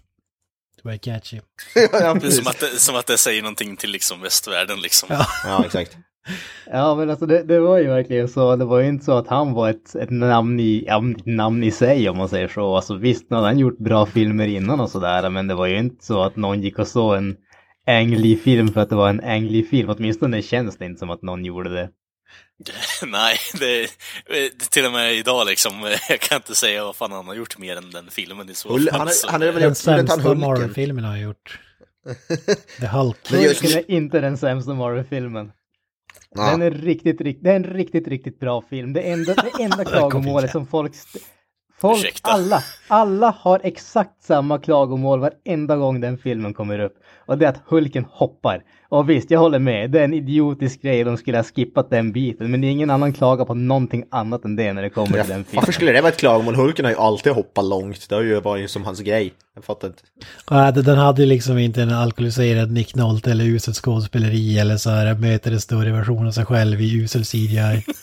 Det 0.76 0.88
var 0.88 0.96
catchy. 0.96 1.40
ja, 1.92 2.20
som 2.20 2.46
att, 2.46 2.60
det, 2.60 2.78
som 2.78 2.96
att 2.96 3.06
det 3.06 3.18
säger 3.18 3.42
någonting 3.42 3.76
till 3.76 3.90
liksom 3.90 4.20
västvärlden 4.20 4.80
liksom. 4.80 5.08
Ja. 5.12 5.26
Ja, 5.44 5.64
exakt. 5.64 5.96
Ja 6.72 6.94
men 6.94 7.10
alltså 7.10 7.26
det, 7.26 7.42
det 7.42 7.60
var 7.60 7.78
ju 7.78 7.86
verkligen 7.86 8.28
så, 8.28 8.56
det 8.56 8.64
var 8.64 8.80
ju 8.80 8.88
inte 8.88 9.04
så 9.04 9.12
att 9.12 9.28
han 9.28 9.52
var 9.52 9.70
ett, 9.70 9.94
ett 9.94 10.10
namn, 10.10 10.60
i, 10.60 10.84
ja, 10.86 11.02
namn 11.24 11.64
i 11.64 11.70
sig 11.70 12.08
om 12.08 12.18
man 12.18 12.28
säger 12.28 12.48
så. 12.48 12.76
Alltså 12.76 12.94
visst, 12.94 13.30
nu 13.30 13.36
hade 13.36 13.48
han 13.48 13.58
gjort 13.58 13.78
bra 13.78 14.06
filmer 14.06 14.46
innan 14.46 14.80
och 14.80 14.90
sådär, 14.90 15.30
men 15.30 15.46
det 15.46 15.54
var 15.54 15.66
ju 15.66 15.78
inte 15.78 16.04
så 16.04 16.22
att 16.22 16.36
någon 16.36 16.62
gick 16.62 16.78
och 16.78 16.88
såg 16.88 17.16
en 17.16 17.36
Ang 17.86 18.16
Lee-film 18.16 18.72
för 18.72 18.80
att 18.80 18.88
det 18.88 18.96
var 18.96 19.08
en 19.08 19.24
Ang 19.24 19.48
Lee-film. 19.48 19.90
Åtminstone 19.90 20.42
känns 20.42 20.76
det 20.76 20.84
inte 20.84 20.98
som 20.98 21.10
att 21.10 21.22
någon 21.22 21.44
gjorde 21.44 21.74
det. 21.74 21.90
Nej, 23.06 23.36
det, 23.60 23.88
det, 24.28 24.70
till 24.70 24.86
och 24.86 24.92
med 24.92 25.14
idag 25.14 25.46
liksom, 25.46 25.96
jag 26.08 26.20
kan 26.20 26.36
inte 26.36 26.54
säga 26.54 26.84
vad 26.84 26.96
fan 26.96 27.12
han 27.12 27.26
har 27.26 27.34
gjort 27.34 27.58
mer 27.58 27.76
än 27.76 27.90
den 27.90 28.10
filmen 28.10 28.50
i 28.50 28.54
så 28.54 28.68
fall. 28.68 28.88
han, 28.92 29.08
han 29.28 29.42
är 29.42 29.52
väl 29.52 29.62
Den 29.62 29.74
sämsta? 29.74 30.34
Marvel-filmen 30.34 31.04
har 31.04 31.16
jag 31.16 31.22
gjort. 31.22 31.60
The 32.80 32.86
Hulk. 32.86 33.30
Hulken 33.30 33.70
är 33.70 33.90
inte 33.90 34.20
den 34.20 34.38
sämsta 34.38 34.74
Marvel-filmen. 34.74 35.52
Ja. 36.36 36.50
Den 36.50 36.62
är 36.62 36.70
riktigt, 36.70 37.20
riktigt, 37.20 37.44
det 37.44 37.50
är 37.50 37.56
en 37.56 37.64
riktigt, 37.64 38.08
riktigt 38.08 38.40
bra 38.40 38.62
film. 38.70 38.92
Det 38.92 39.00
enda, 39.00 39.34
det 39.34 39.50
enda 39.62 39.84
klagomålet 39.84 40.50
som 40.50 40.66
folk, 40.66 40.92
Folk, 41.78 41.98
Ursäkta. 41.98 42.30
alla, 42.30 42.62
alla 42.88 43.30
har 43.40 43.60
exakt 43.64 44.22
samma 44.22 44.58
klagomål 44.58 45.20
varenda 45.20 45.76
gång 45.76 46.00
den 46.00 46.18
filmen 46.18 46.54
kommer 46.54 46.78
upp. 46.78 46.94
Och 47.26 47.38
det 47.38 47.44
är 47.44 47.48
att 47.48 47.62
Hulken 47.66 48.04
hoppar. 48.10 48.62
Och 48.88 49.10
visst, 49.10 49.30
jag 49.30 49.40
håller 49.40 49.58
med. 49.58 49.90
Det 49.90 50.00
är 50.00 50.04
en 50.04 50.14
idiotisk 50.14 50.82
grej. 50.82 51.04
De 51.04 51.16
skulle 51.16 51.38
ha 51.38 51.44
skippat 51.44 51.90
den 51.90 52.12
biten. 52.12 52.50
Men 52.50 52.64
ingen 52.64 52.90
annan 52.90 53.12
klagar 53.12 53.44
på 53.44 53.54
någonting 53.54 54.04
annat 54.10 54.44
än 54.44 54.56
det 54.56 54.72
när 54.72 54.82
det 54.82 54.90
kommer 54.90 55.06
till 55.06 55.16
den 55.16 55.26
filmen. 55.26 55.44
Varför 55.52 55.72
skulle 55.72 55.92
det 55.92 56.00
vara 56.00 56.12
ett 56.12 56.18
klagomål? 56.18 56.54
Hulken 56.54 56.84
har 56.84 56.92
ju 56.92 56.98
alltid 56.98 57.32
hoppat 57.32 57.64
långt. 57.64 58.08
Det 58.08 58.14
har 58.14 58.22
ju 58.22 58.40
varit 58.40 58.70
som 58.70 58.84
hans 58.84 59.00
grej. 59.00 59.32
Jag 59.54 59.64
fattar 59.64 59.88
inte. 59.88 60.02
Ja, 60.50 60.70
det- 60.72 60.82
den 60.82 60.98
hade 60.98 61.26
liksom 61.26 61.58
inte 61.58 61.82
en 61.82 61.92
alkoholiserad 61.92 62.70
Nick 62.72 62.94
Nolte 62.94 63.30
eller 63.30 63.44
uselt 63.44 63.76
skådespeleri 63.76 64.58
eller 64.58 64.76
så 64.76 64.90
här 64.90 65.14
möter 65.14 65.52
en 65.52 65.60
större 65.60 65.92
version 65.92 66.26
av 66.26 66.30
sig 66.32 66.44
själv 66.44 66.80
i 66.80 66.92
usel 67.02 67.24
CGI. 67.24 67.84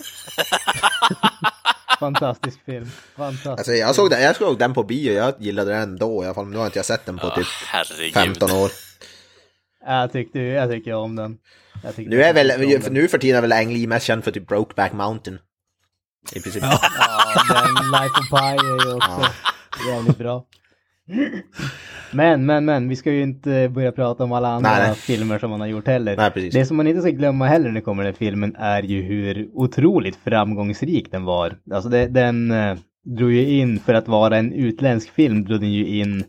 Fantastisk 2.00 2.60
film. 2.66 2.90
Fantastisk. 3.18 3.48
Alltså 3.48 3.72
jag 3.72 3.96
såg 3.96 4.10
den, 4.10 4.22
jag 4.22 4.36
såg 4.36 4.60
den 4.60 4.74
på 4.74 4.84
bio, 4.84 5.14
jag 5.14 5.34
gillade 5.40 5.72
den 5.72 5.82
ändå 5.82 6.24
i 6.24 6.26
alla 6.26 6.34
fall. 6.34 6.48
Nu 6.48 6.58
har 6.58 6.66
inte 6.66 6.80
jag 6.80 6.86
sett 6.86 7.06
den 7.06 7.18
på 7.18 7.30
typ 7.30 7.46
Herregud. 7.68 8.14
15 8.14 8.52
år. 8.52 8.70
Jag 9.86 10.12
tyckte, 10.12 10.40
jag 10.40 10.70
tycker 10.70 10.94
om 10.94 11.16
den. 11.16 11.38
Jag 11.84 11.96
tyckte 11.96 12.16
Nu 12.16 12.24
är 12.24 12.34
väl, 12.34 12.48
den. 12.48 12.94
nu 12.94 13.08
för 13.08 13.18
tiden 13.18 13.38
är 13.38 13.42
väl 13.42 13.52
Ang 13.52 13.74
Lee 13.74 13.88
mest 13.88 14.06
känd 14.06 14.24
för 14.24 14.32
typ 14.32 14.48
Brokeback 14.48 14.94
Mountain. 14.94 15.40
I 16.36 16.40
princip. 16.40 16.64
Ja, 16.64 16.80
den 17.50 17.92
Life 17.92 18.20
of 18.20 18.30
Pi 18.30 18.66
är 18.68 18.90
ju 18.90 18.96
också 18.96 19.22
jävligt 19.90 20.18
bra. 20.18 20.46
Men, 22.12 22.46
men, 22.46 22.66
men, 22.66 22.90
vi 22.90 22.96
ska 22.96 23.12
ju 23.12 23.22
inte 23.24 23.70
börja 23.70 23.92
prata 23.92 24.24
om 24.24 24.32
alla 24.32 24.48
andra 24.48 24.70
Nej, 24.70 24.88
nej. 24.88 24.96
filmer 24.96 25.40
som 25.40 25.50
man 25.50 25.60
har 25.60 25.68
gjort 25.68 25.88
heller. 25.88 26.18
Nej, 26.18 26.32
precis. 26.32 26.54
Det 26.54 26.66
som 26.66 26.78
man 26.78 26.88
inte 26.88 27.02
ska 27.02 27.10
glömma 27.10 27.48
heller 27.48 27.66
när 27.66 27.76
det 27.76 27.82
kommer 27.82 28.04
den 28.04 28.14
filmen 28.14 28.56
är 28.56 28.84
ju 28.84 29.02
hur 29.02 29.50
otroligt 29.54 30.16
framgångsrik 30.16 31.12
den 31.12 31.24
var. 31.24 31.56
Alltså 31.72 31.90
det, 31.90 32.08
den 32.08 32.52
eh, 32.52 32.78
drog 33.18 33.32
ju 33.32 33.50
in, 33.50 33.80
för 33.80 33.94
att 33.94 34.08
vara 34.08 34.38
en 34.38 34.54
utländsk 34.54 35.10
film, 35.10 35.46
drog 35.46 35.60
den 35.60 35.72
ju 35.72 35.86
in 35.88 36.24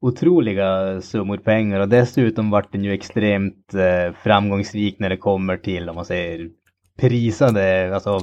otroliga 0.00 1.00
summor 1.00 1.36
pengar 1.36 1.80
och 1.80 1.88
dessutom 1.88 2.50
vart 2.50 2.72
den 2.72 2.84
ju 2.84 2.92
extremt 2.92 3.74
eh, 3.74 4.14
framgångsrik 4.22 4.98
när 4.98 5.08
det 5.08 5.16
kommer 5.16 5.56
till, 5.56 5.88
om 5.88 5.94
man 5.94 6.04
säger, 6.04 6.50
prisade, 6.96 7.94
alltså 7.94 8.20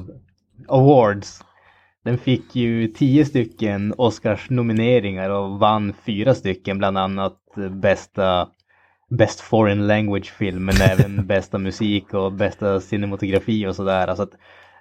awards. 0.68 1.44
Den 2.04 2.18
fick 2.18 2.56
ju 2.56 2.88
tio 2.88 3.26
stycken 3.26 3.94
Oscars-nomineringar 3.98 5.30
och 5.30 5.60
vann 5.60 5.94
fyra 6.06 6.36
stycken, 6.36 6.78
bland 6.78 6.98
annat 6.98 7.58
eh, 7.58 7.70
bästa 7.70 8.50
Best 9.10 9.40
Foreign 9.40 9.88
Language 9.88 10.32
film, 10.32 10.66
men 10.66 10.76
även 10.82 11.28
bästa 11.28 11.58
musik 11.58 12.14
och 12.14 12.32
bästa 12.34 12.80
cinematografi 12.80 13.68
och 13.68 13.76
sådär. 13.76 14.08
Alltså 14.08 14.28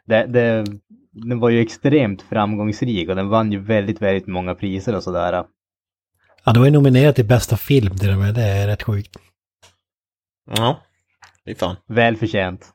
det, 0.05 0.27
det, 0.27 0.65
den 1.13 1.41
var 1.41 1.51
ju 1.51 1.61
extremt 1.61 2.23
framgångsrik 2.23 3.09
och 3.09 3.17
den 3.17 3.29
vann 3.29 3.53
ju 3.53 3.59
väldigt, 3.59 4.03
väldigt 4.03 4.27
många 4.27 4.55
priser 4.55 4.97
och 4.97 5.03
sådär. 5.03 5.45
Ja, 6.45 6.53
det 6.53 6.59
var 6.59 6.67
ju 6.67 6.73
nominerat 6.73 7.17
till 7.17 7.25
bästa 7.25 7.57
film 7.57 7.99
till 7.99 8.11
och 8.11 8.19
med. 8.19 8.35
Det 8.35 8.43
är 8.43 8.67
rätt 8.67 8.83
sjukt. 8.83 9.17
Ja, 10.57 10.81
det 11.45 11.51
är 11.51 11.55
fan. 11.55 11.77
Välförtjänt. 11.89 12.67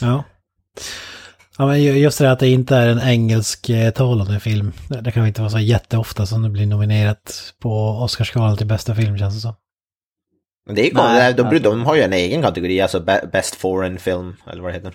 Ja. 0.00 0.24
Ja, 1.58 1.66
men 1.66 1.82
ju- 1.82 1.98
just 1.98 2.18
det 2.18 2.24
här 2.24 2.32
att 2.32 2.38
det 2.38 2.48
inte 2.48 2.76
är 2.76 2.88
en 2.88 2.98
engelsktalande 3.00 4.40
film. 4.40 4.72
Det 5.02 5.12
kan 5.12 5.26
inte 5.26 5.40
vara 5.40 5.50
så 5.50 5.58
jätteofta 5.58 6.26
som 6.26 6.42
det 6.42 6.48
blir 6.48 6.66
nominerat 6.66 7.54
på 7.60 7.88
Oscarsgalan 7.90 8.56
till 8.56 8.66
bästa 8.66 8.94
film 8.94 9.18
känns 9.18 9.34
det 9.34 9.40
som. 9.40 9.54
Men 10.66 10.74
det 10.74 10.80
är 10.82 10.84
ju 10.86 10.94
Nej, 10.94 11.34
de, 11.34 11.42
alltså- 11.46 11.62
de 11.62 11.84
har 11.86 11.94
ju 11.96 12.02
en 12.02 12.12
egen 12.12 12.42
kategori, 12.42 12.80
alltså 12.80 13.00
Be- 13.00 13.28
Best 13.32 13.54
Foreign 13.54 13.98
Film, 13.98 14.36
eller 14.46 14.62
vad 14.62 14.70
det 14.72 14.76
heter. 14.76 14.94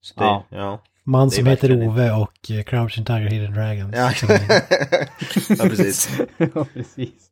Så 0.00 0.14
det, 0.20 0.24
Ja. 0.24 0.44
ja. 0.50 0.82
Man 1.06 1.30
som 1.30 1.46
heter 1.46 1.86
Ove 1.86 2.12
och 2.12 2.50
eh, 2.50 2.62
Crouching 2.62 3.04
Tiger 3.04 3.30
Hidden 3.30 3.52
Dragons. 3.52 3.94
Ja. 3.96 4.12
ja, 5.48 5.64
precis. 5.68 6.20
ja, 6.54 6.66
precis. 6.74 7.30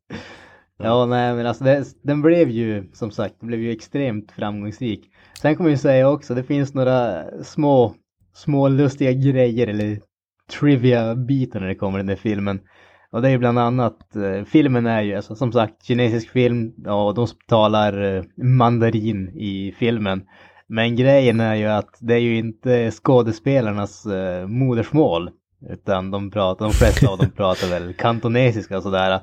Ja, 0.79 1.07
nej, 1.07 1.35
men 1.35 1.47
alltså 1.47 1.65
det, 1.65 1.85
den 2.03 2.23
blev 2.23 2.51
ju, 2.51 2.91
som 2.93 3.11
sagt, 3.11 3.35
den 3.41 3.47
blev 3.47 3.61
ju 3.61 3.73
extremt 3.73 4.33
framgångsrik. 4.33 5.11
Sen 5.41 5.57
kommer 5.57 5.71
jag 5.71 5.81
säga 5.81 6.09
också, 6.09 6.35
det 6.35 6.43
finns 6.43 6.75
några 6.75 7.25
små, 7.43 7.95
små 8.35 8.69
lustiga 8.69 9.13
grejer 9.13 9.67
eller 9.67 10.01
trivia-bitar 10.53 11.61
när 11.61 11.69
det 11.69 11.75
kommer 11.75 11.99
till 11.99 12.07
den 12.07 12.17
här 12.17 12.23
filmen. 12.23 12.61
Och 13.11 13.23
det 13.23 13.29
är 13.29 13.33
ju 13.33 13.39
bland 13.39 13.59
annat, 13.59 14.17
eh, 14.17 14.45
filmen 14.45 14.87
är 14.87 15.03
ju 15.03 15.15
alltså, 15.15 15.35
som 15.35 15.53
sagt 15.53 15.85
kinesisk 15.85 16.31
film 16.31 16.73
och 16.87 17.15
de 17.15 17.27
talar 17.49 18.17
eh, 18.17 18.23
mandarin 18.37 19.29
i 19.29 19.75
filmen. 19.79 20.23
Men 20.69 20.97
grejen 20.97 21.41
är 21.41 21.55
ju 21.55 21.67
att 21.67 21.99
det 22.01 22.15
är 22.15 22.19
ju 22.19 22.37
inte 22.37 22.91
skådespelarnas 22.91 24.07
eh, 24.07 24.47
modersmål. 24.47 25.31
Utan 25.71 26.11
de 26.11 26.31
pratar, 26.31 26.65
de 26.65 26.73
flesta 26.73 27.09
av 27.09 27.19
dem 27.19 27.31
pratar 27.37 27.69
väl 27.69 27.95
kantonesiska 27.95 28.77
och 28.77 28.83
sådär. 28.83 29.21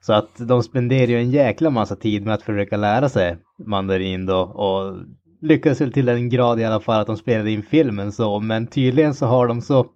Så 0.00 0.12
att 0.12 0.30
de 0.38 0.62
spenderar 0.62 1.06
ju 1.06 1.18
en 1.18 1.30
jäkla 1.30 1.70
massa 1.70 1.96
tid 1.96 2.24
med 2.24 2.34
att 2.34 2.42
försöka 2.42 2.76
lära 2.76 3.08
sig 3.08 3.36
mandarin 3.66 4.26
då. 4.26 4.38
Och 4.38 4.96
lyckades 5.40 5.80
väl 5.80 5.92
till 5.92 6.08
en 6.08 6.28
grad 6.28 6.60
i 6.60 6.64
alla 6.64 6.80
fall 6.80 7.00
att 7.00 7.06
de 7.06 7.16
spelade 7.16 7.50
in 7.50 7.62
filmen 7.62 8.12
så. 8.12 8.40
Men 8.40 8.66
tydligen 8.66 9.14
så 9.14 9.26
har 9.26 9.46
de 9.46 9.60
så, 9.60 9.86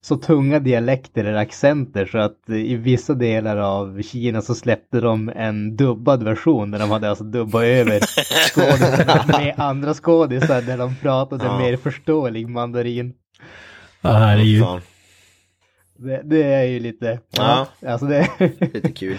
så 0.00 0.16
tunga 0.16 0.58
dialekter 0.58 1.24
eller 1.24 1.38
accenter 1.38 2.06
så 2.06 2.18
att 2.18 2.36
i 2.48 2.74
vissa 2.76 3.14
delar 3.14 3.56
av 3.56 4.02
Kina 4.02 4.42
så 4.42 4.54
släppte 4.54 5.00
de 5.00 5.28
en 5.36 5.76
dubbad 5.76 6.22
version 6.22 6.70
där 6.70 6.78
de 6.78 6.90
hade 6.90 7.08
alltså 7.08 7.24
dubbat 7.24 7.62
över 7.62 8.00
skådisarna 8.50 9.24
med 9.38 9.54
andra 9.56 9.94
skådisar 9.94 10.62
där 10.62 10.78
de 10.78 10.94
pratade 10.96 11.44
Ja. 11.44 11.58
mer 11.58 11.76
förståelig 11.76 12.48
mandarin. 12.48 13.12
Ja, 14.00 14.12
herregud. 14.12 14.64
Fan, 14.64 14.80
Det, 15.96 16.20
det 16.24 16.42
är 16.42 16.64
ju 16.64 16.80
lite, 16.80 17.20
Ja. 17.36 17.66
alltså 17.86 18.06
det, 18.06 18.28
lite 18.60 18.92
kul. 18.92 19.16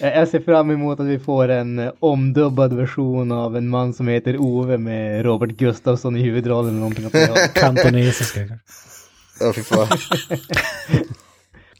jag 0.00 0.28
ser 0.28 0.40
fram 0.40 0.70
emot 0.70 1.00
att 1.00 1.06
vi 1.06 1.18
får 1.18 1.48
en 1.48 1.90
omdubbad 2.00 2.72
version 2.72 3.32
av 3.32 3.56
en 3.56 3.68
man 3.68 3.94
som 3.94 4.08
heter 4.08 4.36
Ove 4.40 4.78
med 4.78 5.24
Robert 5.24 5.50
Gustafsson 5.50 6.16
i 6.16 6.22
huvudrollen 6.22 6.70
eller 6.70 6.78
någonting. 6.80 7.10
Kantonesiska. 7.54 8.40
Ja, 9.40 9.52
fy 9.52 9.62
fan. 9.62 9.86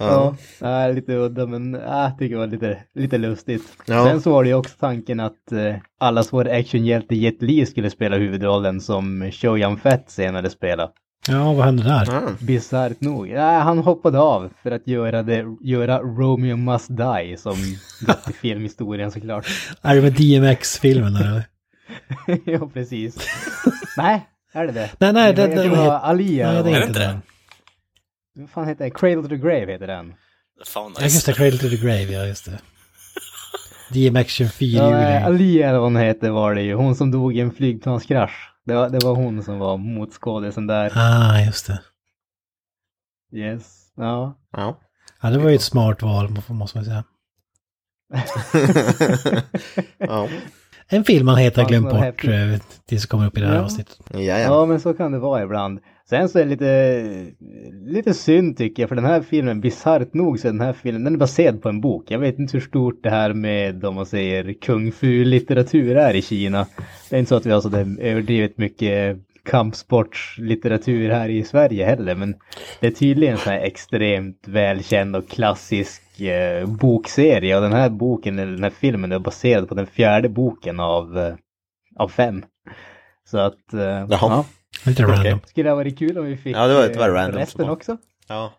Ja, 0.02 0.36
ja, 0.60 0.88
lite 0.88 1.14
udda 1.16 1.46
men 1.46 1.74
jag 1.74 2.18
tycker 2.18 2.34
det 2.34 2.40
var 2.40 2.46
lite, 2.46 2.78
lite 2.94 3.18
lustigt. 3.18 3.62
Ja. 3.86 4.04
Sen 4.04 4.20
så 4.22 4.30
var 4.32 4.42
det 4.42 4.48
ju 4.48 4.54
också 4.54 4.74
tanken 4.80 5.20
att 5.20 5.52
eh, 5.52 5.74
allas 5.98 6.32
vår 6.32 6.48
actionhjälte 6.48 7.14
Jet 7.14 7.42
Li 7.42 7.66
skulle 7.66 7.90
spela 7.90 8.16
huvudrollen 8.16 8.80
som 8.80 9.30
Show 9.32 9.58
Yun 9.58 9.76
Fett 9.76 10.04
senare 10.10 10.50
spela. 10.50 10.88
Ja, 11.28 11.52
vad 11.52 11.64
hände 11.64 11.82
där? 11.82 12.08
Ja. 12.10 12.20
Bisarrt 12.40 13.00
nog. 13.00 13.28
Ja, 13.28 13.58
han 13.58 13.78
hoppade 13.78 14.18
av 14.20 14.50
för 14.62 14.70
att 14.70 14.86
göra, 14.88 15.22
det, 15.22 15.44
göra 15.60 15.98
Romeo 15.98 16.56
Must 16.56 16.88
Die 16.96 17.36
som 17.38 17.56
gått 18.06 18.30
i 18.30 18.32
filmhistorien 18.32 19.10
såklart. 19.10 19.46
Är 19.82 19.94
det 19.94 20.02
med 20.02 20.12
DMX-filmen 20.12 21.12
där 21.14 21.24
eller? 21.26 21.44
ja, 22.52 22.70
precis. 22.74 23.16
Nej, 23.96 24.26
är 24.52 24.66
det 24.66 24.72
det? 24.72 24.90
Nej, 24.98 25.12
nej, 25.12 25.34
det- 25.34 25.46
det- 25.46 25.62
det 25.62 25.68
var 25.68 25.98
Alia. 25.98 26.52
Nej, 26.52 26.62
det 26.62 26.70
Är 26.70 26.86
inte 26.86 26.98
det? 27.00 27.18
Den. 28.40 28.46
Vad 28.46 28.50
fan 28.50 28.68
heter 28.68 28.84
det? 28.84 28.90
Cradle 28.90 29.22
to 29.22 29.28
the 29.28 29.36
Grave 29.36 29.72
heter 29.72 29.86
den. 29.86 30.14
Fan 30.66 30.94
Ja, 30.98 31.02
just 31.04 31.26
det. 31.26 31.32
Cradle 31.32 31.58
to 31.58 31.68
the 31.68 31.76
Grave, 31.76 32.02
ja 32.02 32.26
just 32.26 32.44
det. 32.44 32.58
DMX 33.92 34.32
24 34.32 34.70
Ja. 34.78 35.20
Alia 35.26 35.68
eller 35.68 35.78
vad 35.78 35.86
hon 35.92 35.96
heter 35.96 36.30
var 36.30 36.54
det 36.54 36.62
ju. 36.62 36.74
Hon 36.74 36.94
som 36.94 37.10
dog 37.10 37.36
i 37.36 37.40
en 37.40 37.52
flygplanskrasch. 37.52 38.50
Det 38.66 38.74
var, 38.74 38.88
det 38.88 39.04
var 39.04 39.14
hon 39.14 39.42
som 39.42 39.58
var 39.58 39.76
motskådisen 39.76 40.66
där. 40.66 40.92
Ah, 40.94 41.40
just 41.40 41.66
det. 41.66 41.80
Yes. 43.38 43.76
Ja. 43.96 44.38
Ja. 44.52 44.80
Ja, 45.22 45.30
det 45.30 45.38
var 45.38 45.48
ju 45.48 45.54
ett 45.54 45.62
smart 45.62 46.02
val, 46.02 46.28
måste 46.48 46.78
man 46.78 46.84
säga. 46.84 47.04
ja. 49.98 50.28
En 50.88 51.04
film 51.04 51.26
man 51.26 51.36
helt 51.36 51.56
har 51.56 51.64
glömt 51.68 51.90
bort 51.90 52.24
eh, 52.24 52.60
tills 52.88 53.06
kommer 53.06 53.26
upp 53.26 53.36
i 53.38 53.40
det 53.40 53.46
här 53.46 53.54
Ja. 53.54 53.62
avsnittet. 53.62 53.98
Ja, 54.12 54.20
Ja, 54.20 54.38
ja. 54.38 54.66
men 54.66 54.80
så 54.80 54.94
kan 54.94 55.12
det 55.12 55.18
vara 55.18 55.42
ibland. 55.42 55.80
Sen 56.10 56.28
så 56.28 56.38
är 56.38 56.44
det 56.44 56.50
lite, 56.50 57.26
lite 57.86 58.14
synd 58.14 58.56
tycker 58.56 58.82
jag, 58.82 58.88
för 58.88 58.96
den 58.96 59.04
här 59.04 59.22
filmen, 59.22 59.60
bisarrt 59.60 60.14
nog 60.14 60.38
så 60.38 60.48
är 60.48 60.52
den 60.52 60.60
här 60.60 60.72
filmen, 60.72 61.04
den 61.04 61.14
är 61.14 61.18
baserad 61.18 61.62
på 61.62 61.68
en 61.68 61.80
bok. 61.80 62.10
Jag 62.10 62.18
vet 62.18 62.38
inte 62.38 62.56
hur 62.56 62.60
stort 62.60 63.02
det 63.02 63.10
här 63.10 63.32
med, 63.32 63.84
om 63.84 63.94
man 63.94 64.06
säger, 64.06 64.52
kung 64.52 64.92
fu-litteratur 64.92 65.96
är 65.96 66.14
i 66.14 66.22
Kina. 66.22 66.66
Det 67.10 67.16
är 67.16 67.20
inte 67.20 67.28
så 67.28 67.34
att 67.34 67.46
vi 67.46 67.50
har 67.50 67.60
så 67.60 67.68
där 67.68 67.96
överdrivet 68.00 68.58
mycket 68.58 69.18
kampsportslitteratur 69.44 71.10
här 71.10 71.28
i 71.28 71.44
Sverige 71.44 71.86
heller, 71.86 72.14
men 72.14 72.34
det 72.80 72.86
är 72.86 72.90
tydligen 72.90 73.36
så 73.36 73.50
här 73.50 73.60
extremt 73.60 74.48
välkänd 74.48 75.16
och 75.16 75.28
klassisk 75.28 76.20
eh, 76.20 76.66
bokserie. 76.66 77.56
Och 77.56 77.62
den 77.62 77.72
här 77.72 77.90
boken, 77.90 78.38
eller 78.38 78.52
den 78.52 78.62
här 78.62 78.70
filmen, 78.70 79.12
är 79.12 79.18
baserad 79.18 79.68
på 79.68 79.74
den 79.74 79.86
fjärde 79.86 80.28
boken 80.28 80.80
av, 80.80 81.18
eh, 81.18 81.34
av 81.96 82.08
fem. 82.08 82.42
Så 83.24 83.38
att, 83.38 83.72
eh, 83.72 84.06
ja. 84.10 84.44
Lite 84.84 85.02
random. 85.02 85.40
Skulle 85.46 85.64
det 85.64 85.70
ha 85.70 85.76
varit 85.76 85.98
kul 85.98 86.18
om 86.18 86.24
vi 86.26 86.36
fick 86.36 86.56
Ja, 86.56 86.66
det 86.66 86.74
var- 86.74 86.88
det 86.88 86.98
var 86.98 87.08
eh, 87.08 87.12
random 87.14 87.38
resten 87.40 87.60
som- 87.64 87.70
också? 87.70 87.96
ja. 88.28 88.52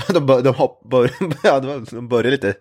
De, 0.08 0.26
bör, 0.26 0.42
de, 0.42 0.54
hopp, 0.54 0.90
bör, 0.90 1.10
ja, 1.44 1.60
de 1.60 1.66
var- 1.66 1.94
de 1.94 2.08
började 2.08 2.30
lite 2.30 2.54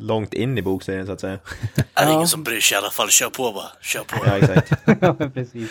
långt 0.00 0.34
in 0.34 0.58
i 0.58 0.62
bokserien 0.62 1.06
så 1.06 1.12
att 1.12 1.20
säga. 1.20 1.32
Är 1.74 2.04
det 2.06 2.10
Ja. 2.10 2.12
ingen 2.14 2.28
som 2.28 2.42
bryr 2.42 2.60
sig 2.60 2.76
i 2.76 2.78
alla 2.78 2.90
fall? 2.90 3.08
Kör 3.10 3.30
på 3.30 3.52
bara. 3.52 3.66
Kör 3.82 4.00
på. 4.04 4.26
Ja, 4.26 4.36
exakt. 4.38 4.72
ja, 5.00 5.16
men 5.18 5.32
precis. 5.32 5.70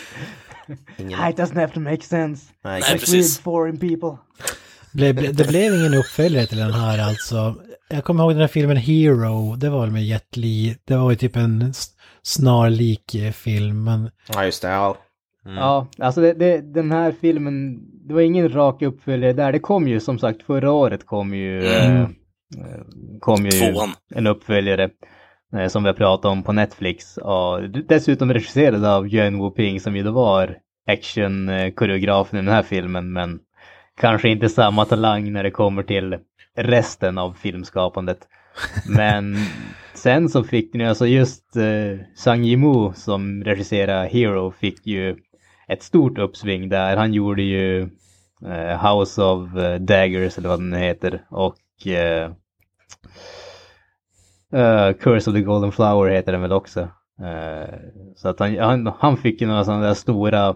Ingen... 0.96 1.30
It 1.30 1.36
doesn't 1.38 1.60
have 1.60 1.72
to 1.74 1.80
make 1.80 2.02
sense. 2.02 2.46
Nej, 2.64 2.70
Nej, 2.72 2.78
exakt. 2.78 3.00
precis. 3.00 3.38
Foreign 3.40 3.78
people. 3.78 4.18
ble, 4.92 5.12
ble, 5.14 5.32
det 5.32 5.48
blev 5.48 5.74
ingen 5.74 5.94
uppföljare 5.94 6.46
till 6.46 6.58
den 6.58 6.72
här 6.72 6.98
alltså. 6.98 7.54
Jag 7.88 8.04
kommer 8.04 8.22
ihåg 8.24 8.32
den 8.32 8.40
här 8.40 8.48
filmen 8.48 8.76
Hero, 8.76 9.56
det 9.56 9.70
var 9.70 9.80
väl 9.80 9.90
med 9.90 10.04
Jet 10.04 10.36
Li. 10.36 10.76
Det 10.84 10.96
var 10.96 11.10
ju 11.10 11.16
typ 11.16 11.36
en 11.36 11.74
snarlik 12.22 13.14
eh, 13.14 13.32
film, 13.32 13.84
men 13.84 14.10
Ja, 14.32 14.44
just 14.44 14.62
det. 14.62 14.68
Ja. 14.68 14.96
Ja, 15.44 15.86
alltså 15.98 16.20
det, 16.20 16.32
det, 16.32 16.60
den 16.60 16.92
här 16.92 17.12
filmen, 17.20 17.78
det 18.08 18.14
var 18.14 18.20
ingen 18.20 18.48
rak 18.54 18.82
uppföljare 18.82 19.32
där. 19.32 19.52
Det 19.52 19.58
kom 19.58 19.88
ju 19.88 20.00
som 20.00 20.18
sagt 20.18 20.42
förra 20.42 20.72
året 20.72 21.06
kom 21.06 21.34
ju, 21.34 21.66
Mm. 21.66 22.00
eh, 22.02 22.08
kom 23.20 23.44
ju 23.44 23.50
Tvåan. 23.50 23.88
en 24.14 24.26
uppföljare 24.26 24.90
eh, 25.56 25.66
som 25.66 25.82
vi 25.82 25.88
har 25.88 25.94
pratat 25.94 26.24
om 26.24 26.42
på 26.42 26.52
Netflix. 26.52 27.16
Och 27.16 27.70
dessutom 27.70 28.32
regisserad 28.32 28.84
av 28.84 29.08
Yuan 29.14 29.38
Wu 29.42 29.50
Ping 29.50 29.80
som 29.80 29.96
ju 29.96 30.02
då 30.02 30.10
var 30.12 30.56
action-koreografen 30.86 32.38
i 32.38 32.42
den 32.42 32.54
här 32.54 32.62
filmen 32.62 33.12
men 33.12 33.38
kanske 34.00 34.28
inte 34.28 34.48
samma 34.48 34.84
talang 34.84 35.32
när 35.32 35.42
det 35.42 35.50
kommer 35.50 35.82
till 35.82 36.16
resten 36.56 37.18
av 37.18 37.32
filmskapandet. 37.32 38.18
Men 38.96 39.36
sen 39.94 40.28
så 40.28 40.44
fick 40.44 40.74
ni 40.74 40.86
alltså 40.86 41.06
just 41.06 41.56
eh, 41.56 41.98
Sang 42.16 42.44
Yimou 42.44 42.92
som 42.92 43.44
regisserar 43.44 44.06
Hero 44.06 44.50
fick 44.50 44.86
ju 44.86 45.16
ett 45.68 45.82
stort 45.82 46.18
uppsving 46.18 46.68
där. 46.68 46.96
Han 46.96 47.12
gjorde 47.12 47.42
ju 47.42 47.82
eh, 48.46 48.86
House 48.86 49.22
of 49.22 49.56
eh, 49.56 49.74
Daggers 49.74 50.38
eller 50.38 50.48
vad 50.48 50.60
den 50.60 50.72
heter 50.72 51.24
och 51.30 51.86
eh, 51.86 52.30
eh, 54.52 54.92
Curse 54.92 55.30
of 55.30 55.36
the 55.36 55.42
Golden 55.42 55.72
Flower 55.72 56.10
heter 56.10 56.32
den 56.32 56.42
väl 56.42 56.52
också. 56.52 56.80
Eh, 57.20 57.74
så 58.16 58.28
att 58.28 58.38
han, 58.38 58.58
han, 58.58 58.92
han 58.98 59.16
fick 59.16 59.40
ju 59.40 59.46
några 59.46 59.64
sådana 59.64 59.86
där 59.86 59.94
stora 59.94 60.54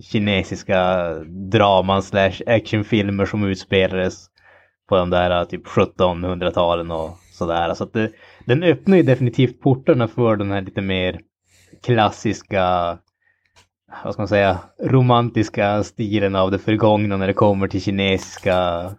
kinesiska 0.00 1.14
draman 1.50 2.02
slash 2.02 2.42
actionfilmer 2.46 3.26
som 3.26 3.44
utspelades 3.44 4.26
på 4.88 4.96
de 4.96 5.10
där 5.10 5.40
eh, 5.40 5.44
typ 5.44 5.66
1700-talen 5.66 6.90
och 6.90 7.18
sådär. 7.32 7.74
Så 7.74 7.84
att 7.84 7.92
det, 7.92 8.10
den 8.44 8.62
öppnar 8.62 8.96
ju 8.96 9.02
definitivt 9.02 9.60
portarna 9.60 10.08
för 10.08 10.36
den 10.36 10.50
här 10.50 10.60
lite 10.60 10.80
mer 10.80 11.20
klassiska, 11.82 12.98
vad 14.04 14.12
ska 14.12 14.22
man 14.22 14.28
säga, 14.28 14.58
romantiska 14.82 15.82
stilen 15.84 16.36
av 16.36 16.50
det 16.50 16.58
förgångna 16.58 17.16
när 17.16 17.26
det 17.26 17.32
kommer 17.32 17.68
till 17.68 17.82
kinesiska 17.82 18.90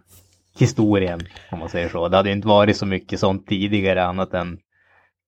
historien, 0.58 1.20
om 1.50 1.58
man 1.58 1.68
säger 1.68 1.88
så. 1.88 2.08
Det 2.08 2.16
hade 2.16 2.28
ju 2.28 2.34
inte 2.34 2.48
varit 2.48 2.76
så 2.76 2.86
mycket 2.86 3.20
sånt 3.20 3.46
tidigare 3.46 4.04
annat 4.04 4.34
än 4.34 4.58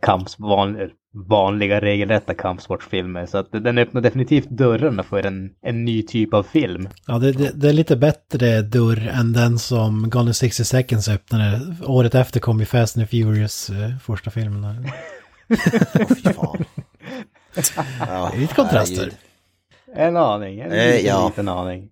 kamps, 0.03 0.39
van, 0.39 0.91
vanliga 1.29 1.81
regelrätta 1.81 2.35
kampsportsfilmer. 2.35 3.27
Så 3.27 3.39
att 3.39 3.53
den 3.53 3.79
öppnar 3.79 4.01
definitivt 4.01 4.49
dörrarna 4.51 5.03
för 5.03 5.27
en, 5.27 5.51
en 5.63 5.85
ny 5.85 6.03
typ 6.03 6.35
av 6.35 6.43
film. 6.43 6.89
ja, 7.07 7.19
det, 7.19 7.33
det, 7.33 7.51
det 7.55 7.69
är 7.69 7.73
lite 7.73 7.97
bättre 7.97 8.63
dörr 8.63 9.09
än 9.09 9.33
den 9.33 9.59
som 9.59 10.11
Gone 10.11 10.31
in 10.31 10.35
60 10.35 10.65
seconds 10.65 11.09
öppnade. 11.09 11.61
Året 11.87 12.15
efter 12.15 12.41
kom 12.41 12.61
ju 12.61 12.67
Fast 12.67 12.97
and 12.97 13.09
the 13.09 13.17
Furious 13.17 13.71
eh, 13.71 13.97
första 14.03 14.31
filmen. 14.31 14.89
Fy 16.09 16.33
fan. 16.33 16.65
Ja, 18.01 18.31
Det 18.33 18.37
är 18.37 18.41
lite 18.41 18.55
kontraster. 18.55 19.13
En 19.97 20.17
aning, 20.17 20.61
en 20.61 20.73
Eh, 20.73 20.93
liten, 20.93 21.07
ja. 21.07 21.29
liten 21.29 21.49
aning. 21.49 21.89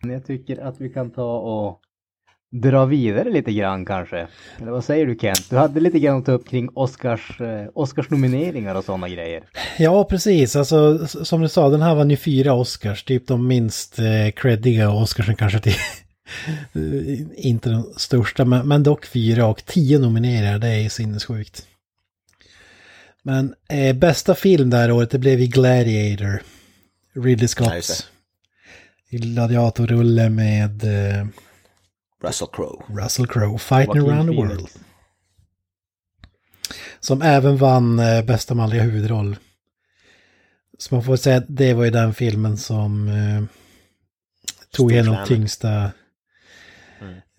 Men 0.00 0.10
jag 0.10 0.26
tycker 0.26 0.58
att 0.58 0.80
vi 0.80 0.88
kan 0.88 1.10
ta 1.10 1.38
och 1.38 1.80
dra 2.62 2.84
vidare 2.84 3.30
lite 3.30 3.52
grann 3.52 3.86
kanske. 3.86 4.26
Eller 4.60 4.70
vad 4.70 4.84
säger 4.84 5.06
du 5.06 5.18
Kent? 5.20 5.50
Du 5.50 5.56
hade 5.56 5.80
lite 5.80 5.98
grann 5.98 6.18
att 6.18 6.26
ta 6.26 6.32
upp 6.32 6.48
kring 6.48 6.68
Oscars, 6.74 7.40
eh, 7.40 7.66
Oscars 7.74 8.10
nomineringar 8.10 8.74
och 8.74 8.84
sådana 8.84 9.08
grejer. 9.08 9.44
Ja, 9.78 10.04
precis. 10.04 10.56
Alltså, 10.56 11.06
som 11.06 11.40
du 11.40 11.48
sa, 11.48 11.68
den 11.68 11.82
här 11.82 11.94
var 11.94 12.04
ju 12.04 12.16
fyra 12.16 12.52
Oscars. 12.54 13.04
Typ 13.04 13.26
de 13.26 13.46
minst 13.48 13.98
eh, 13.98 14.30
creddiga 14.36 14.90
Oscarsen 14.90 15.36
kanske 15.36 15.60
till... 15.60 15.74
inte 17.36 17.70
de 17.70 17.82
största, 17.96 18.44
men, 18.44 18.68
men 18.68 18.82
dock 18.82 19.06
fyra 19.06 19.46
och 19.46 19.64
tio 19.64 19.98
nominerade. 19.98 20.58
Det 20.58 20.68
är 20.68 20.78
ju 20.78 20.88
sinnessjukt. 20.88 21.66
Men 23.26 23.54
eh, 23.68 23.96
bästa 23.96 24.34
film 24.34 24.70
det 24.70 24.76
här 24.76 24.90
året, 24.90 25.10
det 25.10 25.18
blev 25.18 25.40
ju 25.40 25.46
Gladiator. 25.46 26.42
Ridley 27.14 27.48
Scotts 27.48 28.08
gladiatorrulle 29.18 30.30
med 30.30 30.84
eh, 30.84 31.26
Russell 32.22 32.48
Crowe. 32.52 33.02
Russell 33.02 33.26
Crowe, 33.26 33.58
Fighting 33.58 34.08
around 34.08 34.30
the 34.30 34.36
world. 34.36 34.68
Som 37.00 37.22
även 37.22 37.56
vann 37.56 37.98
eh, 37.98 38.24
bästa 38.24 38.54
manliga 38.54 38.82
huvudroll. 38.82 39.36
Så 40.78 40.94
man 40.94 41.04
får 41.04 41.16
säga 41.16 41.36
att 41.36 41.44
det 41.48 41.74
var 41.74 41.84
ju 41.84 41.90
den 41.90 42.14
filmen 42.14 42.56
som 42.56 43.08
eh, 43.08 43.44
tog 44.70 44.92
igenom 44.92 45.16
tyngsta, 45.26 45.92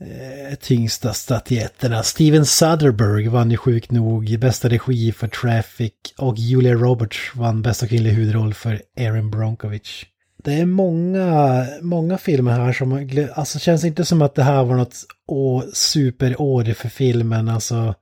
eh, 0.02 0.56
tyngsta 0.56 1.14
statyetterna. 1.14 2.04
Steven 2.04 2.46
Soderbergh 2.46 3.30
vann 3.30 3.52
ju 3.52 3.58
sjukt 3.58 3.92
nog 3.92 4.40
bästa 4.40 4.70
regi 4.70 5.12
för 5.12 5.28
Traffic 5.28 5.94
och 6.18 6.38
Julia 6.38 6.74
Roberts 6.74 7.32
vann 7.36 7.62
bästa 7.62 7.88
kvinnliga 7.88 8.14
huvudroll 8.14 8.54
för 8.54 8.82
Erin 8.96 9.32
Bronkovich. 9.32 10.06
Det 10.46 10.54
är 10.54 10.66
många, 10.66 11.66
många 11.82 12.18
filmer 12.18 12.52
här 12.52 12.74
som, 12.74 13.10
alltså 13.36 13.60
känns 13.60 13.84
inte 13.84 14.06
som 14.06 14.22
att 14.22 14.36
det 14.36 14.44
här 14.44 14.64
var 14.64 14.76
något 14.76 14.96
å, 15.28 15.64
superår 15.74 16.74
för 16.74 16.90
filmen. 16.90 17.50
Alltså, 17.50 17.96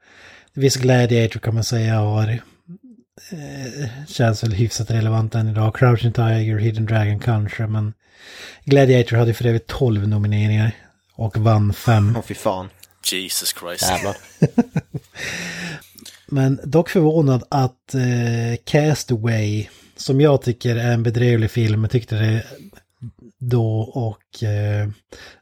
viss 0.53 0.75
Gladiator 0.75 1.39
kan 1.39 1.53
man 1.53 1.63
säga 1.63 1.95
har, 1.95 2.30
eh, 3.31 3.89
känns 4.07 4.43
väl 4.43 4.53
hyfsat 4.53 4.91
relevant 4.91 5.35
än 5.35 5.49
idag. 5.49 5.75
Crouching 5.75 6.11
Tiger, 6.11 6.57
Hidden 6.57 6.85
Dragon 6.85 7.19
kanske, 7.19 7.67
men 7.67 7.93
Gladiator 8.65 9.17
hade 9.17 9.34
för 9.34 9.45
övrigt 9.45 9.67
12 9.67 10.07
nomineringar 10.07 10.71
och 11.15 11.38
vann 11.38 11.73
fem. 11.73 12.15
Åh 12.18 12.23
fy 12.23 12.34
fan. 12.34 12.69
Jesus 13.11 13.56
Christ. 13.60 13.81
Jävlar. 13.81 14.18
Men 16.27 16.60
dock 16.64 16.90
förvånad 16.90 17.44
att 17.49 17.94
eh, 17.94 18.64
Castaway, 18.65 19.68
som 19.95 20.22
jag 20.22 20.41
tycker 20.41 20.76
är 20.76 20.91
en 20.91 21.03
bedrövlig 21.03 21.52
film, 21.52 21.84
jag 21.84 21.91
tyckte 21.91 22.15
det 22.15 22.44
då 23.40 23.80
och 23.80 24.44
eh, 24.44 24.90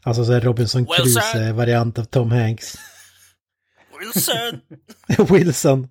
alltså 0.03 0.25
så 0.25 0.39
Robinson. 0.39 0.85
Crusoe-variant 0.85 1.99
av 1.99 2.03
Tom 2.03 2.31
Hanks. 2.31 2.77
Wilson! 3.99 4.61
Wilson. 5.37 5.87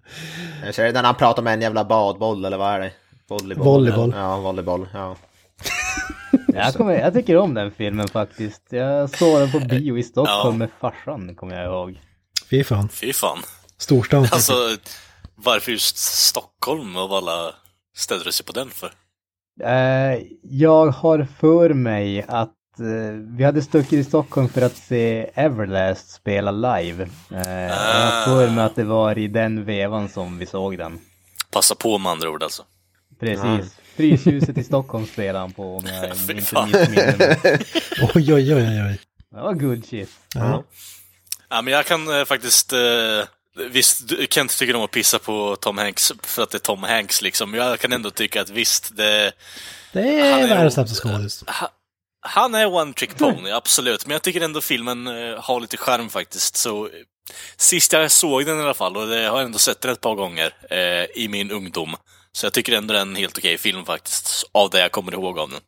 Jag 0.64 0.74
ser 0.74 0.84
det 0.84 0.92
när 0.92 1.02
han 1.02 1.14
pratar 1.14 1.42
med 1.42 1.54
en 1.54 1.62
jävla 1.62 1.84
badboll 1.84 2.44
eller 2.44 2.56
vad 2.56 2.74
är 2.74 2.80
det? 2.80 2.92
Volleyboll. 3.28 3.66
Volleyboll. 3.66 4.14
Ja, 4.16 4.36
volleyboll. 4.40 4.88
Ja. 4.92 5.16
Jag, 6.54 6.74
kommer, 6.74 6.92
jag 6.92 7.12
tycker 7.14 7.36
om 7.36 7.54
den 7.54 7.70
filmen 7.70 8.08
faktiskt. 8.08 8.62
Jag 8.70 9.10
såg 9.10 9.40
den 9.40 9.52
på 9.52 9.58
bio 9.60 9.98
i 9.98 10.02
Stockholm 10.02 10.58
med 10.58 10.70
farsan, 10.80 11.34
kommer 11.34 11.56
jag 11.56 11.64
ihåg. 11.66 12.00
Fy 12.50 12.64
fan. 12.64 12.88
Fy 12.88 13.12
fan. 13.12 13.38
Storstan. 13.78 14.26
Alltså, 14.32 14.52
varför 15.34 15.72
just 15.72 15.96
Stockholm 15.96 16.96
av 16.96 17.12
alla 17.12 17.54
städer 17.96 18.24
du 18.24 18.32
sig 18.32 18.46
på 18.46 18.52
den 18.52 18.70
för? 18.70 18.92
Eh, 19.64 20.18
jag 20.42 20.86
har 20.86 21.26
för 21.40 21.74
mig 21.74 22.22
att 22.28 22.48
eh, 22.80 23.12
vi 23.36 23.44
hade 23.44 23.62
stuckit 23.62 23.92
i 23.92 24.04
Stockholm 24.04 24.48
för 24.48 24.62
att 24.62 24.76
se 24.76 25.30
Everlast 25.34 26.10
spela 26.10 26.50
live. 26.50 27.02
Eh, 27.30 27.48
Jag 27.50 28.10
har 28.10 28.24
för 28.24 28.50
mig 28.50 28.64
att 28.64 28.76
det 28.76 28.84
var 28.84 29.18
i 29.18 29.28
den 29.28 29.64
vevan 29.64 30.08
som 30.08 30.38
vi 30.38 30.46
såg 30.46 30.78
den. 30.78 31.00
Passa 31.50 31.74
på 31.74 31.98
med 31.98 32.12
andra 32.12 32.30
ord 32.30 32.42
alltså. 32.42 32.62
Precis. 33.20 33.79
Fryshuset 34.00 34.58
i 34.58 34.64
Stockholm 34.64 35.06
spelade 35.06 35.38
han 35.38 35.52
på 35.52 35.76
om 35.76 35.86
jag 35.86 36.04
inte 36.20 36.34
missminner 36.34 36.88
mig. 36.88 37.58
Oj, 38.14 38.34
oj, 38.34 38.54
oj, 38.54 38.82
oj. 38.82 39.00
Det 39.30 39.40
var 39.40 39.54
good 39.54 39.86
shit. 39.86 40.10
Ja. 40.34 40.64
Ja, 41.48 41.62
men 41.62 41.72
jag 41.74 41.86
kan 41.86 42.18
eh, 42.18 42.24
faktiskt... 42.24 42.72
Eh, 42.72 42.78
visst, 43.70 44.08
du- 44.08 44.26
Kent 44.30 44.58
tycker 44.58 44.76
om 44.76 44.82
att 44.82 44.90
pissa 44.90 45.18
på 45.18 45.56
Tom 45.56 45.78
Hanks 45.78 46.12
för 46.22 46.42
att 46.42 46.50
det 46.50 46.56
är 46.56 46.58
Tom 46.60 46.82
Hanks 46.82 47.22
liksom. 47.22 47.54
Jag 47.54 47.78
kan 47.80 47.92
ändå 47.92 48.10
tycka 48.10 48.40
att 48.42 48.50
visst, 48.50 48.96
det... 48.96 49.32
Det 49.92 50.00
Han 50.02 50.40
är 50.40 50.44
är 50.44 50.48
världens 50.48 50.74
sämsta 50.74 51.08
skådis. 51.08 51.44
Ha, 51.46 51.68
han 52.20 52.54
är 52.54 52.66
one 52.74 52.92
trick 52.92 53.18
pony, 53.18 53.50
absolut. 53.50 54.06
Men 54.06 54.12
jag 54.12 54.22
tycker 54.22 54.40
ändå 54.40 54.60
filmen 54.60 55.06
eh, 55.06 55.38
har 55.42 55.60
lite 55.60 55.76
charm 55.76 56.08
faktiskt. 56.10 56.56
Så 56.56 56.84
eh, 56.86 56.90
sist 57.56 57.92
jag 57.92 58.10
såg 58.10 58.46
den 58.46 58.58
i 58.58 58.62
alla 58.62 58.74
fall, 58.74 58.96
och 58.96 59.06
det 59.06 59.16
har 59.16 59.38
jag 59.38 59.42
ändå 59.42 59.58
sett 59.58 59.80
den 59.80 59.92
ett 59.92 60.00
par 60.00 60.14
gånger 60.14 60.54
eh, 60.70 61.04
i 61.22 61.28
min 61.30 61.50
ungdom. 61.50 61.96
Så 62.32 62.46
jag 62.46 62.52
tycker 62.52 62.76
ändå 62.78 62.92
det 62.92 62.98
är 62.98 63.02
en 63.02 63.16
helt 63.16 63.38
okej 63.38 63.58
film 63.58 63.84
faktiskt, 63.84 64.50
av 64.52 64.70
det 64.70 64.80
jag 64.80 64.92
kommer 64.92 65.12
ihåg 65.12 65.38
av 65.38 65.48
den. 65.48 65.60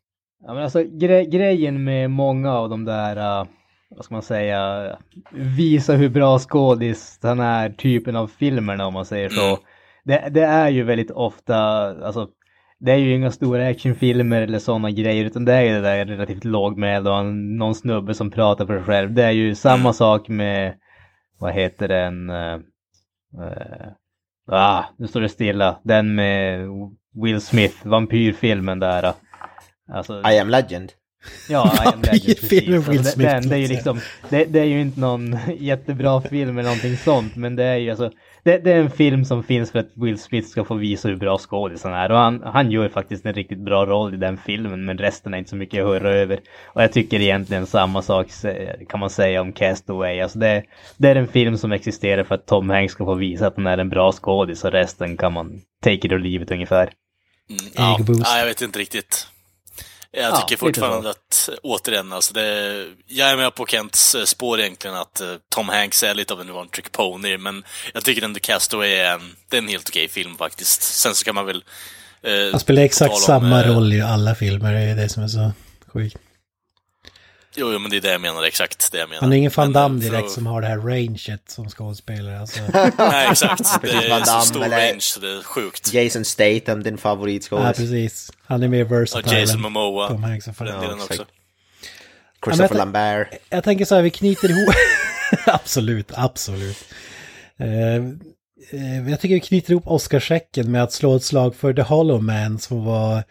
Ja, 0.46 0.54
men 0.54 0.62
alltså 0.62 0.78
gre- 0.80 1.30
grejen 1.30 1.84
med 1.84 2.10
många 2.10 2.52
av 2.52 2.68
de 2.68 2.84
där, 2.84 3.16
uh, 3.16 3.46
vad 3.96 4.04
ska 4.04 4.14
man 4.14 4.22
säga, 4.22 4.98
visa 5.32 5.92
hur 5.92 6.08
bra 6.08 6.38
skådis 6.38 7.18
den 7.18 7.40
här 7.40 7.70
typen 7.70 8.16
av 8.16 8.28
filmerna 8.28 8.86
om 8.86 8.94
man 8.94 9.04
säger 9.04 9.28
så. 9.28 9.46
Mm. 9.46 9.58
Det, 10.04 10.28
det 10.30 10.44
är 10.44 10.68
ju 10.68 10.82
väldigt 10.82 11.10
ofta, 11.10 11.56
alltså 12.06 12.28
det 12.78 12.92
är 12.92 12.96
ju 12.96 13.14
inga 13.14 13.30
stora 13.30 13.68
actionfilmer 13.68 14.42
eller 14.42 14.58
sådana 14.58 14.90
grejer 14.90 15.24
utan 15.24 15.44
det 15.44 15.52
är 15.52 15.62
ju 15.62 15.72
det 15.72 15.80
där 15.80 16.04
relativt 16.06 16.44
lågmälda 16.44 17.12
och 17.12 17.26
någon 17.34 17.74
snubbe 17.74 18.14
som 18.14 18.30
pratar 18.30 18.66
för 18.66 18.76
sig 18.76 18.84
själv. 18.84 19.12
Det 19.12 19.24
är 19.24 19.30
ju 19.30 19.54
samma 19.54 19.92
sak 19.92 20.28
med, 20.28 20.74
vad 21.38 21.52
heter 21.52 21.88
den, 21.88 22.30
uh, 22.30 22.56
uh, 23.40 23.92
ah, 24.46 24.84
nu 24.98 25.06
står 25.06 25.20
det 25.20 25.28
stilla, 25.28 25.78
den 25.82 26.14
med 26.14 26.68
Will 27.22 27.40
Smith, 27.40 27.86
vampyrfilmen 27.86 28.78
där. 28.78 29.12
Alltså, 29.92 30.22
I 30.30 30.38
am 30.38 30.48
legend. 30.48 30.92
Ja, 31.48 31.72
I 31.84 31.88
am 31.88 32.02
Legend, 32.02 32.22
precis. 32.24 32.48
filmen 32.48 32.80
Will 32.80 32.98
Alltså, 32.98 33.12
Smith, 33.12 33.30
den, 33.30 33.48
det 33.48 33.54
är 33.54 33.58
ju 33.58 33.68
liksom, 33.68 34.00
det, 34.28 34.44
det 34.44 34.60
är 34.60 34.64
ju 34.64 34.80
inte 34.80 35.00
någon 35.00 35.38
jättebra 35.58 36.20
film 36.20 36.58
eller 36.58 36.68
någonting 36.68 36.96
sånt, 36.96 37.36
men 37.36 37.56
det 37.56 37.64
är 37.64 37.76
ju 37.76 37.90
alltså, 37.90 38.10
det, 38.44 38.58
det 38.58 38.72
är 38.72 38.80
en 38.80 38.90
film 38.90 39.24
som 39.24 39.42
finns 39.42 39.72
för 39.72 39.78
att 39.78 39.90
Will 39.94 40.18
Smith 40.18 40.48
ska 40.48 40.64
få 40.64 40.74
visa 40.74 41.08
hur 41.08 41.16
bra 41.16 41.38
skådisen 41.38 41.92
är. 41.92 42.10
Och 42.12 42.18
han, 42.18 42.42
han 42.44 42.70
gör 42.70 42.88
faktiskt 42.88 43.26
en 43.26 43.32
riktigt 43.34 43.58
bra 43.64 43.86
roll 43.86 44.14
i 44.14 44.16
den 44.16 44.38
filmen, 44.38 44.84
men 44.84 44.98
resten 44.98 45.34
är 45.34 45.38
inte 45.38 45.50
så 45.50 45.56
mycket 45.56 45.80
att 45.80 45.88
höra 45.88 46.10
över. 46.10 46.40
Och 46.64 46.82
jag 46.82 46.92
tycker 46.92 47.20
egentligen 47.20 47.66
samma 47.66 48.02
sak 48.02 48.26
kan 48.88 49.00
man 49.00 49.10
säga 49.10 49.40
om 49.40 49.52
Castaway. 49.52 50.20
Alltså 50.20 50.38
det, 50.38 50.62
det 50.96 51.08
är 51.08 51.16
en 51.16 51.28
film 51.28 51.56
som 51.56 51.72
existerar 51.72 52.24
för 52.24 52.34
att 52.34 52.46
Tom 52.46 52.70
Hanks 52.70 52.92
ska 52.92 53.04
få 53.04 53.14
visa 53.14 53.46
att 53.46 53.56
han 53.56 53.66
är 53.66 53.78
en 53.78 53.88
bra 53.88 54.12
skådis 54.12 54.64
och 54.64 54.72
resten 54.72 55.16
kan 55.16 55.32
man 55.32 55.60
take 55.82 55.94
it 55.94 56.12
or 56.12 56.18
leave 56.18 56.44
it 56.44 56.50
ungefär. 56.50 56.90
Ja, 57.76 57.96
Eggboost. 57.98 58.20
nej, 58.20 58.38
jag 58.38 58.46
vet 58.46 58.62
inte 58.62 58.78
riktigt. 58.78 59.28
Jag 60.14 60.24
Ja, 60.24 60.36
tycker 60.36 60.56
fortfarande 60.56 61.10
att, 61.10 61.48
återigen, 61.62 62.12
alltså 62.12 62.34
det, 62.34 62.86
jag 63.06 63.30
är 63.30 63.36
med 63.36 63.54
på 63.54 63.66
Kents 63.66 64.14
eh, 64.14 64.24
spår 64.24 64.60
egentligen 64.60 64.96
att 64.96 65.20
eh, 65.20 65.34
Tom 65.48 65.68
Hanks 65.68 66.02
är 66.02 66.14
lite 66.14 66.34
av 66.34 66.40
en 66.40 66.50
one 66.50 66.68
trick 66.70 66.92
pony, 66.92 67.38
men 67.38 67.64
jag 67.94 68.04
tycker 68.04 68.24
ändå 68.24 68.40
Castaway 68.40 68.90
är 68.94 69.12
en, 69.14 69.36
det 69.48 69.56
är 69.56 69.62
en 69.62 69.68
helt 69.68 69.88
okej 69.88 70.08
film 70.08 70.36
faktiskt. 70.36 70.82
Sen 70.82 71.14
så 71.14 71.24
kan 71.24 71.34
man 71.34 71.46
väl... 71.46 71.64
Eh, 72.22 72.32
Han 72.50 72.60
spelar 72.60 72.82
exakt 72.82 73.12
om, 73.14 73.20
samma 73.20 73.60
eh, 73.64 73.74
roll 73.74 73.92
i 73.92 74.00
alla 74.00 74.34
filmer, 74.34 74.72
det 74.72 74.80
är 74.80 74.94
det 74.94 75.08
som 75.08 75.22
är 75.22 75.28
så 75.28 75.52
sjukt. 75.92 76.16
Jo, 77.56 77.72
jo, 77.72 77.78
men 77.78 77.90
det 77.90 77.96
är 77.96 78.00
det 78.00 78.12
jag 78.12 78.20
menar, 78.20 78.42
exakt 78.42 78.92
det 78.92 78.98
jag 78.98 79.08
menar. 79.08 79.20
Han 79.20 79.32
är 79.32 79.36
ingen 79.36 79.50
Van 79.54 79.72
Damme 79.72 80.00
direkt 80.00 80.24
att- 80.24 80.30
som 80.30 80.46
har 80.46 80.60
det 80.60 80.66
här 80.66 80.78
ranget 80.78 81.42
som 81.50 81.68
skådespelare. 81.68 82.40
Alltså. 82.40 82.60
Nej, 82.98 83.28
exakt. 83.30 83.58
Det 83.82 83.88
Precis, 83.88 84.10
Van 84.10 84.20
är 84.20 84.24
så 84.24 84.30
Damme 84.32 84.44
stor 84.44 84.64
eller- 84.64 84.76
range, 84.88 85.00
så 85.00 85.20
det 85.20 85.28
är 85.30 85.42
sjukt. 85.42 85.92
Jason 85.92 86.24
Statham, 86.24 86.82
din 86.82 86.94
Ja, 86.94 86.98
favoritskådis. 87.00 87.76
precis. 87.76 88.30
Han 88.44 88.62
är 88.62 88.68
mer 88.68 88.78
Ja, 88.78 88.84
versatile 88.84 89.40
Jason 89.40 89.56
än 89.56 89.62
Momoa, 89.62 90.08
Tom 90.08 90.22
Hanks. 90.22 90.44
för 90.56 90.64
den 90.64 90.74
Ja, 90.74 90.80
delen 90.80 91.00
också. 91.00 91.24
Christopher 92.44 92.74
Ja, 92.74 92.78
Lambert. 92.78 93.28
Jag 93.48 93.64
tänker 93.64 93.84
så 93.84 93.94
här, 93.94 94.02
vi 94.02 94.10
knyter 94.10 94.48
ihop... 94.50 94.74
absolut, 95.46 96.10
absolut. 96.14 96.84
Eh, 97.58 97.94
eh, 98.80 99.08
jag 99.10 99.20
tycker 99.20 99.34
vi 99.34 99.40
knyter 99.40 99.70
ihop 99.70 99.86
Oscarschecken 99.86 100.70
med 100.70 100.82
att 100.82 100.92
slå 100.92 101.16
ett 101.16 101.24
slag 101.24 101.56
för 101.56 101.72
The 101.74 101.82
Hollow 101.82 102.22
Man 102.22 102.58
som 102.58 102.84
var 102.84 103.22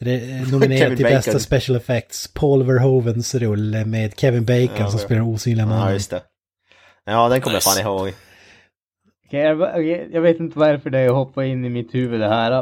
nominerad 0.52 0.78
Kevin 0.78 0.96
till 0.96 1.04
Bacon. 1.04 1.16
bästa 1.16 1.38
special 1.38 1.76
effects. 1.76 2.28
Paul 2.34 2.62
Verhovens 2.62 3.34
rulle 3.34 3.84
med 3.84 4.18
Kevin 4.20 4.44
Bacon 4.44 4.76
Ja, 4.78 4.90
som 4.90 5.00
ja. 5.00 5.04
spelar 5.06 5.22
osynliga 5.22 5.66
Ja, 5.66 5.68
mannen. 5.68 5.92
just 5.94 6.10
det. 6.10 6.22
Ja, 7.04 7.28
den 7.28 7.40
kommer 7.40 7.56
Nice. 7.56 7.68
jag 7.70 7.84
fan 7.84 7.86
ihåg. 7.86 8.12
Jag, 10.12 10.20
vet 10.20 10.40
inte 10.40 10.58
varför 10.58 10.90
det 10.90 11.08
hoppar 11.08 11.42
in 11.42 11.64
i 11.64 11.68
mitt 11.68 11.94
huvud 11.94 12.20
det 12.20 12.28
här. 12.28 12.52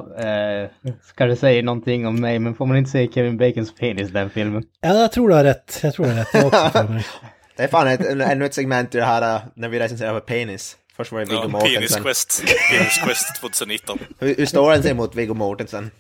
Eh, 0.65 0.69
kanske 1.15 1.37
säger 1.37 1.63
någonting 1.63 2.07
om 2.07 2.21
mig, 2.21 2.39
men 2.39 2.55
får 2.55 2.67
man 2.67 2.77
inte 2.77 2.91
säga 2.91 3.11
Kevin 3.13 3.37
Bacons 3.37 3.75
penis 3.75 4.09
i 4.09 4.13
den 4.13 4.31
filmen? 4.31 4.63
Ja, 4.81 4.95
jag 4.95 5.13
tror 5.13 5.29
du 5.29 5.35
har 5.35 5.45
rätt. 5.45 5.81
Jag 5.83 5.95
tror 5.95 6.07
du 6.07 6.13
har 6.13 6.19
rätt. 6.19 6.29
Jag 6.33 6.47
också. 6.47 6.95
Det 7.57 7.65
är 7.65 7.69
fan 7.69 7.89
ett, 7.89 8.07
ännu 8.07 8.45
ett 8.45 8.55
segment 8.55 8.95
i 8.95 8.99
det 8.99 9.05
här 9.05 9.35
äh, 9.35 9.41
när 9.55 9.69
vi 9.69 9.79
recenserar 9.79 10.15
på 10.15 10.27
penis. 10.27 10.77
Först 10.97 11.13
var 11.13 11.19
det 11.21 11.25
Viggo 11.27 11.41
Ja, 11.43 11.49
Mortensen. 11.49 11.75
Penis 11.75 11.97
Quest, 11.97 12.43
Penis 12.73 12.99
Quest 13.05 13.41
2019. 13.41 13.99
Hur, 14.19 14.35
hur 14.35 14.47
står 14.47 14.73
den 14.73 14.83
sig 14.83 14.95
mot 14.95 15.15
Viggo 15.15 15.35
Mortensen? 15.35 15.91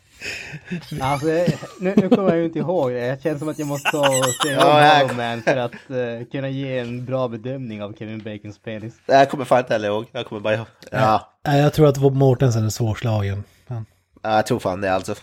Alltså, 1.00 1.26
nu, 1.80 1.94
nu 1.96 2.08
kommer 2.08 2.28
jag 2.28 2.38
ju 2.38 2.44
inte 2.44 2.58
ihåg 2.58 2.90
det. 2.90 3.06
Jag 3.06 3.22
känner 3.22 3.38
som 3.38 3.48
att 3.48 3.58
jag 3.58 3.68
måste 3.68 3.90
ta 3.90 3.98
och 3.98 4.24
se 4.42 4.56
om 4.56 4.78
Ja, 5.18 5.40
för 5.44 5.56
att 5.56 5.72
eh, 5.72 6.26
kunna 6.32 6.48
ge 6.48 6.78
en 6.78 7.04
bra 7.04 7.28
bedömning 7.28 7.82
av 7.82 7.94
Kevin 7.98 8.18
Bacons 8.18 8.58
penis. 8.58 8.94
Jag 9.06 9.30
kommer 9.30 9.44
fan 9.44 9.58
inte 9.58 9.72
heller 9.72 9.88
ihåg. 9.88 10.06
Jag 10.12 10.26
kommer 10.26 10.40
bara 10.40 10.54
ihåg. 10.54 10.66
Ja, 10.90 11.32
Ja, 11.42 11.56
jag 11.56 11.72
tror 11.72 11.88
att 11.88 12.14
Mortensen 12.14 12.64
är 12.64 12.70
svårslagen. 12.70 13.44
Ja, 13.68 13.82
jag 14.22 14.46
tror 14.46 14.58
fan 14.58 14.80
det 14.80 14.92
alltså. 14.92 15.14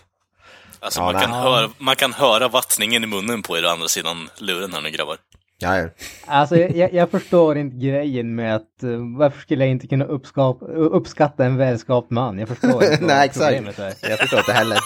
Alltså 0.80 1.00
Ja, 1.00 1.12
man, 1.12 1.20
kan 1.22 1.32
höra, 1.32 1.70
man 1.78 1.96
kan 1.96 2.12
höra 2.12 2.48
vattningen 2.48 3.04
i 3.04 3.06
munnen 3.06 3.42
på 3.42 3.58
er 3.58 3.64
å 3.64 3.68
andra 3.68 3.88
sidan 3.88 4.28
luren 4.38 4.72
här 4.72 4.80
nu 4.80 4.90
grabbar. 4.90 5.16
Ja, 5.58 5.78
ja. 5.78 5.88
Alltså, 6.26 6.56
jag, 6.56 6.94
jag 6.94 7.10
förstår 7.10 7.58
inte 7.58 7.76
grejen 7.76 8.34
med 8.34 8.56
att 8.56 8.82
uh, 8.82 9.18
varför 9.18 9.40
skulle 9.40 9.64
jag 9.64 9.70
inte 9.70 9.86
kunna 9.86 10.04
uppskap, 10.04 10.58
uppskatta 10.76 11.44
en 11.44 11.56
välskapt 11.56 12.10
man? 12.10 12.38
Jag 12.38 12.48
förstår 12.48 12.84
inte 12.84 12.98
Nej, 13.04 13.28
problemet 13.32 13.78
exakt. 13.78 14.04
är. 14.04 14.10
Jag 14.10 14.18
förstår 14.18 14.38
inte 14.38 14.52
heller. 14.52 14.78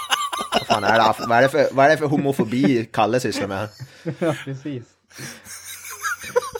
Vad 0.53 0.67
fan 0.67 0.85
är 0.85 0.99
det, 0.99 1.15
vad 1.27 1.39
är 1.39 1.43
det, 1.43 1.49
för, 1.49 1.67
vad 1.73 1.87
är 1.87 1.91
det 1.91 1.97
för 1.97 2.07
homofobi 2.07 2.89
Kalle 2.93 3.21
sysslar 3.21 3.49
med? 3.49 3.69
Ja, 4.19 4.35
precis. 4.45 4.83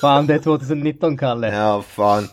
Fan, 0.01 0.27
det 0.27 0.35
är 0.35 0.39
2019, 0.39 1.19
Kalle. 1.19 1.55
Ja, 1.57 1.83
fan. 1.83 2.29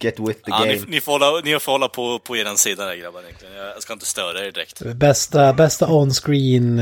Get 0.00 0.20
with 0.20 0.40
the 0.40 0.50
Ja, 0.50 0.58
game. 0.58 0.72
ni, 0.72 0.84
ni, 0.88 1.00
får 1.00 1.12
hålla, 1.12 1.40
ni 1.44 1.58
får 1.58 1.72
hålla 1.72 1.88
på, 1.88 2.18
på 2.18 2.36
er 2.36 2.56
sida 2.56 2.84
där 2.86 2.94
grabbar 2.96 3.20
egentligen. 3.22 3.54
Jag 3.54 3.82
ska 3.82 3.92
inte 3.92 4.06
störa 4.06 4.46
er 4.46 4.52
direkt. 4.52 4.82
Bästa, 4.94 5.52
bästa 5.52 5.86
on-screen 5.86 6.80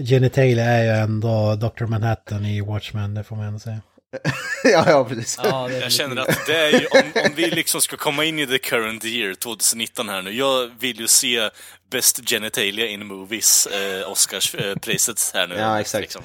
uh, 0.00 0.06
genitalia 0.06 0.64
är 0.64 0.84
ju 0.84 0.90
ändå 0.90 1.56
Dr. 1.56 1.84
Manhattan 1.84 2.46
i 2.46 2.60
Watchmen, 2.60 3.14
det 3.14 3.24
får 3.24 3.36
man 3.36 3.46
ändå 3.46 3.58
säga. 3.58 3.80
ja, 4.64 4.84
ja, 4.86 5.04
precis. 5.04 5.38
Ja, 5.42 5.70
Jag 5.70 5.92
känner 5.92 6.16
att 6.22 6.46
det 6.46 6.56
är 6.56 6.70
ju, 6.80 6.86
om, 6.86 7.12
om 7.26 7.34
vi 7.36 7.50
liksom 7.50 7.80
ska 7.80 7.96
komma 7.96 8.24
in 8.24 8.38
i 8.38 8.46
the 8.46 8.58
current 8.58 9.04
year, 9.04 9.34
2019 9.34 10.08
här 10.08 10.22
nu. 10.22 10.30
Jag 10.32 10.70
vill 10.80 11.00
ju 11.00 11.08
se 11.08 11.50
Best 11.90 12.30
Genitalia 12.30 12.86
in 12.86 13.06
Movies, 13.06 13.66
eh, 13.66 14.10
Oscarspriset 14.10 15.30
här 15.34 15.46
nu. 15.46 15.54
Ja, 15.54 15.80
exakt. 15.80 16.00
Liksom. 16.00 16.22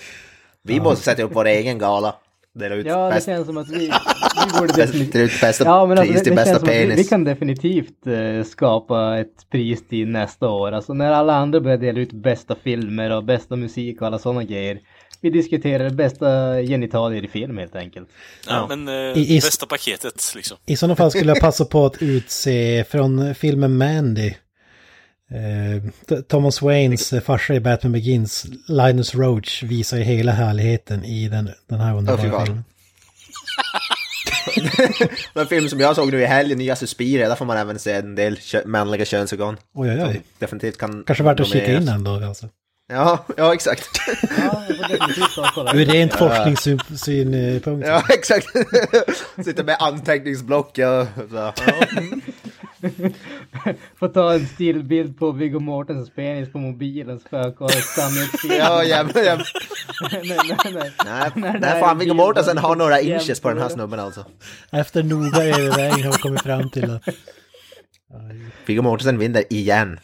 Vi 0.62 0.80
måste 0.80 1.06
sätta 1.06 1.24
upp 1.24 1.32
vår 1.34 1.46
egen 1.46 1.78
gala. 1.78 2.16
Dela 2.60 2.76
ut 2.76 2.86
Ja, 2.86 3.08
det 3.08 3.14
bäst, 3.16 3.26
känns 3.26 3.46
som 3.46 3.58
att 3.58 3.70
vi, 3.70 3.78
vi 3.78 4.60
borde 4.60 4.74
definitivt... 4.74 5.14
dela 5.14 5.26
ut 5.26 5.42
bästa 5.42 5.64
Ja, 5.66 5.86
men 5.86 5.98
alltså, 5.98 6.14
pris 6.14 6.20
det, 6.20 6.24
till 6.24 6.36
det 6.36 6.44
bästa 6.46 6.60
vi, 6.60 6.66
penis. 6.66 7.00
vi 7.00 7.04
kan 7.04 7.24
definitivt 7.24 8.08
eh, 8.08 8.44
skapa 8.46 9.18
ett 9.20 9.50
pris 9.52 9.88
till 9.88 10.08
nästa 10.08 10.48
år. 10.50 10.72
Alltså 10.72 10.94
när 10.94 11.12
alla 11.12 11.34
andra 11.36 11.60
börjar 11.60 11.78
dela 11.78 12.00
ut 12.00 12.12
bästa 12.14 12.56
filmer 12.64 13.12
och 13.12 13.24
bästa 13.24 13.56
musik 13.56 14.02
och 14.02 14.08
alla 14.08 14.20
sådana 14.20 14.44
grejer. 14.44 14.80
Vi 15.22 15.30
diskuterar 15.30 15.90
bästa 15.90 16.28
genitalier 16.62 17.24
i 17.26 17.28
film 17.28 17.58
helt 17.58 17.76
enkelt. 17.76 18.10
Ja, 18.48 18.66
men 18.70 18.88
eh, 18.88 18.94
I- 19.18 19.36
i- 19.36 19.40
bästa 19.40 19.66
paketet 19.66 20.34
liksom. 20.36 20.58
I 20.66 20.76
sådana 20.76 20.96
fall 20.96 21.12
skulle 21.12 21.32
jag 21.32 21.40
passa 21.42 21.66
på 21.66 21.86
att 21.86 22.02
utse 22.02 22.86
från 22.90 23.36
filmen 23.36 23.78
Mandy. 23.78 24.34
Eh, 25.32 25.82
Thomas 26.28 26.62
Waynes 26.62 27.14
eh, 27.14 27.22
farsa 27.22 27.54
i 27.54 27.60
Batman 27.60 27.92
Begins, 27.92 28.46
Linus 28.68 29.16
Roach, 29.16 29.64
visar 29.64 29.98
ju 29.98 30.04
hela 30.04 30.32
härligheten 30.32 31.06
i 31.06 31.30
den, 31.30 31.50
den 31.70 31.80
här 31.80 31.98
underbara 31.98 32.46
filmen. 32.46 32.64
Den 35.34 35.48
film 35.48 35.70
som 35.70 35.80
jag 35.80 35.96
såg 35.96 36.12
nu 36.12 36.22
i 36.22 36.26
helgen, 36.26 36.58
nya 36.58 36.76
Suspiria, 36.76 37.30
där 37.30 37.36
får 37.36 37.46
man 37.46 37.58
även 37.58 37.80
se 37.80 37.92
en 37.92 38.16
del 38.16 38.36
kö 38.38 38.62
manliga 38.66 39.06
könsorgan. 39.06 39.58
Oj, 39.74 39.90
oj, 39.92 40.04
oj. 40.04 40.22
definitivt 40.40 40.78
kan... 40.78 41.04
Kanske 41.08 41.24
värt 41.24 41.40
att 41.40 41.48
kika 41.48 41.74
in 41.74 41.86
den 41.86 42.04
då 42.04 42.12
alltså. 42.12 42.50
Ja, 42.88 43.26
ja 43.38 43.54
exakt. 43.54 43.90
Ja. 44.38 44.64
Ur 45.74 45.86
rent 45.86 46.14
forskningssynpunkt. 46.14 47.88
ja, 47.88 48.04
exakt. 48.10 48.48
Sitter 49.46 49.64
med 49.64 49.78
anteckningsblock 49.80 50.68
och 50.68 51.08
så. 51.30 51.54
Får 54.00 54.08
ta 54.08 54.34
en 54.34 54.48
stillbild 54.48 55.20
på 55.20 55.32
Viggo 55.32 55.60
Mortensens 55.60 56.16
penis 56.16 56.52
på 56.52 56.58
mobilen 56.58 57.20
så 57.20 57.30
får 57.30 57.40
jag 57.40 57.56
kolla 57.58 57.70
samhetsbild. 57.70 58.54
Ja, 58.54 58.84
jävlar, 58.84 59.22
jävlar. 59.22 59.48
nej, 60.12 60.22
nej, 60.24 60.74
nej. 60.74 60.92
Nej, 61.06 61.32
nej 61.36 61.70
här 61.70 61.80
fan 61.80 61.98
Viggo 61.98 62.14
Mortensen 62.14 62.58
har 62.58 62.76
några 62.76 63.02
inches 63.02 63.40
på 63.40 63.50
den 63.50 63.58
här 63.58 63.70
snubben 63.70 64.00
alltså. 64.00 64.26
Efter 64.72 65.04
noga 65.04 65.44
övervägning 65.44 66.06
har 66.06 66.12
vi 66.12 66.18
kommit 66.18 66.42
fram 66.42 66.70
till 66.70 66.92
att... 66.92 67.10
Viggo 68.66 68.82
Mortensen 68.82 69.18
vinner 69.18 69.44
igen. 69.50 70.00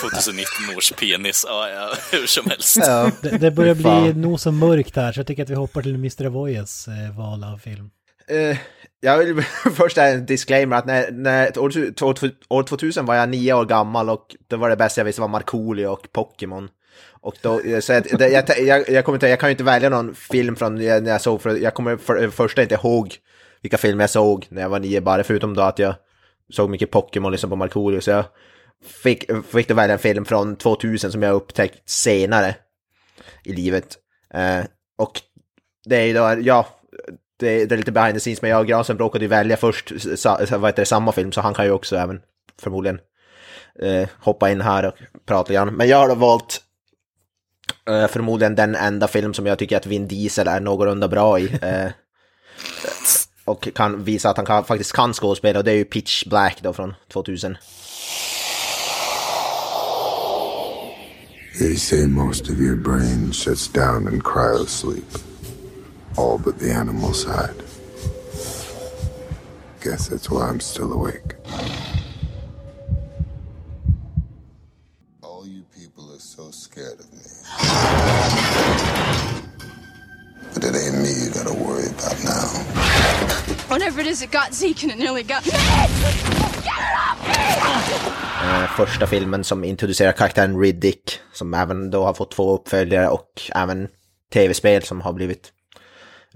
2019 0.00 0.76
års 0.76 0.92
penis, 0.92 1.44
ja, 1.48 1.68
ja 1.68 1.94
hur 2.12 2.26
som 2.26 2.50
helst. 2.50 2.76
Ja. 2.76 3.10
Det, 3.22 3.38
det 3.38 3.50
börjar 3.50 3.74
bli 3.74 4.20
nog 4.20 4.40
så 4.40 4.52
mörkt 4.52 4.96
här 4.96 5.12
så 5.12 5.20
jag 5.20 5.26
tycker 5.26 5.42
att 5.42 5.50
vi 5.50 5.54
hoppar 5.54 5.82
till 5.82 5.94
Mr. 5.94 6.26
Avoyas 6.26 6.88
eh, 6.88 7.16
val 7.16 7.44
av 7.44 7.58
film. 7.58 7.90
Eh, 8.28 8.58
jag 9.00 9.18
vill 9.18 9.42
först 9.74 9.98
en 9.98 10.26
disclaimer 10.26 10.76
att 10.76 10.86
när, 10.86 11.10
när 11.10 11.58
år, 11.58 11.72
år 12.48 12.62
2000 12.62 13.06
var 13.06 13.14
jag 13.14 13.28
nio 13.28 13.54
år 13.54 13.64
gammal 13.64 14.10
och 14.10 14.36
då 14.48 14.56
var 14.56 14.70
det 14.70 14.76
bästa 14.76 15.00
jag 15.00 15.04
visste 15.04 15.20
var 15.20 15.28
Markoolio 15.28 15.86
och 15.86 16.12
Pokémon. 16.12 16.68
Och 17.20 17.34
då, 17.42 17.60
eh, 17.60 17.80
så 17.80 17.92
jag, 17.92 18.18
det, 18.18 18.28
jag, 18.28 18.44
jag, 18.58 18.88
jag, 18.88 19.04
kommer 19.04 19.16
inte, 19.16 19.28
jag 19.28 19.40
kan 19.40 19.48
ju 19.48 19.52
inte 19.52 19.64
välja 19.64 19.88
någon 19.88 20.14
film 20.14 20.56
från 20.56 20.74
när 20.74 21.08
jag 21.08 21.20
såg, 21.20 21.42
för 21.42 21.56
jag 21.56 21.74
kommer 21.74 21.96
för, 21.96 22.22
eh, 22.22 22.30
första 22.30 22.62
inte 22.62 22.74
ihåg 22.74 23.14
vilka 23.62 23.78
filmer 23.78 24.02
jag 24.02 24.10
såg 24.10 24.46
när 24.48 24.62
jag 24.62 24.68
var 24.68 24.80
nio 24.80 25.00
bara, 25.00 25.24
förutom 25.24 25.54
då 25.54 25.62
att 25.62 25.78
jag 25.78 25.94
såg 26.52 26.70
mycket 26.70 26.90
Pokémon 26.90 27.32
liksom 27.32 27.50
på 27.50 27.56
Markoolio. 27.56 28.00
Så 28.00 28.10
jag 28.10 28.24
fick, 28.84 29.30
fick 29.52 29.68
då 29.68 29.74
välja 29.74 29.92
en 29.92 29.98
film 29.98 30.24
från 30.24 30.56
2000 30.56 31.12
som 31.12 31.22
jag 31.22 31.34
upptäckt 31.34 31.90
senare 31.90 32.54
i 33.44 33.52
livet. 33.52 33.96
Eh, 34.34 34.64
och 34.98 35.20
det 35.84 35.96
är 35.96 36.04
ju 36.04 36.12
då, 36.12 36.36
ja, 36.40 36.66
det, 37.38 37.66
det 37.66 37.74
är 37.74 37.76
lite 37.76 37.92
behind 37.92 38.14
the 38.14 38.20
scenes, 38.20 38.42
men 38.42 38.50
jag 38.50 38.60
och 38.60 38.66
Granström 38.66 38.98
råkade 38.98 39.24
ju 39.24 39.28
välja 39.28 39.56
först 39.56 39.92
sa, 40.16 40.40
vad 40.50 40.68
heter 40.68 40.82
det, 40.82 40.86
samma 40.86 41.12
film, 41.12 41.32
så 41.32 41.40
han 41.40 41.54
kan 41.54 41.64
ju 41.64 41.70
också 41.70 41.96
även 41.96 42.20
förmodligen 42.60 43.00
eh, 43.82 44.08
hoppa 44.18 44.50
in 44.50 44.60
här 44.60 44.86
och 44.86 44.94
prata 45.26 45.52
igen. 45.52 45.66
grann. 45.66 45.76
Men 45.76 45.88
jag 45.88 45.98
har 45.98 46.08
då 46.08 46.14
valt 46.14 46.60
eh, 47.88 48.06
förmodligen 48.06 48.54
den 48.54 48.74
enda 48.74 49.08
film 49.08 49.34
som 49.34 49.46
jag 49.46 49.58
tycker 49.58 49.76
att 49.76 49.86
Vin 49.86 50.08
Diesel 50.08 50.48
är 50.48 50.60
någorlunda 50.60 51.08
bra 51.08 51.38
i. 51.38 51.58
Eh, 51.62 51.86
och 53.44 53.68
kan 53.74 54.04
visa 54.04 54.30
att 54.30 54.36
han 54.36 54.46
kan, 54.46 54.64
faktiskt 54.64 54.92
kan 54.92 55.12
skådespela, 55.12 55.58
och 55.58 55.64
det 55.64 55.72
är 55.72 55.76
ju 55.76 55.84
Pitch 55.84 56.24
Black 56.24 56.58
då 56.62 56.72
från 56.72 56.94
2000. 57.12 57.56
They 61.58 61.76
say 61.76 62.06
most 62.06 62.50
of 62.50 62.60
your 62.60 62.76
brain 62.76 63.32
shuts 63.32 63.68
down 63.68 64.12
in 64.12 64.20
cryosleep. 64.20 65.25
All 66.16 66.38
but 66.38 66.58
the 66.58 66.72
animal 66.72 67.12
side. 67.12 67.54
Guess 69.82 70.08
that's 70.08 70.30
why 70.30 70.48
I'm 70.48 70.60
still 70.60 70.92
awake. 70.92 71.34
All 75.22 75.46
you 75.46 75.62
people 75.78 76.04
are 76.14 76.18
so 76.18 76.50
scared 76.50 76.98
of 77.00 77.12
me. 77.12 77.20
But 80.54 80.64
it 80.64 80.74
ain't 80.74 81.02
me 81.02 81.12
you 81.24 81.30
gotta 81.30 81.52
worry 81.52 81.86
about 81.86 82.24
now. 82.24 82.46
Whatever 83.68 84.00
it 84.00 84.06
is, 84.06 84.22
it 84.22 84.30
got 84.30 84.54
Zeke 84.54 84.84
and 84.84 84.92
it 84.92 84.98
nearly 84.98 85.22
got 85.22 85.44
me. 85.46 85.52
Eh, 88.42 88.66
första 88.76 89.06
filmen 89.06 89.44
som 89.44 89.64
introducerar 89.64 90.12
karaktären 90.12 90.60
Riddick, 90.60 91.20
som 91.32 91.54
även 91.54 91.90
då 91.90 92.04
har 92.04 92.14
fått 92.14 92.30
två 92.30 92.54
uppföljare 92.54 93.08
och 93.08 93.42
även 93.54 93.88
tv-spel 94.32 94.82
som 94.82 95.00
har 95.00 95.12
blivit 95.12 95.52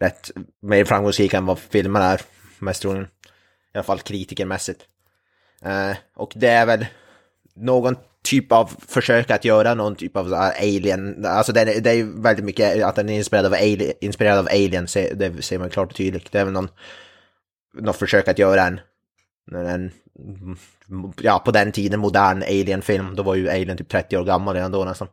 rätt 0.01 0.31
mer 0.63 0.85
framgångsrika 0.85 1.37
än 1.37 1.47
vad 1.47 1.59
filmerna 1.59 2.05
är, 2.05 2.21
mest 2.59 2.83
troligen. 2.83 3.05
I 3.75 3.79
alla 3.79 3.83
fall 3.83 3.99
kritikermässigt. 3.99 4.81
Eh, 5.63 5.97
och 6.17 6.33
det 6.37 6.49
är 6.49 6.67
väl 6.67 6.87
någon 7.57 7.97
typ 8.23 8.53
av 8.53 8.71
försök 8.89 9.31
att 9.31 9.45
göra 9.45 9.75
någon 9.75 9.97
typ 9.97 10.17
av 10.17 10.35
alien, 10.61 11.27
alltså 11.27 11.53
det 11.53 11.61
är, 11.61 11.81
det 11.81 11.91
är 11.91 11.95
ju 11.95 12.23
väldigt 12.23 12.45
mycket 12.45 12.85
att 12.85 12.97
den 12.97 13.09
är 13.09 13.17
inspirerad 13.17 13.47
av 13.47 13.53
alien, 13.53 13.93
inspirerad 14.01 14.39
av 14.39 14.49
alien 14.49 14.87
det 15.15 15.45
ser 15.45 15.59
man 15.59 15.71
klart 15.71 15.91
och 15.91 15.97
tydligt. 15.97 16.33
Det 16.33 16.41
är 16.41 16.45
väl 16.45 16.53
någon, 16.53 16.69
något 17.75 17.97
försök 17.97 18.29
att 18.29 18.39
göra 18.39 18.63
en, 18.63 18.81
en, 19.55 19.91
ja 21.21 21.39
på 21.39 21.51
den 21.51 21.73
tiden 21.73 22.01
modern 22.01 22.43
alien-film, 22.43 23.17
då 23.17 23.23
var 23.23 23.35
ju 23.35 23.51
alien 23.51 23.77
typ 23.77 23.89
30 23.89 24.17
år 24.17 24.25
gammal 24.25 24.55
redan 24.55 24.73
då 24.73 24.85
nästan. 24.85 25.09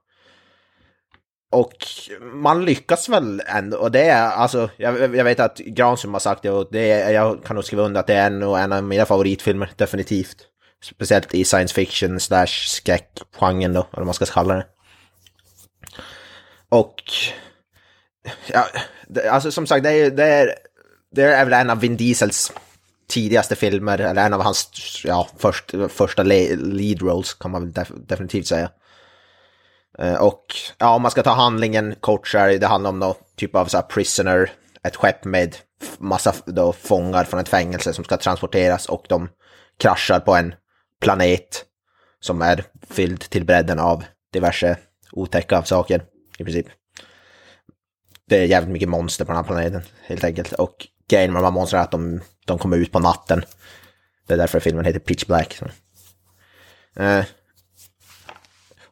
Och 1.51 1.73
man 2.21 2.65
lyckas 2.65 3.09
väl 3.09 3.41
ändå, 3.47 3.77
och 3.77 3.91
det 3.91 4.01
är 4.01 4.31
alltså, 4.31 4.69
jag, 4.77 5.15
jag 5.15 5.23
vet 5.23 5.39
att 5.39 5.57
Granström 5.57 6.13
har 6.13 6.19
sagt 6.19 6.43
det 6.43 6.49
och 6.49 6.67
det 6.71 6.91
är, 6.91 7.11
jag 7.11 7.43
kan 7.43 7.55
nog 7.55 7.65
skriva 7.65 7.83
under 7.83 7.99
att 7.99 8.07
det 8.07 8.13
är 8.13 8.27
en, 8.27 8.41
en 8.41 8.73
av 8.73 8.83
mina 8.83 9.05
favoritfilmer, 9.05 9.71
definitivt. 9.75 10.37
Speciellt 10.83 11.33
i 11.33 11.45
science 11.45 11.73
fiction 11.73 12.19
slash 12.19 12.47
skräckgenren 12.47 13.73
då, 13.73 13.79
eller 13.79 13.87
vad 13.91 14.05
man 14.05 14.13
ska 14.13 14.25
kalla 14.25 14.55
det. 14.55 14.65
Och, 16.69 17.03
ja, 18.47 18.67
det, 19.07 19.29
alltså 19.29 19.51
som 19.51 19.67
sagt, 19.67 19.83
det 19.83 19.91
är, 19.91 20.11
det 20.11 20.23
är, 20.23 20.55
det 21.11 21.23
är 21.23 21.45
väl 21.45 21.53
en 21.53 21.69
av 21.69 21.79
Vin 21.79 21.97
Diesels 21.97 22.51
tidigaste 23.07 23.55
filmer, 23.55 23.99
eller 23.99 24.25
en 24.25 24.33
av 24.33 24.41
hans 24.41 24.69
ja, 25.03 25.29
först, 25.37 25.73
första 25.89 26.23
lead 26.23 27.01
roles 27.01 27.33
kan 27.33 27.51
man 27.51 27.61
väl 27.61 27.71
def, 27.71 27.91
definitivt 27.95 28.47
säga. 28.47 28.69
Eh, 29.99 30.15
och 30.15 30.45
ja, 30.77 30.95
om 30.95 31.01
man 31.01 31.11
ska 31.11 31.23
ta 31.23 31.33
handlingen 31.33 31.95
kort 31.99 32.27
så 32.27 32.37
är 32.37 32.47
det, 32.47 32.57
det 32.57 32.67
handlar 32.67 32.89
om 32.89 32.99
någon 32.99 33.15
typ 33.35 33.55
av 33.55 33.65
så 33.65 33.77
här 33.77 33.83
prisoner, 33.83 34.51
ett 34.83 34.95
skepp 34.95 35.25
med 35.25 35.55
massa 35.97 36.33
då, 36.45 36.73
fångar 36.73 37.23
från 37.23 37.39
ett 37.39 37.49
fängelse 37.49 37.93
som 37.93 38.03
ska 38.03 38.17
transporteras 38.17 38.85
och 38.85 39.05
de 39.09 39.29
kraschar 39.79 40.19
på 40.19 40.35
en 40.35 40.55
planet 41.01 41.65
som 42.19 42.41
är 42.41 42.63
fylld 42.89 43.29
till 43.29 43.45
bredden 43.45 43.79
av 43.79 44.03
diverse 44.33 44.77
otäcka 45.11 45.63
saker 45.63 46.03
i 46.37 46.43
princip. 46.43 46.67
Det 48.29 48.37
är 48.37 48.45
jävligt 48.45 48.71
mycket 48.71 48.89
monster 48.89 49.25
på 49.25 49.31
den 49.31 49.37
här 49.37 49.43
planeten 49.43 49.81
helt 50.01 50.23
enkelt 50.23 50.53
och 50.53 50.87
grejen 51.09 51.33
med 51.33 51.41
de 51.41 51.45
här 51.45 51.51
monstren 51.51 51.79
är 51.79 51.83
att 51.83 51.91
de, 51.91 52.21
de 52.45 52.57
kommer 52.57 52.77
ut 52.77 52.91
på 52.91 52.99
natten. 52.99 53.43
Det 54.27 54.33
är 54.33 54.37
därför 54.37 54.59
filmen 54.59 54.85
heter 54.85 54.99
Pitch 54.99 55.25
Black. 55.25 55.53
Så. 55.53 55.65
Eh, 57.01 57.25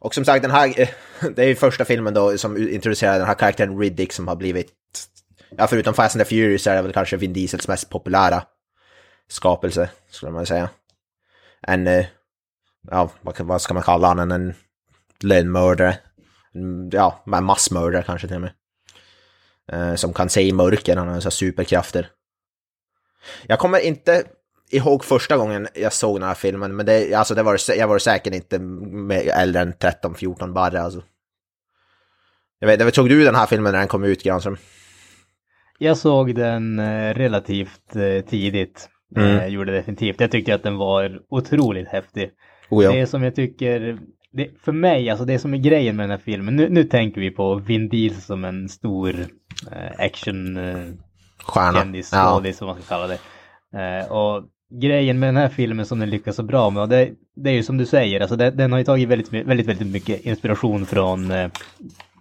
och 0.05 0.13
som 0.13 0.25
sagt, 0.25 0.41
den 0.41 0.51
här, 0.51 0.89
det 1.35 1.43
är 1.43 1.47
ju 1.47 1.55
första 1.55 1.85
filmen 1.85 2.13
då 2.13 2.37
som 2.37 2.57
introducerar 2.57 3.17
den 3.17 3.27
här 3.27 3.33
karaktären 3.33 3.79
Riddick 3.79 4.13
som 4.13 4.27
har 4.27 4.35
blivit, 4.35 4.71
ja 5.57 5.67
förutom 5.67 5.93
Fast 5.93 6.15
and 6.15 6.25
the 6.25 6.29
Furious 6.29 6.63
så 6.63 6.69
är 6.69 6.75
det 6.75 6.81
väl 6.81 6.93
kanske 6.93 7.17
Vin 7.17 7.33
Diesels 7.33 7.67
mest 7.67 7.89
populära 7.89 8.43
skapelse, 9.27 9.89
skulle 10.09 10.31
man 10.31 10.45
säga. 10.45 10.69
En, 11.61 11.87
eh, 11.87 12.05
ja 12.91 13.09
vad, 13.21 13.61
ska 13.61 13.73
man 13.73 13.83
kalla 13.83 14.07
honom, 14.07 14.31
en 14.31 14.53
lönnmördare. 15.19 15.97
Ja, 16.91 17.23
massmördare 17.25 18.03
kanske 18.03 18.27
till 18.27 18.35
och 18.35 18.41
med. 18.41 18.53
Eh, 19.71 19.95
som 19.95 20.13
kan 20.13 20.29
se 20.29 20.41
i 20.41 20.53
mörker, 20.53 20.95
han 20.95 21.07
har 21.07 21.19
så 21.19 21.31
superkrafter. 21.31 22.09
Jag 23.47 23.59
kommer 23.59 23.79
inte 23.79 24.23
ihåg 24.71 25.03
första 25.03 25.37
gången 25.37 25.67
jag 25.73 25.93
såg 25.93 26.19
den 26.19 26.27
här 26.27 26.35
filmen, 26.35 26.75
men 26.75 26.85
det, 26.85 27.13
alltså 27.13 27.35
det 27.35 27.43
var, 27.43 27.57
jag 27.77 27.87
var 27.87 27.99
säkert 27.99 28.33
inte 28.33 28.59
med, 28.59 29.27
äldre 29.27 29.61
än 29.61 29.73
13-14 29.73 30.53
bara. 30.53 30.81
Alltså. 30.81 31.03
Jag 32.59 32.67
vet, 32.67 32.95
såg 32.95 33.09
du 33.09 33.23
den 33.23 33.35
här 33.35 33.45
filmen 33.45 33.71
när 33.71 33.79
den 33.79 33.87
kom 33.87 34.03
ut, 34.03 34.23
Granström? 34.23 34.57
Jag 35.79 35.97
såg 35.97 36.35
den 36.35 36.79
eh, 36.79 37.13
relativt 37.13 37.95
eh, 37.95 38.25
tidigt. 38.29 38.89
Mm. 39.15 39.37
Eh, 39.37 39.47
gjorde 39.47 39.71
definitivt. 39.71 40.19
Jag 40.21 40.31
tyckte 40.31 40.55
att 40.55 40.63
den 40.63 40.77
var 40.77 41.19
otroligt 41.29 41.87
häftig. 41.87 42.31
Oh, 42.69 42.83
ja. 42.83 42.91
Det 42.91 43.07
som 43.07 43.23
jag 43.23 43.35
tycker, 43.35 43.97
det, 44.31 44.49
för 44.61 44.71
mig, 44.71 45.09
alltså 45.09 45.25
det 45.25 45.39
som 45.39 45.53
är 45.53 45.57
grejen 45.57 45.95
med 45.95 46.03
den 46.03 46.11
här 46.11 46.25
filmen, 46.25 46.55
nu, 46.55 46.69
nu 46.69 46.83
tänker 46.83 47.21
vi 47.21 47.31
på 47.31 47.55
Vin 47.55 47.89
Diesel 47.89 48.21
som 48.21 48.45
en 48.45 48.69
stor 48.69 49.15
eh, 49.71 50.05
action 50.05 50.57
eh, 50.57 50.93
Stjärna. 51.43 51.79
kändis, 51.79 52.09
Ja. 52.13 52.43
som 52.53 52.67
man 52.67 52.75
ska 52.81 52.95
kalla 52.95 53.07
det. 53.07 53.19
Eh, 53.79 54.11
och 54.11 54.43
grejen 54.69 55.19
med 55.19 55.27
den 55.27 55.37
här 55.37 55.49
filmen 55.49 55.85
som 55.85 55.99
den 55.99 56.09
lyckas 56.09 56.35
så 56.35 56.43
bra 56.43 56.69
med, 56.69 56.81
och 56.83 56.89
det, 56.89 57.11
det 57.35 57.49
är 57.49 57.53
ju 57.53 57.63
som 57.63 57.77
du 57.77 57.85
säger, 57.85 58.19
alltså 58.19 58.35
det, 58.35 58.51
den 58.51 58.71
har 58.71 58.79
ju 58.79 58.85
tagit 58.85 59.09
väldigt, 59.09 59.33
väldigt, 59.33 59.67
väldigt 59.67 59.91
mycket 59.91 60.25
inspiration 60.25 60.85
från 60.85 61.31
eh, 61.31 61.49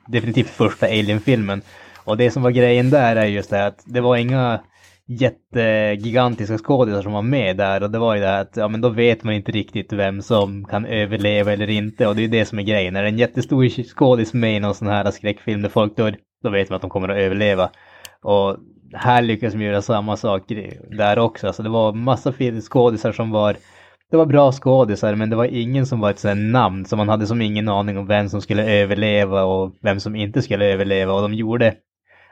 definitivt 0.07 0.51
första 0.51 0.87
Alien-filmen. 0.87 1.63
Och 2.05 2.17
det 2.17 2.31
som 2.31 2.43
var 2.43 2.51
grejen 2.51 2.91
där 2.91 3.17
är 3.17 3.27
just 3.27 3.51
det 3.51 3.57
här 3.57 3.69
att 3.69 3.83
det 3.87 4.01
var 4.01 4.17
inga 4.17 4.61
jättegigantiska 5.07 6.59
skådisar 6.59 7.03
som 7.03 7.13
var 7.13 7.23
med 7.23 7.57
där 7.57 7.83
och 7.83 7.91
det 7.91 7.99
var 7.99 8.15
ju 8.15 8.21
det 8.21 8.27
här 8.27 8.41
att 8.41 8.57
ja 8.57 8.69
men 8.69 8.81
då 8.81 8.89
vet 8.89 9.25
man 9.25 9.35
inte 9.35 9.53
riktigt 9.53 9.93
vem 9.93 10.23
som 10.23 10.65
kan 10.65 10.87
överleva 10.87 11.53
eller 11.53 11.71
inte 11.71 12.07
och 12.07 12.15
det 12.15 12.21
är 12.21 12.23
ju 12.23 12.29
det 12.29 12.45
som 12.45 12.59
är 12.59 12.63
grejen. 12.63 12.97
Är 12.97 13.03
det 13.03 13.09
en 13.09 13.19
jättestor 13.19 13.83
skådis 13.83 14.35
med 14.35 14.57
i 14.57 14.61
någon 14.61 14.75
sån 14.75 14.89
här 14.89 15.11
skräckfilm 15.11 15.63
där 15.63 15.69
folk 15.69 15.97
dör, 15.97 16.17
då 16.43 16.51
vet 16.51 16.71
man 16.71 16.77
att 16.77 16.83
de 16.83 16.91
kommer 16.91 17.09
att 17.09 17.19
överleva. 17.19 17.71
Och 18.23 18.57
här 18.95 19.23
lyckas 19.23 19.53
de 19.53 19.63
göra 19.63 19.83
samma 19.83 20.17
sak 20.17 20.43
där 20.91 21.19
också. 21.19 21.47
Alltså 21.47 21.63
det 21.63 21.69
var 21.69 21.93
massa 21.93 22.33
skådisar 22.61 23.13
som 23.13 23.31
var 23.31 23.57
det 24.11 24.17
var 24.17 24.27
bra 24.27 24.53
skådisar 24.53 25.15
men 25.15 25.31
det 25.31 25.37
var 25.37 25.45
ingen 25.45 25.87
som 25.87 26.01
var 26.01 26.11
ett 26.11 26.19
sånt 26.19 26.53
namn 26.53 26.85
så 26.85 26.97
man 26.97 27.09
hade 27.09 27.27
som 27.27 27.43
ingen 27.43 27.69
aning 27.69 27.99
om 27.99 28.07
vem 28.07 28.29
som 28.29 28.43
skulle 28.43 28.81
överleva 28.81 29.45
och 29.45 29.75
vem 29.83 30.01
som 30.01 30.17
inte 30.17 30.43
skulle 30.43 30.65
överleva 30.73 31.13
och 31.13 31.23
de 31.23 31.35
gjorde 31.35 31.75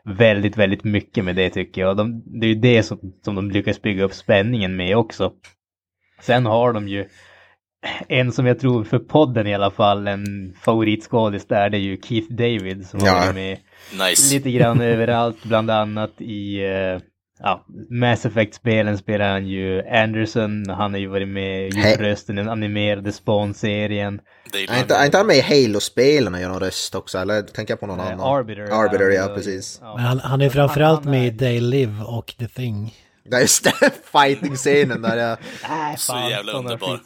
väldigt, 0.05 0.57
väldigt 0.57 0.85
mycket 0.85 1.25
med 1.25 1.37
det 1.37 1.51
tycker 1.51 1.81
jag. 1.81 1.91
Och 1.91 1.97
de, 1.97 2.23
det 2.41 2.47
är 2.47 2.49
ju 2.49 2.61
det 2.61 2.83
som, 2.83 2.99
som 3.25 3.35
de 3.35 3.51
lyckas 3.51 3.83
bygga 3.83 4.05
upp 4.05 4.15
spänningen 4.15 4.77
med 4.77 4.97
också. 4.97 5.33
Sen 6.21 6.47
har 6.47 6.73
de 6.73 6.89
ju 6.89 7.09
en 8.09 8.33
som 8.33 8.47
jag 8.47 8.59
tror 8.59 8.85
för 8.85 8.99
podden 8.99 9.47
i 9.47 9.55
alla 9.55 9.71
fall, 9.71 10.09
en 10.09 10.55
favoritskådis 10.61 11.47
där, 11.47 11.71
det 11.71 11.77
är 11.77 11.81
ju 11.81 12.01
Keith 12.03 12.33
David 12.33 12.87
som 12.87 13.01
Ja. 13.05 13.15
varit 13.15 13.35
med 13.35 13.59
Nice. 13.93 14.35
lite 14.35 14.51
grann 14.51 14.81
överallt, 14.93 15.43
bland 15.45 15.71
annat 15.71 16.21
i 16.21 16.65
eh, 16.65 17.01
ja, 17.39 17.65
Mass 17.91 18.27
Effect-spelen 18.27 18.99
spelar 18.99 19.33
han 19.33 19.47
ju 19.47 19.83
Anderson, 19.89 20.71
han 20.71 20.93
har 20.93 20.99
ju 21.01 21.07
varit 21.07 21.29
med 21.29 21.67
och 21.67 21.79
gjort 21.79 22.01
rösten 22.01 22.39
i 22.39 22.41
den 22.43 22.51
animerade 22.51 23.13
Spawn-serien. 23.13 24.21
Är 24.55 24.79
inte, 24.81 24.95
är 24.95 25.05
inte 25.05 25.17
han 25.17 25.27
med 25.27 25.37
i 25.37 25.41
Halo-spelen 25.41 26.35
och 26.35 26.41
gör 26.41 26.49
någon 26.49 26.61
röst 26.61 26.95
också? 26.95 27.19
Eller 27.19 27.43
tänker 27.43 27.73
jag 27.73 27.81
på 27.81 27.87
någon 27.87 28.01
Eh, 28.01 28.07
annan? 28.07 28.21
Arbiter. 28.39 28.63
Arbiter, 28.63 29.11
ja 29.11 29.23
Han- 29.23 29.35
precis. 29.35 29.79
ja. 29.83 29.97
Men 29.97 30.05
han, 30.05 30.19
han 30.21 30.41
är 30.41 30.51
framförallt 30.51 31.05
med 31.05 31.27
i 31.35 31.39
They 31.39 31.61
Live 31.61 32.03
och 32.05 32.35
The 32.39 32.49
Thing. 32.49 32.95
Ja 33.31 33.39
just 33.41 33.65
det, 33.65 33.73
fighting-scenen 34.13 35.03
där 35.03 35.17
jag... 35.17 35.39
Nej, 35.71 35.95
Så 35.99 36.13
jävla 36.31 36.53
underbar. 36.53 37.01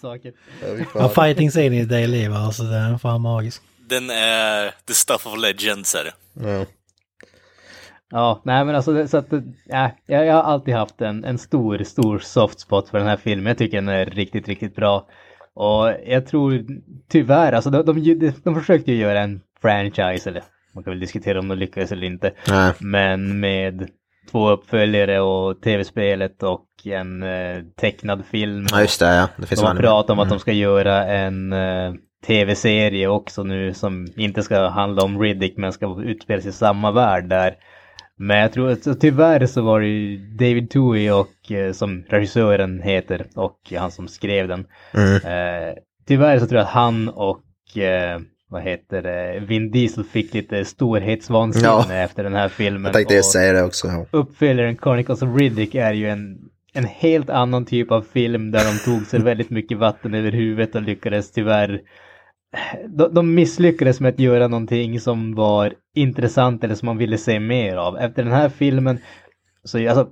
Ja, 0.95 1.09
fighting-scenen 1.09 1.73
i 1.93 2.07
Live, 2.07 2.35
alltså 2.35 2.63
den 2.63 2.95
är 2.95 2.99
fan 2.99 3.21
magisk. 3.21 3.63
Den 3.89 4.11
är 4.11 4.71
the 4.87 4.95
stuff 4.95 5.27
of 5.27 5.39
legends 5.39 5.95
är 5.95 6.05
det. 6.05 6.13
Ja. 6.41 6.65
Ja, 8.11 8.43
nej 8.45 8.65
men 8.65 8.75
alltså 8.75 9.09
så 9.09 9.17
att, 9.17 9.27
ja, 9.67 9.91
jag, 10.07 10.35
har 10.35 10.43
alltid 10.43 10.75
haft 10.75 11.01
en, 11.01 11.25
en 11.25 11.39
stor, 11.39 11.79
stor 11.79 12.19
soft 12.19 12.61
spot 12.61 12.89
för 12.89 12.99
den 12.99 13.07
här 13.07 13.17
filmen. 13.17 13.47
Jag 13.47 13.59
tycker 13.59 13.77
den 13.77 13.89
är 13.89 14.07
riktigt, 14.07 14.49
riktigt 14.49 14.75
bra. 14.77 15.09
Och 15.55 15.93
jag 16.07 16.27
tror 16.27 16.65
tyvärr, 17.09 17.53
alltså 17.53 17.71
de, 17.71 17.85
de, 17.85 18.15
de, 18.19 18.33
de 18.45 18.55
försökte 18.55 18.93
ju 18.93 18.99
göra 18.99 19.21
en 19.21 19.41
franchise, 19.63 20.31
eller 20.31 20.43
man 20.75 20.85
kan 20.85 20.91
väl 20.91 21.01
diskutera 21.01 21.39
om 21.39 21.49
de 21.49 21.59
lyckades 21.59 21.93
eller 21.93 22.07
inte. 22.07 22.33
Nej. 22.49 22.73
Men 22.81 23.41
med 23.41 23.89
två 24.31 24.51
uppföljare 24.51 25.21
och 25.21 25.63
tv-spelet 25.63 26.43
och 26.43 26.67
en 26.85 27.23
eh, 27.23 27.63
tecknad 27.81 28.25
film. 28.25 28.67
Ja 28.71 28.81
just 28.81 29.01
det, 29.01 29.15
ja. 29.15 29.29
Det 29.37 29.47
finns 29.47 29.61
De 29.61 29.67
har 29.67 29.75
pratat 29.77 30.11
om 30.11 30.19
att 30.19 30.29
de 30.29 30.33
Mm. 30.33 30.39
ska 30.41 30.53
göra 30.53 31.05
en 31.05 31.53
eh, 31.53 31.95
tv-serie 32.27 33.09
också 33.09 33.43
nu 33.43 33.75
som 33.75 34.07
inte 34.17 34.43
ska 34.43 34.69
handla 34.69 35.03
om 35.03 35.21
Riddick 35.21 35.57
men 35.57 35.73
ska 35.73 36.03
utspela 36.03 36.43
sig 36.43 36.49
i 36.49 36.53
samma 36.53 36.91
värld 36.93 37.29
där. 37.29 37.55
Men 38.19 38.39
jag 38.39 38.53
tror 38.53 38.71
att 38.71 39.01
tyvärr 39.01 39.47
så 39.47 39.63
var 39.63 39.81
det 39.81 39.87
ju 39.87 40.19
David 40.19 40.71
Toohey 40.71 41.11
och 41.11 41.53
eh, 41.53 41.73
som 41.73 42.05
regissören 42.09 42.83
heter 42.83 43.27
och 43.35 43.59
han 43.79 43.91
som 43.91 44.09
skrev 44.09 44.49
den. 44.49 44.67
Mm. 44.95 45.15
Eh, 45.15 45.75
tyvärr 46.09 46.39
så 46.39 46.47
tror 46.47 46.59
jag 46.59 46.67
att 46.67 46.73
han 46.73 47.09
och 47.09 47.77
eh, 47.79 48.21
vad 48.49 48.63
heter 48.63 49.03
det, 49.03 49.41
Vin 49.41 49.71
Diesel 49.71 50.05
fick 50.05 50.35
lite 50.35 50.65
storhetsvansinne 50.65 51.67
Ja. 51.67 51.93
efter 51.93 52.25
den 52.25 52.35
här 52.35 52.49
filmen. 52.49 52.85
Jag 52.85 52.93
tänkte 52.93 53.23
säga 53.23 53.53
det 53.53 53.63
också. 53.63 53.87
Ja. 53.87 54.07
Uppföljaren 54.11 54.77
Chronicles 54.77 55.23
of 55.23 55.37
Riddick 55.37 55.75
är 55.75 55.93
ju 55.93 56.09
en, 56.09 56.39
en 56.73 56.85
helt 56.85 57.31
annan 57.31 57.65
typ 57.65 57.91
av 57.91 58.03
film 58.13 58.51
där 58.51 58.65
de 58.65 58.79
tog 58.91 59.07
sig 59.07 59.21
väldigt 59.23 59.51
mycket 59.51 59.79
vatten 59.79 60.15
över 60.15 60.33
huvudet 60.33 60.75
och 60.75 60.83
lyckades 60.83 61.33
tyvärr 61.33 61.81
de, 62.89 63.15
de 63.15 63.35
misslyckades 63.35 64.01
med 64.01 64.09
att 64.15 64.19
göra 64.21 64.49
någonting 64.49 65.01
som 65.01 65.35
var 65.35 65.75
intressant 65.95 66.65
eller 66.65 66.75
som 66.75 66.87
man 66.87 66.99
ville 66.99 67.19
se 67.19 67.41
mer 67.41 67.77
av. 67.77 67.97
Efter 67.99 68.23
den 68.25 68.33
här 68.33 68.49
filmen, 68.49 68.99
så 69.65 69.89
alltså, 69.89 70.09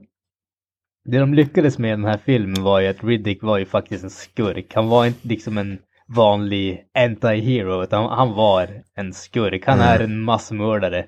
det 1.05 1.19
de 1.19 1.35
lyckades 1.35 1.79
med 1.79 1.89
i 1.89 1.91
den 1.97 2.05
här 2.05 2.19
filmen 2.25 2.63
var 2.63 2.81
ju 2.81 2.89
att 2.89 3.05
Riddick 3.05 3.43
var 3.43 3.59
ju 3.59 3.65
faktiskt 3.65 4.05
en 4.05 4.11
skurk. 4.11 4.75
Han 4.75 4.89
var 4.89 5.07
inte 5.07 5.29
liksom 5.29 5.59
en 5.59 5.79
vanlig 6.17 6.85
anti-hero, 6.99 7.83
utan 7.83 8.05
han 8.11 8.33
var 8.33 8.69
en 8.97 9.13
skurk. 9.13 9.67
Han 9.67 9.79
Mm. 9.81 9.89
är 9.89 10.01
en 10.05 10.21
massmördare. 10.21 11.07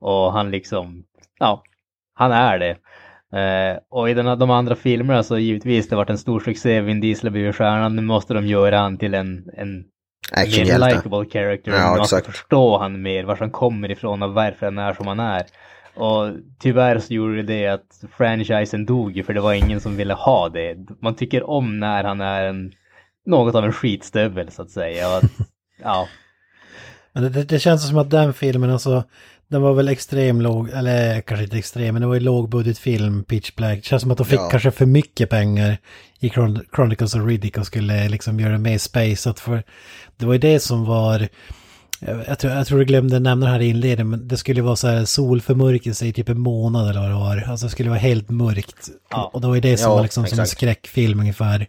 Och 0.00 0.32
han 0.32 0.50
liksom, 0.50 1.04
ja, 1.38 1.62
han 2.14 2.32
är 2.32 2.58
det. 2.58 2.76
Eh, 3.38 3.78
och 3.90 4.10
i 4.10 4.14
den, 4.14 4.26
här- 4.26 4.36
de 4.36 4.50
andra 4.50 4.74
filmerna 4.76 5.22
så 5.22 5.38
givetvis 5.38 5.88
det 5.88 5.96
varit 5.96 6.10
en 6.10 6.18
stor 6.18 6.40
succé, 6.40 6.80
Vin 6.80 7.00
Diesel 7.00 7.26
har 7.26 7.32
blivit 7.32 7.56
stjärnan, 7.56 7.96
nu 7.96 8.02
måste 8.02 8.34
de 8.34 8.46
göra 8.46 8.78
han 8.78 8.98
till 8.98 9.14
en, 9.14 9.44
en 9.56 9.84
mer 10.36 10.42
Actionhjälte. 10.42 10.88
likable 10.88 11.30
character. 11.32 11.72
Ja, 11.72 11.78
man 11.90 11.98
måste 11.98 12.16
exakt. 12.16 12.36
förstå 12.36 12.78
han 12.78 13.02
mer, 13.02 13.24
var 13.24 13.36
han 13.36 13.50
kommer 13.50 13.90
ifrån 13.90 14.22
och 14.22 14.34
varför 14.34 14.66
han 14.66 14.78
är 14.78 14.94
som 14.94 15.06
han 15.06 15.20
är. 15.20 15.42
Och 15.94 16.32
tyvärr 16.60 16.98
så 16.98 17.14
gjorde 17.14 17.42
det 17.42 17.66
att 17.66 18.04
franchisen 18.16 18.86
dog 18.86 19.22
för 19.26 19.34
det 19.34 19.40
var 19.40 19.52
ingen 19.54 19.80
som 19.80 19.96
ville 19.96 20.14
ha 20.14 20.48
det. 20.48 20.76
Man 21.00 21.14
tycker 21.14 21.50
om 21.50 21.80
när 21.80 22.04
han 22.04 22.20
är 22.20 22.44
en, 22.44 22.72
något 23.26 23.54
av 23.54 23.64
en 23.64 23.72
skitstövel 23.72 24.50
så 24.50 24.62
att 24.62 24.70
säga. 24.70 25.08
Och 25.08 25.16
att, 25.16 25.24
ja, 25.82 26.08
Men 27.12 27.22
det, 27.22 27.28
det, 27.28 27.44
det 27.44 27.58
känns 27.58 27.88
som 27.88 27.98
att 27.98 28.10
den 28.10 28.34
filmen, 28.34 28.70
alltså, 28.70 29.04
den 29.48 29.62
var 29.62 29.74
väl 29.74 29.88
extrem 29.88 30.40
låg, 30.40 30.70
eller 30.70 31.20
kanske 31.20 31.44
inte 31.44 31.58
extrem, 31.58 31.94
men 31.94 32.02
det 32.02 32.08
var 32.08 32.14
ju 32.14 32.20
lågbudgetfilm, 32.20 33.24
Pitch 33.24 33.54
Black. 33.56 33.76
Det 33.78 33.84
känns 33.84 34.02
som 34.02 34.10
att 34.10 34.18
de 34.18 34.26
fick 34.26 34.40
Ja. 34.40 34.48
kanske 34.50 34.70
för 34.70 34.86
mycket 34.86 35.30
pengar 35.30 35.78
i 36.20 36.28
Chron- 36.28 36.64
Chronicles 36.76 37.14
of 37.14 37.26
Riddick 37.26 37.58
och 37.58 37.66
skulle 37.66 38.08
liksom 38.08 38.40
göra 38.40 38.52
det 38.52 38.58
mer 38.58 38.78
spacet. 38.78 39.40
För 39.40 39.62
det 40.18 40.26
var 40.26 40.32
ju 40.32 40.38
det 40.38 40.60
som 40.60 40.84
var, 40.84 41.28
jag, 42.00 42.24
jag, 42.28 42.38
tror, 42.38 42.52
jag 42.52 42.66
tror 42.66 42.78
du 42.78 42.84
glömde 42.84 43.18
nämna 43.18 43.46
det 43.46 43.52
här 43.52 43.60
i 43.60 43.68
inledningen, 43.68 44.10
men 44.10 44.28
det 44.28 44.36
skulle 44.36 44.62
vara 44.62 44.76
så 44.76 44.88
här 44.88 45.04
solförmörkelse 45.04 46.06
i 46.06 46.12
typ 46.12 46.28
en 46.28 46.40
månad 46.40 46.90
eller 46.90 47.00
vad 47.00 47.10
det 47.10 47.14
var. 47.14 47.50
Alltså 47.50 47.66
det 47.66 47.70
skulle 47.70 47.88
vara 47.88 47.98
helt 47.98 48.30
mörkt. 48.30 48.88
Ja. 49.10 49.30
Och 49.34 49.40
det 49.40 49.46
var 49.46 49.54
ju 49.54 49.60
det 49.60 49.76
som 49.76 49.90
Ja, 49.90 49.96
var 49.96 50.02
liksom 50.02 50.26
som 50.26 50.38
en 50.38 50.42
exakt. 50.42 50.58
skräckfilm 50.60 51.20
ungefär. 51.20 51.66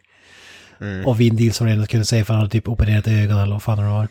Mm. 0.82 1.06
Och 1.08 1.20
Vin 1.20 1.36
Diesel 1.36 1.68
redan 1.68 1.88
kunde 1.88 2.06
säga 2.06 2.26
för 2.26 2.34
han 2.34 2.42
hade 2.42 2.52
typ 2.52 2.70
opererat 2.70 3.08
ögon 3.08 3.38
eller 3.38 3.54
vad 3.54 3.64
fan 3.64 3.78
det 3.78 3.84
var. 3.90 4.08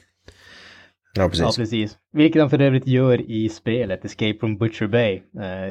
Ja, 1.15 1.29
precis. 1.29 1.45
ja, 1.45 1.53
precis. 1.57 1.97
Vilket 2.13 2.43
han 2.43 2.51
för 2.51 2.61
övrigt 2.61 2.87
gör 2.87 3.31
i 3.31 3.49
spelet 3.49 4.05
Escape 4.05 4.37
from 4.41 4.59
Butcher 4.59 4.87
Bay. 4.87 5.21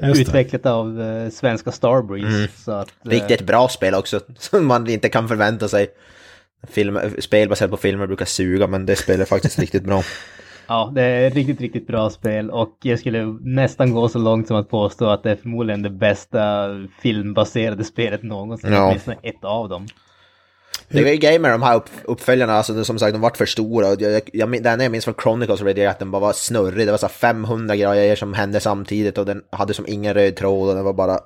Eh, 0.01 0.09
utvecklat 0.09 0.65
av 0.65 1.01
eh, 1.01 1.29
svenska 1.29 1.71
Starbreeze. 1.71 2.37
Mm. 2.37 2.47
Så 2.57 2.71
att, 2.71 2.87
eh, 3.05 3.09
Riktigt 3.09 3.41
bra 3.41 3.67
spel 3.67 3.93
också, 3.93 4.19
som 4.37 4.65
man 4.65 4.89
inte 4.89 5.09
kan 5.09 5.27
förvänta 5.27 5.67
sig. 5.67 5.87
Film, 6.69 6.99
spel 7.19 7.49
baserat 7.49 7.71
på 7.71 7.77
filmer 7.77 8.07
brukar 8.07 8.25
suga, 8.25 8.67
men 8.67 8.85
det 8.85 8.95
spelet 8.95 9.21
är 9.21 9.25
faktiskt 9.29 9.59
riktigt 9.59 9.83
bra. 9.83 10.03
Ja, 10.69 10.91
det 10.95 11.01
är 11.01 11.27
ett 11.27 11.35
riktigt, 11.35 11.61
riktigt 11.61 11.87
bra 11.87 12.09
spel 12.09 12.49
och 12.51 12.77
jag 12.83 12.99
skulle 12.99 13.23
nästan 13.41 13.93
gå 13.93 14.09
så 14.09 14.19
långt 14.19 14.47
som 14.47 14.57
att 14.57 14.69
påstå 14.69 15.05
att 15.09 15.23
det 15.23 15.31
är 15.31 15.35
förmodligen 15.35 15.81
det 15.81 15.89
bästa 15.89 16.67
filmbaserade 17.01 17.83
spelet 17.83 18.23
någonsin. 18.23 18.73
Ja. 18.73 18.87
Åtminstone 18.87 19.17
ett 19.23 19.43
av 19.43 19.69
dem. 19.69 19.87
Det 20.89 20.99
är 20.99 21.11
ju 21.11 21.17
grejer 21.17 21.39
med 21.39 21.51
de 21.51 21.61
här 21.61 21.75
upp, 21.75 21.89
uppföljarna, 22.03 22.53
alltså 22.53 22.73
det- 22.73 22.85
som 22.85 22.99
sagt 22.99 23.13
de 23.13 23.21
vart 23.21 23.37
för 23.37 23.45
stora. 23.45 23.87
Och 23.87 24.01
Jag, 24.01 24.21
jag, 24.33 24.51
det 24.51 24.69
enda 24.69 24.83
jag 24.83 24.91
minns 24.91 25.05
från 25.05 25.13
Chronicles 25.23 25.61
Red 25.61 25.77
är 25.79 25.87
att 25.89 25.99
den 25.99 26.11
bara 26.11 26.19
var 26.19 26.33
snurrig, 26.33 26.87
det 26.87 26.91
var 26.91 26.97
så 26.97 27.05
här 27.07 27.13
500 27.13 27.75
grejer 27.75 28.15
som 28.15 28.33
hände 28.33 28.59
samtidigt 28.59 29.17
och 29.17 29.25
den 29.25 29.41
hade 29.51 29.73
som 29.73 29.85
ingen 29.87 30.13
röd 30.13 30.35
tråd 30.35 30.69
och 30.69 30.75
den 30.75 30.85
var 30.85 30.93
bara 30.93 31.19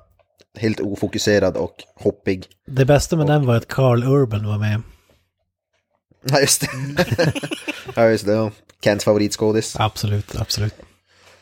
helt 0.58 0.80
ofokuserad 0.80 1.56
och 1.56 1.74
hoppig. 1.96 2.44
Det 2.66 2.84
bästa 2.84 3.16
med 3.16 3.26
den 3.26 3.46
var 3.46 3.56
att 3.56 3.68
Carl 3.68 4.04
Urban 4.04 4.46
var 4.46 4.58
med. 4.58 4.82
Ja 6.22 6.40
just 6.40 6.60
det. 6.60 6.68
ja 7.96 8.08
just 8.08 8.26
det, 8.26 8.32
ja. 8.32 8.50
Kents 8.84 9.04
favoritskådis. 9.04 9.76
Absolut, 9.78 10.36
absolut. 10.40 10.74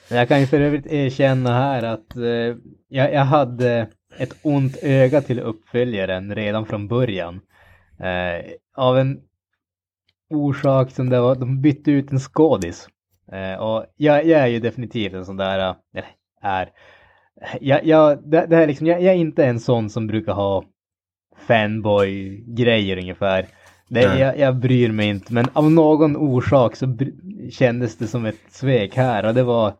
Jag 0.08 0.28
kan 0.28 0.40
ju 0.40 0.46
för 0.46 0.60
övrigt 0.60 0.86
erkänna 0.86 1.50
här 1.50 1.82
att 1.82 2.16
eh, 2.16 2.56
jag, 2.88 3.12
jag 3.12 3.24
hade 3.24 3.88
ett 4.18 4.34
ont 4.42 4.76
öga 4.82 5.20
till 5.20 5.40
uppföljaren 5.40 6.34
redan 6.34 6.66
från 6.66 6.88
början. 6.88 7.40
Eh, 8.00 8.50
av 8.76 8.98
en 8.98 9.20
orsak 10.30 10.90
som 10.90 11.10
det 11.10 11.20
var, 11.20 11.34
de 11.34 11.62
bytte 11.62 11.90
ut 11.90 12.12
en 12.12 12.20
skådis. 12.20 12.88
Eh, 13.32 13.60
och 13.60 13.86
jag, 13.96 14.26
jag 14.26 14.40
är 14.40 14.46
ju 14.46 14.60
definitivt 14.60 15.12
en 15.12 15.26
sån 15.26 15.36
där, 15.36 15.58
eh, 15.58 15.74
eller 15.94 16.08
är, 16.42 16.68
jag, 17.60 17.86
jag, 17.86 18.30
det, 18.30 18.46
det 18.46 18.56
här 18.56 18.62
är 18.62 18.66
liksom, 18.66 18.86
jag, 18.86 19.02
jag 19.02 19.14
är 19.14 19.18
inte 19.18 19.44
en 19.44 19.60
sån 19.60 19.90
som 19.90 20.06
brukar 20.06 20.32
ha 20.32 20.64
fanboy-grejer 21.46 22.96
ungefär. 22.96 23.46
Det, 23.90 24.08
Nej. 24.08 24.20
jag, 24.20 24.38
jag 24.38 24.56
bryr 24.56 24.92
mig 24.92 25.08
inte, 25.08 25.32
men 25.32 25.46
av 25.52 25.70
någon 25.70 26.16
orsak 26.16 26.76
så 26.76 26.96
kändes 27.50 27.96
det 27.96 28.06
som 28.06 28.26
ett 28.26 28.40
svek 28.50 28.96
här 28.96 29.26
och 29.26 29.34
det 29.34 29.42
var 29.42 29.74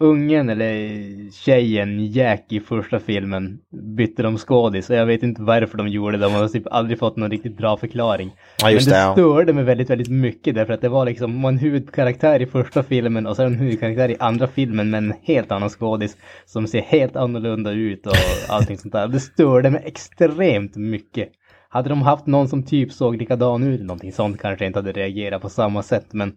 ungen 0.00 0.48
eller 0.48 1.30
tjejen 1.32 2.06
Jack 2.12 2.46
i 2.48 2.60
första 2.60 3.00
filmen 3.00 3.58
bytte 3.96 4.22
de 4.22 4.38
skådis 4.38 4.90
och 4.90 4.96
jag 4.96 5.06
vet 5.06 5.22
inte 5.22 5.42
varför 5.42 5.78
de 5.78 5.88
gjorde 5.88 6.16
det. 6.16 6.24
De 6.24 6.32
har 6.32 6.48
typ 6.48 6.66
aldrig 6.70 6.98
fått 6.98 7.16
någon 7.16 7.30
riktigt 7.30 7.56
bra 7.56 7.76
förklaring. 7.76 8.32
Ja 8.58 8.66
Men 8.66 8.74
det, 8.74 8.78
det 8.78 9.12
störde 9.12 9.52
mig 9.52 9.64
väldigt, 9.64 9.90
väldigt 9.90 10.10
mycket 10.10 10.54
därför 10.54 10.72
att 10.72 10.80
det 10.80 10.88
var 10.88 11.04
liksom 11.04 11.44
en 11.44 11.58
huvudkaraktär 11.58 12.42
i 12.42 12.46
första 12.46 12.82
filmen 12.82 13.26
och 13.26 13.36
sen 13.36 13.46
en 13.46 13.54
huvudkaraktär 13.54 14.08
i 14.08 14.16
andra 14.18 14.46
filmen 14.46 14.90
med 14.90 14.98
en 14.98 15.14
helt 15.22 15.52
annan 15.52 15.70
skådis 15.70 16.16
som 16.46 16.66
ser 16.66 16.80
helt 16.80 17.16
annorlunda 17.16 17.70
ut 17.70 18.06
och 18.06 18.14
allting 18.48 18.78
sånt 18.78 18.92
där. 18.92 19.08
Det 19.08 19.20
störde 19.20 19.70
mig 19.70 19.82
extremt 19.84 20.76
mycket. 20.76 21.28
Hade 21.72 21.88
de 21.88 22.02
haft 22.02 22.26
någon 22.26 22.48
som 22.48 22.62
typ 22.62 22.92
såg 22.92 23.16
likadan 23.16 23.62
ut 23.62 23.74
eller 23.74 23.86
någonting 23.86 24.12
sånt 24.12 24.40
kanske 24.40 24.64
jag 24.64 24.68
inte 24.68 24.78
hade 24.78 24.92
reagerat 24.92 25.42
på 25.42 25.48
samma 25.48 25.82
sätt 25.82 26.06
men 26.10 26.32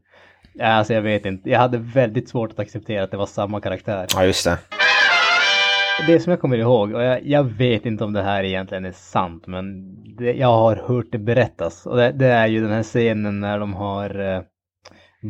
ja, 0.53 0.65
alltså 0.65 0.93
jag 0.93 1.01
vet 1.01 1.25
inte. 1.25 1.49
Jag 1.49 1.59
hade 1.59 1.77
väldigt 1.77 2.29
svårt 2.29 2.51
att 2.51 2.59
acceptera 2.59 3.03
att 3.03 3.11
det 3.11 3.17
var 3.17 3.25
samma 3.25 3.61
karaktär. 3.61 4.07
Ja 4.13 4.25
just 4.25 4.45
det. 4.45 4.57
Det 6.07 6.19
som 6.19 6.31
jag 6.31 6.41
kommer 6.41 6.57
ihåg, 6.57 6.93
och 6.93 7.03
jag, 7.03 7.27
jag 7.27 7.43
vet 7.43 7.85
inte 7.85 8.03
om 8.03 8.13
det 8.13 8.23
här 8.23 8.43
egentligen 8.43 8.85
är 8.85 8.91
sant, 8.91 9.47
men 9.47 9.95
det, 10.17 10.33
jag 10.33 10.47
har 10.47 10.75
hört 10.75 11.11
det 11.11 11.17
berättas. 11.17 11.85
Och 11.85 11.97
det, 11.97 12.11
det 12.11 12.27
är 12.27 12.47
ju 12.47 12.61
den 12.61 12.71
här 12.71 12.83
scenen 12.83 13.39
när 13.39 13.59
de 13.59 13.73
har 13.73 14.35
eh, 14.35 14.41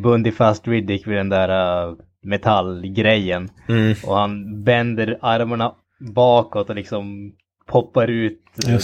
bundit 0.02 0.36
fast 0.36 0.68
Riddick 0.68 1.06
vid 1.06 1.16
den 1.16 1.28
där 1.28 1.48
eh, 1.88 1.94
metallgrejen. 2.22 3.48
Mm. 3.68 3.94
Och 4.06 4.16
han 4.16 4.64
bänder 4.64 5.18
armarna 5.20 5.72
bakåt 6.14 6.70
och 6.70 6.76
liksom 6.76 7.32
poppar 7.66 8.08
ut 8.10 8.40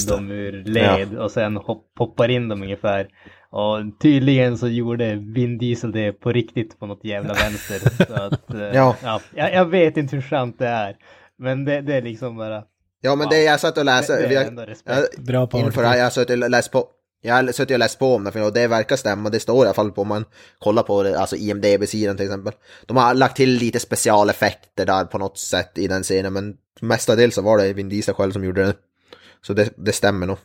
dem 0.08 0.30
ur 0.30 0.64
led 0.64 1.18
och 1.18 1.30
sen 1.30 1.56
hopp, 1.56 1.94
poppar 1.94 2.28
in 2.28 2.48
dem 2.48 2.62
ungefär. 2.62 3.08
Och 3.50 3.78
tydligen 4.02 4.58
så 4.58 4.68
gjorde 4.68 5.14
Vin 5.14 5.58
Diesel 5.58 5.92
det 5.92 6.12
på 6.12 6.32
riktigt 6.32 6.78
på 6.78 6.86
något 6.86 7.04
jävla 7.04 7.34
vänster. 7.34 8.04
Så 8.06 8.14
att, 8.22 8.54
eh, 8.54 8.60
Ja. 8.60 8.96
jag, 9.34 9.52
jag 9.54 9.64
vet 9.64 9.96
inte 9.96 10.16
hur 10.16 10.22
sant 10.22 10.56
det 10.58 10.66
är. 10.68 10.96
Men 11.38 11.64
det, 11.64 11.80
det 11.80 11.94
är 11.94 12.02
liksom 12.02 12.36
bara... 12.36 12.62
Ja 13.00 13.10
men 13.16 13.18
Wow. 13.24 13.30
det 13.30 13.42
jag 13.42 13.60
satt 13.60 13.78
och 13.78 13.84
läste, 13.84 14.22
Det- 14.22 14.28
det 14.28 14.34
jag- 14.86 15.24
Bra 15.26 15.46
på 15.46 15.58
inför 15.58 15.82
det 15.82 15.88
här, 15.88 15.98
jag 15.98 16.12
suttit 16.12 16.42
och 16.42 16.50
läst 16.50 16.72
på 16.72 16.84
jag 17.24 17.34
har 17.34 17.52
suttit 17.52 17.74
och 17.74 17.78
läst 17.78 17.98
på 17.98 18.14
om 18.14 18.24
det 18.24 18.42
och 18.42 18.52
det 18.52 18.66
verkar 18.66 18.96
stämma, 18.96 19.30
det 19.30 19.40
står 19.40 19.64
i 19.64 19.68
alla 19.68 19.74
fall 19.74 19.92
på 19.92 20.02
om 20.02 20.08
man 20.08 20.24
kollar 20.58 20.82
på 20.82 21.02
det, 21.02 21.18
alltså 21.18 21.36
IMDB-sidan 21.36 22.16
till 22.16 22.26
exempel. 22.26 22.52
De 22.86 22.96
har 22.96 23.14
lagt 23.14 23.36
till 23.36 23.50
lite 23.50 23.80
specialeffekter 23.80 24.86
där 24.86 25.04
på 25.04 25.18
något 25.18 25.38
sätt 25.38 25.78
i 25.78 25.88
den 25.88 26.02
scenen 26.02 26.32
men 26.32 26.56
mestadels 26.80 27.34
så 27.34 27.42
var 27.42 27.58
det 27.58 27.72
Vin 27.72 27.88
Diesel 27.88 28.14
själv 28.14 28.32
som 28.32 28.44
gjorde 28.44 28.64
det. 28.64 28.74
Så 29.42 29.52
det, 29.52 29.72
det 29.76 29.92
stämmer 29.92 30.26
nog. 30.26 30.38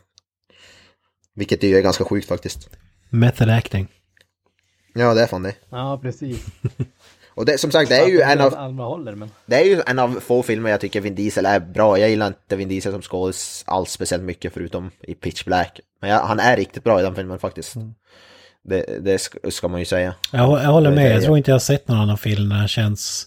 Vilket 1.34 1.64
är 1.64 1.68
ju 1.68 1.82
ganska 1.82 2.04
sjukt 2.04 2.28
faktiskt. 2.28 2.68
Method 3.10 3.50
acting. 3.50 3.88
Ja 4.94 5.14
det 5.14 5.22
är 5.22 5.26
fan 5.26 5.42
det. 5.42 5.54
Ja, 5.70 5.98
precis. 6.02 6.46
Och 7.38 7.44
det, 7.44 7.58
som 7.58 7.70
sagt 7.70 7.88
det 7.88 7.96
är 7.96 8.08
ju 8.08 8.20
en 8.20 8.40
av, 8.40 8.54
Alma 8.54 8.84
håller, 8.84 9.14
men... 9.14 9.30
det 9.46 9.56
är 9.56 9.64
ju 9.64 9.82
en 9.86 9.98
av 9.98 10.20
få 10.20 10.42
filmer 10.42 10.70
jag 10.70 10.80
tycker 10.80 11.00
Vin 11.00 11.14
Diesel 11.14 11.46
är 11.46 11.60
bra. 11.60 11.98
Jag 11.98 12.10
gillar 12.10 12.26
inte 12.26 12.56
Vin 12.56 12.68
Diesel 12.68 12.92
som 12.92 13.02
skådis 13.02 13.64
alls 13.66 13.90
speciellt 13.90 14.22
mycket 14.22 14.54
förutom 14.54 14.90
i 15.00 15.14
Pitch 15.14 15.44
Black. 15.44 15.80
Men 16.00 16.10
jag, 16.10 16.20
han 16.20 16.40
är 16.40 16.56
riktigt 16.56 16.84
bra 16.84 17.00
i 17.00 17.02
den 17.02 17.14
filmen 17.14 17.38
faktiskt. 17.38 17.76
Det, 18.64 19.04
det 19.04 19.18
ska, 19.52 19.68
man 19.68 19.80
ju 19.80 19.86
säga. 19.86 20.14
Jag, 20.32 20.62
jag 20.62 20.72
håller 20.72 20.90
med, 20.90 21.16
jag 21.16 21.22
tror 21.22 21.38
inte 21.38 21.50
jag 21.50 21.54
har 21.54 21.60
sett 21.60 21.88
någon 21.88 21.98
annan 21.98 22.18
film 22.18 22.48
där 22.48 22.56
han 22.56 22.68
känns... 22.68 23.26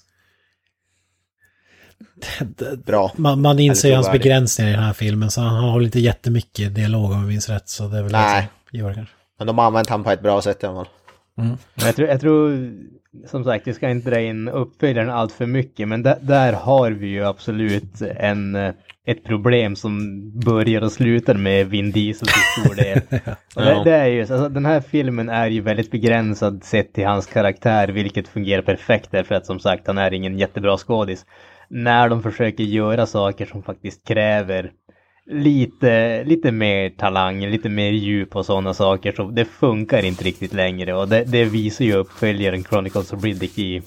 Bra. 2.86 3.12
Man, 3.16 3.42
man 3.42 3.60
inser 3.60 3.96
hans 3.96 4.12
begränsningar 4.12 4.72
i 4.72 4.74
den 4.74 4.84
här 4.84 4.94
filmen, 4.94 5.32
så 5.32 5.42
han 5.42 5.64
har 5.64 5.82
inte 5.82 6.00
jättemycket 6.00 6.76
dialog 6.76 7.12
om 7.12 7.20
jag 7.20 7.28
minns 7.28 7.50
rätt, 7.50 7.70
så 7.70 7.88
det 7.88 7.98
är 7.98 8.04
väl 8.04 8.12
Nej. 8.12 8.42
det 8.42 8.70
som 8.70 8.80
gör 8.80 8.90
det 8.90 8.96
kanske. 8.96 9.16
Men 9.38 9.48
de 9.48 9.58
har 9.58 9.66
använt 9.66 9.90
han 9.90 10.04
på 10.04 10.12
ett 10.12 10.22
bra 10.22 10.42
sätt 10.42 10.64
i 10.64 10.66
alla 10.66 10.76
fall. 10.76 10.94
Jag 11.76 11.96
tror, 11.96 12.08
jag 12.08 12.22
tror, 12.22 12.72
som 13.26 13.44
sagt, 13.44 13.68
vi 13.68 13.74
ska 13.74 13.90
inte 13.90 14.10
dra 14.10 14.20
in 14.20 14.50
uppföljaren 14.50 15.10
allt 15.10 15.32
för 15.32 15.46
mycket, 15.46 15.88
men 15.88 16.04
där, 16.04 16.18
där 16.22 16.54
har 16.54 16.92
vi 16.92 17.08
ju 17.08 17.26
absolut 17.26 18.02
en, 18.02 18.56
ett 19.06 19.24
problem 19.24 19.76
som 19.76 20.22
börjar 20.40 20.82
och 20.82 20.92
slutar 20.92 21.36
med 21.36 21.68
Vin 21.68 21.92
Diesel 21.92 22.28
till 22.28 22.64
stor 22.64 22.76
del. 22.76 23.02
Och 23.56 23.62
det, 23.62 23.84
det 23.84 23.96
är 23.96 24.08
ju, 24.08 24.20
alltså, 24.20 24.50
den 24.50 24.66
här 24.66 24.82
filmen 24.82 25.30
är 25.30 25.48
ju 25.48 25.62
väldigt 25.62 25.92
begränsad 25.92 26.64
sett 26.64 26.94
till 26.94 27.06
hans 27.06 27.26
karaktär, 27.26 27.88
vilket 27.88 28.28
fungerar 28.28 28.62
perfekt 28.62 29.12
därför 29.12 29.36
att 29.36 29.46
som 29.46 29.60
sagt, 29.60 29.88
han 29.88 29.98
är 29.98 30.14
ingen 30.14 30.38
jättebra 30.38 30.78
skådis. 30.78 31.26
När 31.70 32.10
de 32.10 32.24
försöker 32.24 32.64
göra 32.64 33.06
saker 33.06 33.46
som 33.46 33.64
faktiskt 33.64 34.08
kräver 34.08 34.72
lite, 35.32 36.24
lite 36.24 36.52
mer 36.52 36.90
talang, 36.90 37.46
lite 37.46 37.70
mer 37.70 37.92
djup 37.92 38.36
och 38.36 38.46
sådana 38.46 38.74
saker. 38.74 39.12
Så 39.12 39.24
det 39.24 39.46
funkar 39.46 40.06
inte 40.06 40.24
riktigt 40.24 40.54
längre 40.54 40.94
och 40.94 41.08
det, 41.08 41.24
det 41.24 41.46
visar 41.46 41.86
ju 41.86 41.94
uppföljaren 41.94 42.64
Chronicles 42.64 43.14
of 43.14 43.24
Riddick 43.24 43.58
i 43.60 43.82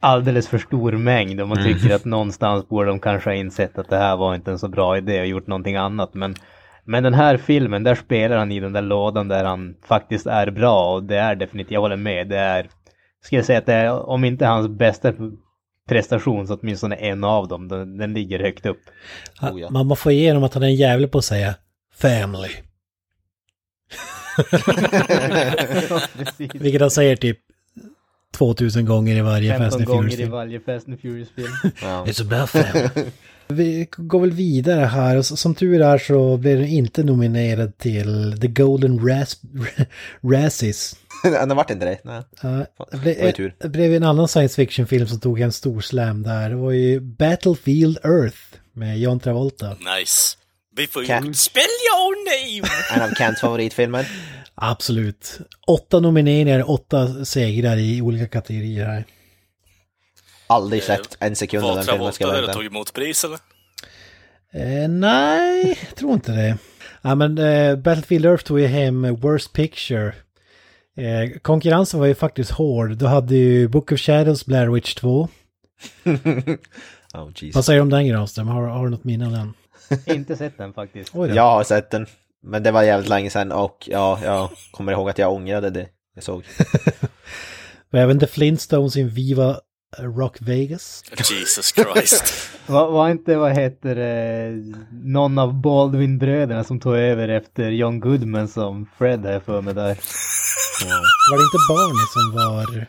alldeles 0.00 0.48
för 0.48 0.58
stor 0.58 0.92
mängd 0.92 1.40
och 1.40 1.48
man 1.48 1.58
Mm. 1.58 1.72
tycker 1.72 1.94
att 1.94 2.04
någonstans 2.04 2.68
borde 2.68 2.88
de 2.88 3.00
kanske 3.00 3.30
ha 3.30 3.34
insett 3.34 3.78
att 3.78 3.88
det 3.90 3.96
här 3.96 4.16
var 4.16 4.34
inte 4.34 4.50
en 4.50 4.58
så 4.58 4.68
bra 4.68 4.96
idé 4.96 5.20
och 5.20 5.26
gjort 5.26 5.46
någonting 5.46 5.76
annat. 5.76 6.14
Men, 6.14 6.34
men 6.84 7.02
den 7.02 7.14
här 7.14 7.36
filmen, 7.36 7.82
där 7.82 7.94
spelar 7.94 8.36
han 8.36 8.52
i 8.52 8.60
den 8.60 8.72
där 8.72 8.82
lådan 8.82 9.28
där 9.28 9.44
han 9.44 9.74
faktiskt 9.88 10.26
är 10.26 10.50
bra 10.50 10.94
och 10.94 11.02
det 11.04 11.16
är 11.16 11.34
definitivt, 11.34 11.70
jag 11.72 11.80
håller 11.80 11.96
med, 11.96 12.28
det 12.28 12.38
är, 12.38 12.66
ska 13.22 13.36
jag 13.36 13.44
säga 13.44 13.58
att 13.58 13.66
det 13.66 13.74
är, 13.74 14.08
om 14.08 14.24
inte 14.24 14.46
hans 14.46 14.68
bästa 14.68 15.12
prestation 15.88 16.46
så 16.46 16.54
åtminstone 16.54 16.96
en 16.96 17.24
av 17.24 17.48
dem, 17.48 17.68
den, 17.68 17.96
den 17.96 18.14
ligger 18.14 18.40
högt 18.40 18.66
upp. 18.66 18.80
Oh, 19.42 19.60
ja. 19.60 19.70
Man 19.70 19.86
må 19.86 19.96
få 19.96 20.10
igenom 20.10 20.44
att 20.44 20.54
han 20.54 20.62
är 20.62 20.66
en 20.66 20.74
jävel 20.74 21.08
på 21.08 21.18
att 21.18 21.24
säga 21.24 21.54
family. 21.94 22.48
Vilket 26.54 26.80
han 26.80 26.90
säger 26.90 27.16
typ 27.16 27.38
2000 28.34 28.84
gånger 28.84 29.16
i 29.16 29.20
varje 29.20 29.58
Fast 29.58 29.62
15 29.62 29.80
and 29.80 29.86
gånger 29.86 30.00
Furious 30.02 30.14
i 30.14 30.16
film. 30.16 30.30
varje 30.30 30.60
Fast 30.60 30.88
and 30.88 31.00
Furious-film. 31.00 31.52
Ja. 31.82 32.04
It's 32.06 32.22
about 32.22 32.50
family. 32.50 33.10
Vi 33.48 33.88
går 33.96 34.20
väl 34.20 34.30
vidare 34.32 34.84
här 34.84 35.16
och 35.18 35.26
som 35.26 35.54
tur 35.54 35.82
är 35.82 35.98
så 35.98 36.36
blev 36.36 36.58
den 36.58 36.68
inte 36.68 37.02
nominerad 37.02 37.78
till 37.78 38.38
The 38.40 38.48
Golden 38.48 39.08
Ras 39.08 39.40
Razzies. 40.22 40.96
det 41.48 41.54
vart 41.54 41.70
inte 41.70 41.84
det. 41.84 41.98
Nej. 42.04 42.22
Ja, 42.42 42.48
det, 42.48 42.66
Det 42.90 42.96
blev, 42.98 43.18
var 43.18 43.26
ju 43.26 43.32
tur. 43.32 43.54
det 43.60 43.68
blev 43.68 43.94
en 43.94 44.02
annan 44.02 44.28
science 44.28 44.56
fiction-film 44.56 45.06
som 45.06 45.20
tog 45.20 45.40
en 45.40 45.52
stor 45.52 45.80
slam 45.80 46.22
där. 46.22 46.50
Det 46.50 46.56
var 46.56 46.70
ju 46.72 47.00
Battlefield 47.00 47.98
Earth 48.04 48.38
med 48.72 48.98
John 49.00 49.20
Travolta. 49.20 49.70
Nice. 49.98 50.36
Vi 50.76 50.86
får 50.86 51.02
ju... 51.02 51.08
Kan- 51.08 51.34
Spell 51.34 51.62
your 51.62 52.24
name! 52.24 52.68
En 52.94 53.10
av 53.10 53.14
Kents 53.14 53.40
favoritfilmer. 53.40 54.08
Absolut. 54.54 55.38
Åtta 55.66 56.00
nomineringar, 56.00 56.70
åtta 56.70 57.24
segrar 57.24 57.76
i 57.76 58.00
olika 58.02 58.26
kategorier 58.28 58.86
här. 58.86 59.04
Aldrig 60.46 60.82
sett 60.82 61.16
en 61.20 61.36
sekund 61.36 61.64
av 61.64 61.76
den 61.76 61.84
filmen 61.84 62.12
ska 62.12 62.30
vänta. 62.32 62.52
tog 62.52 62.64
emot 62.64 62.92
pris 62.92 63.24
eller? 63.24 63.38
Eh, 64.52 64.88
nej, 64.88 65.78
tror 65.96 66.12
inte 66.12 66.32
det. 66.32 66.58
Ja, 67.02 67.14
men 67.14 67.38
eh, 67.38 67.76
Battlefield 67.76 68.26
Earth 68.26 68.44
tog 68.44 68.60
ju 68.60 68.66
hem 68.66 69.14
Worst 69.16 69.52
Picture. 69.52 70.12
Eh, 70.96 71.38
konkurrensen 71.42 72.00
var 72.00 72.06
ju 72.06 72.14
faktiskt 72.14 72.50
hård. 72.50 72.96
Du 72.96 73.06
hade 73.06 73.34
ju 73.34 73.68
Book 73.68 73.92
of 73.92 74.00
Shadows, 74.00 74.46
Blair 74.46 74.68
Witch 74.68 74.94
2. 74.94 75.28
Oh. 77.14 77.30
Vad 77.54 77.64
säger 77.64 77.78
du 77.78 77.82
om 77.82 77.90
den 77.90 78.08
Granström? 78.08 78.48
Har, 78.48 78.62
har 78.62 78.84
du 78.84 78.90
något 78.90 79.04
minne 79.04 79.26
av 79.26 79.32
den? 79.32 79.54
inte 80.16 80.36
sett 80.36 80.58
den 80.58 80.72
faktiskt. 80.72 81.14
Jag 81.14 81.50
har 81.50 81.64
sett 81.64 81.90
den. 81.90 82.06
Men 82.42 82.62
det 82.62 82.70
var 82.70 82.82
jävligt 82.82 83.08
länge 83.08 83.30
sedan 83.30 83.52
och 83.52 83.88
ja, 83.90 84.20
jag 84.24 84.50
kommer 84.70 84.92
ihåg 84.92 85.10
att 85.10 85.18
jag 85.18 85.32
ångrade 85.32 85.70
det 85.70 85.88
jag 86.14 86.24
såg. 86.24 86.44
Och 87.92 87.98
även 87.98 88.18
The 88.18 88.26
Flintstones 88.26 88.96
in 88.96 89.08
Viva 89.08 89.60
Rock 89.98 90.36
Vegas. 90.40 91.02
Jesus 91.30 91.74
Christ. 91.74 92.24
Var, 92.66 92.90
var 92.90 93.10
inte, 93.10 93.36
vad 93.36 93.52
heter 93.52 93.94
det, 93.94 94.52
någon 94.90 95.38
av 95.38 95.54
Baldwin-bröderna 95.54 96.64
som 96.64 96.80
tog 96.80 96.96
över 96.96 97.28
efter 97.28 97.70
John 97.70 98.00
Goodman 98.00 98.48
som 98.48 98.88
Fred 98.98 99.24
här 99.26 99.40
för 99.40 99.60
mig 99.60 99.74
där? 99.74 99.98
Var 101.30 101.36
det 101.38 101.44
inte 101.44 101.58
Barney 101.68 102.06
som 102.12 102.34
var... 102.34 102.86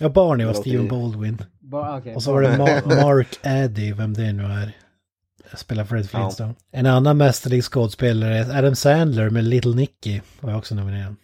Ja, 0.00 0.08
Barney 0.08 0.46
var 0.46 0.54
Steven 0.54 0.88
Baldwin. 0.88 1.42
Ba, 1.60 1.98
okay. 1.98 2.14
Och 2.14 2.22
så 2.22 2.32
var 2.32 2.42
det 2.42 2.48
Ma- 2.48 3.02
Mark 3.04 3.38
Addy, 3.42 3.92
vem 3.92 4.14
det 4.14 4.32
nu 4.32 4.42
är. 4.42 4.72
Spelar 5.56 5.84
Fred 5.84 6.10
Flintstone. 6.10 6.54
En 6.72 6.86
annan 6.86 7.16
mästerlig 7.16 7.64
skådespelare 7.64 8.38
är 8.38 8.58
Adam 8.58 8.74
Sandler 8.74 9.30
med 9.30 9.44
Little 9.44 9.74
Nicky. 9.74 10.20
Var 10.40 10.50
jag 10.50 10.58
också 10.58 10.74
nominerad. 10.74 11.16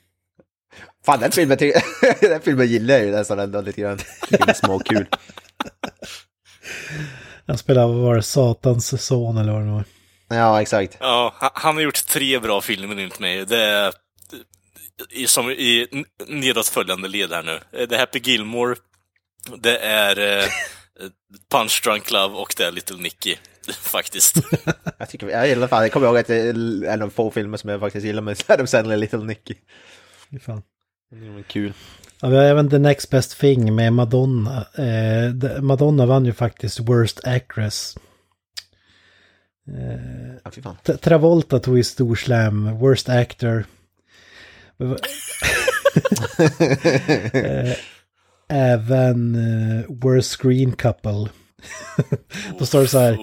Fan 1.07 1.21
den 1.21 1.33
filmen, 1.33 1.59
ty- 1.59 1.73
den 2.21 2.41
filmen 2.41 2.67
gillar 2.67 2.95
jag 2.95 3.05
ju 3.05 3.11
nästan 3.11 3.39
ändå 3.39 3.61
lite 3.61 3.81
grann. 3.81 3.99
Tycker 4.29 4.49
är 4.49 4.55
småkul. 4.55 5.07
Han 7.47 7.59
spelar, 7.59 7.87
vad 7.87 7.97
var 7.97 8.15
det, 8.17 8.23
Satans 8.23 9.05
son 9.07 9.37
eller 9.39 9.53
vad 9.53 9.63
det 9.63 9.71
var. 9.71 9.85
Ja, 10.29 10.63
exakt. 10.63 10.97
Ja, 11.01 11.35
han- 11.55 11.75
har 11.75 11.83
gjort 11.83 12.07
tre 12.07 12.39
bra 12.39 12.61
filmer 12.61 12.97
enligt 12.97 13.19
mig. 13.21 13.47
Det 13.47 13.61
är 13.65 13.93
i, 15.11 15.27
som 15.27 15.51
i 15.51 15.87
n- 15.93 16.05
nedåt 16.29 16.69
följande 16.69 17.09
led 17.09 17.33
här 17.33 17.43
nu. 17.43 17.61
Eh, 17.81 17.89
Det 17.89 17.95
är 17.95 17.99
Happy 17.99 18.19
Gilmore, 18.19 18.77
det 19.59 19.79
är 19.79 20.39
eh, 20.39 20.45
Punch 21.51 21.81
Drunk 21.85 22.11
Love 22.11 22.35
och 22.35 22.55
det 22.57 22.65
är 22.65 22.73
Little 22.73 22.97
Nicky. 22.97 23.37
Faktiskt. 23.83 24.37
Jag, 24.99 25.09
tycker, 25.09 25.29
jag 25.29 25.49
gillar 25.49 25.67
fan, 25.69 25.83
jag 25.83 25.93
kommer 25.93 26.07
ihåg 26.07 26.17
att 26.19 26.27
det 26.27 26.37
är 26.37 26.85
en 26.85 27.03
av 27.03 27.11
få 27.11 27.31
filmer 27.31 27.57
som 27.59 27.71
jag 27.71 27.81
faktiskt 27.81 28.07
gillar 28.07 28.23
med 28.23 28.43
Adam 28.49 28.67
Sandler, 28.67 28.97
Little 28.97 29.19
Nicky. 29.25 29.55
Fan. 30.47 30.63
Är 31.13 31.43
kul. 31.43 31.73
Ja, 32.21 32.29
vi 32.29 32.37
har 32.37 32.45
även 32.45 32.71
The 32.71 32.79
Next 32.79 33.11
Best 33.11 33.41
Thing 33.41 33.75
med 33.75 33.93
Madonna. 33.93 34.67
Eh, 34.79 35.63
Madonna 35.63 36.07
vann 36.07 36.25
ju 36.27 36.33
faktiskt 36.33 36.81
Worst 36.81 37.21
Actress. 37.25 37.97
Eh, 39.69 40.53
Ja, 40.65 40.97
Travolta 40.97 41.59
tog 41.59 41.77
ju 41.77 41.85
stor 41.85 42.15
slam, 42.15 42.79
Worst 42.79 43.09
Actor. 43.09 43.65
eh, 47.33 47.73
även 48.49 49.35
eh, 49.35 49.85
Worst 49.89 50.41
Screen 50.41 50.73
Couple. 50.73 51.29
då 52.59 52.67
står 52.67 52.81
det 52.81 52.89
så 52.89 52.99
här, 52.99 53.19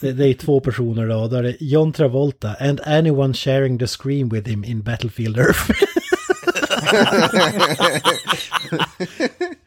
det, 0.00 0.12
det 0.12 0.26
är 0.28 0.34
två 0.34 0.60
personer 0.60 1.06
då, 1.08 1.28
då 1.28 1.36
är 1.36 1.42
det 1.42 1.56
John 1.60 1.92
Travolta 1.92 2.54
and 2.60 2.80
anyone 2.80 3.34
sharing 3.34 3.78
the 3.78 3.86
screen 3.86 4.28
with 4.28 4.48
him 4.48 4.64
in 4.64 4.82
Battlefield 4.82 5.38
Earth. 5.38 5.70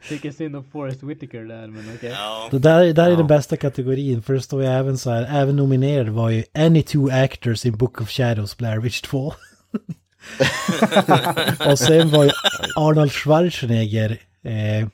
Tycker 0.10 0.32
synd 0.32 0.56
om 0.56 0.64
Forrest 0.64 1.04
Whitaker 1.04 1.44
där, 1.44 1.68
men 1.68 1.84
okej. 1.96 2.10
Ja. 2.10 2.48
Det 2.52 2.60
där, 2.60 2.94
där 2.94 3.12
är 3.12 3.16
den 3.16 3.28
bästa 3.28 3.58
kategorin, 3.58 4.22
för 4.22 4.34
det 4.34 4.42
står 4.42 4.62
ju 4.62 4.68
även 4.68 4.98
så 4.98 5.10
här, 5.10 5.42
även 5.42 5.56
nominerad 5.56 6.10
var 6.10 6.30
ju 6.30 6.44
Any 6.54 6.84
two 6.84 7.10
actors 7.12 7.66
in 7.66 7.78
Book 7.78 8.02
of 8.02 8.10
Shadows, 8.10 8.58
Blair 8.58 8.80
Witch 8.80 9.02
2. 9.02 9.34
och 11.72 11.80
sen 11.80 12.10
var 12.10 12.24
ju 12.24 12.32
Arnold 12.76 13.12
Schwarzenegger, 13.12 14.18
eh, 14.44 14.88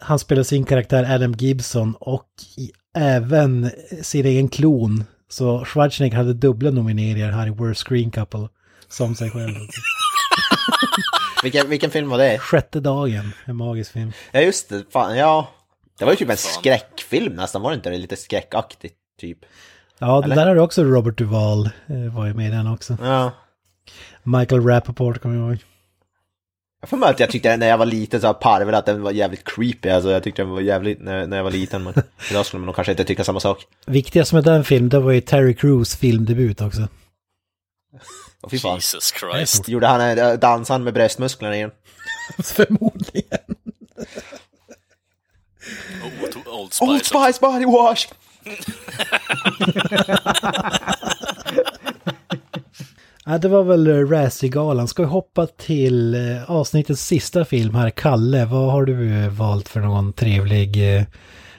han 0.00 0.18
spelar 0.18 0.42
sin 0.42 0.64
karaktär 0.64 1.14
Adam 1.14 1.32
Gibson 1.32 1.94
och 2.00 2.28
i, 2.56 2.70
även 2.96 3.70
sin 4.02 4.26
egen 4.26 4.48
klon. 4.48 5.04
Så 5.28 5.64
Schwarzenegger 5.64 6.16
hade 6.16 6.34
dubbla 6.34 6.70
nomineringar 6.70 7.32
här 7.32 7.46
i 7.46 7.50
Worst 7.50 7.88
Screen 7.88 8.10
Couple 8.10 8.48
som 8.88 9.14
sig 9.14 9.30
själv. 9.30 9.54
Vilken, 11.42 11.68
vilken 11.70 11.90
film 11.90 12.08
var 12.08 12.18
det? 12.18 12.38
Sjätte 12.38 12.80
dagen, 12.80 13.32
en 13.44 13.56
magisk 13.56 13.92
film. 13.92 14.12
Ja 14.32 14.40
just 14.40 14.68
det, 14.68 14.84
fan 14.92 15.16
ja. 15.16 15.48
Det 15.98 16.04
var 16.04 16.12
ju 16.12 16.16
typ 16.16 16.30
en 16.30 16.36
skräckfilm 16.36 17.34
nästan, 17.34 17.62
var 17.62 17.70
det 17.70 17.76
inte 17.76 17.90
det? 17.90 17.98
Lite 17.98 18.16
skräckaktigt 18.16 18.94
typ. 19.20 19.38
Ja, 19.98 20.20
det 20.20 20.34
där 20.34 20.46
har 20.46 20.54
du 20.54 20.60
också 20.60 20.84
Robert 20.84 21.18
Duvall, 21.18 21.70
eh, 21.86 22.14
var 22.14 22.26
ju 22.26 22.34
med 22.34 22.46
i 22.46 22.50
den 22.50 22.66
också. 22.66 22.96
Ja. 23.02 23.32
Michael 24.22 24.66
Rappaport 24.66 25.18
kommer 25.18 25.36
jag 25.36 25.48
ihåg. 25.48 25.58
Jag 26.80 26.90
får 26.90 26.96
med 26.96 27.08
att 27.08 27.20
jag 27.20 27.30
tyckte 27.30 27.56
när 27.56 27.68
jag 27.68 27.78
var 27.78 27.86
liten 27.86 28.20
så 28.20 28.26
här 28.26 28.34
parvel 28.34 28.74
att 28.74 28.86
den 28.86 29.02
var 29.02 29.10
jävligt 29.10 29.44
creepy. 29.44 29.88
Alltså 29.88 30.10
jag 30.10 30.22
tyckte 30.22 30.42
den 30.42 30.50
var 30.50 30.60
jävligt 30.60 31.00
när, 31.00 31.26
när 31.26 31.36
jag 31.36 31.44
var 31.44 31.50
liten. 31.50 31.82
Men 31.82 31.94
idag 32.30 32.46
skulle 32.46 32.58
man 32.60 32.66
nog 32.66 32.74
kanske 32.74 32.92
inte 32.92 33.04
tycka 33.04 33.24
samma 33.24 33.40
sak. 33.40 33.66
Viktigast 33.86 34.32
med 34.32 34.44
den 34.44 34.64
filmen, 34.64 34.88
det 34.88 35.00
var 35.00 35.12
ju 35.12 35.20
Terry 35.20 35.54
Crews 35.54 35.96
filmdebut 35.96 36.60
också. 36.60 36.88
Fy 38.50 38.58
fan. 38.58 38.74
Jesus 38.74 39.12
Christ. 39.12 39.68
Gjorde 39.68 39.86
han, 39.86 40.00
äh, 40.00 40.32
dansade 40.32 40.74
han 40.74 40.84
med 40.84 40.94
bröstmusklerna 40.94 41.56
igen? 41.56 41.70
Förmodligen. 42.44 43.38
Oh, 46.02 46.22
Old 46.22 46.36
Old 46.46 46.72
Spice. 46.72 47.04
Spice 47.04 47.40
body 47.40 47.64
wash! 47.64 48.06
Ja, 53.30 53.38
det 53.38 53.48
var 53.48 53.62
väl 53.62 53.86
eh, 53.86 54.08
Razzie-galan. 54.08 54.88
Ska 54.88 55.02
vi 55.02 55.08
hoppa 55.08 55.46
till 55.46 56.14
eh, 56.14 56.50
avsnittets 56.50 57.06
sista 57.06 57.44
film 57.44 57.74
här. 57.74 57.90
Kalle, 57.90 58.44
vad 58.44 58.72
har 58.72 58.84
du 58.84 59.24
eh, 59.24 59.28
valt 59.28 59.68
för 59.68 59.80
någon 59.80 60.12
trevlig, 60.12 60.96
eh, 60.96 61.02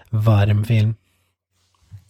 varm 0.10 0.66
film? 0.66 0.96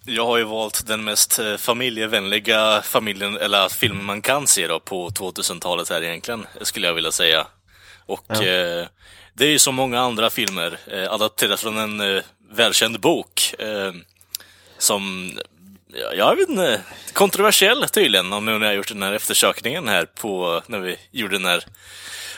Jag 0.06 0.26
har 0.26 0.38
ju 0.38 0.44
valt 0.44 0.88
den 0.88 1.04
mest 1.04 1.40
eh, 1.40 1.58
familjevänliga 1.58 2.82
familjen, 2.82 3.38
eller 3.38 3.70
filmen 3.70 4.06
man 4.06 4.22
kan 4.22 4.48
se 4.48 4.68
då 4.68 4.80
på 4.80 5.10
2000-talet 5.10 5.90
här 5.90 6.04
egentligen, 6.04 6.48
skulle 6.62 6.88
jag 6.88 6.94
vilja 6.94 7.12
säga. 7.12 7.48
Och 8.06 8.24
Ja. 8.28 8.36
eh, 8.36 8.88
det 9.34 9.46
är 9.46 9.50
ju 9.52 9.60
som 9.60 9.76
många 9.76 10.00
andra 10.00 10.30
filmer 10.30 10.78
eh, 10.88 11.12
adapterat 11.14 11.60
från 11.60 11.78
en 11.78 12.16
eh, 12.16 12.24
välkänd 12.52 13.00
bok. 13.00 13.54
Eh, 13.60 13.94
som, 14.78 15.32
ja, 15.94 16.14
jag 16.14 16.36
vet 16.36 16.50
inte, 16.50 16.82
kontroversiell 17.14 17.90
tydligen, 17.90 18.34
om 18.34 18.46
nu 18.46 18.58
när 18.60 18.66
jag 18.68 18.76
gjort 18.76 18.88
den 18.88 19.04
här 19.04 19.14
eftersökningen 19.14 19.88
här 19.88 20.06
på, 20.06 20.62
när 20.68 20.80
vi 20.80 20.96
gjorde 21.12 21.36
den 21.36 21.46
här 21.46 21.64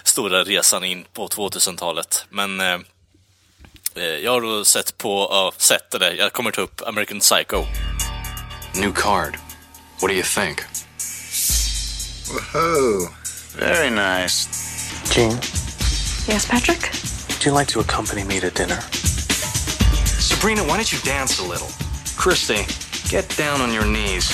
stora 0.03 0.43
resan 0.43 0.83
in 0.83 1.05
på 1.13 1.27
2000-talet. 1.27 2.25
Men 2.29 2.59
eh, 2.59 2.79
Eh, 3.95 4.03
jag 4.03 4.31
har 4.31 4.41
då 4.41 4.65
sett 4.65 4.97
på, 4.97 5.27
ja, 5.31 5.53
sett 5.57 5.93
eller 5.95 6.11
jag 6.13 6.33
kommer 6.33 6.51
ta 6.51 6.61
upp 6.61 6.81
American 6.87 7.19
Psycho. 7.19 7.65
New 8.75 8.91
card. 8.93 9.37
What 10.01 10.09
do 10.09 10.13
you 10.13 10.23
think? 10.23 10.59
Woohoo. 12.33 13.09
Very 13.59 13.89
nice. 13.89 14.47
Jean, 15.15 15.31
Yes, 16.27 16.45
Patrick? 16.47 16.81
would 17.29 17.45
you 17.45 17.51
like 17.59 17.71
to 17.73 17.79
accompany 17.79 18.23
me 18.23 18.39
to 18.39 18.49
dinner? 18.49 18.79
Sabrina, 20.19 20.61
why 20.63 20.77
don't 20.77 20.93
you 20.93 20.99
dance 21.03 21.39
a 21.39 21.43
little? 21.47 21.67
Christy, 22.17 22.65
get 23.09 23.27
down 23.37 23.61
on 23.61 23.73
your 23.73 23.85
knees. 23.85 24.31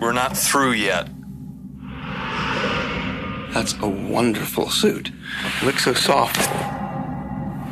We're 0.00 0.12
not 0.12 0.36
through 0.36 0.72
yet. 0.72 1.08
That's 3.54 3.74
a 3.82 3.86
wonderful 3.86 4.68
suit. 4.68 5.12
Looks 5.64 5.84
so 5.84 5.94
soft. 5.94 6.50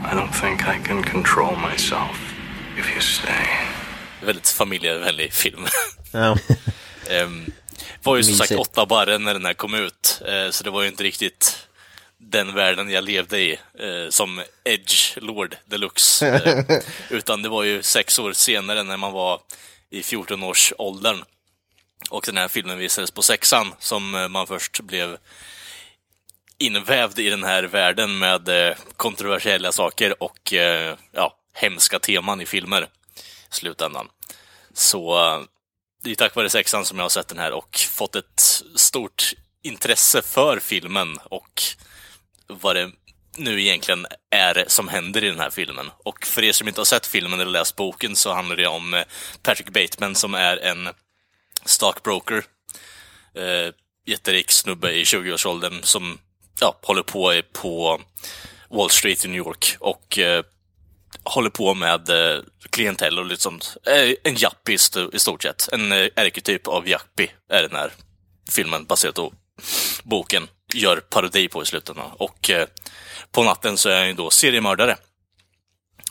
I 0.04 0.14
don't 0.14 0.32
think 0.40 0.60
I 0.60 0.78
can 0.88 1.02
control 1.02 1.56
myself 1.56 2.34
if 2.78 2.94
you 2.94 3.00
stay. 3.00 3.46
Väldigt 4.24 4.48
familjevänlig 4.48 5.32
film. 5.32 5.66
Ja. 6.14 6.38
Ehm, 7.10 7.52
var 8.02 8.16
ju 8.16 8.24
som 8.24 8.34
sagt 8.34 8.52
åtta 8.52 8.86
barre 8.86 9.18
när 9.18 9.34
den 9.34 9.44
här 9.44 9.54
kom 9.54 9.74
ut, 9.74 10.22
eh, 10.26 10.50
så 10.50 10.64
det 10.64 10.70
var 10.70 10.82
ju 10.82 10.88
inte 10.88 11.04
riktigt 11.04 11.66
den 12.18 12.54
världen 12.54 12.90
jag 12.90 13.04
levde 13.04 13.40
i 13.40 13.52
eh, 13.52 14.10
som 14.10 14.42
Edge 14.64 15.16
Lord 15.16 15.56
Deluxe. 15.66 16.28
Eh, 16.28 16.78
utan 17.10 17.42
det 17.42 17.48
var 17.48 17.62
ju 17.62 17.82
sex 17.82 18.18
år 18.18 18.32
senare 18.32 18.82
när 18.82 18.96
man 18.96 19.12
var 19.12 19.40
i 19.90 20.00
14-årsåldern. 20.02 21.24
Och 22.10 22.22
den 22.26 22.36
här 22.36 22.48
filmen 22.48 22.78
visades 22.78 23.10
på 23.10 23.22
sexan 23.22 23.74
som 23.78 24.10
man 24.30 24.46
först 24.46 24.80
blev 24.80 25.18
invävd 26.62 27.18
i 27.18 27.30
den 27.30 27.44
här 27.44 27.62
världen 27.62 28.18
med 28.18 28.48
eh, 28.48 28.76
kontroversiella 28.96 29.72
saker 29.72 30.22
och 30.22 30.52
eh, 30.52 30.96
ja, 31.12 31.36
hemska 31.54 31.98
teman 31.98 32.40
i 32.40 32.46
filmer 32.46 32.82
i 32.82 33.54
slutändan. 33.54 34.08
Så 34.74 35.18
eh, 35.18 35.42
det 36.02 36.10
är 36.10 36.14
tack 36.14 36.34
vare 36.34 36.50
sexan 36.50 36.84
som 36.84 36.98
jag 36.98 37.04
har 37.04 37.08
sett 37.08 37.28
den 37.28 37.38
här 37.38 37.52
och 37.52 37.76
fått 37.76 38.16
ett 38.16 38.62
stort 38.74 39.32
intresse 39.62 40.22
för 40.22 40.58
filmen 40.58 41.18
och 41.24 41.62
vad 42.46 42.76
det 42.76 42.90
nu 43.36 43.62
egentligen 43.62 44.06
är 44.30 44.64
som 44.66 44.88
händer 44.88 45.24
i 45.24 45.28
den 45.28 45.40
här 45.40 45.50
filmen. 45.50 45.90
Och 46.04 46.26
för 46.26 46.44
er 46.44 46.52
som 46.52 46.68
inte 46.68 46.80
har 46.80 46.84
sett 46.84 47.06
filmen 47.06 47.40
eller 47.40 47.50
läst 47.50 47.76
boken 47.76 48.16
så 48.16 48.32
handlar 48.32 48.56
det 48.56 48.66
om 48.66 49.04
Patrick 49.42 49.70
Bateman 49.70 50.14
som 50.14 50.34
är 50.34 50.56
en 50.56 50.88
stockbroker. 51.64 52.44
Eh, 53.34 53.74
jätterik 54.06 54.50
snubbe 54.50 54.92
i 54.92 55.04
20-årsåldern 55.04 55.82
som 55.82 56.18
ja, 56.60 56.78
håller 56.82 57.02
på 57.02 57.42
på 57.52 58.00
Wall 58.70 58.90
Street 58.90 59.24
i 59.24 59.28
New 59.28 59.36
York 59.36 59.76
och 59.80 60.18
eh, 60.18 60.44
håller 61.24 61.50
på 61.50 61.74
med 61.74 62.08
eh, 62.10 62.40
klientell 62.70 63.18
och 63.18 63.26
lite 63.26 63.42
sånt. 63.42 63.76
Eh, 63.86 64.14
en 64.24 64.34
jappie 64.36 64.72
i 64.72 64.76
st- 64.76 65.08
i 65.12 65.18
stort 65.18 65.42
sett. 65.42 65.68
En 65.72 65.92
eh, 65.92 66.08
arketyp 66.16 66.68
av 66.68 66.88
jappie 66.88 67.30
är 67.48 67.62
den 67.62 67.76
här 67.76 67.92
filmen 68.50 68.84
baserat 68.84 69.14
på 69.14 69.32
boken 70.02 70.48
gör 70.74 70.96
parodi 70.96 71.48
på 71.48 71.62
i 71.62 71.66
slutändan. 71.66 72.10
Och 72.12 72.50
eh, 72.50 72.66
på 73.30 73.42
natten 73.44 73.78
så 73.78 73.88
är 73.88 73.98
han 73.98 74.06
ju 74.06 74.12
då 74.12 74.30
seriemördare. 74.30 74.96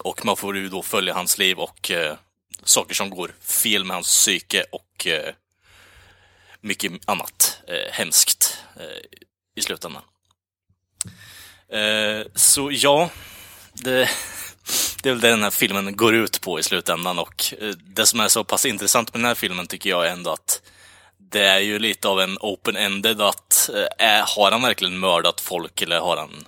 Och 0.03 0.25
man 0.25 0.37
får 0.37 0.57
ju 0.57 0.69
då 0.69 0.81
följa 0.81 1.13
hans 1.13 1.37
liv 1.37 1.59
och 1.59 1.91
eh, 1.91 2.15
saker 2.63 2.95
som 2.95 3.09
går 3.09 3.33
fel 3.41 3.83
med 3.85 3.95
hans 3.95 4.07
psyke 4.07 4.63
och 4.71 5.07
eh, 5.07 5.33
mycket 6.61 6.91
annat 7.05 7.61
eh, 7.67 7.91
hemskt 7.93 8.57
eh, 8.79 9.19
i 9.55 9.61
slutändan. 9.61 10.01
Eh, 11.71 12.25
så 12.35 12.71
ja, 12.71 13.09
det, 13.73 14.09
det 15.03 15.09
är 15.09 15.13
väl 15.13 15.21
det 15.21 15.29
den 15.29 15.43
här 15.43 15.51
filmen 15.51 15.95
går 15.95 16.15
ut 16.15 16.41
på 16.41 16.59
i 16.59 16.63
slutändan 16.63 17.19
och 17.19 17.53
eh, 17.61 17.69
det 17.69 18.05
som 18.05 18.19
är 18.19 18.27
så 18.27 18.43
pass 18.43 18.65
intressant 18.65 19.13
med 19.13 19.21
den 19.21 19.27
här 19.27 19.35
filmen 19.35 19.67
tycker 19.67 19.89
jag 19.89 20.11
ändå 20.11 20.31
att 20.31 20.61
det 21.17 21.47
är 21.47 21.59
ju 21.59 21.79
lite 21.79 22.07
av 22.07 22.21
en 22.21 22.37
open-ended 22.37 23.21
att 23.21 23.69
eh, 23.73 24.07
är, 24.07 24.23
har 24.35 24.51
han 24.51 24.61
verkligen 24.61 24.99
mördat 24.99 25.41
folk 25.41 25.81
eller 25.81 25.99
har 25.99 26.17
han 26.17 26.47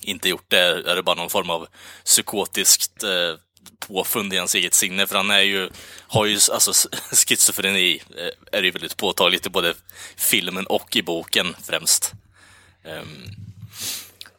inte 0.00 0.28
gjort 0.28 0.50
det? 0.50 0.90
Är 0.90 0.96
det 0.96 1.02
bara 1.02 1.16
någon 1.16 1.30
form 1.30 1.50
av 1.50 1.66
psykotiskt 2.04 3.02
eh, 3.02 3.34
påfund 3.78 4.32
i 4.32 4.36
hans 4.36 4.54
eget 4.54 4.74
sinne? 4.74 5.06
För 5.06 5.16
han 5.16 5.30
är 5.30 5.40
ju, 5.40 5.70
har 6.06 6.26
ju, 6.26 6.38
alltså 6.52 6.88
schizofreni 7.12 8.02
eh, 8.16 8.58
är 8.58 8.62
ju 8.62 8.70
väldigt 8.70 8.96
påtagligt 8.96 9.46
i 9.46 9.50
både 9.50 9.74
filmen 10.16 10.66
och 10.66 10.96
i 10.96 11.02
boken 11.02 11.56
främst. 11.62 12.12
Um, 12.84 13.45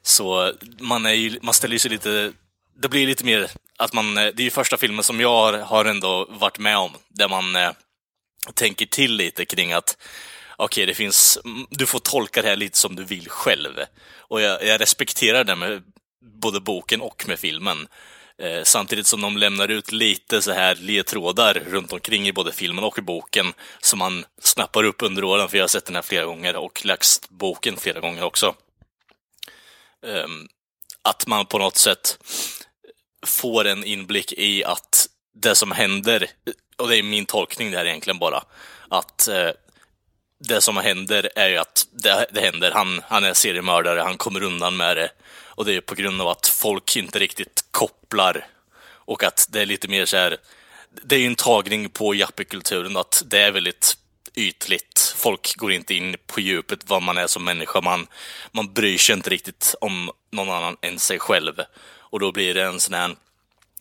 så 0.08 0.54
man, 0.80 1.06
är 1.06 1.14
ju, 1.14 1.40
man 1.42 1.54
ställer 1.54 1.78
sig 1.78 1.92
lite... 1.92 2.34
Det 2.82 2.90
blir 2.90 3.08
lite 3.08 3.26
mer 3.26 3.52
att 3.78 3.94
man... 3.94 4.18
Eh, 4.18 4.26
det 4.26 4.42
är 4.42 4.44
ju 4.44 4.50
första 4.50 4.78
filmen 4.78 5.04
som 5.04 5.20
jag 5.20 5.30
har, 5.30 5.54
har 5.54 5.86
ändå 5.86 6.28
varit 6.30 6.60
med 6.60 6.78
om, 6.78 6.92
där 7.10 7.30
man 7.30 7.56
eh, 7.56 7.72
tänker 8.54 8.86
till 8.86 9.16
lite 9.16 9.46
kring 9.46 9.74
att 9.74 9.98
okej, 10.56 10.86
det 10.86 10.94
finns... 10.94 11.40
Du 11.70 11.86
får 11.86 12.00
tolka 12.00 12.42
det 12.42 12.48
här 12.48 12.56
lite 12.56 12.78
som 12.78 12.96
du 12.96 13.04
vill 13.04 13.30
själv. 13.30 13.80
Och 14.18 14.42
jag, 14.42 14.64
jag 14.64 14.82
respekterar 14.82 15.44
det 15.44 15.56
med 15.56 15.84
både 16.42 16.60
boken 16.60 17.02
och 17.02 17.24
med 17.28 17.40
filmen. 17.40 17.88
Eh, 18.42 18.64
samtidigt 18.64 19.08
som 19.08 19.22
de 19.22 19.38
lämnar 19.38 19.68
ut 19.68 19.92
lite 19.92 20.42
så 20.42 20.52
här 20.52 20.76
ledtrådar 20.76 21.54
runt 21.54 21.94
omkring 21.94 22.28
i 22.28 22.34
både 22.34 22.52
filmen 22.52 22.84
och 22.84 22.98
i 22.98 23.02
boken 23.02 23.54
som 23.80 24.00
man 24.00 24.26
snappar 24.42 24.84
upp 24.84 25.02
under 25.02 25.24
åren, 25.24 25.50
för 25.50 25.58
jag 25.58 25.64
har 25.64 25.68
sett 25.68 25.86
den 25.86 25.96
här 25.96 26.02
flera 26.02 26.26
gånger 26.26 26.56
och 26.56 26.86
läst 26.86 27.30
boken 27.30 27.78
flera 27.78 28.00
gånger 28.00 28.24
också. 28.24 28.56
Ehm, 30.06 30.48
att 31.02 31.28
man 31.28 31.46
på 31.46 31.58
något 31.58 31.78
sätt 31.78 32.18
får 33.26 33.68
en 33.68 33.84
inblick 33.84 34.34
i 34.34 34.64
att 34.64 35.08
det 35.34 35.56
som 35.56 35.72
händer, 35.72 36.30
och 36.76 36.88
det 36.88 36.98
är 36.98 37.04
min 37.04 37.26
tolkning 37.26 37.72
där 37.72 37.86
egentligen 37.86 38.20
bara, 38.20 38.44
att 38.90 39.28
eh, 39.28 39.50
det 40.40 40.62
som 40.62 40.78
händer 40.78 41.30
är 41.36 41.50
ju 41.50 41.58
att 41.58 41.88
det, 41.92 42.28
det 42.32 42.42
händer. 42.42 42.72
Han, 42.72 43.02
han 43.08 43.24
är 43.24 43.34
seriemördare, 43.34 44.02
han 44.02 44.18
kommer 44.18 44.44
undan 44.44 44.78
med 44.78 44.98
det. 44.98 45.10
Och 45.58 45.66
det 45.66 45.76
är 45.76 45.82
på 45.82 45.96
grund 45.96 46.22
av 46.22 46.28
att 46.28 46.48
folk 46.48 46.96
inte 46.96 47.20
riktigt 47.20 47.66
kopplar. 47.72 48.48
Och 48.84 49.24
att 49.24 49.48
det 49.50 49.62
är 49.62 49.66
lite 49.66 49.88
mer 49.88 50.06
så 50.06 50.18
här, 50.18 50.38
det 51.04 51.16
är 51.16 51.20
ju 51.20 51.28
en 51.28 51.36
tagning 51.36 51.90
på 51.90 52.16
jappekulturen 52.16 52.98
att 52.98 53.24
det 53.26 53.40
är 53.40 53.52
väldigt 53.52 53.98
ytligt. 54.38 55.16
Folk 55.18 55.56
går 55.56 55.72
inte 55.72 55.94
in 55.94 56.16
på 56.28 56.42
djupet 56.42 56.80
vad 56.88 57.02
man 57.02 57.18
är 57.18 57.28
som 57.28 57.44
människa. 57.44 57.82
Man, 57.82 58.08
man 58.52 58.74
bryr 58.74 58.98
sig 58.98 59.16
inte 59.16 59.30
riktigt 59.30 59.76
om 59.82 60.12
någon 60.32 60.50
annan 60.50 60.78
än 60.82 61.00
sig 61.00 61.20
själv. 61.20 61.54
Och 62.00 62.20
då 62.20 62.32
blir 62.32 62.54
det 62.54 62.64
en 62.64 62.80
sån 62.80 62.94
här 62.94 63.16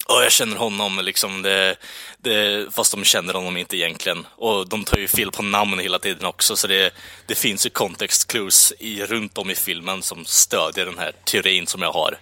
Ja, 0.09 0.23
jag 0.23 0.33
känner 0.33 0.57
honom, 0.57 1.01
liksom 1.03 1.43
det, 1.43 1.77
det, 2.19 2.67
fast 2.75 2.93
de 2.93 3.05
känner 3.05 3.35
honom 3.35 3.57
inte 3.57 3.77
egentligen. 3.77 4.27
Och 4.37 4.69
de 4.69 4.85
tar 4.85 4.99
ju 4.99 5.09
fel 5.09 5.31
på 5.31 5.43
namn 5.43 5.79
hela 5.79 5.99
tiden 5.99 6.25
också, 6.25 6.57
så 6.57 6.67
det, 6.67 6.95
det 7.27 7.35
finns 7.35 7.67
ju 7.67 7.71
context 7.71 8.27
clues 8.27 8.73
i, 8.79 9.03
runt 9.03 9.39
om 9.39 9.51
i 9.51 9.55
filmen 9.55 10.03
som 10.03 10.25
stödjer 10.25 10.87
den 10.87 10.99
här 10.99 11.13
teorin 11.25 11.67
som 11.67 11.83
jag 11.83 11.93
har. 11.93 12.19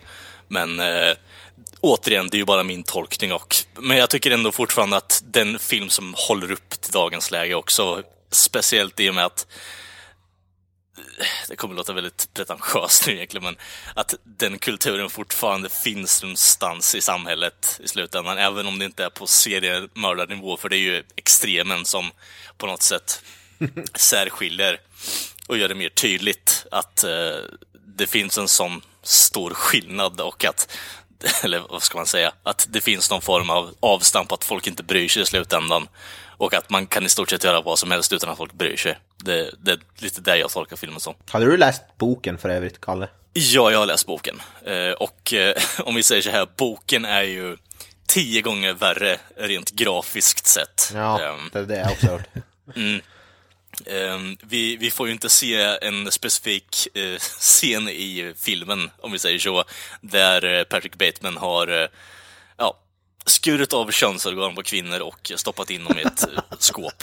Men 0.48 0.80
eh, 0.80 1.12
återigen, 1.80 2.28
det 2.30 2.36
är 2.36 2.38
ju 2.38 2.44
bara 2.44 2.64
min 2.64 2.82
tolkning. 2.82 3.32
Och, 3.32 3.56
men 3.78 3.96
jag 3.96 4.10
tycker 4.10 4.30
ändå 4.30 4.52
fortfarande 4.52 4.96
att 4.96 5.22
den 5.24 5.58
film 5.58 5.90
som 5.90 6.14
håller 6.16 6.52
upp 6.52 6.70
till 6.80 6.92
dagens 6.92 7.30
läge 7.30 7.54
också, 7.54 8.02
speciellt 8.34 9.00
i 9.00 9.10
och 9.10 9.14
med 9.14 9.24
att 9.24 9.46
det 11.48 11.56
kommer 11.56 11.74
låta 11.74 11.92
väldigt 11.92 12.28
pretentiöst 12.34 13.06
nu 13.06 13.12
egentligen, 13.12 13.44
men 13.44 13.56
att 13.94 14.14
den 14.24 14.58
kulturen 14.58 15.10
fortfarande 15.10 15.68
finns 15.68 16.22
någonstans 16.22 16.94
i 16.94 17.00
samhället 17.00 17.80
i 17.84 17.88
slutändan, 17.88 18.38
även 18.38 18.66
om 18.66 18.78
det 18.78 18.84
inte 18.84 19.04
är 19.04 19.10
på 19.10 19.26
seriemördarnivå, 19.26 20.56
för 20.56 20.68
det 20.68 20.76
är 20.76 20.80
ju 20.80 21.04
extremen 21.16 21.84
som 21.84 22.10
på 22.58 22.66
något 22.66 22.82
sätt 22.82 23.22
särskiljer 23.94 24.80
och 25.46 25.58
gör 25.58 25.68
det 25.68 25.74
mer 25.74 25.88
tydligt 25.88 26.66
att 26.70 27.04
eh, 27.04 27.36
det 27.96 28.06
finns 28.06 28.38
en 28.38 28.48
sån 28.48 28.82
stor 29.02 29.50
skillnad 29.54 30.20
och 30.20 30.44
att, 30.44 30.76
eller 31.42 31.62
vad 31.70 31.82
ska 31.82 31.98
man 31.98 32.06
säga, 32.06 32.32
att 32.42 32.66
det 32.70 32.80
finns 32.80 33.10
någon 33.10 33.22
form 33.22 33.50
av 33.50 33.74
avstamp 33.80 34.32
att 34.32 34.44
folk 34.44 34.66
inte 34.66 34.82
bryr 34.82 35.08
sig 35.08 35.22
i 35.22 35.26
slutändan. 35.26 35.88
Och 36.36 36.54
att 36.54 36.70
man 36.70 36.86
kan 36.86 37.06
i 37.06 37.08
stort 37.08 37.30
sett 37.30 37.44
göra 37.44 37.60
vad 37.60 37.78
som 37.78 37.90
helst 37.90 38.12
utan 38.12 38.30
att 38.30 38.36
folk 38.38 38.52
bryr 38.52 38.76
sig. 38.76 38.98
Det, 39.16 39.50
det 39.62 39.70
är 39.70 39.78
lite 39.98 40.20
där 40.20 40.36
jag 40.36 40.50
tolkar 40.50 40.76
filmen 40.76 41.00
som. 41.00 41.14
Hade 41.30 41.44
du 41.46 41.56
läst 41.56 41.82
boken 41.98 42.38
för 42.38 42.48
övrigt, 42.48 42.80
Kalle? 42.80 43.08
Ja, 43.32 43.70
jag 43.70 43.78
har 43.78 43.86
läst 43.86 44.06
boken. 44.06 44.42
Eh, 44.66 44.90
och 44.90 45.32
eh, 45.34 45.56
om 45.78 45.94
vi 45.94 46.02
säger 46.02 46.22
så 46.22 46.30
här, 46.30 46.48
boken 46.56 47.04
är 47.04 47.22
ju 47.22 47.56
tio 48.06 48.42
gånger 48.42 48.72
värre 48.72 49.16
rent 49.36 49.70
grafiskt 49.70 50.46
sett. 50.46 50.90
Ja, 50.94 51.20
Ehm, 51.20 51.50
det 51.52 51.58
är 51.58 51.62
det 51.62 51.76
jag 51.78 51.92
också 51.92 52.06
hört. 52.06 52.28
Mm. 52.76 53.00
Ehm, 53.86 54.36
vi, 54.42 54.76
vi 54.76 54.90
får 54.90 55.06
ju 55.06 55.12
inte 55.12 55.30
se 55.30 55.62
en 55.82 56.10
specifik 56.10 56.88
eh, 56.94 57.18
scen 57.18 57.88
i 57.88 58.34
filmen, 58.36 58.90
om 59.00 59.12
vi 59.12 59.18
säger 59.18 59.38
så, 59.38 59.64
där 60.00 60.64
Patrick 60.64 60.96
Bateman 60.98 61.36
har 61.36 61.66
ja, 61.68 61.88
skurit 63.26 63.72
av 63.72 63.90
könsorgan 63.90 64.54
på 64.54 64.62
kvinnor 64.62 65.00
och 65.02 65.32
stoppat 65.36 65.70
in 65.70 65.84
dem 65.84 65.98
i 65.98 66.02
ett 66.02 66.22
eh, 66.22 66.42
skåp, 66.58 67.02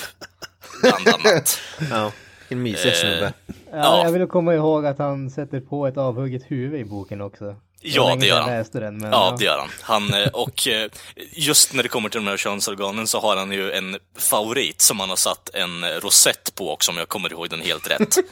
bland 0.82 1.08
annat. 1.08 1.60
Ja, 1.90 2.12
en 2.50 2.64
mysig 2.64 2.96
snubbe. 2.96 3.34
Ja, 3.72 4.04
Jag 4.04 4.12
vill 4.12 4.28
komma 4.28 4.54
ihåg 4.56 4.86
att 4.86 4.98
han 5.00 5.30
sätter 5.30 5.60
på 5.60 5.88
ett 5.88 5.98
avhugget 5.98 6.44
huvud 6.48 6.80
i 6.82 6.86
boken 6.86 7.22
också. 7.22 7.56
Ja, 7.82 8.16
det 8.20 8.26
gör 8.28 8.42
han. 8.42 8.50
läste 8.50 8.80
den, 8.80 8.98
men, 8.98 9.12
ja, 9.12 9.36
det 9.40 9.46
gör 9.46 9.58
han. 9.58 9.70
han 9.82 10.14
eh, 10.14 10.28
och 10.28 10.68
eh, 10.68 10.90
just 11.32 11.74
när 11.74 11.84
det 11.84 11.90
kommer 11.90 12.10
till 12.10 12.20
de 12.24 12.30
här 12.30 12.38
könsorganen 12.38 13.08
så 13.08 13.20
har 13.20 13.38
han 13.38 13.52
ju 13.52 13.72
en 13.72 13.98
favorit 14.18 14.82
som 14.82 15.00
han 15.00 15.10
har 15.10 15.16
satt 15.16 15.50
en 15.54 15.86
rosett 16.00 16.56
på 16.56 16.74
också, 16.74 16.92
om 16.92 16.98
jag 16.98 17.08
kommer 17.08 17.32
ihåg 17.32 17.50
den 17.50 17.62
helt 17.62 17.92
rätt. 17.92 18.18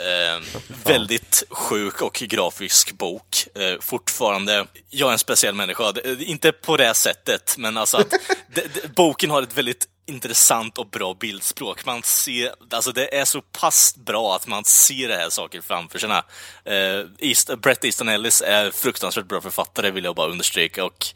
Eh, 0.00 0.42
väldigt 0.84 1.42
sjuk 1.50 2.02
och 2.02 2.14
grafisk 2.14 2.92
bok. 2.92 3.46
Eh, 3.54 3.80
fortfarande, 3.80 4.66
jag 4.90 5.08
är 5.08 5.12
en 5.12 5.18
speciell 5.18 5.54
människa. 5.54 5.92
Inte 6.18 6.52
på 6.52 6.76
det 6.76 6.94
sättet, 6.94 7.54
men 7.58 7.76
alltså 7.76 7.96
att 7.96 8.12
boken 8.96 9.30
har 9.30 9.42
ett 9.42 9.56
väldigt 9.58 9.86
intressant 10.10 10.78
och 10.78 10.86
bra 10.86 11.16
bildspråk. 11.20 11.86
Man 11.86 12.02
ser, 12.02 12.50
alltså 12.70 12.92
det 12.92 13.18
är 13.18 13.24
så 13.24 13.40
pass 13.40 13.96
bra 13.96 14.36
att 14.36 14.46
man 14.46 14.64
ser 14.64 15.08
det 15.08 15.16
här 15.16 15.30
saker 15.30 15.60
framför 15.60 15.98
sig. 15.98 16.10
Uh, 16.10 17.06
East, 17.18 17.58
Brett 17.62 17.84
Easton 17.84 18.08
Ellis 18.08 18.42
är 18.46 18.70
fruktansvärt 18.70 19.28
bra 19.28 19.40
författare, 19.40 19.90
vill 19.90 20.04
jag 20.04 20.16
bara 20.16 20.30
understryka. 20.30 20.84
Och 20.84 21.06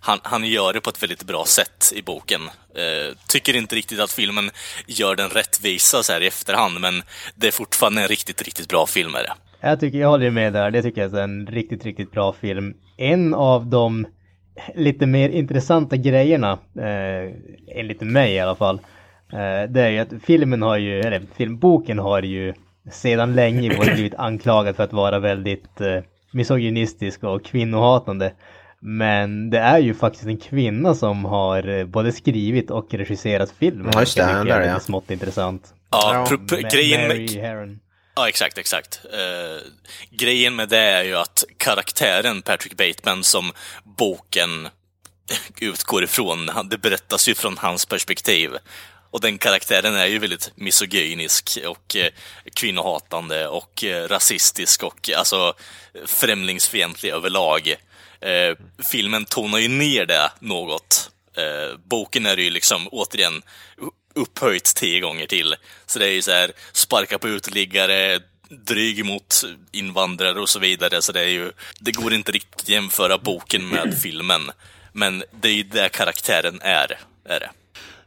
han, 0.00 0.18
han 0.22 0.44
gör 0.44 0.72
det 0.72 0.80
på 0.80 0.90
ett 0.90 1.02
väldigt 1.02 1.22
bra 1.22 1.44
sätt 1.44 1.92
i 1.94 2.02
boken. 2.02 2.40
Uh, 2.42 3.16
tycker 3.28 3.56
inte 3.56 3.76
riktigt 3.76 4.00
att 4.00 4.12
filmen 4.12 4.50
gör 4.86 5.16
den 5.16 5.30
rättvisa 5.30 6.02
så 6.02 6.12
här 6.12 6.20
i 6.20 6.26
efterhand, 6.26 6.80
men 6.80 7.02
det 7.34 7.46
är 7.46 7.52
fortfarande 7.52 8.02
en 8.02 8.08
riktigt, 8.08 8.42
riktigt 8.42 8.68
bra 8.68 8.86
film. 8.86 9.14
Är 9.14 9.22
det. 9.22 9.32
Jag 9.60 9.80
tycker, 9.80 9.98
jag 9.98 10.08
håller 10.08 10.30
med 10.30 10.52
där. 10.52 10.70
Det 10.70 10.82
tycker 10.82 11.00
jag 11.00 11.14
är 11.14 11.22
en 11.22 11.46
riktigt, 11.46 11.84
riktigt 11.84 12.12
bra 12.12 12.32
film. 12.32 12.74
En 12.96 13.34
av 13.34 13.66
de 13.66 14.06
lite 14.74 15.06
mer 15.06 15.28
intressanta 15.28 15.96
grejerna, 15.96 16.58
eh, 16.78 17.34
enligt 17.66 18.00
mig 18.00 18.34
i 18.34 18.40
alla 18.40 18.54
fall, 18.54 18.80
eh, 19.32 19.70
det 19.70 19.82
är 19.82 19.88
ju 19.88 19.98
att 19.98 20.12
filmen 20.24 20.62
har 20.62 20.76
ju, 20.76 21.00
eller 21.00 21.22
filmboken 21.36 21.98
har 21.98 22.22
ju 22.22 22.54
sedan 22.90 23.34
länge 23.34 23.78
blivit 23.94 24.14
anklagad 24.14 24.76
för 24.76 24.84
att 24.84 24.92
vara 24.92 25.18
väldigt 25.18 25.80
eh, 25.80 26.02
misogynistisk 26.32 27.24
och 27.24 27.44
kvinnohatande. 27.44 28.32
Men 28.80 29.50
det 29.50 29.58
är 29.58 29.78
ju 29.78 29.94
faktiskt 29.94 30.26
en 30.26 30.36
kvinna 30.36 30.94
som 30.94 31.24
har 31.24 31.68
eh, 31.68 31.84
både 31.84 32.12
skrivit 32.12 32.70
och 32.70 32.94
regisserat 32.94 33.50
filmen. 33.58 33.90
Ja, 33.94 34.00
just 34.00 34.16
det, 34.16 34.42
tycker 34.42 34.60
är 34.60 34.68
ja. 34.68 34.80
smått 34.80 35.10
intressant. 35.10 35.74
Ja, 35.90 36.26
Ma- 36.30 36.70
grejen 36.70 37.08
Mary 37.08 37.40
med... 37.40 37.78
Ja, 38.18 38.28
exakt, 38.28 38.58
exakt. 38.58 39.00
Eh, 39.12 39.66
grejen 40.10 40.56
med 40.56 40.68
det 40.68 40.78
är 40.78 41.04
ju 41.04 41.16
att 41.16 41.44
karaktären 41.56 42.42
Patrick 42.42 42.76
Bateman 42.76 43.24
som 43.24 43.52
boken 43.84 44.68
utgår 45.60 46.04
ifrån, 46.04 46.50
det 46.70 46.78
berättas 46.78 47.28
ju 47.28 47.34
från 47.34 47.58
hans 47.58 47.86
perspektiv. 47.86 48.50
Och 49.10 49.20
den 49.20 49.38
karaktären 49.38 49.94
är 49.94 50.06
ju 50.06 50.18
väldigt 50.18 50.52
misogynisk 50.54 51.58
och 51.66 51.96
eh, 51.96 52.12
kvinnohatande 52.54 53.48
och 53.48 53.84
eh, 53.84 54.08
rasistisk 54.08 54.82
och 54.82 55.10
alltså 55.16 55.54
främlingsfientlig 56.06 57.10
överlag. 57.10 57.68
Eh, 58.20 58.56
filmen 58.90 59.24
tonar 59.24 59.58
ju 59.58 59.68
ner 59.68 60.06
det 60.06 60.30
något. 60.40 61.10
Eh, 61.36 61.78
boken 61.84 62.26
är 62.26 62.36
ju 62.36 62.50
liksom 62.50 62.88
återigen 62.88 63.42
upphöjt 64.18 64.74
tio 64.76 65.00
gånger 65.00 65.26
till. 65.26 65.54
Så 65.86 65.98
det 65.98 66.06
är 66.06 66.12
ju 66.12 66.22
så 66.22 66.30
här, 66.30 66.50
sparka 66.72 67.18
på 67.18 67.28
uteliggare, 67.28 68.20
dryg 68.50 69.04
mot 69.04 69.44
invandrare 69.72 70.40
och 70.40 70.48
så 70.48 70.58
vidare. 70.58 71.02
Så 71.02 71.12
det 71.12 71.20
är 71.20 71.28
ju, 71.28 71.52
det 71.80 71.92
går 71.92 72.14
inte 72.14 72.32
riktigt 72.32 72.60
att 72.60 72.68
jämföra 72.68 73.18
boken 73.18 73.68
med 73.68 73.98
filmen. 74.02 74.50
Men 74.92 75.22
det 75.40 75.48
är 75.48 75.52
ju 75.52 75.62
det 75.62 75.88
karaktären 75.88 76.58
är, 76.62 76.98
är 77.24 77.40
det. 77.40 77.50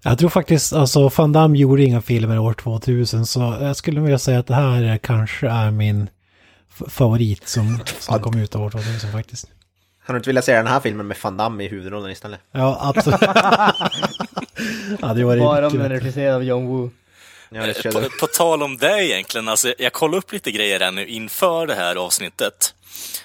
Jag 0.04 0.20
tror 0.20 0.30
faktiskt, 0.30 0.74
alltså 0.74 1.12
Van 1.18 1.32
Damme 1.32 1.58
gjorde 1.58 1.84
inga 1.84 2.02
filmer 2.02 2.40
år 2.40 2.54
2000 2.54 3.26
så 3.26 3.58
jag 3.62 3.76
skulle 3.76 4.02
vilja 4.02 4.20
säga 4.20 4.40
att 4.40 4.48
det 4.48 4.56
här 4.56 4.84
är, 4.84 4.98
kanske 4.98 5.50
är 5.50 5.72
min 5.72 6.10
favorit 6.88 7.48
som, 7.48 7.80
som 8.00 8.22
kom 8.22 8.40
ut 8.40 8.56
år 8.56 8.70
2000 8.70 9.12
faktiskt. 9.12 9.48
Har 10.12 10.14
du 10.14 10.18
inte 10.20 10.30
velat 10.30 10.46
se 10.46 10.56
den 10.56 10.68
här 10.68 10.80
filmen 10.80 11.08
med 11.08 11.18
Van 11.22 11.38
Damme 11.38 11.64
i 11.64 11.68
huvudrollen 11.68 12.12
istället? 12.12 12.40
Ja, 12.52 12.78
absolut. 12.82 13.22
ja, 15.02 15.14
det 15.14 15.24
var 15.24 15.38
Bara 15.38 15.68
om 15.68 15.74
den 15.74 15.86
är 15.86 15.90
regisserad 15.90 16.36
av 16.36 16.44
John 16.44 16.68
Woo. 16.68 16.92
Ja, 17.50 17.66
det 17.66 17.92
På, 17.94 18.02
på 18.20 18.28
tal 18.28 18.64
om 18.64 18.78
det 18.78 19.06
egentligen, 19.06 19.48
alltså, 19.48 19.74
jag 19.78 19.94
kollade 19.94 20.18
upp 20.18 20.32
lite 20.32 20.52
grejer 20.52 20.80
här 20.80 20.92
nu 20.92 21.08
inför 21.08 21.68
det 21.68 21.76
här 21.76 21.96
avsnittet. 21.96 22.74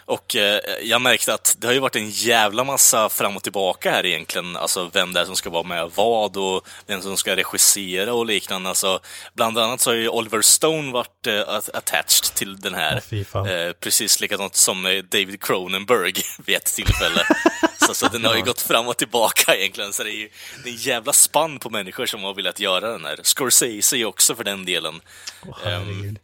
Och 0.05 0.37
eh, 0.37 0.61
jag 0.83 1.01
märkte 1.03 1.35
att 1.35 1.57
det 1.59 1.67
har 1.67 1.75
ju 1.75 1.81
varit 1.81 1.97
en 1.97 2.11
jävla 2.11 2.65
massa 2.65 3.09
fram 3.09 3.37
och 3.37 3.43
tillbaka 3.43 3.91
här 3.91 4.07
egentligen. 4.07 4.57
Alltså 4.57 4.91
vem 4.93 5.13
det 5.13 5.21
är 5.21 5.25
som 5.25 5.37
ska 5.37 5.51
vara 5.51 5.63
med 5.63 5.91
vad 5.95 6.37
och 6.37 6.67
vem 6.87 7.03
som 7.03 7.17
ska 7.17 7.37
regissera 7.37 8.15
och 8.15 8.27
liknande. 8.27 8.69
Alltså, 8.69 9.01
bland 9.35 9.59
annat 9.59 9.81
så 9.81 9.91
har 9.91 9.95
ju 9.97 10.09
Oliver 10.09 10.43
Stone 10.43 10.93
varit 10.93 11.27
eh, 11.27 11.41
att- 11.49 11.69
attached 11.75 12.35
till 12.35 12.61
den 12.61 12.75
här. 12.75 13.01
Fan. 13.25 13.49
Eh, 13.49 13.73
precis 13.73 14.21
likadant 14.21 14.57
som 14.57 14.87
eh, 14.87 15.03
David 15.03 15.43
Cronenberg 15.43 16.13
vid 16.47 16.57
ett 16.57 16.65
tillfälle. 16.75 17.27
så, 17.87 17.95
så 17.95 18.09
den 18.09 18.25
har 18.25 18.35
ju 18.37 18.43
gått 18.43 18.61
fram 18.61 18.89
och 18.89 18.97
tillbaka 18.97 19.57
egentligen. 19.57 19.93
Så 19.93 20.03
det 20.05 20.11
är 20.11 20.17
ju 20.19 20.29
det 20.65 20.69
är 20.71 20.73
en 20.73 20.79
jävla 20.79 21.13
spann 21.13 21.59
på 21.59 21.71
människor 21.71 22.07
som 22.07 22.23
har 22.23 22.35
velat 22.35 22.61
göra 22.61 22.93
den 22.93 23.05
här. 23.05 23.19
Scorsese 23.23 24.05
också 24.05 24.35
för 24.35 24.45
den 24.45 24.65
delen. 24.65 25.01
Hur, 25.63 26.17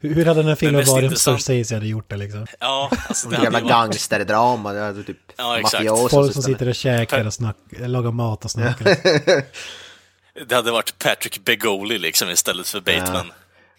hur 0.00 0.24
hade 0.24 0.40
den 0.40 0.48
här 0.48 0.54
filmen 0.54 0.84
varit 0.84 1.04
om 1.04 1.04
intressant- 1.04 1.42
Scorsese 1.42 1.74
hade 1.74 1.86
gjort 1.86 2.10
det 2.10 2.16
liksom? 2.16 2.46
ja, 2.60 2.90
alltså 3.08 3.28
det 3.28 3.36
hade 3.36 3.46
jävla 3.46 3.60
gangsterdrama, 3.60 4.72
det 4.72 4.80
är 4.80 5.02
typ 5.02 5.16
Ja, 5.36 5.58
exakt. 5.58 6.10
Folk 6.10 6.32
som 6.32 6.42
sitter 6.42 6.68
och 6.68 6.74
käkar 6.74 7.26
och 7.26 7.34
snack, 7.34 7.56
lagar 7.78 8.10
mat 8.10 8.44
och 8.44 8.50
snackar. 8.50 8.96
Det 10.48 10.54
hade 10.54 10.70
varit 10.70 10.98
Patrick 10.98 11.44
Begoli 11.44 11.98
liksom 11.98 12.30
istället 12.30 12.68
för 12.68 12.80
Bateman. 12.80 13.32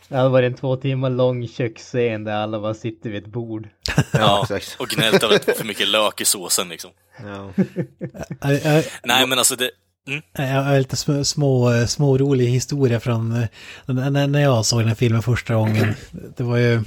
Det 0.07 0.17
hade 0.17 0.29
varit 0.29 0.51
en 0.51 0.57
två 0.57 0.75
timmar 0.75 1.09
lång 1.09 1.47
köksscen 1.47 2.23
där 2.23 2.33
alla 2.33 2.59
bara 2.59 2.73
sitter 2.73 3.09
vid 3.09 3.23
ett 3.23 3.29
bord. 3.31 3.69
Ja, 4.11 4.47
och 4.77 4.87
gnällt 4.89 5.23
över 5.23 5.53
för 5.55 5.63
mycket 5.65 5.87
lök 5.87 6.21
i 6.21 6.25
såsen 6.25 6.69
liksom. 6.69 6.91
Ja. 7.23 7.53
Nej, 9.03 9.27
men 9.27 9.37
alltså 9.37 9.55
det... 9.55 9.71
Mm. 10.07 10.21
Eh, 10.37 10.55
jag 10.55 10.63
har 10.63 10.77
lite 10.77 10.95
små, 10.95 11.23
små, 11.23 11.73
eh, 11.73 11.85
små 11.85 12.35
historia 12.35 12.99
från 12.99 13.31
eh, 13.31 13.47
när, 13.85 14.27
när 14.27 14.41
jag 14.41 14.65
såg 14.65 14.79
den 14.79 14.87
här 14.87 14.95
filmen 14.95 15.21
första 15.21 15.55
gången. 15.55 15.93
Det 16.37 16.43
var 16.43 16.57
ju, 16.57 16.83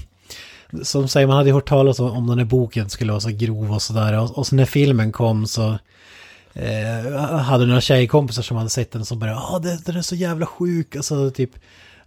som 0.82 1.08
säger, 1.08 1.26
man 1.26 1.36
hade 1.36 1.48
ju 1.48 1.54
hört 1.54 1.68
talas 1.68 2.00
om, 2.00 2.10
om 2.10 2.26
den 2.26 2.38
här 2.38 2.44
boken 2.44 2.90
skulle 2.90 3.12
vara 3.12 3.20
så 3.20 3.30
grov 3.30 3.72
och 3.72 3.82
sådär. 3.82 4.18
Och, 4.18 4.38
och 4.38 4.46
så 4.46 4.56
när 4.56 4.64
filmen 4.64 5.12
kom 5.12 5.46
så 5.46 5.78
eh, 6.52 7.20
hade 7.38 7.66
några 7.66 7.80
tjejkompisar 7.80 8.42
som 8.42 8.56
hade 8.56 8.70
sett 8.70 8.92
den 8.92 9.04
som 9.04 9.18
bara, 9.18 9.30
ja 9.30 9.50
ah, 9.52 9.58
den 9.58 9.96
är 9.96 10.02
så 10.02 10.14
jävla 10.14 10.46
sjuk, 10.46 10.96
alltså 10.96 11.30
typ 11.30 11.50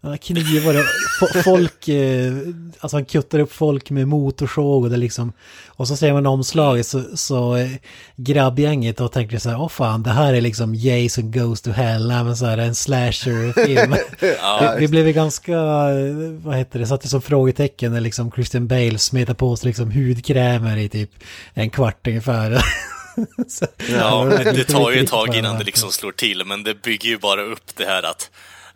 ja, 0.01 0.17
knivar 0.17 0.73
och 0.79 0.83
fo- 1.21 1.43
folk, 1.43 1.87
eh, 1.87 2.33
alltså 2.79 2.97
han 2.97 3.05
kuttar 3.05 3.39
upp 3.39 3.53
folk 3.53 3.89
med 3.89 4.07
motorsåg 4.07 4.83
och 4.83 4.89
det 4.89 4.97
liksom, 4.97 5.33
och 5.67 5.87
så 5.87 5.95
ser 5.97 6.13
man 6.13 6.25
omslaget 6.25 6.87
så, 6.87 7.03
så 7.17 7.55
eh, 7.55 7.69
grabbgänget 8.15 9.01
och 9.01 9.11
tänker 9.11 9.37
så 9.39 9.49
här, 9.49 9.61
åh 9.61 9.69
fan, 9.69 10.03
det 10.03 10.09
här 10.11 10.33
är 10.33 10.41
liksom 10.41 10.75
Jason 10.75 11.31
Goes 11.31 11.61
to 11.61 11.71
Hell, 11.71 12.07
men 12.07 12.37
så 12.37 12.45
här 12.45 12.57
en 12.57 12.75
slasher-film. 12.75 13.95
Ja, 14.41 14.73
vi, 14.79 14.79
vi 14.79 14.87
blev 14.87 15.11
ganska, 15.13 15.53
eh, 15.53 16.31
vad 16.43 16.55
heter 16.57 16.79
det, 16.79 16.87
satte 16.87 17.07
som 17.07 17.21
frågetecken 17.21 17.93
när 17.93 18.01
liksom 18.01 18.31
Christian 18.31 18.67
Bale 18.67 18.97
smetar 18.97 19.33
på 19.33 19.55
sig 19.55 19.67
liksom 19.67 19.91
hudkrämer 19.91 20.77
i 20.77 20.89
typ 20.89 21.11
en 21.53 21.69
kvart 21.69 22.07
ungefär. 22.07 22.61
Så- 23.47 23.65
Ja, 23.99 24.25
det 24.43 24.63
tar 24.63 24.91
ju 24.91 24.99
ett 24.99 25.09
tag 25.09 25.35
innan 25.35 25.57
det 25.57 25.63
liksom 25.63 25.91
slår 25.91 26.11
till, 26.11 26.43
men 26.45 26.63
det 26.63 26.81
bygger 26.81 27.09
ju 27.09 27.17
bara 27.17 27.41
upp 27.41 27.75
det 27.75 27.85
här 27.85 28.03
att 28.03 28.29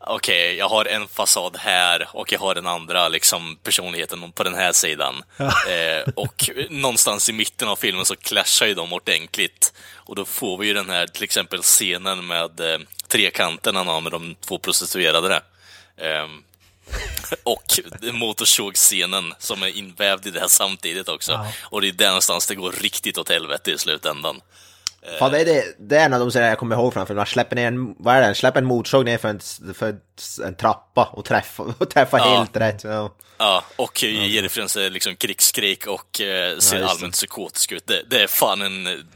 okej, 0.07 0.55
jag 0.55 0.69
har 0.69 0.85
en 0.85 1.07
fasad 1.07 1.57
här 1.57 2.07
och 2.13 2.31
jag 2.31 2.39
har 2.39 2.55
den 2.55 2.67
andra 2.67 3.09
liksom, 3.09 3.57
personligheten 3.63 4.31
på 4.31 4.43
den 4.43 4.55
här 4.55 4.71
sidan. 4.71 5.23
Eh, 5.69 6.13
och 6.15 6.49
någonstans 6.69 7.29
i 7.29 7.33
mitten 7.33 7.67
av 7.67 7.75
filmen 7.75 8.05
så 8.05 8.15
clashar 8.15 8.65
ju 8.65 8.73
de 8.73 8.93
ordentligt. 8.93 9.73
Och 9.93 10.15
då 10.15 10.25
får 10.25 10.57
vi 10.57 10.67
ju 10.67 10.73
den 10.73 10.89
här 10.89 11.07
till 11.07 11.23
exempel 11.23 11.61
scenen 11.61 12.27
med 12.27 12.59
eh, 12.59 12.79
trekanten 13.07 13.75
han 13.75 13.87
har 13.87 14.01
med 14.01 14.11
de 14.11 14.35
två 14.35 14.57
prostituerade 14.57 15.27
där. 15.27 15.41
Ehm, 15.97 16.43
och 17.43 17.63
motorsågsscenen 18.13 19.33
som 19.39 19.63
är 19.63 19.67
invävd 19.67 20.27
i 20.27 20.31
det 20.31 20.39
här 20.39 20.47
samtidigt 20.47 21.09
också. 21.09 21.45
Och 21.61 21.81
det 21.81 21.87
är 21.87 21.91
där 21.91 22.07
någonstans 22.07 22.47
det 22.47 22.55
går 22.55 22.71
riktigt 22.71 23.17
åt 23.17 23.29
helvete 23.29 23.71
i 23.71 23.77
slutändan. 23.77 24.41
Fan, 25.19 25.31
det, 25.31 25.41
är 25.41 25.45
det, 25.45 25.63
det 25.79 25.97
är 25.97 26.05
en 26.05 26.13
av 26.13 26.19
de 26.19 26.31
serier 26.31 26.49
jag 26.49 26.57
kommer 26.57 26.75
ihåg 26.75 26.93
framför 26.93 27.15
Man 27.15 27.25
släpper 27.25 27.55
ner 27.55 27.67
en, 27.67 27.95
vad 27.99 28.15
är 28.15 28.27
det, 28.27 28.35
släpper 28.35 28.59
en 28.59 28.65
motorsåg 28.65 29.05
ner 29.05 29.17
för, 29.17 29.29
en, 29.29 29.39
för 29.73 29.95
en 30.45 30.55
trappa 30.55 31.09
och 31.13 31.25
träffa, 31.25 31.63
och 31.77 31.89
träffa 31.89 32.17
Ja. 32.17 32.37
helt 32.37 32.57
rätt. 32.57 32.83
Ja. 32.83 33.11
Ja, 33.37 33.63
och 33.75 34.03
ger 34.03 34.41
referenser 34.41 34.89
liksom 34.89 35.15
krigsskrik 35.15 35.87
och 35.87 36.21
eh, 36.21 36.57
ser 36.57 36.79
det. 36.79 36.87
allmänt 36.87 37.13
psykotisk 37.13 37.71
ut. 37.71 37.87
Det, 37.87 38.03
det 38.09 38.23
är 38.23 38.27
fan 38.27 38.61
en... 38.61 38.83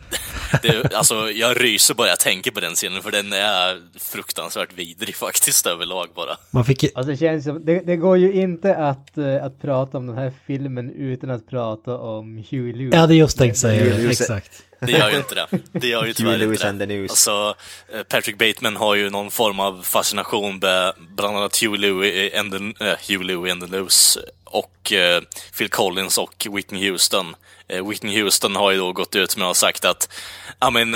Det, 0.62 0.94
alltså, 0.94 1.32
jag 1.32 1.64
ryser 1.64 1.94
bara 1.94 2.08
jag 2.08 2.20
tänker 2.20 2.52
på 2.52 2.60
den 2.60 2.76
scenen, 2.76 3.02
för 3.04 3.12
den 3.12 3.34
är 3.34 4.00
fruktansvärt 4.00 4.74
vidrig 4.74 5.16
faktiskt 5.26 5.68
överlag 5.68 6.08
bara. 6.16 6.38
Man 6.52 6.66
fick 6.66 6.84
Alltså 6.84 7.12
det 7.12 7.18
känns 7.18 7.44
som, 7.44 7.66
det, 7.66 7.80
det 7.80 7.96
går 7.96 8.18
ju 8.18 8.34
inte 8.34 8.76
att, 8.76 9.18
eh, 9.18 9.46
att 9.46 9.62
prata 9.62 9.98
om 9.98 10.08
den 10.08 10.18
här 10.18 10.34
filmen 10.48 10.90
utan 10.90 11.30
att 11.30 11.50
prata 11.50 11.98
om 11.98 12.44
Huey 12.50 12.74
Lewis. 12.74 12.94
Jag 12.94 13.00
hade 13.00 13.16
just 13.16 13.38
tänkt 13.38 13.58
säga 13.58 14.10
exakt. 14.10 14.64
Det 14.80 14.92
gör 14.92 15.10
ju 15.10 15.18
inte 15.18 15.36
det. 15.36 15.48
Det 15.72 15.88
gör 15.88 16.06
ju 16.06 16.14
tyvärr 16.14 16.70
inte 16.70 16.86
det. 16.86 17.02
Alltså, 17.02 17.56
eh, 17.94 18.04
Patrick 18.04 18.38
Bateman 18.38 18.76
har 18.76 18.96
ju 18.96 19.10
någon 19.10 19.32
form 19.32 19.60
av 19.60 19.82
fascination 19.84 20.60
med 20.60 20.94
bland 20.98 21.38
annat 21.38 21.64
Hugh 21.64 21.78
Lewis 21.80 22.34
and 22.34 22.52
the, 22.52 22.86
eh, 22.86 22.98
Hugh 23.10 23.24
Lewis 23.24 23.52
and 23.52 23.62
the 23.62 23.68
News 23.78 24.18
och 24.44 24.92
eh, 24.94 25.22
Phil 25.58 25.70
Collins 25.70 26.18
och 26.18 26.48
Whitney 26.52 26.90
Houston. 26.90 27.36
Eh, 27.68 27.88
Whitney 27.88 28.22
Houston 28.22 28.56
har 28.56 28.72
ju 28.72 28.78
då 28.78 28.92
gått 28.94 29.16
ut 29.16 29.38
med 29.38 29.48
och 29.48 29.58
sagt 29.58 29.86
att 29.86 30.10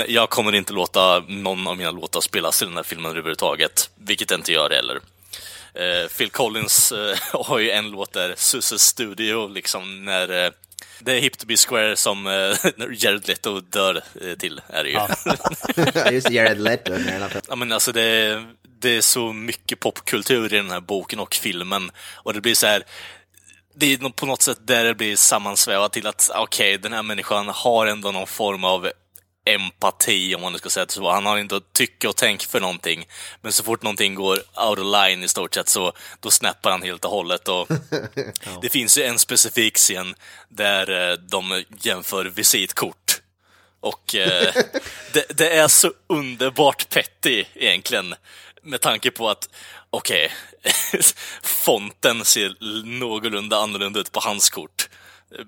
jag 0.08 0.30
kommer 0.30 0.54
inte 0.54 0.72
låta 0.72 1.20
någon 1.28 1.66
av 1.66 1.76
mina 1.76 1.90
låtar 1.90 2.20
spelas 2.20 2.62
i 2.62 2.64
den 2.64 2.76
här 2.76 2.82
filmen 2.82 3.10
överhuvudtaget, 3.10 3.90
vilket 3.94 4.30
inte 4.30 4.52
gör 4.52 4.70
heller. 4.70 5.00
Eh, 5.74 6.08
Phil 6.18 6.30
Collins 6.30 6.92
eh, 6.92 7.16
har 7.46 7.58
ju 7.58 7.70
en 7.70 7.90
låt 7.90 8.12
där, 8.12 8.34
Susses 8.36 8.82
Studio, 8.82 9.48
liksom 9.48 10.04
när 10.04 10.44
eh, 10.44 10.50
det 10.98 11.12
är 11.12 11.20
Hip 11.20 11.38
to 11.38 11.46
be 11.46 11.56
Square 11.56 11.96
som 11.96 12.26
eh, 12.26 12.32
när 12.76 13.04
Jared 13.04 13.28
Leto 13.28 13.60
dör 13.60 14.02
eh, 14.20 14.34
till, 14.38 14.60
är 14.68 14.84
det 14.84 14.90
ju. 14.90 14.94
Ja. 14.96 16.10
Just 16.10 16.30
Jared 16.30 16.60
Leto. 16.60 16.92
Ja, 17.48 17.56
men 17.56 17.72
alltså 17.72 17.92
det, 17.92 18.02
är- 18.02 18.46
det 18.80 18.96
är 18.96 19.00
så 19.00 19.32
mycket 19.32 19.80
popkultur 19.80 20.54
i 20.54 20.56
den 20.56 20.70
här 20.70 20.80
boken 20.80 21.20
och 21.20 21.34
filmen. 21.34 21.90
Och 22.14 22.34
det 22.34 22.40
blir 22.40 22.54
så 22.54 22.66
här... 22.66 22.84
Det 23.74 23.92
är 23.92 24.08
på 24.08 24.26
något 24.26 24.42
sätt 24.42 24.58
där 24.66 24.84
det 24.84 24.94
blir 24.94 25.16
sammansvävat 25.16 25.92
till 25.92 26.06
att 26.06 26.30
okej, 26.34 26.78
den 26.78 26.92
här 26.92 27.02
människan 27.02 27.48
har 27.48 27.86
ändå 27.86 28.10
någon 28.10 28.26
form 28.26 28.64
av 28.64 28.90
empati, 29.44 30.34
om 30.34 30.40
man 30.40 30.52
nu 30.52 30.58
ska 30.58 30.70
säga 30.70 30.86
det 30.86 30.92
så. 30.92 31.10
Han 31.10 31.26
har 31.26 31.38
inte 31.38 31.56
att 31.56 31.72
tycka 31.72 32.08
och 32.08 32.16
tänka 32.16 32.46
för 32.46 32.60
någonting. 32.60 33.06
Men 33.40 33.52
så 33.52 33.64
fort 33.64 33.82
någonting 33.82 34.14
går 34.14 34.36
out 34.36 34.78
of 34.78 34.84
line 34.84 35.22
i 35.22 35.28
stort 35.28 35.54
sett 35.54 35.68
så 35.68 35.92
då 36.20 36.30
snappar 36.30 36.70
han 36.70 36.82
helt 36.82 37.04
och 37.04 37.10
hållet. 37.10 37.48
Och 37.48 37.68
Det 38.62 38.68
finns 38.68 38.98
ju 38.98 39.02
en 39.02 39.18
specifik 39.18 39.76
scen 39.76 40.14
där 40.48 41.10
eh, 41.10 41.16
de 41.16 41.64
jämför 41.80 42.24
visitkort. 42.24 43.20
Och 43.80 44.14
eh, 44.14 44.54
det, 45.12 45.38
det 45.38 45.50
är 45.50 45.68
så 45.68 45.92
underbart 46.06 46.88
petty 46.88 47.44
egentligen. 47.54 48.14
Med 48.62 48.80
tanke 48.80 49.10
på 49.10 49.28
att, 49.28 49.48
okej, 49.90 50.30
fonten 51.42 52.24
ser 52.24 52.54
någorlunda 53.00 53.56
annorlunda 53.56 54.00
ut 54.00 54.12
på 54.12 54.20
hans 54.22 54.50
kort. 54.50 54.88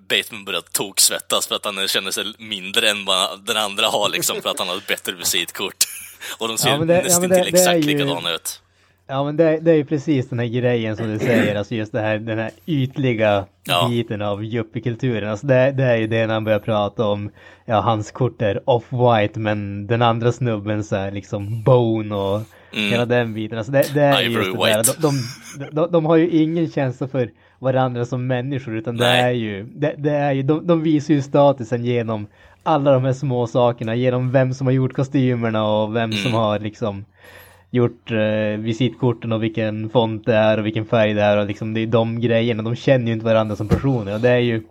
Bateman 0.09 0.45
börjar 0.45 0.61
toksvettas 0.73 1.47
för 1.47 1.55
att 1.55 1.65
han 1.65 1.89
känner 1.89 2.11
sig 2.11 2.25
mindre 2.39 2.91
än 2.91 3.05
vad 3.05 3.45
den 3.47 3.57
andra 3.57 3.87
har 3.87 4.09
liksom, 4.09 4.43
för 4.43 4.51
att 4.51 4.59
han 4.59 4.69
har 4.69 4.77
ett 4.77 4.87
bättre 4.87 5.13
visitkort. 5.13 5.77
Och 6.39 6.49
de 6.49 6.59
ser 6.59 6.71
Ja, 6.71 6.79
det- 6.79 6.95
ja, 6.95 7.03
nästan 7.03 7.21
men 7.21 7.31
det- 7.31 7.45
till 7.45 7.55
exakt 7.55 7.77
ju- 7.79 7.83
likadana 7.83 8.31
ut. 8.35 8.63
Ja 9.07 9.25
men 9.25 9.37
det, 9.37 9.61
det 9.61 9.71
är 9.71 9.75
ju 9.75 9.85
precis 9.85 10.29
den 10.29 10.39
här 10.39 10.47
grejen 10.47 10.97
som 10.97 11.13
du 11.13 11.19
säger, 11.19 11.55
alltså 11.55 11.75
just 11.75 11.93
det 11.93 12.01
här, 12.01 12.19
den 12.19 12.39
här 12.39 12.51
ytliga 12.67 13.47
Ja. 13.65 13.89
biten 13.91 14.23
av 14.23 14.45
yuppiekulturen. 14.45 15.31
Alltså 15.31 15.47
det, 15.47 15.73
det 15.73 15.85
är 15.85 15.97
ju 15.97 16.07
det 16.07 16.27
när 16.27 16.35
han 16.35 16.45
börjar 16.45 16.59
prata 16.59 17.05
om, 17.05 17.31
ja 17.65 17.81
hans 17.81 18.11
kort 18.11 18.43
är 18.43 18.61
off-white 18.67 19.39
men 19.39 19.87
den 19.87 20.03
andra 20.03 20.33
snubben 20.33 20.85
så 20.85 20.97
är 20.97 21.11
liksom 21.11 21.63
bone 21.63 22.15
och 22.15 22.43
Mm. 22.75 22.91
hela 22.91 23.07
den 23.07 23.35
biten. 23.35 23.59
Alltså 23.59 23.73
det, 23.73 23.95
det 23.95 24.03
är 24.03 24.23
Ivory 24.23 24.45
just 24.47 24.57
det 24.57 25.03
där, 25.03 25.03
de, 25.03 25.15
de, 25.59 25.75
de, 25.75 25.93
de 25.93 26.05
har 26.05 26.17
ju 26.17 26.29
ingen 26.31 26.71
känsla 26.71 27.09
för 27.09 27.31
varandra 27.59 28.05
som 28.05 28.27
människor 28.27 28.77
utan 28.77 28.97
det 28.97 29.07
är 29.07 29.31
ju, 29.31 29.67
det, 29.75 29.95
det 29.99 30.11
är 30.11 30.33
ju, 30.33 30.43
de, 30.43 30.67
de 30.67 30.83
visar 30.83 31.15
ju 31.15 31.23
statusen 31.23 31.85
genom 31.85 32.27
alla 32.63 32.93
de 32.93 33.05
här 33.05 33.13
små 33.13 33.47
sakerna, 33.47 33.95
genom 33.95 34.33
vem 34.33 34.55
som 34.55 34.67
har 34.67 34.75
gjort 34.75 34.93
kostymerna 34.93 35.65
och 35.67 35.97
vem 35.97 36.13
som 36.13 36.31
Mm. 36.31 36.33
har 36.41 36.59
liksom 36.59 37.05
gjort 37.71 38.11
eh, 38.11 38.59
visitkorten 38.59 39.33
och 39.33 39.43
vilken 39.43 39.89
font 39.89 40.27
det 40.27 40.35
är 40.35 40.59
och 40.59 40.67
vilken 40.67 40.85
färg 40.85 41.15
det 41.15 41.23
är 41.23 41.37
och 41.37 41.47
liksom 41.47 41.75
det 41.75 41.81
är 41.81 41.87
de 41.87 42.21
grejerna. 42.21 42.63
De 42.63 42.77
känner 42.77 43.07
ju 43.07 43.13
inte 43.13 43.25
varandra 43.25 43.57
som 43.57 43.69
personer 43.69 44.15
och 44.15 44.21
det 44.21 44.31
är 44.31 44.39
ju 44.39 44.63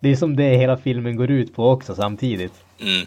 det 0.00 0.08
är 0.08 0.16
som 0.16 0.36
det 0.36 0.56
hela 0.56 0.76
filmen 0.76 1.16
går 1.16 1.30
ut 1.30 1.54
på 1.54 1.70
också 1.70 1.94
samtidigt. 1.94 2.52
Mm. 2.80 3.06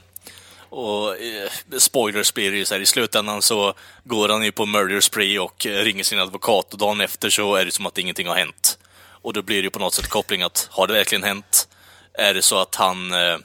Och 0.72 1.18
eh, 1.18 1.50
spoilers 1.78 2.34
blir 2.34 2.52
det 2.52 2.58
ju 2.58 2.66
så 2.66 2.74
här, 2.74 2.82
i 2.82 2.86
slutändan 2.86 3.42
så 3.42 3.74
går 4.04 4.30
han 4.30 4.44
ju 4.44 4.52
på 4.52 4.66
murder 4.66 5.00
spree 5.00 5.40
och 5.40 5.66
eh, 5.66 5.84
ringer 5.84 6.04
sin 6.04 6.20
advokat 6.20 6.74
och 6.74 6.80
dagen 6.80 7.02
efter 7.02 7.30
så 7.30 7.56
är 7.56 7.66
det 7.66 7.72
som 7.72 7.86
att 7.86 7.98
ingenting 7.98 8.28
har 8.28 8.36
hänt. 8.36 8.78
Och 9.22 9.34
då 9.34 9.42
blir 9.42 9.58
det 9.58 9.64
ju 9.64 9.70
på 9.70 9.80
något 9.80 9.94
sätt 9.94 10.08
koppling 10.08 10.42
att, 10.42 10.68
har 10.72 10.88
det 10.88 10.94
verkligen 10.94 11.24
hänt? 11.24 11.68
Är 12.14 12.34
det 12.34 12.42
så 12.42 12.58
att 12.58 12.76
han, 12.76 13.14
eh, 13.14 13.38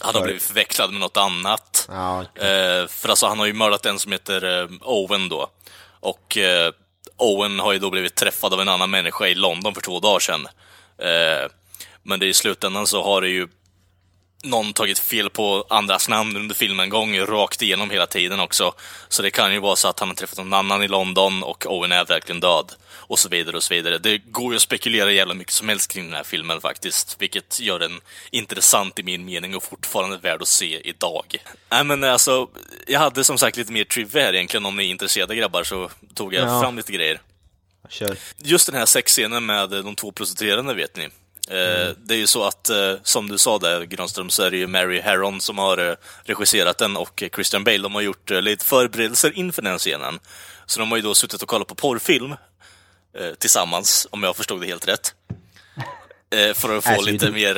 han 0.00 0.14
har 0.14 0.22
blivit 0.22 0.42
förväxlad 0.42 0.90
med 0.90 1.00
något 1.00 1.16
annat? 1.16 1.88
Ja, 1.90 2.20
Eh, 2.20 2.86
för 2.86 3.08
alltså 3.08 3.26
han 3.26 3.38
har 3.38 3.46
ju 3.46 3.52
mördat 3.52 3.86
en 3.86 3.98
som 3.98 4.12
heter 4.12 4.62
eh, 4.62 4.68
Owen 4.80 5.28
då. 5.28 5.50
Och 6.00 6.36
eh, 6.38 6.72
Owen 7.16 7.60
har 7.60 7.72
ju 7.72 7.78
då 7.78 7.90
blivit 7.90 8.14
träffad 8.14 8.52
av 8.52 8.60
en 8.60 8.68
annan 8.68 8.90
människa 8.90 9.26
i 9.26 9.34
London 9.34 9.74
för 9.74 9.80
två 9.80 10.00
dagar 10.00 10.20
sedan. 10.20 10.46
Eh, 10.98 11.50
men 12.02 12.20
det 12.20 12.26
i 12.26 12.34
slutändan 12.34 12.86
så 12.86 13.02
har 13.02 13.20
det 13.20 13.28
ju 13.28 13.48
någon 14.44 14.72
tagit 14.72 14.98
fel 14.98 15.30
på 15.30 15.66
andras 15.68 16.08
namn 16.08 16.36
under 16.36 16.54
filmen 16.54 16.88
gång 16.88 17.18
rakt 17.20 17.62
igenom 17.62 17.90
hela 17.90 18.06
tiden 18.06 18.40
också. 18.40 18.74
Så 19.08 19.22
det 19.22 19.30
kan 19.30 19.52
ju 19.52 19.58
vara 19.58 19.76
så 19.76 19.88
att 19.88 20.00
han 20.00 20.08
har 20.08 20.16
träffat 20.16 20.38
någon 20.38 20.52
annan 20.52 20.82
i 20.82 20.88
London 20.88 21.42
och 21.42 21.66
Owen 21.66 21.92
är 21.92 22.04
verkligen 22.04 22.40
död. 22.40 22.72
Och 23.06 23.18
så 23.18 23.28
vidare 23.28 23.56
och 23.56 23.62
så 23.62 23.74
vidare. 23.74 23.98
Det 23.98 24.18
går 24.18 24.52
ju 24.52 24.56
att 24.56 24.62
spekulera 24.62 25.12
jävla 25.12 25.34
mycket 25.34 25.52
som 25.52 25.68
helst 25.68 25.92
kring 25.92 26.04
den 26.04 26.14
här 26.14 26.24
filmen 26.24 26.60
faktiskt. 26.60 27.16
Vilket 27.18 27.60
gör 27.60 27.78
den 27.78 28.00
intressant 28.30 28.98
i 28.98 29.02
min 29.02 29.24
mening 29.24 29.56
och 29.56 29.62
fortfarande 29.62 30.16
värd 30.16 30.42
att 30.42 30.48
se 30.48 30.80
idag. 30.88 31.36
Nej 31.70 31.84
men 31.84 32.04
alltså, 32.04 32.48
jag 32.86 33.00
hade 33.00 33.24
som 33.24 33.38
sagt 33.38 33.56
lite 33.56 33.72
mer 33.72 33.84
trivia 33.84 34.22
här 34.22 34.34
egentligen. 34.34 34.66
Om 34.66 34.76
ni 34.76 34.84
är 34.86 34.90
intresserade 34.90 35.36
grabbar 35.36 35.64
så 35.64 35.90
tog 36.14 36.34
jag 36.34 36.48
Ja. 36.48 36.60
fram 36.60 36.76
lite 36.76 36.92
grejer. 36.92 37.20
Kör. 37.88 38.16
Just 38.38 38.66
den 38.66 38.74
här 38.74 38.86
sexscenen 38.86 39.46
med 39.46 39.70
de 39.70 39.94
två 39.94 40.12
prostituerade 40.12 40.74
vet 40.74 40.96
ni. 40.96 41.08
Eh, 41.50 41.96
Det 41.96 42.14
är 42.14 42.18
ju 42.18 42.26
så 42.26 42.44
att, 42.44 42.70
eh, 42.70 42.94
som 43.02 43.28
du 43.28 43.38
sa 43.38 43.58
där 43.58 43.84
Granström, 43.84 44.30
så 44.30 44.42
är 44.42 44.50
det 44.50 44.56
ju 44.56 44.66
Mary 44.66 45.00
Harron 45.00 45.40
som 45.40 45.58
har 45.58 45.78
eh, 45.78 45.94
regisserat 46.24 46.78
den 46.78 46.96
och 46.96 47.22
Christian 47.34 47.64
Bale. 47.64 47.78
De 47.78 47.94
har 47.94 48.02
gjort 48.02 48.30
lite 48.30 48.64
förberedelser 48.64 49.38
inför 49.38 49.62
den 49.62 49.78
scenen. 49.78 50.18
Så 50.66 50.80
de 50.80 50.90
har 50.90 50.96
ju 50.96 51.02
då 51.02 51.14
suttit 51.14 51.42
och 51.42 51.48
kollat 51.48 51.68
på 51.68 51.74
porrfilm 51.74 52.34
tillsammans, 53.38 54.06
om 54.10 54.22
jag 54.22 54.36
förstod 54.36 54.60
det 54.60 54.66
helt 54.66 54.88
rätt. 54.88 55.14
För 56.54 56.76
att 56.78 56.84
få 56.84 57.02
lite 57.02 57.30
mer, 57.30 57.54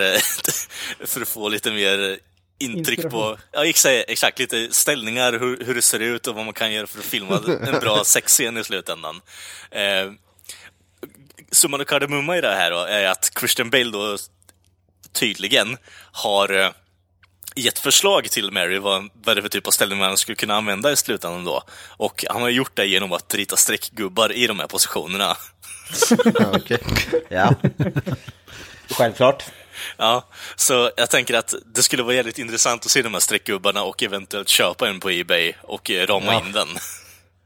för 1.06 1.20
att 1.22 1.28
få 1.28 1.48
lite 1.48 1.70
mer 1.70 2.18
intryck 2.58 3.10
på, 3.10 3.38
ja 3.52 3.64
exakt, 3.64 4.04
exakt, 4.08 4.38
lite 4.38 4.68
ställningar, 4.74 5.32
hur, 5.32 5.64
hur 5.64 5.74
det 5.74 5.82
ser 5.82 6.00
ut 6.00 6.26
och 6.26 6.34
vad 6.34 6.44
man 6.44 6.54
kan 6.54 6.72
göra 6.72 6.86
för 6.86 6.98
att 6.98 7.04
filma 7.04 7.40
en 7.66 7.80
bra 7.80 8.04
sexscen 8.04 8.56
i 8.56 8.64
slutändan. 8.64 9.20
Summan 11.52 11.80
och 11.80 11.88
kardemumma 11.88 12.36
i 12.36 12.40
det 12.40 12.54
här 12.54 12.70
då, 12.70 12.78
är 12.78 13.06
att 13.06 13.30
Christian 13.38 13.70
Bale 13.70 13.90
då 13.90 14.16
tydligen 15.12 15.76
har 16.12 16.58
eh, 16.60 16.70
gett 17.54 17.78
förslag 17.78 18.30
till 18.30 18.50
Mary 18.50 18.78
vad, 18.78 19.08
vad 19.24 19.36
det 19.36 19.40
är 19.40 19.42
för 19.42 19.48
typ 19.48 19.66
av 19.66 19.70
ställning 19.70 19.98
man 19.98 20.16
skulle 20.16 20.36
kunna 20.36 20.54
använda 20.54 20.92
i 20.92 20.96
slutändan 20.96 21.44
då. 21.44 21.62
Och 21.88 22.24
han 22.28 22.42
har 22.42 22.48
gjort 22.48 22.76
det 22.76 22.86
genom 22.86 23.12
att 23.12 23.34
rita 23.34 23.56
streckgubbar 23.56 24.32
i 24.32 24.46
de 24.46 24.60
här 24.60 24.66
positionerna. 24.66 25.36
Ja, 26.40 26.52
okej. 26.56 26.78
Ja. 27.28 27.54
Självklart. 28.90 29.44
Ja, 29.96 30.28
så 30.56 30.90
jag 30.96 31.10
tänker 31.10 31.34
att 31.34 31.54
det 31.74 31.82
skulle 31.82 32.02
vara 32.02 32.14
jävligt 32.14 32.38
intressant 32.38 32.84
att 32.84 32.90
se 32.90 33.02
de 33.02 33.12
här 33.12 33.20
streckgubbarna 33.20 33.82
och 33.82 34.02
eventuellt 34.02 34.48
köpa 34.48 34.88
en 34.88 35.00
på 35.00 35.10
Ebay 35.10 35.52
och 35.62 35.90
eh, 35.90 36.06
rama 36.06 36.32
Ja. 36.32 36.40
in 36.46 36.52
den. 36.52 36.68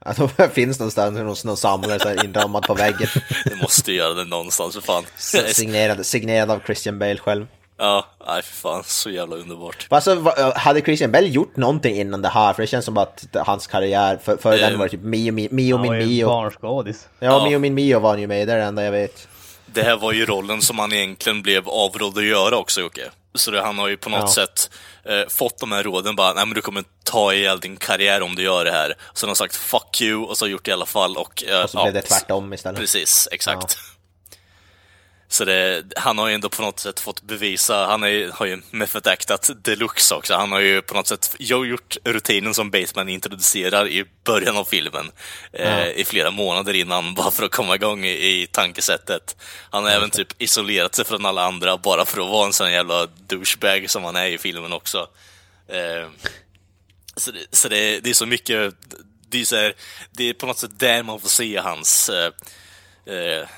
Alltså, 0.04 0.30
det 0.36 0.48
finns 0.54 0.78
någonstans 0.78 1.18
någon, 1.18 1.36
någon 1.44 1.56
samlare 1.56 2.24
inramad 2.24 2.62
på 2.62 2.74
väggen. 2.74 3.08
Det 3.44 3.56
måste 3.62 3.92
ju 3.92 3.98
göra 3.98 4.14
det 4.14 4.24
någonstans 4.24 4.74
för 4.74 4.80
fan. 4.82 5.04
Signerad, 5.16 6.06
signerad 6.06 6.50
av 6.50 6.60
Christian 6.66 6.98
Bale 6.98 7.16
själv. 7.16 7.46
Ja, 7.78 8.06
nej 8.26 8.42
för 8.42 8.52
fan, 8.54 8.82
så 8.86 9.10
jävla 9.10 9.36
underbart. 9.36 9.86
Alltså, 9.90 10.32
hade 10.56 10.80
Christian 10.80 11.12
Bale 11.12 11.26
gjort 11.28 11.56
någonting 11.56 11.96
innan 11.96 12.22
det 12.22 12.28
här? 12.28 12.52
För 12.52 12.62
det 12.62 12.66
känns 12.66 12.84
som 12.84 12.98
att 12.98 13.24
hans 13.34 13.66
karriär, 13.66 14.18
för, 14.22 14.36
före 14.36 14.54
Eh, 14.54 14.60
den 14.68 14.78
var 14.78 14.86
det 14.86 14.90
typ 14.90 15.02
Mio, 15.02 15.32
Mio, 15.32 15.48
Mio 15.50 15.76
Han 15.76 15.86
var 15.86 15.94
min 15.94 16.00
ju 16.02 16.06
Mio. 16.14 16.26
barnskådis. 16.26 17.08
Ja, 17.18 17.26
Ja. 17.26 17.44
Mio 17.48 17.58
min 17.58 17.74
Mio 17.74 17.98
var 17.98 18.10
han 18.10 18.20
ju 18.20 18.26
med 18.26 18.42
i, 18.42 18.44
det 18.44 18.52
är 18.52 18.56
det 18.56 18.62
enda 18.64 18.84
jag 18.84 18.92
vet. 18.92 19.28
Det 19.72 19.82
här 19.82 19.96
var 19.96 20.12
ju 20.12 20.26
rollen 20.26 20.62
som 20.62 20.78
han 20.78 20.92
egentligen 20.92 21.42
blev 21.42 21.68
avrådd 21.68 22.18
att 22.18 22.24
göra 22.24 22.56
också, 22.56 22.80
Jocke. 22.80 23.10
Så 23.34 23.50
det, 23.50 23.62
han 23.62 23.78
har 23.78 23.88
ju 23.88 23.96
på 23.96 24.10
något 24.10 24.20
Ja. 24.20 24.28
sätt 24.34 24.70
eh, 25.04 25.28
fått 25.28 25.58
de 25.58 25.72
här 25.72 25.82
råden 25.82 26.16
bara, 26.16 26.32
nej 26.32 26.46
men 26.46 26.54
du 26.54 26.60
kommer 26.60 26.84
ta 27.04 27.34
ihjäl 27.34 27.60
din 27.60 27.76
karriär 27.76 28.22
om 28.22 28.34
du 28.34 28.42
gör 28.42 28.64
det 28.64 28.70
här. 28.72 28.94
Så 29.14 29.26
han 29.26 29.30
har 29.30 29.34
sagt 29.34 29.56
'fuck 29.56 30.00
you' 30.00 30.24
och 30.24 30.38
så 30.38 30.44
har 30.44 30.50
gjort 30.50 30.64
det 30.64 30.70
i 30.70 30.72
alla 30.74 30.86
fall 30.86 31.16
och... 31.16 31.44
eh, 31.44 31.62
Och 31.64 31.70
så 31.70 31.78
ja, 31.78 31.82
blev 31.82 31.94
det 31.94 32.02
tvärtom 32.02 32.52
istället. 32.52 32.80
Precis, 32.80 33.28
exakt. 33.32 33.78
Så 35.32 35.44
det, 35.44 35.84
han 35.96 36.18
har 36.18 36.28
ju 36.28 36.34
ändå 36.34 36.48
på 36.48 36.62
något 36.62 36.80
sätt 36.80 37.00
fått 37.00 37.22
bevisa, 37.22 37.86
han 37.86 38.02
är, 38.02 38.30
har 38.32 38.46
ju 38.46 38.62
method 38.70 39.06
actat 39.06 39.50
deluxe 39.64 40.14
också. 40.14 40.34
Han 40.34 40.52
har 40.52 40.60
ju 40.60 40.82
på 40.82 40.94
något 40.94 41.06
sätt 41.06 41.36
gjort 41.38 41.96
rutinen 42.04 42.54
som 42.54 42.70
Bateman 42.70 43.08
introducerar 43.08 43.88
i 43.88 44.04
början 44.24 44.56
av 44.56 44.64
filmen 44.64 45.10
eh, 45.52 45.78
Ja. 45.78 45.86
i 45.86 46.04
flera 46.04 46.30
månader 46.30 46.74
innan, 46.74 47.14
bara 47.14 47.30
för 47.30 47.44
att 47.44 47.50
komma 47.50 47.74
igång 47.74 48.04
i, 48.04 48.10
i 48.42 48.46
tankesättet. 48.46 49.36
Han 49.70 49.84
har 49.84 49.90
även 49.90 50.10
typ 50.10 50.42
isolerat 50.42 50.94
sig 50.94 51.04
från 51.04 51.26
alla 51.26 51.44
andra 51.44 51.76
bara 51.76 52.04
för 52.04 52.20
att 52.20 52.30
vara 52.30 52.46
en 52.46 52.52
sån 52.52 52.72
jävla 52.72 53.06
douchebag 53.06 53.90
som 53.90 54.04
han 54.04 54.16
är 54.16 54.26
i 54.26 54.38
filmen 54.38 54.72
också. 54.72 55.08
Eh, 55.68 56.08
så 57.16 57.30
det, 57.30 57.56
så 57.56 57.68
det, 57.68 58.00
det 58.00 58.10
är 58.10 58.14
så 58.14 58.26
mycket, 58.26 58.74
det 59.28 59.40
är, 59.40 59.44
så 59.44 59.56
här, 59.56 59.74
det 60.10 60.28
är 60.28 60.34
på 60.34 60.46
något 60.46 60.58
sätt 60.58 60.78
där 60.78 61.02
man 61.02 61.20
får 61.20 61.28
se 61.28 61.56
hans 61.58 62.08
eh, 62.08 62.32
eh, 63.14 63.48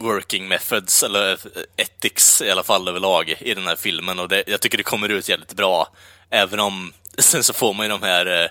working 0.00 0.48
methods, 0.48 1.02
eller 1.02 1.38
ethics 1.76 2.42
i 2.42 2.50
alla 2.50 2.62
fall 2.62 2.88
överlag 2.88 3.34
i 3.40 3.54
den 3.54 3.66
här 3.66 3.76
filmen. 3.76 4.18
Och 4.18 4.28
det, 4.28 4.44
jag 4.46 4.60
tycker 4.60 4.78
det 4.78 4.84
kommer 4.84 5.08
ut 5.08 5.28
jävligt 5.28 5.52
bra. 5.54 5.88
Även 6.30 6.60
om 6.60 6.92
sen 7.18 7.44
så 7.44 7.52
får 7.52 7.74
man 7.74 7.86
ju 7.86 7.90
de 7.90 8.02
här 8.02 8.42
eh, 8.44 8.50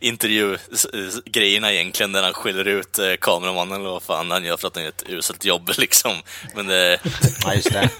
intervjugrejerna 0.00 1.72
egentligen, 1.72 2.12
där 2.12 2.22
han 2.22 2.32
skäller 2.32 2.64
ut 2.68 2.98
eh, 2.98 3.14
kameramannen 3.20 3.80
eller 3.80 3.90
vad 3.90 4.02
fan 4.02 4.30
han 4.30 4.44
gör 4.44 4.56
för 4.56 4.68
att 4.68 4.74
han 4.74 4.84
gör 4.84 4.90
ett 4.90 5.04
uselt 5.08 5.44
jobb 5.44 5.70
liksom. 5.78 6.16
Men, 6.54 6.70
eh, 6.70 6.98
Ja, 7.44 7.54
just 7.54 7.72
det. 7.72 7.90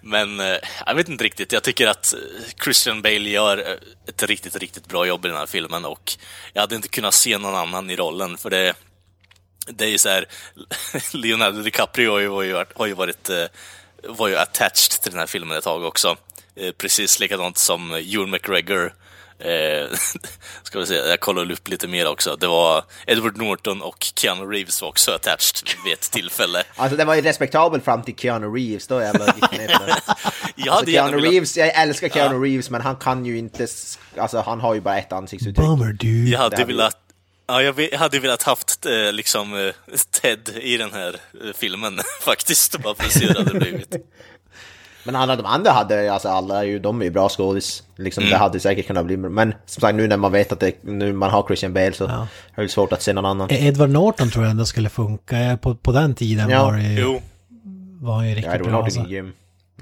men 0.00 0.40
eh, 0.40 0.56
jag 0.86 0.94
vet 0.94 1.08
inte 1.08 1.24
riktigt. 1.24 1.52
Jag 1.52 1.62
tycker 1.62 1.86
att 1.86 2.14
eh, 2.14 2.18
Christian 2.64 3.02
Bale 3.02 3.30
gör 3.30 3.58
eh, 3.58 3.76
ett 4.08 4.22
riktigt, 4.22 4.56
riktigt 4.56 4.86
bra 4.88 5.06
jobb 5.06 5.24
i 5.24 5.28
den 5.28 5.36
här 5.36 5.46
filmen 5.46 5.84
och 5.84 6.12
jag 6.52 6.60
hade 6.60 6.76
inte 6.76 6.88
kunnat 6.88 7.14
se 7.14 7.38
någon 7.38 7.54
annan 7.54 7.90
i 7.90 7.96
rollen 7.96 8.36
för 8.38 8.50
det 8.50 8.74
det 9.66 9.84
är 9.84 9.88
ju 9.88 9.98
så 9.98 10.08
här, 10.08 10.26
Leonardo 11.12 11.62
DiCaprio 11.62 12.10
har 12.10 12.20
ju, 12.42 12.48
ju, 12.50 12.64
har 12.74 12.86
ju 12.86 12.94
varit 12.94 13.30
eh, 13.30 13.44
var 14.08 14.28
ju 14.28 14.36
attached 14.36 15.00
till 15.02 15.10
den 15.10 15.18
här 15.20 15.26
filmen 15.26 15.58
ett 15.58 15.64
tag 15.64 15.84
också. 15.84 16.16
Eh, 16.56 16.72
Precis 16.72 17.20
likadant 17.20 17.58
som 17.58 17.94
Ewan 17.94 18.30
McGregor. 18.30 18.94
Eh, 19.38 19.88
ska 20.62 20.78
vi 20.78 20.86
se, 20.86 20.94
jag 20.94 21.20
kollar 21.20 21.50
upp 21.52 21.68
lite 21.68 21.88
mer 21.88 22.06
också. 22.08 22.36
Det 22.36 22.46
var 22.46 22.84
Edward 23.06 23.36
Norton 23.36 23.82
och 23.82 24.06
Keanu 24.16 24.44
Reeves 24.44 24.82
var 24.82 24.88
också 24.88 25.12
attached 25.12 25.68
vid 25.84 25.92
ett 25.92 26.10
tillfälle. 26.10 26.62
Alltså 26.76 26.96
det 26.96 27.04
var 27.04 27.14
ju 27.14 27.20
respektabelt 27.22 27.84
fram 27.84 28.02
till 28.02 28.16
Keanu 28.16 28.46
Reeves, 28.46 28.86
då 28.86 29.00
jävlar 29.00 29.26
gick 29.26 29.52
ner 29.58 29.78
på 29.78 29.84
det. 29.86 29.96
Jag 30.56 30.68
Alltså, 30.68 30.90
Keanu 30.92 31.16
velat- 31.16 31.30
Reeves, 31.32 31.56
jag 31.56 31.68
älskar 31.82 32.08
Keanu 32.08 32.44
Reeves 32.44 32.70
men 32.70 32.80
han 32.80 32.96
kan 32.96 33.26
ju 33.26 33.38
inte, 33.38 33.66
alltså 34.18 34.40
han 34.40 34.60
har 34.60 34.74
ju 34.74 34.80
bara 34.80 34.98
ett 34.98 35.12
ansiktsuttryck. 35.12 35.66
Bummer 35.66 35.92
dude. 35.92 36.30
Jag 36.30 36.38
hade 36.38 36.64
velat 36.64 36.96
Ja, 37.46 37.62
jag 37.62 37.98
hade 37.98 38.18
velat 38.18 38.42
haft 38.42 38.86
eh, 38.86 39.12
liksom 39.12 39.54
eh, 39.54 39.94
Ted 40.22 40.48
i 40.62 40.76
den 40.76 40.92
här 40.92 41.08
eh, 41.44 41.52
filmen 41.54 41.98
faktiskt, 42.22 42.78
bara 42.82 42.94
för 42.94 43.04
att 43.04 43.12
se 43.12 43.26
hur 43.26 43.34
det 43.34 43.38
hade 43.44 43.58
blivit. 43.58 43.96
Men 45.06 45.16
alla 45.16 45.36
de 45.36 45.46
andra 45.46 45.70
hade, 45.70 46.12
alltså 46.12 46.28
alla 46.28 46.58
är 46.58 46.64
ju, 46.64 46.78
de 46.78 47.00
är 47.00 47.04
ju 47.04 47.10
bra 47.10 47.28
skådis. 47.28 47.82
Liksom, 47.96 48.22
Mm. 48.22 48.30
Det 48.32 48.36
hade 48.38 48.60
säkert 48.60 48.86
kunnat 48.86 49.06
bli, 49.06 49.16
men 49.16 49.54
som 49.66 49.80
sagt 49.80 49.94
nu 49.96 50.06
när 50.06 50.16
man 50.16 50.32
vet 50.32 50.52
att 50.52 50.60
det, 50.60 50.82
nu 50.82 51.12
man 51.12 51.30
har 51.30 51.42
Christian 51.46 51.72
Bale 51.72 51.92
så 51.92 52.04
är 52.54 52.62
det 52.62 52.68
svårt 52.68 52.92
att 52.92 53.02
se 53.02 53.12
någon 53.12 53.24
annan. 53.26 53.50
Eh, 53.50 53.66
Edward 53.66 53.90
Norton 53.90 54.30
tror 54.30 54.44
jag 54.44 54.50
ändå 54.50 54.64
skulle 54.64 54.88
funka. 54.88 55.58
På, 55.62 55.74
på 55.74 55.92
den 55.92 56.14
tiden 56.14 56.50
Ja. 56.50 56.64
var, 56.64 56.72
det 56.72 56.82
ju, 56.82 57.00
Jo. 57.00 57.22
var 58.00 58.14
han 58.14 58.24
ju 58.24 58.30
Ja, 58.30 58.36
riktigt 58.36 58.54
Edward 58.54 58.62
bra. 58.68 58.72
Norton 58.72 58.84
Alltså. 58.84 59.00
är 59.00 59.04
grym. 59.04 59.32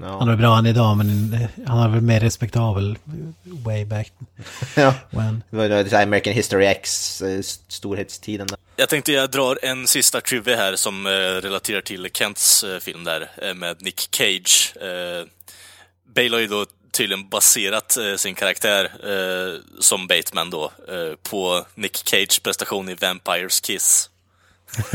Ja. 0.01 0.19
Han 0.19 0.29
är 0.29 0.35
bra 0.35 0.57
än 0.57 0.65
idag 0.65 0.97
men 0.97 1.37
han 1.67 1.79
är 1.79 1.89
väl 1.89 2.01
mer 2.01 2.19
respektabel 2.19 2.97
way 3.43 3.85
back 3.85 4.11
ja. 4.75 4.93
when. 5.09 5.43
Det 5.49 5.57
var 5.57 6.01
American 6.01 6.33
History 6.33 6.65
X, 6.65 7.21
eh, 7.21 7.41
storhetstiden 7.67 8.47
där. 8.47 8.57
Jag 8.75 8.89
tänkte 8.89 9.11
jag 9.11 9.31
drar 9.31 9.59
en 9.61 9.87
sista 9.87 10.21
trivia 10.21 10.55
här 10.55 10.75
som 10.75 11.05
eh, 11.05 11.09
relaterar 11.09 11.81
till 11.81 12.09
Kents 12.13 12.63
eh, 12.63 12.79
film 12.79 13.03
där 13.03 13.53
med 13.53 13.81
Nick 13.81 14.09
Cage. 14.11 14.73
Bale 16.15 16.35
har 16.35 16.39
ju 16.39 16.47
då 16.47 16.65
tydligen 16.91 17.29
baserat 17.29 17.97
sin 18.17 18.35
karaktär 18.35 18.91
som 19.79 20.07
Bateman 20.07 20.49
då 20.49 20.71
på 21.23 21.65
Nick 21.75 21.97
Cage 22.05 22.43
prestation 22.43 22.89
i 22.89 22.95
Vampires 22.95 23.61
Kiss. 23.61 24.09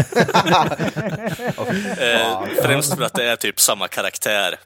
eh, 1.99 2.47
främst 2.63 2.97
för 2.97 3.03
att 3.03 3.15
det 3.15 3.25
är 3.25 3.37
typ 3.37 3.61
samma 3.61 3.89
karaktär. 3.89 4.59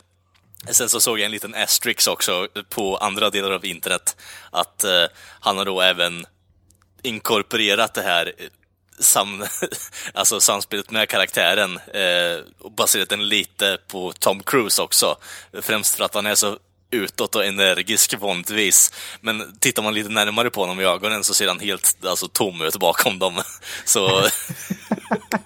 Sen 0.70 0.88
så 0.88 1.00
såg 1.00 1.18
jag 1.18 1.24
en 1.24 1.30
liten 1.30 1.54
asterisk 1.54 2.08
också 2.08 2.48
på 2.68 2.96
andra 2.96 3.30
delar 3.30 3.50
av 3.50 3.64
internet 3.64 4.16
att 4.50 4.84
eh, 4.84 5.04
han 5.40 5.58
har 5.58 5.64
då 5.64 5.80
även 5.80 6.26
inkorporerat 7.02 7.94
det 7.94 8.02
här 8.02 8.32
eh, 8.38 8.46
sam, 8.98 9.44
alltså 10.14 10.40
samspelet 10.40 10.90
med 10.90 11.08
karaktären 11.08 11.78
eh, 11.94 12.40
och 12.58 12.72
baserat 12.72 13.08
den 13.08 13.28
lite 13.28 13.78
på 13.88 14.12
Tom 14.12 14.42
Cruise 14.42 14.82
också. 14.82 15.16
Främst 15.62 15.94
för 15.94 16.04
att 16.04 16.14
han 16.14 16.26
är 16.26 16.34
så 16.34 16.58
utåt 16.90 17.36
och 17.36 17.44
energisk 17.44 18.20
vanligtvis. 18.20 18.92
Men 19.20 19.56
tittar 19.60 19.82
man 19.82 19.94
lite 19.94 20.08
närmare 20.08 20.50
på 20.50 20.60
honom 20.60 20.80
i 20.80 20.84
ögonen 20.84 21.24
så 21.24 21.34
ser 21.34 21.48
han 21.48 21.60
helt 21.60 21.96
alltså, 22.04 22.28
tom 22.28 22.62
ut 22.62 22.76
bakom 22.76 23.18
dem. 23.18 23.42
Så 23.84 24.08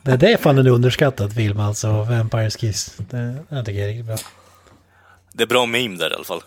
Det, 0.02 0.32
är 0.32 0.36
fan 0.36 0.59
en 0.59 0.66
underskattad 0.66 1.34
film 1.34 1.60
alltså, 1.60 1.88
Vampires 2.02 2.56
Kiss. 2.56 2.94
Det, 2.97 3.44
det 3.48 3.64
tycker 3.64 3.80
jag 3.80 3.88
är 3.88 3.93
riktigt 3.93 4.06
bra. 4.06 4.16
Det 5.36 5.42
är 5.42 5.46
bra 5.46 5.66
meme 5.66 5.96
där 5.96 6.10
i 6.10 6.14
alla 6.14 6.24
fall. 6.24 6.42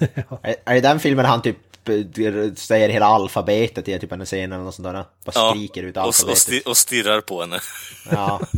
Är, 0.42 0.56
är 0.64 0.74
det 0.74 0.80
den 0.80 1.00
filmen 1.00 1.24
han 1.24 1.42
typ 1.42 1.56
eh, 1.88 2.54
säger 2.54 2.88
hela 2.88 3.06
alfabetet 3.06 3.88
i 3.88 3.98
typ 3.98 4.12
en 4.12 4.26
scen 4.26 4.52
eller 4.52 4.64
något 4.64 4.74
sånt 4.74 4.86
där? 4.86 4.92
Bara 4.92 5.32
Ja, 5.34 5.50
skriker 5.50 5.82
ut 5.82 5.96
och, 5.96 6.02
och, 6.02 6.06
alfabetet. 6.06 6.38
sti, 6.38 6.62
och 6.66 6.76
stirrar 6.76 7.20
på 7.20 7.40
henne. 7.40 7.60
Ja. 8.10 8.40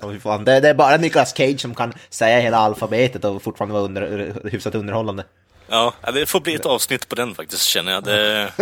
Och 0.00 0.44
det, 0.44 0.60
det 0.60 0.68
är 0.68 0.74
bara 0.74 0.96
Nicolas 0.96 1.36
Cage 1.36 1.60
som 1.60 1.74
kan 1.74 1.92
säga 2.10 2.40
hela 2.40 2.56
alfabetet 2.56 3.24
och 3.24 3.42
fortfarande 3.42 3.72
vara 3.72 3.84
under, 3.84 4.40
hyfsat 4.50 4.74
underhållande. 4.74 5.24
Ja, 5.68 5.94
det 6.14 6.26
får 6.26 6.40
bli 6.40 6.54
ett 6.54 6.66
avsnitt 6.66 7.08
på 7.08 7.14
den 7.14 7.34
faktiskt 7.34 7.62
känner 7.62 7.92
jag. 7.92 8.04
Det... 8.04 8.52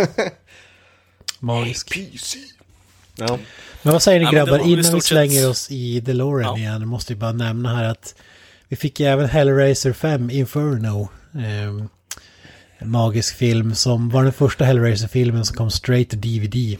Magisk. 1.39 1.97
Ja. 3.15 3.39
Men 3.81 3.93
vad 3.93 4.03
säger 4.03 4.19
ni 4.19 4.25
Ja, 4.25 4.31
grabbar, 4.31 4.67
innan 4.67 4.93
vi 4.93 5.01
slänger 5.01 5.49
oss 5.49 5.71
i 5.71 5.99
DeLorean 5.99 6.57
igen, 6.57 6.87
måste 6.87 7.13
vi 7.13 7.19
bara 7.19 7.31
nämna 7.31 7.75
här 7.75 7.83
att 7.83 8.15
vi 8.69 8.75
fick 8.75 8.99
ju 8.99 9.05
även 9.05 9.29
Hellraiser 9.29 9.93
5, 9.93 10.29
Inferno. 10.29 11.09
ehm, 11.39 11.89
en 12.77 12.91
magisk 12.91 13.35
film 13.35 13.75
som 13.75 14.09
var 14.09 14.23
den 14.23 14.33
första 14.33 14.65
Hellraiser-filmen 14.65 15.45
som 15.45 15.57
kom 15.57 15.71
straight 15.71 16.09
to 16.09 16.15
DVD. 16.17 16.77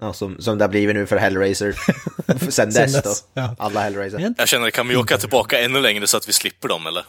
Ja, 0.00 0.12
som, 0.12 0.40
som 0.40 0.58
det 0.58 0.64
har 0.64 0.68
blivit 0.68 0.96
nu 0.96 1.06
för 1.06 1.16
Hellraiser. 1.16 1.74
Sen 2.50 2.70
dess 2.70 3.02
då. 3.02 3.10
ja. 3.34 3.54
Alla 3.58 3.80
Hellraiser. 3.80 4.34
Jag 4.38 4.48
känner, 4.48 4.70
kan 4.70 4.88
vi 4.88 4.96
åka 4.96 5.18
tillbaka 5.18 5.60
ännu 5.64 5.80
längre 5.80 6.06
så 6.06 6.16
att 6.16 6.28
vi 6.28 6.32
slipper 6.32 6.68
dem 6.68 6.86
eller? 6.86 7.04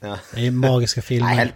Ja. 0.00 0.18
Det 0.34 0.46
är 0.46 0.50
magiska 0.50 1.02
filmer. 1.12 1.52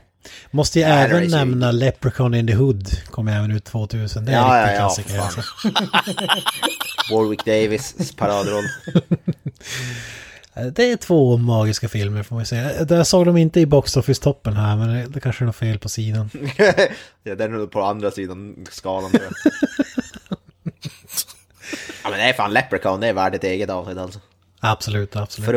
Måste 0.50 0.78
ju 0.78 0.84
även 0.84 0.98
Hellraiser 0.98 1.36
nämna 1.36 1.70
Leprechaun 1.72 2.34
in 2.34 2.46
the 2.46 2.54
Hood. 2.54 2.88
Kom 3.10 3.28
även 3.28 3.50
ut 3.50 3.64
2000. 3.64 4.24
Det 4.24 4.32
är 4.32 4.36
Ja, 4.36 4.56
en 4.58 4.66
riktig 4.66 4.80
ja, 4.80 4.82
ja, 4.82 4.88
klassiker 4.88 5.18
alltså. 5.18 5.40
Warwick 7.14 7.44
Davis 7.44 8.12
paradroll. 8.16 8.64
Det 10.72 10.92
är 10.92 10.96
två 10.96 11.36
magiska 11.36 11.88
filmer 11.88 12.22
får 12.22 12.36
man 12.36 12.46
säga. 12.46 12.86
Jag 12.88 13.06
såg 13.06 13.26
dem 13.26 13.36
inte 13.36 13.60
i 13.60 13.66
Box 13.66 13.96
Office-toppen 13.96 14.52
här, 14.56 14.76
men 14.76 15.12
det, 15.12 15.20
kanske 15.20 15.44
är 15.44 15.46
något 15.46 15.56
fel 15.56 15.78
på 15.78 15.88
sidan. 15.88 16.30
ja, 17.22 17.34
den 17.34 17.54
är 17.54 17.58
nog 17.58 17.70
på 17.70 17.82
andra 17.82 18.10
sidan 18.10 18.66
skalan 18.70 19.10
ja 22.02 22.10
men 22.10 22.12
det 22.12 22.24
är 22.24 22.32
fan 22.32 22.52
Leprechaun, 22.52 23.00
det 23.00 23.06
är 23.08 23.12
värd 23.12 23.34
ett 23.34 23.44
eget 23.44 23.70
avsnitt 23.70 23.98
alltså. 23.98 24.20
Absolut, 24.60 25.16
absolut. 25.16 25.48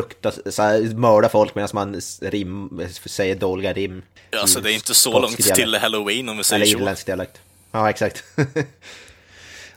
Här, 0.58 0.96
mörda 0.96 1.30
folk 1.30 1.56
medan 1.56 1.70
man 1.74 2.02
rim, 2.22 2.82
säger 3.06 3.36
dåliga 3.36 3.74
rim. 3.74 4.02
Alltså 4.42 4.60
I 4.60 4.62
det 4.62 4.72
är 4.72 4.74
inte 4.74 4.94
så 4.96 5.20
långt 5.20 5.38
dialekt. 5.38 5.56
till 5.56 5.76
Halloween 5.76 6.30
om 6.30 6.38
vi 6.38 6.44
säger 6.44 6.62
Eller 6.62 6.74
så. 6.74 6.80
irländsk 6.80 7.06
dialekt. 7.06 7.40
Ja, 7.72 7.90
exakt. 7.90 8.24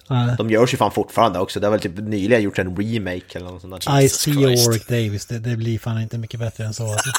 Nej. 0.09 0.35
De 0.39 0.51
görs 0.51 0.75
ju 0.75 0.77
fan 0.77 0.91
fortfarande 0.91 1.39
också. 1.39 1.61
Det 1.61 1.67
har 1.67 1.71
väl 1.71 1.81
typ 1.81 1.99
nyligen 1.99 2.43
gjorts 2.43 2.59
en 2.59 2.77
remake 2.77 3.39
eller 3.39 3.51
något 3.51 3.61
sånt 3.61 3.85
där. 3.85 4.01
I 4.01 4.09
see 4.09 4.33
Warwick 4.33 4.89
Davis, 4.89 5.27
det, 5.27 5.39
det 5.39 5.57
blir 5.57 5.79
fan 5.79 6.01
inte 6.01 6.19
mycket 6.19 6.41
bättre 6.41 6.65
än 6.65 6.75
så. 6.75 6.93
Alltså. 6.93 7.11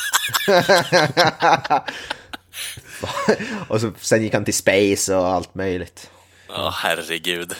och 3.67 3.81
så, 3.81 3.91
sen 3.99 4.23
gick 4.23 4.33
han 4.33 4.45
till 4.45 4.53
Space 4.53 5.15
och 5.15 5.27
allt 5.27 5.55
möjligt. 5.55 6.11
Ja, 6.47 6.73
herregud. 6.75 7.53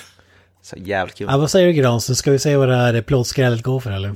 Så 0.61 0.75
jävligt 0.77 1.15
kul. 1.15 1.27
Ja, 1.29 1.37
vad 1.37 1.51
säger 1.51 1.67
du 1.67 1.73
Granström? 1.73 2.15
Ska 2.15 2.31
vi 2.31 2.39
se 2.39 2.55
vad 2.55 2.69
det 2.69 2.75
här 2.75 3.01
plåtskrället 3.01 3.63
går 3.63 3.79
för 3.79 3.91
eller? 3.91 4.15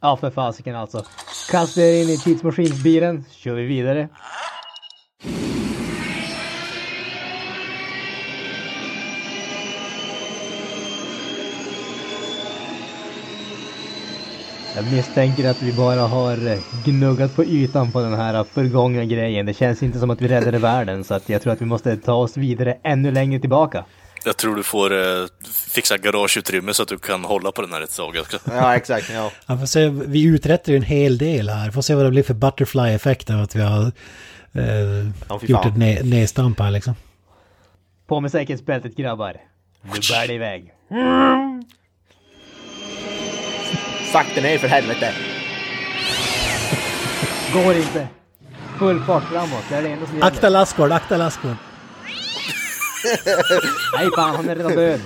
Ja, 0.00 0.16
för 0.16 0.30
fasiken 0.30 0.76
alltså. 0.76 1.04
Kasta 1.50 1.80
er 1.80 2.02
in 2.02 2.08
i 2.08 2.18
tidsmaskinsbilen, 2.18 3.24
kör 3.30 3.54
vi 3.54 3.62
vidare. 3.62 4.08
Jag 14.76 14.92
misstänker 14.92 15.48
att 15.50 15.62
vi 15.62 15.72
bara 15.72 16.00
har 16.00 16.46
eh, 16.48 16.58
gnuggat 16.84 17.36
på 17.36 17.44
ytan 17.44 17.92
på 17.92 18.00
den 18.00 18.14
här 18.14 18.44
förgångna 18.44 19.04
grejen. 19.04 19.46
Det 19.46 19.54
känns 19.54 19.82
inte 19.82 19.98
som 19.98 20.10
att 20.10 20.20
vi 20.22 20.28
räddade 20.28 20.58
världen 20.58 21.04
så 21.04 21.14
att 21.14 21.28
jag 21.28 21.42
tror 21.42 21.52
att 21.52 21.60
vi 21.60 21.64
måste 21.66 21.96
ta 21.96 22.12
oss 22.14 22.36
vidare 22.36 22.76
ännu 22.84 23.10
längre 23.10 23.40
tillbaka. 23.40 23.84
Jag 24.24 24.36
tror 24.36 24.56
du 24.56 24.62
får 24.62 24.92
eh, 24.92 25.26
fixa 25.70 25.98
garageutrymme 25.98 26.74
så 26.74 26.82
att 26.82 26.88
du 26.88 26.98
kan 26.98 27.24
hålla 27.24 27.52
på 27.52 27.62
den 27.62 27.72
här 27.72 27.80
ett 27.80 27.96
tag 27.96 28.16
också. 28.20 28.38
Ja, 28.44 28.76
exakt. 28.76 29.10
Ja. 29.12 29.30
Ja, 29.46 29.58
får 29.58 29.66
se, 29.66 29.88
vi 29.88 30.24
uträttar 30.24 30.72
ju 30.72 30.76
en 30.76 30.82
hel 30.82 31.18
del 31.18 31.48
här. 31.48 31.70
Får 31.70 31.82
se 31.82 31.94
vad 31.94 32.04
det 32.04 32.10
blir 32.10 32.22
för 32.22 32.34
butterfly-effekt 32.34 33.30
av 33.30 33.40
att 33.40 33.56
vi 33.56 33.62
har 33.62 33.82
eh, 34.52 34.64
Ja, 35.28 35.40
gjort 35.42 35.66
ett 35.66 35.74
ne- 35.74 36.02
nedstamp 36.04 36.60
här 36.60 36.70
liksom. 36.70 36.94
På 38.06 38.20
med 38.20 38.30
säkerhetsbältet 38.32 38.96
grabbar. 38.96 39.36
Nu 39.82 39.90
bär 39.90 40.26
det 40.28 40.34
iväg. 40.34 40.72
Sakta 44.12 44.40
ner 44.40 44.58
för 44.58 44.68
helvete. 44.68 45.14
Går 47.52 47.74
inte. 47.76 48.08
Full 48.78 49.04
fart 49.04 49.24
framåt, 49.32 49.64
det 49.68 49.74
är 49.74 49.82
det 49.82 49.88
enda 49.88 50.06
som 50.06 50.14
gäller. 50.14 50.26
Akta 50.26 50.48
Lassgård, 50.48 50.92
akta 50.92 51.16
Lassgård. 51.16 51.56
Nej 53.96 54.10
fan, 54.16 54.36
han 54.36 54.48
är 54.48 54.56
redan 54.56 54.72
död. 54.74 55.00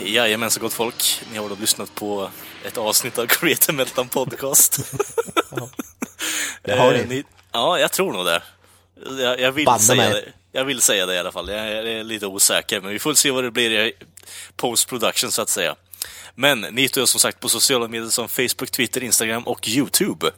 Jajamensan 0.00 0.62
gott 0.62 0.72
folk, 0.72 1.22
ni 1.32 1.38
har 1.38 1.48
då 1.48 1.56
lyssnat 1.60 1.94
på 1.94 2.30
ett 2.64 2.78
avsnitt 2.78 3.18
av 3.18 3.26
Creative 3.26 3.76
Meltdown 3.76 4.08
Podcast. 4.08 4.80
Det 6.62 6.76
har 6.76 6.92
ni. 6.92 7.18
Eh, 7.18 7.24
Ja, 7.52 7.78
jag 7.78 7.92
tror 7.92 8.12
nog 8.12 8.26
det. 8.26 8.42
Jag, 9.22 9.40
jag, 9.40 9.52
vill 9.52 9.66
säga 9.66 10.10
mig. 10.10 10.12
det. 10.12 10.32
jag 10.58 10.64
vill 10.64 10.80
säga 10.80 11.06
det 11.06 11.14
i 11.14 11.18
alla 11.18 11.32
fall. 11.32 11.48
Jag 11.48 11.58
är 11.68 12.04
lite 12.04 12.26
osäker, 12.26 12.80
men 12.80 12.90
vi 12.90 12.98
får 12.98 13.14
se 13.14 13.30
vad 13.30 13.44
det 13.44 13.50
blir 13.50 13.92
post-production 14.56 15.30
så 15.30 15.42
att 15.42 15.48
säga. 15.48 15.76
Men 16.34 16.60
ni 16.60 16.82
hittar 16.82 17.02
oss 17.02 17.10
som 17.10 17.20
sagt 17.20 17.40
på 17.40 17.48
sociala 17.48 17.88
medier 17.88 18.10
som 18.10 18.28
Facebook, 18.28 18.70
Twitter, 18.70 19.02
Instagram 19.02 19.42
och 19.42 19.68
YouTube. 19.68 20.30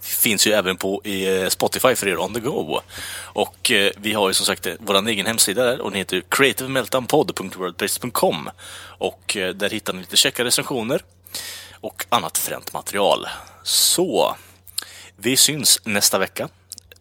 Finns 0.00 0.46
ju 0.46 0.52
även 0.52 0.76
på 0.76 1.00
i 1.04 1.42
eh, 1.42 1.48
Spotify 1.48 1.94
för 1.94 2.08
er 2.08 2.18
on 2.18 2.34
the 2.34 2.40
go. 2.40 2.80
Och 3.18 3.70
eh, 3.70 3.92
vi 3.96 4.12
har 4.12 4.28
ju 4.28 4.34
som 4.34 4.46
sagt 4.46 4.66
eh, 4.66 4.74
vår 4.78 5.08
egen 5.08 5.26
hemsida 5.26 5.64
där 5.64 5.80
och 5.80 5.90
den 5.90 5.98
heter 5.98 6.22
creativemeltdownpod.wordpress.com 6.28 8.50
och 8.98 9.36
eh, 9.36 9.54
där 9.54 9.70
hittar 9.70 9.92
ni 9.92 10.00
lite 10.00 10.16
käcka 10.16 10.44
recensioner 10.44 11.00
och 11.80 12.06
annat 12.08 12.38
fränt 12.38 12.72
material. 12.72 13.26
Så, 13.62 14.36
vi 15.16 15.36
syns 15.36 15.80
nästa 15.84 16.18
vecka 16.18 16.48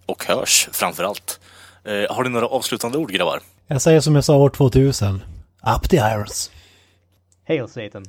och 0.06 0.26
hörs 0.26 0.70
framför 0.72 1.04
allt. 1.04 1.40
Eh, 1.84 2.16
har 2.16 2.24
ni 2.24 2.30
några 2.30 2.48
avslutande 2.48 2.98
ord 2.98 3.12
grabbar? 3.12 3.42
Jag 3.68 3.82
säger 3.82 4.02
som 4.02 4.16
jag 4.16 4.26
sa 4.26 4.36
år 4.36 4.50
2000. 4.50 5.22
Up 5.66 5.88
the 5.88 5.98
irons. 5.98 6.52
Hail 7.44 7.68
Satan. 7.68 8.06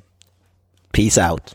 Peace 0.93 1.19
out. 1.31 1.55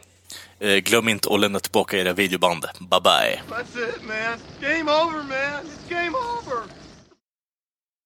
Eh, 0.60 0.78
glöm 0.78 1.10
inte 1.10 1.34
att 1.34 1.40
lämna 1.40 1.60
tillbaka 1.60 1.98
era 1.98 2.14
videoband. 2.14 2.66
Bye 2.80 3.02
bye. 3.04 3.42
That's 3.50 3.90
it 3.90 4.04
man. 4.04 4.40
Game 4.62 4.92
over 4.92 5.24
man. 5.24 5.66
It's 5.66 5.90
game 5.90 6.16
over. 6.16 6.64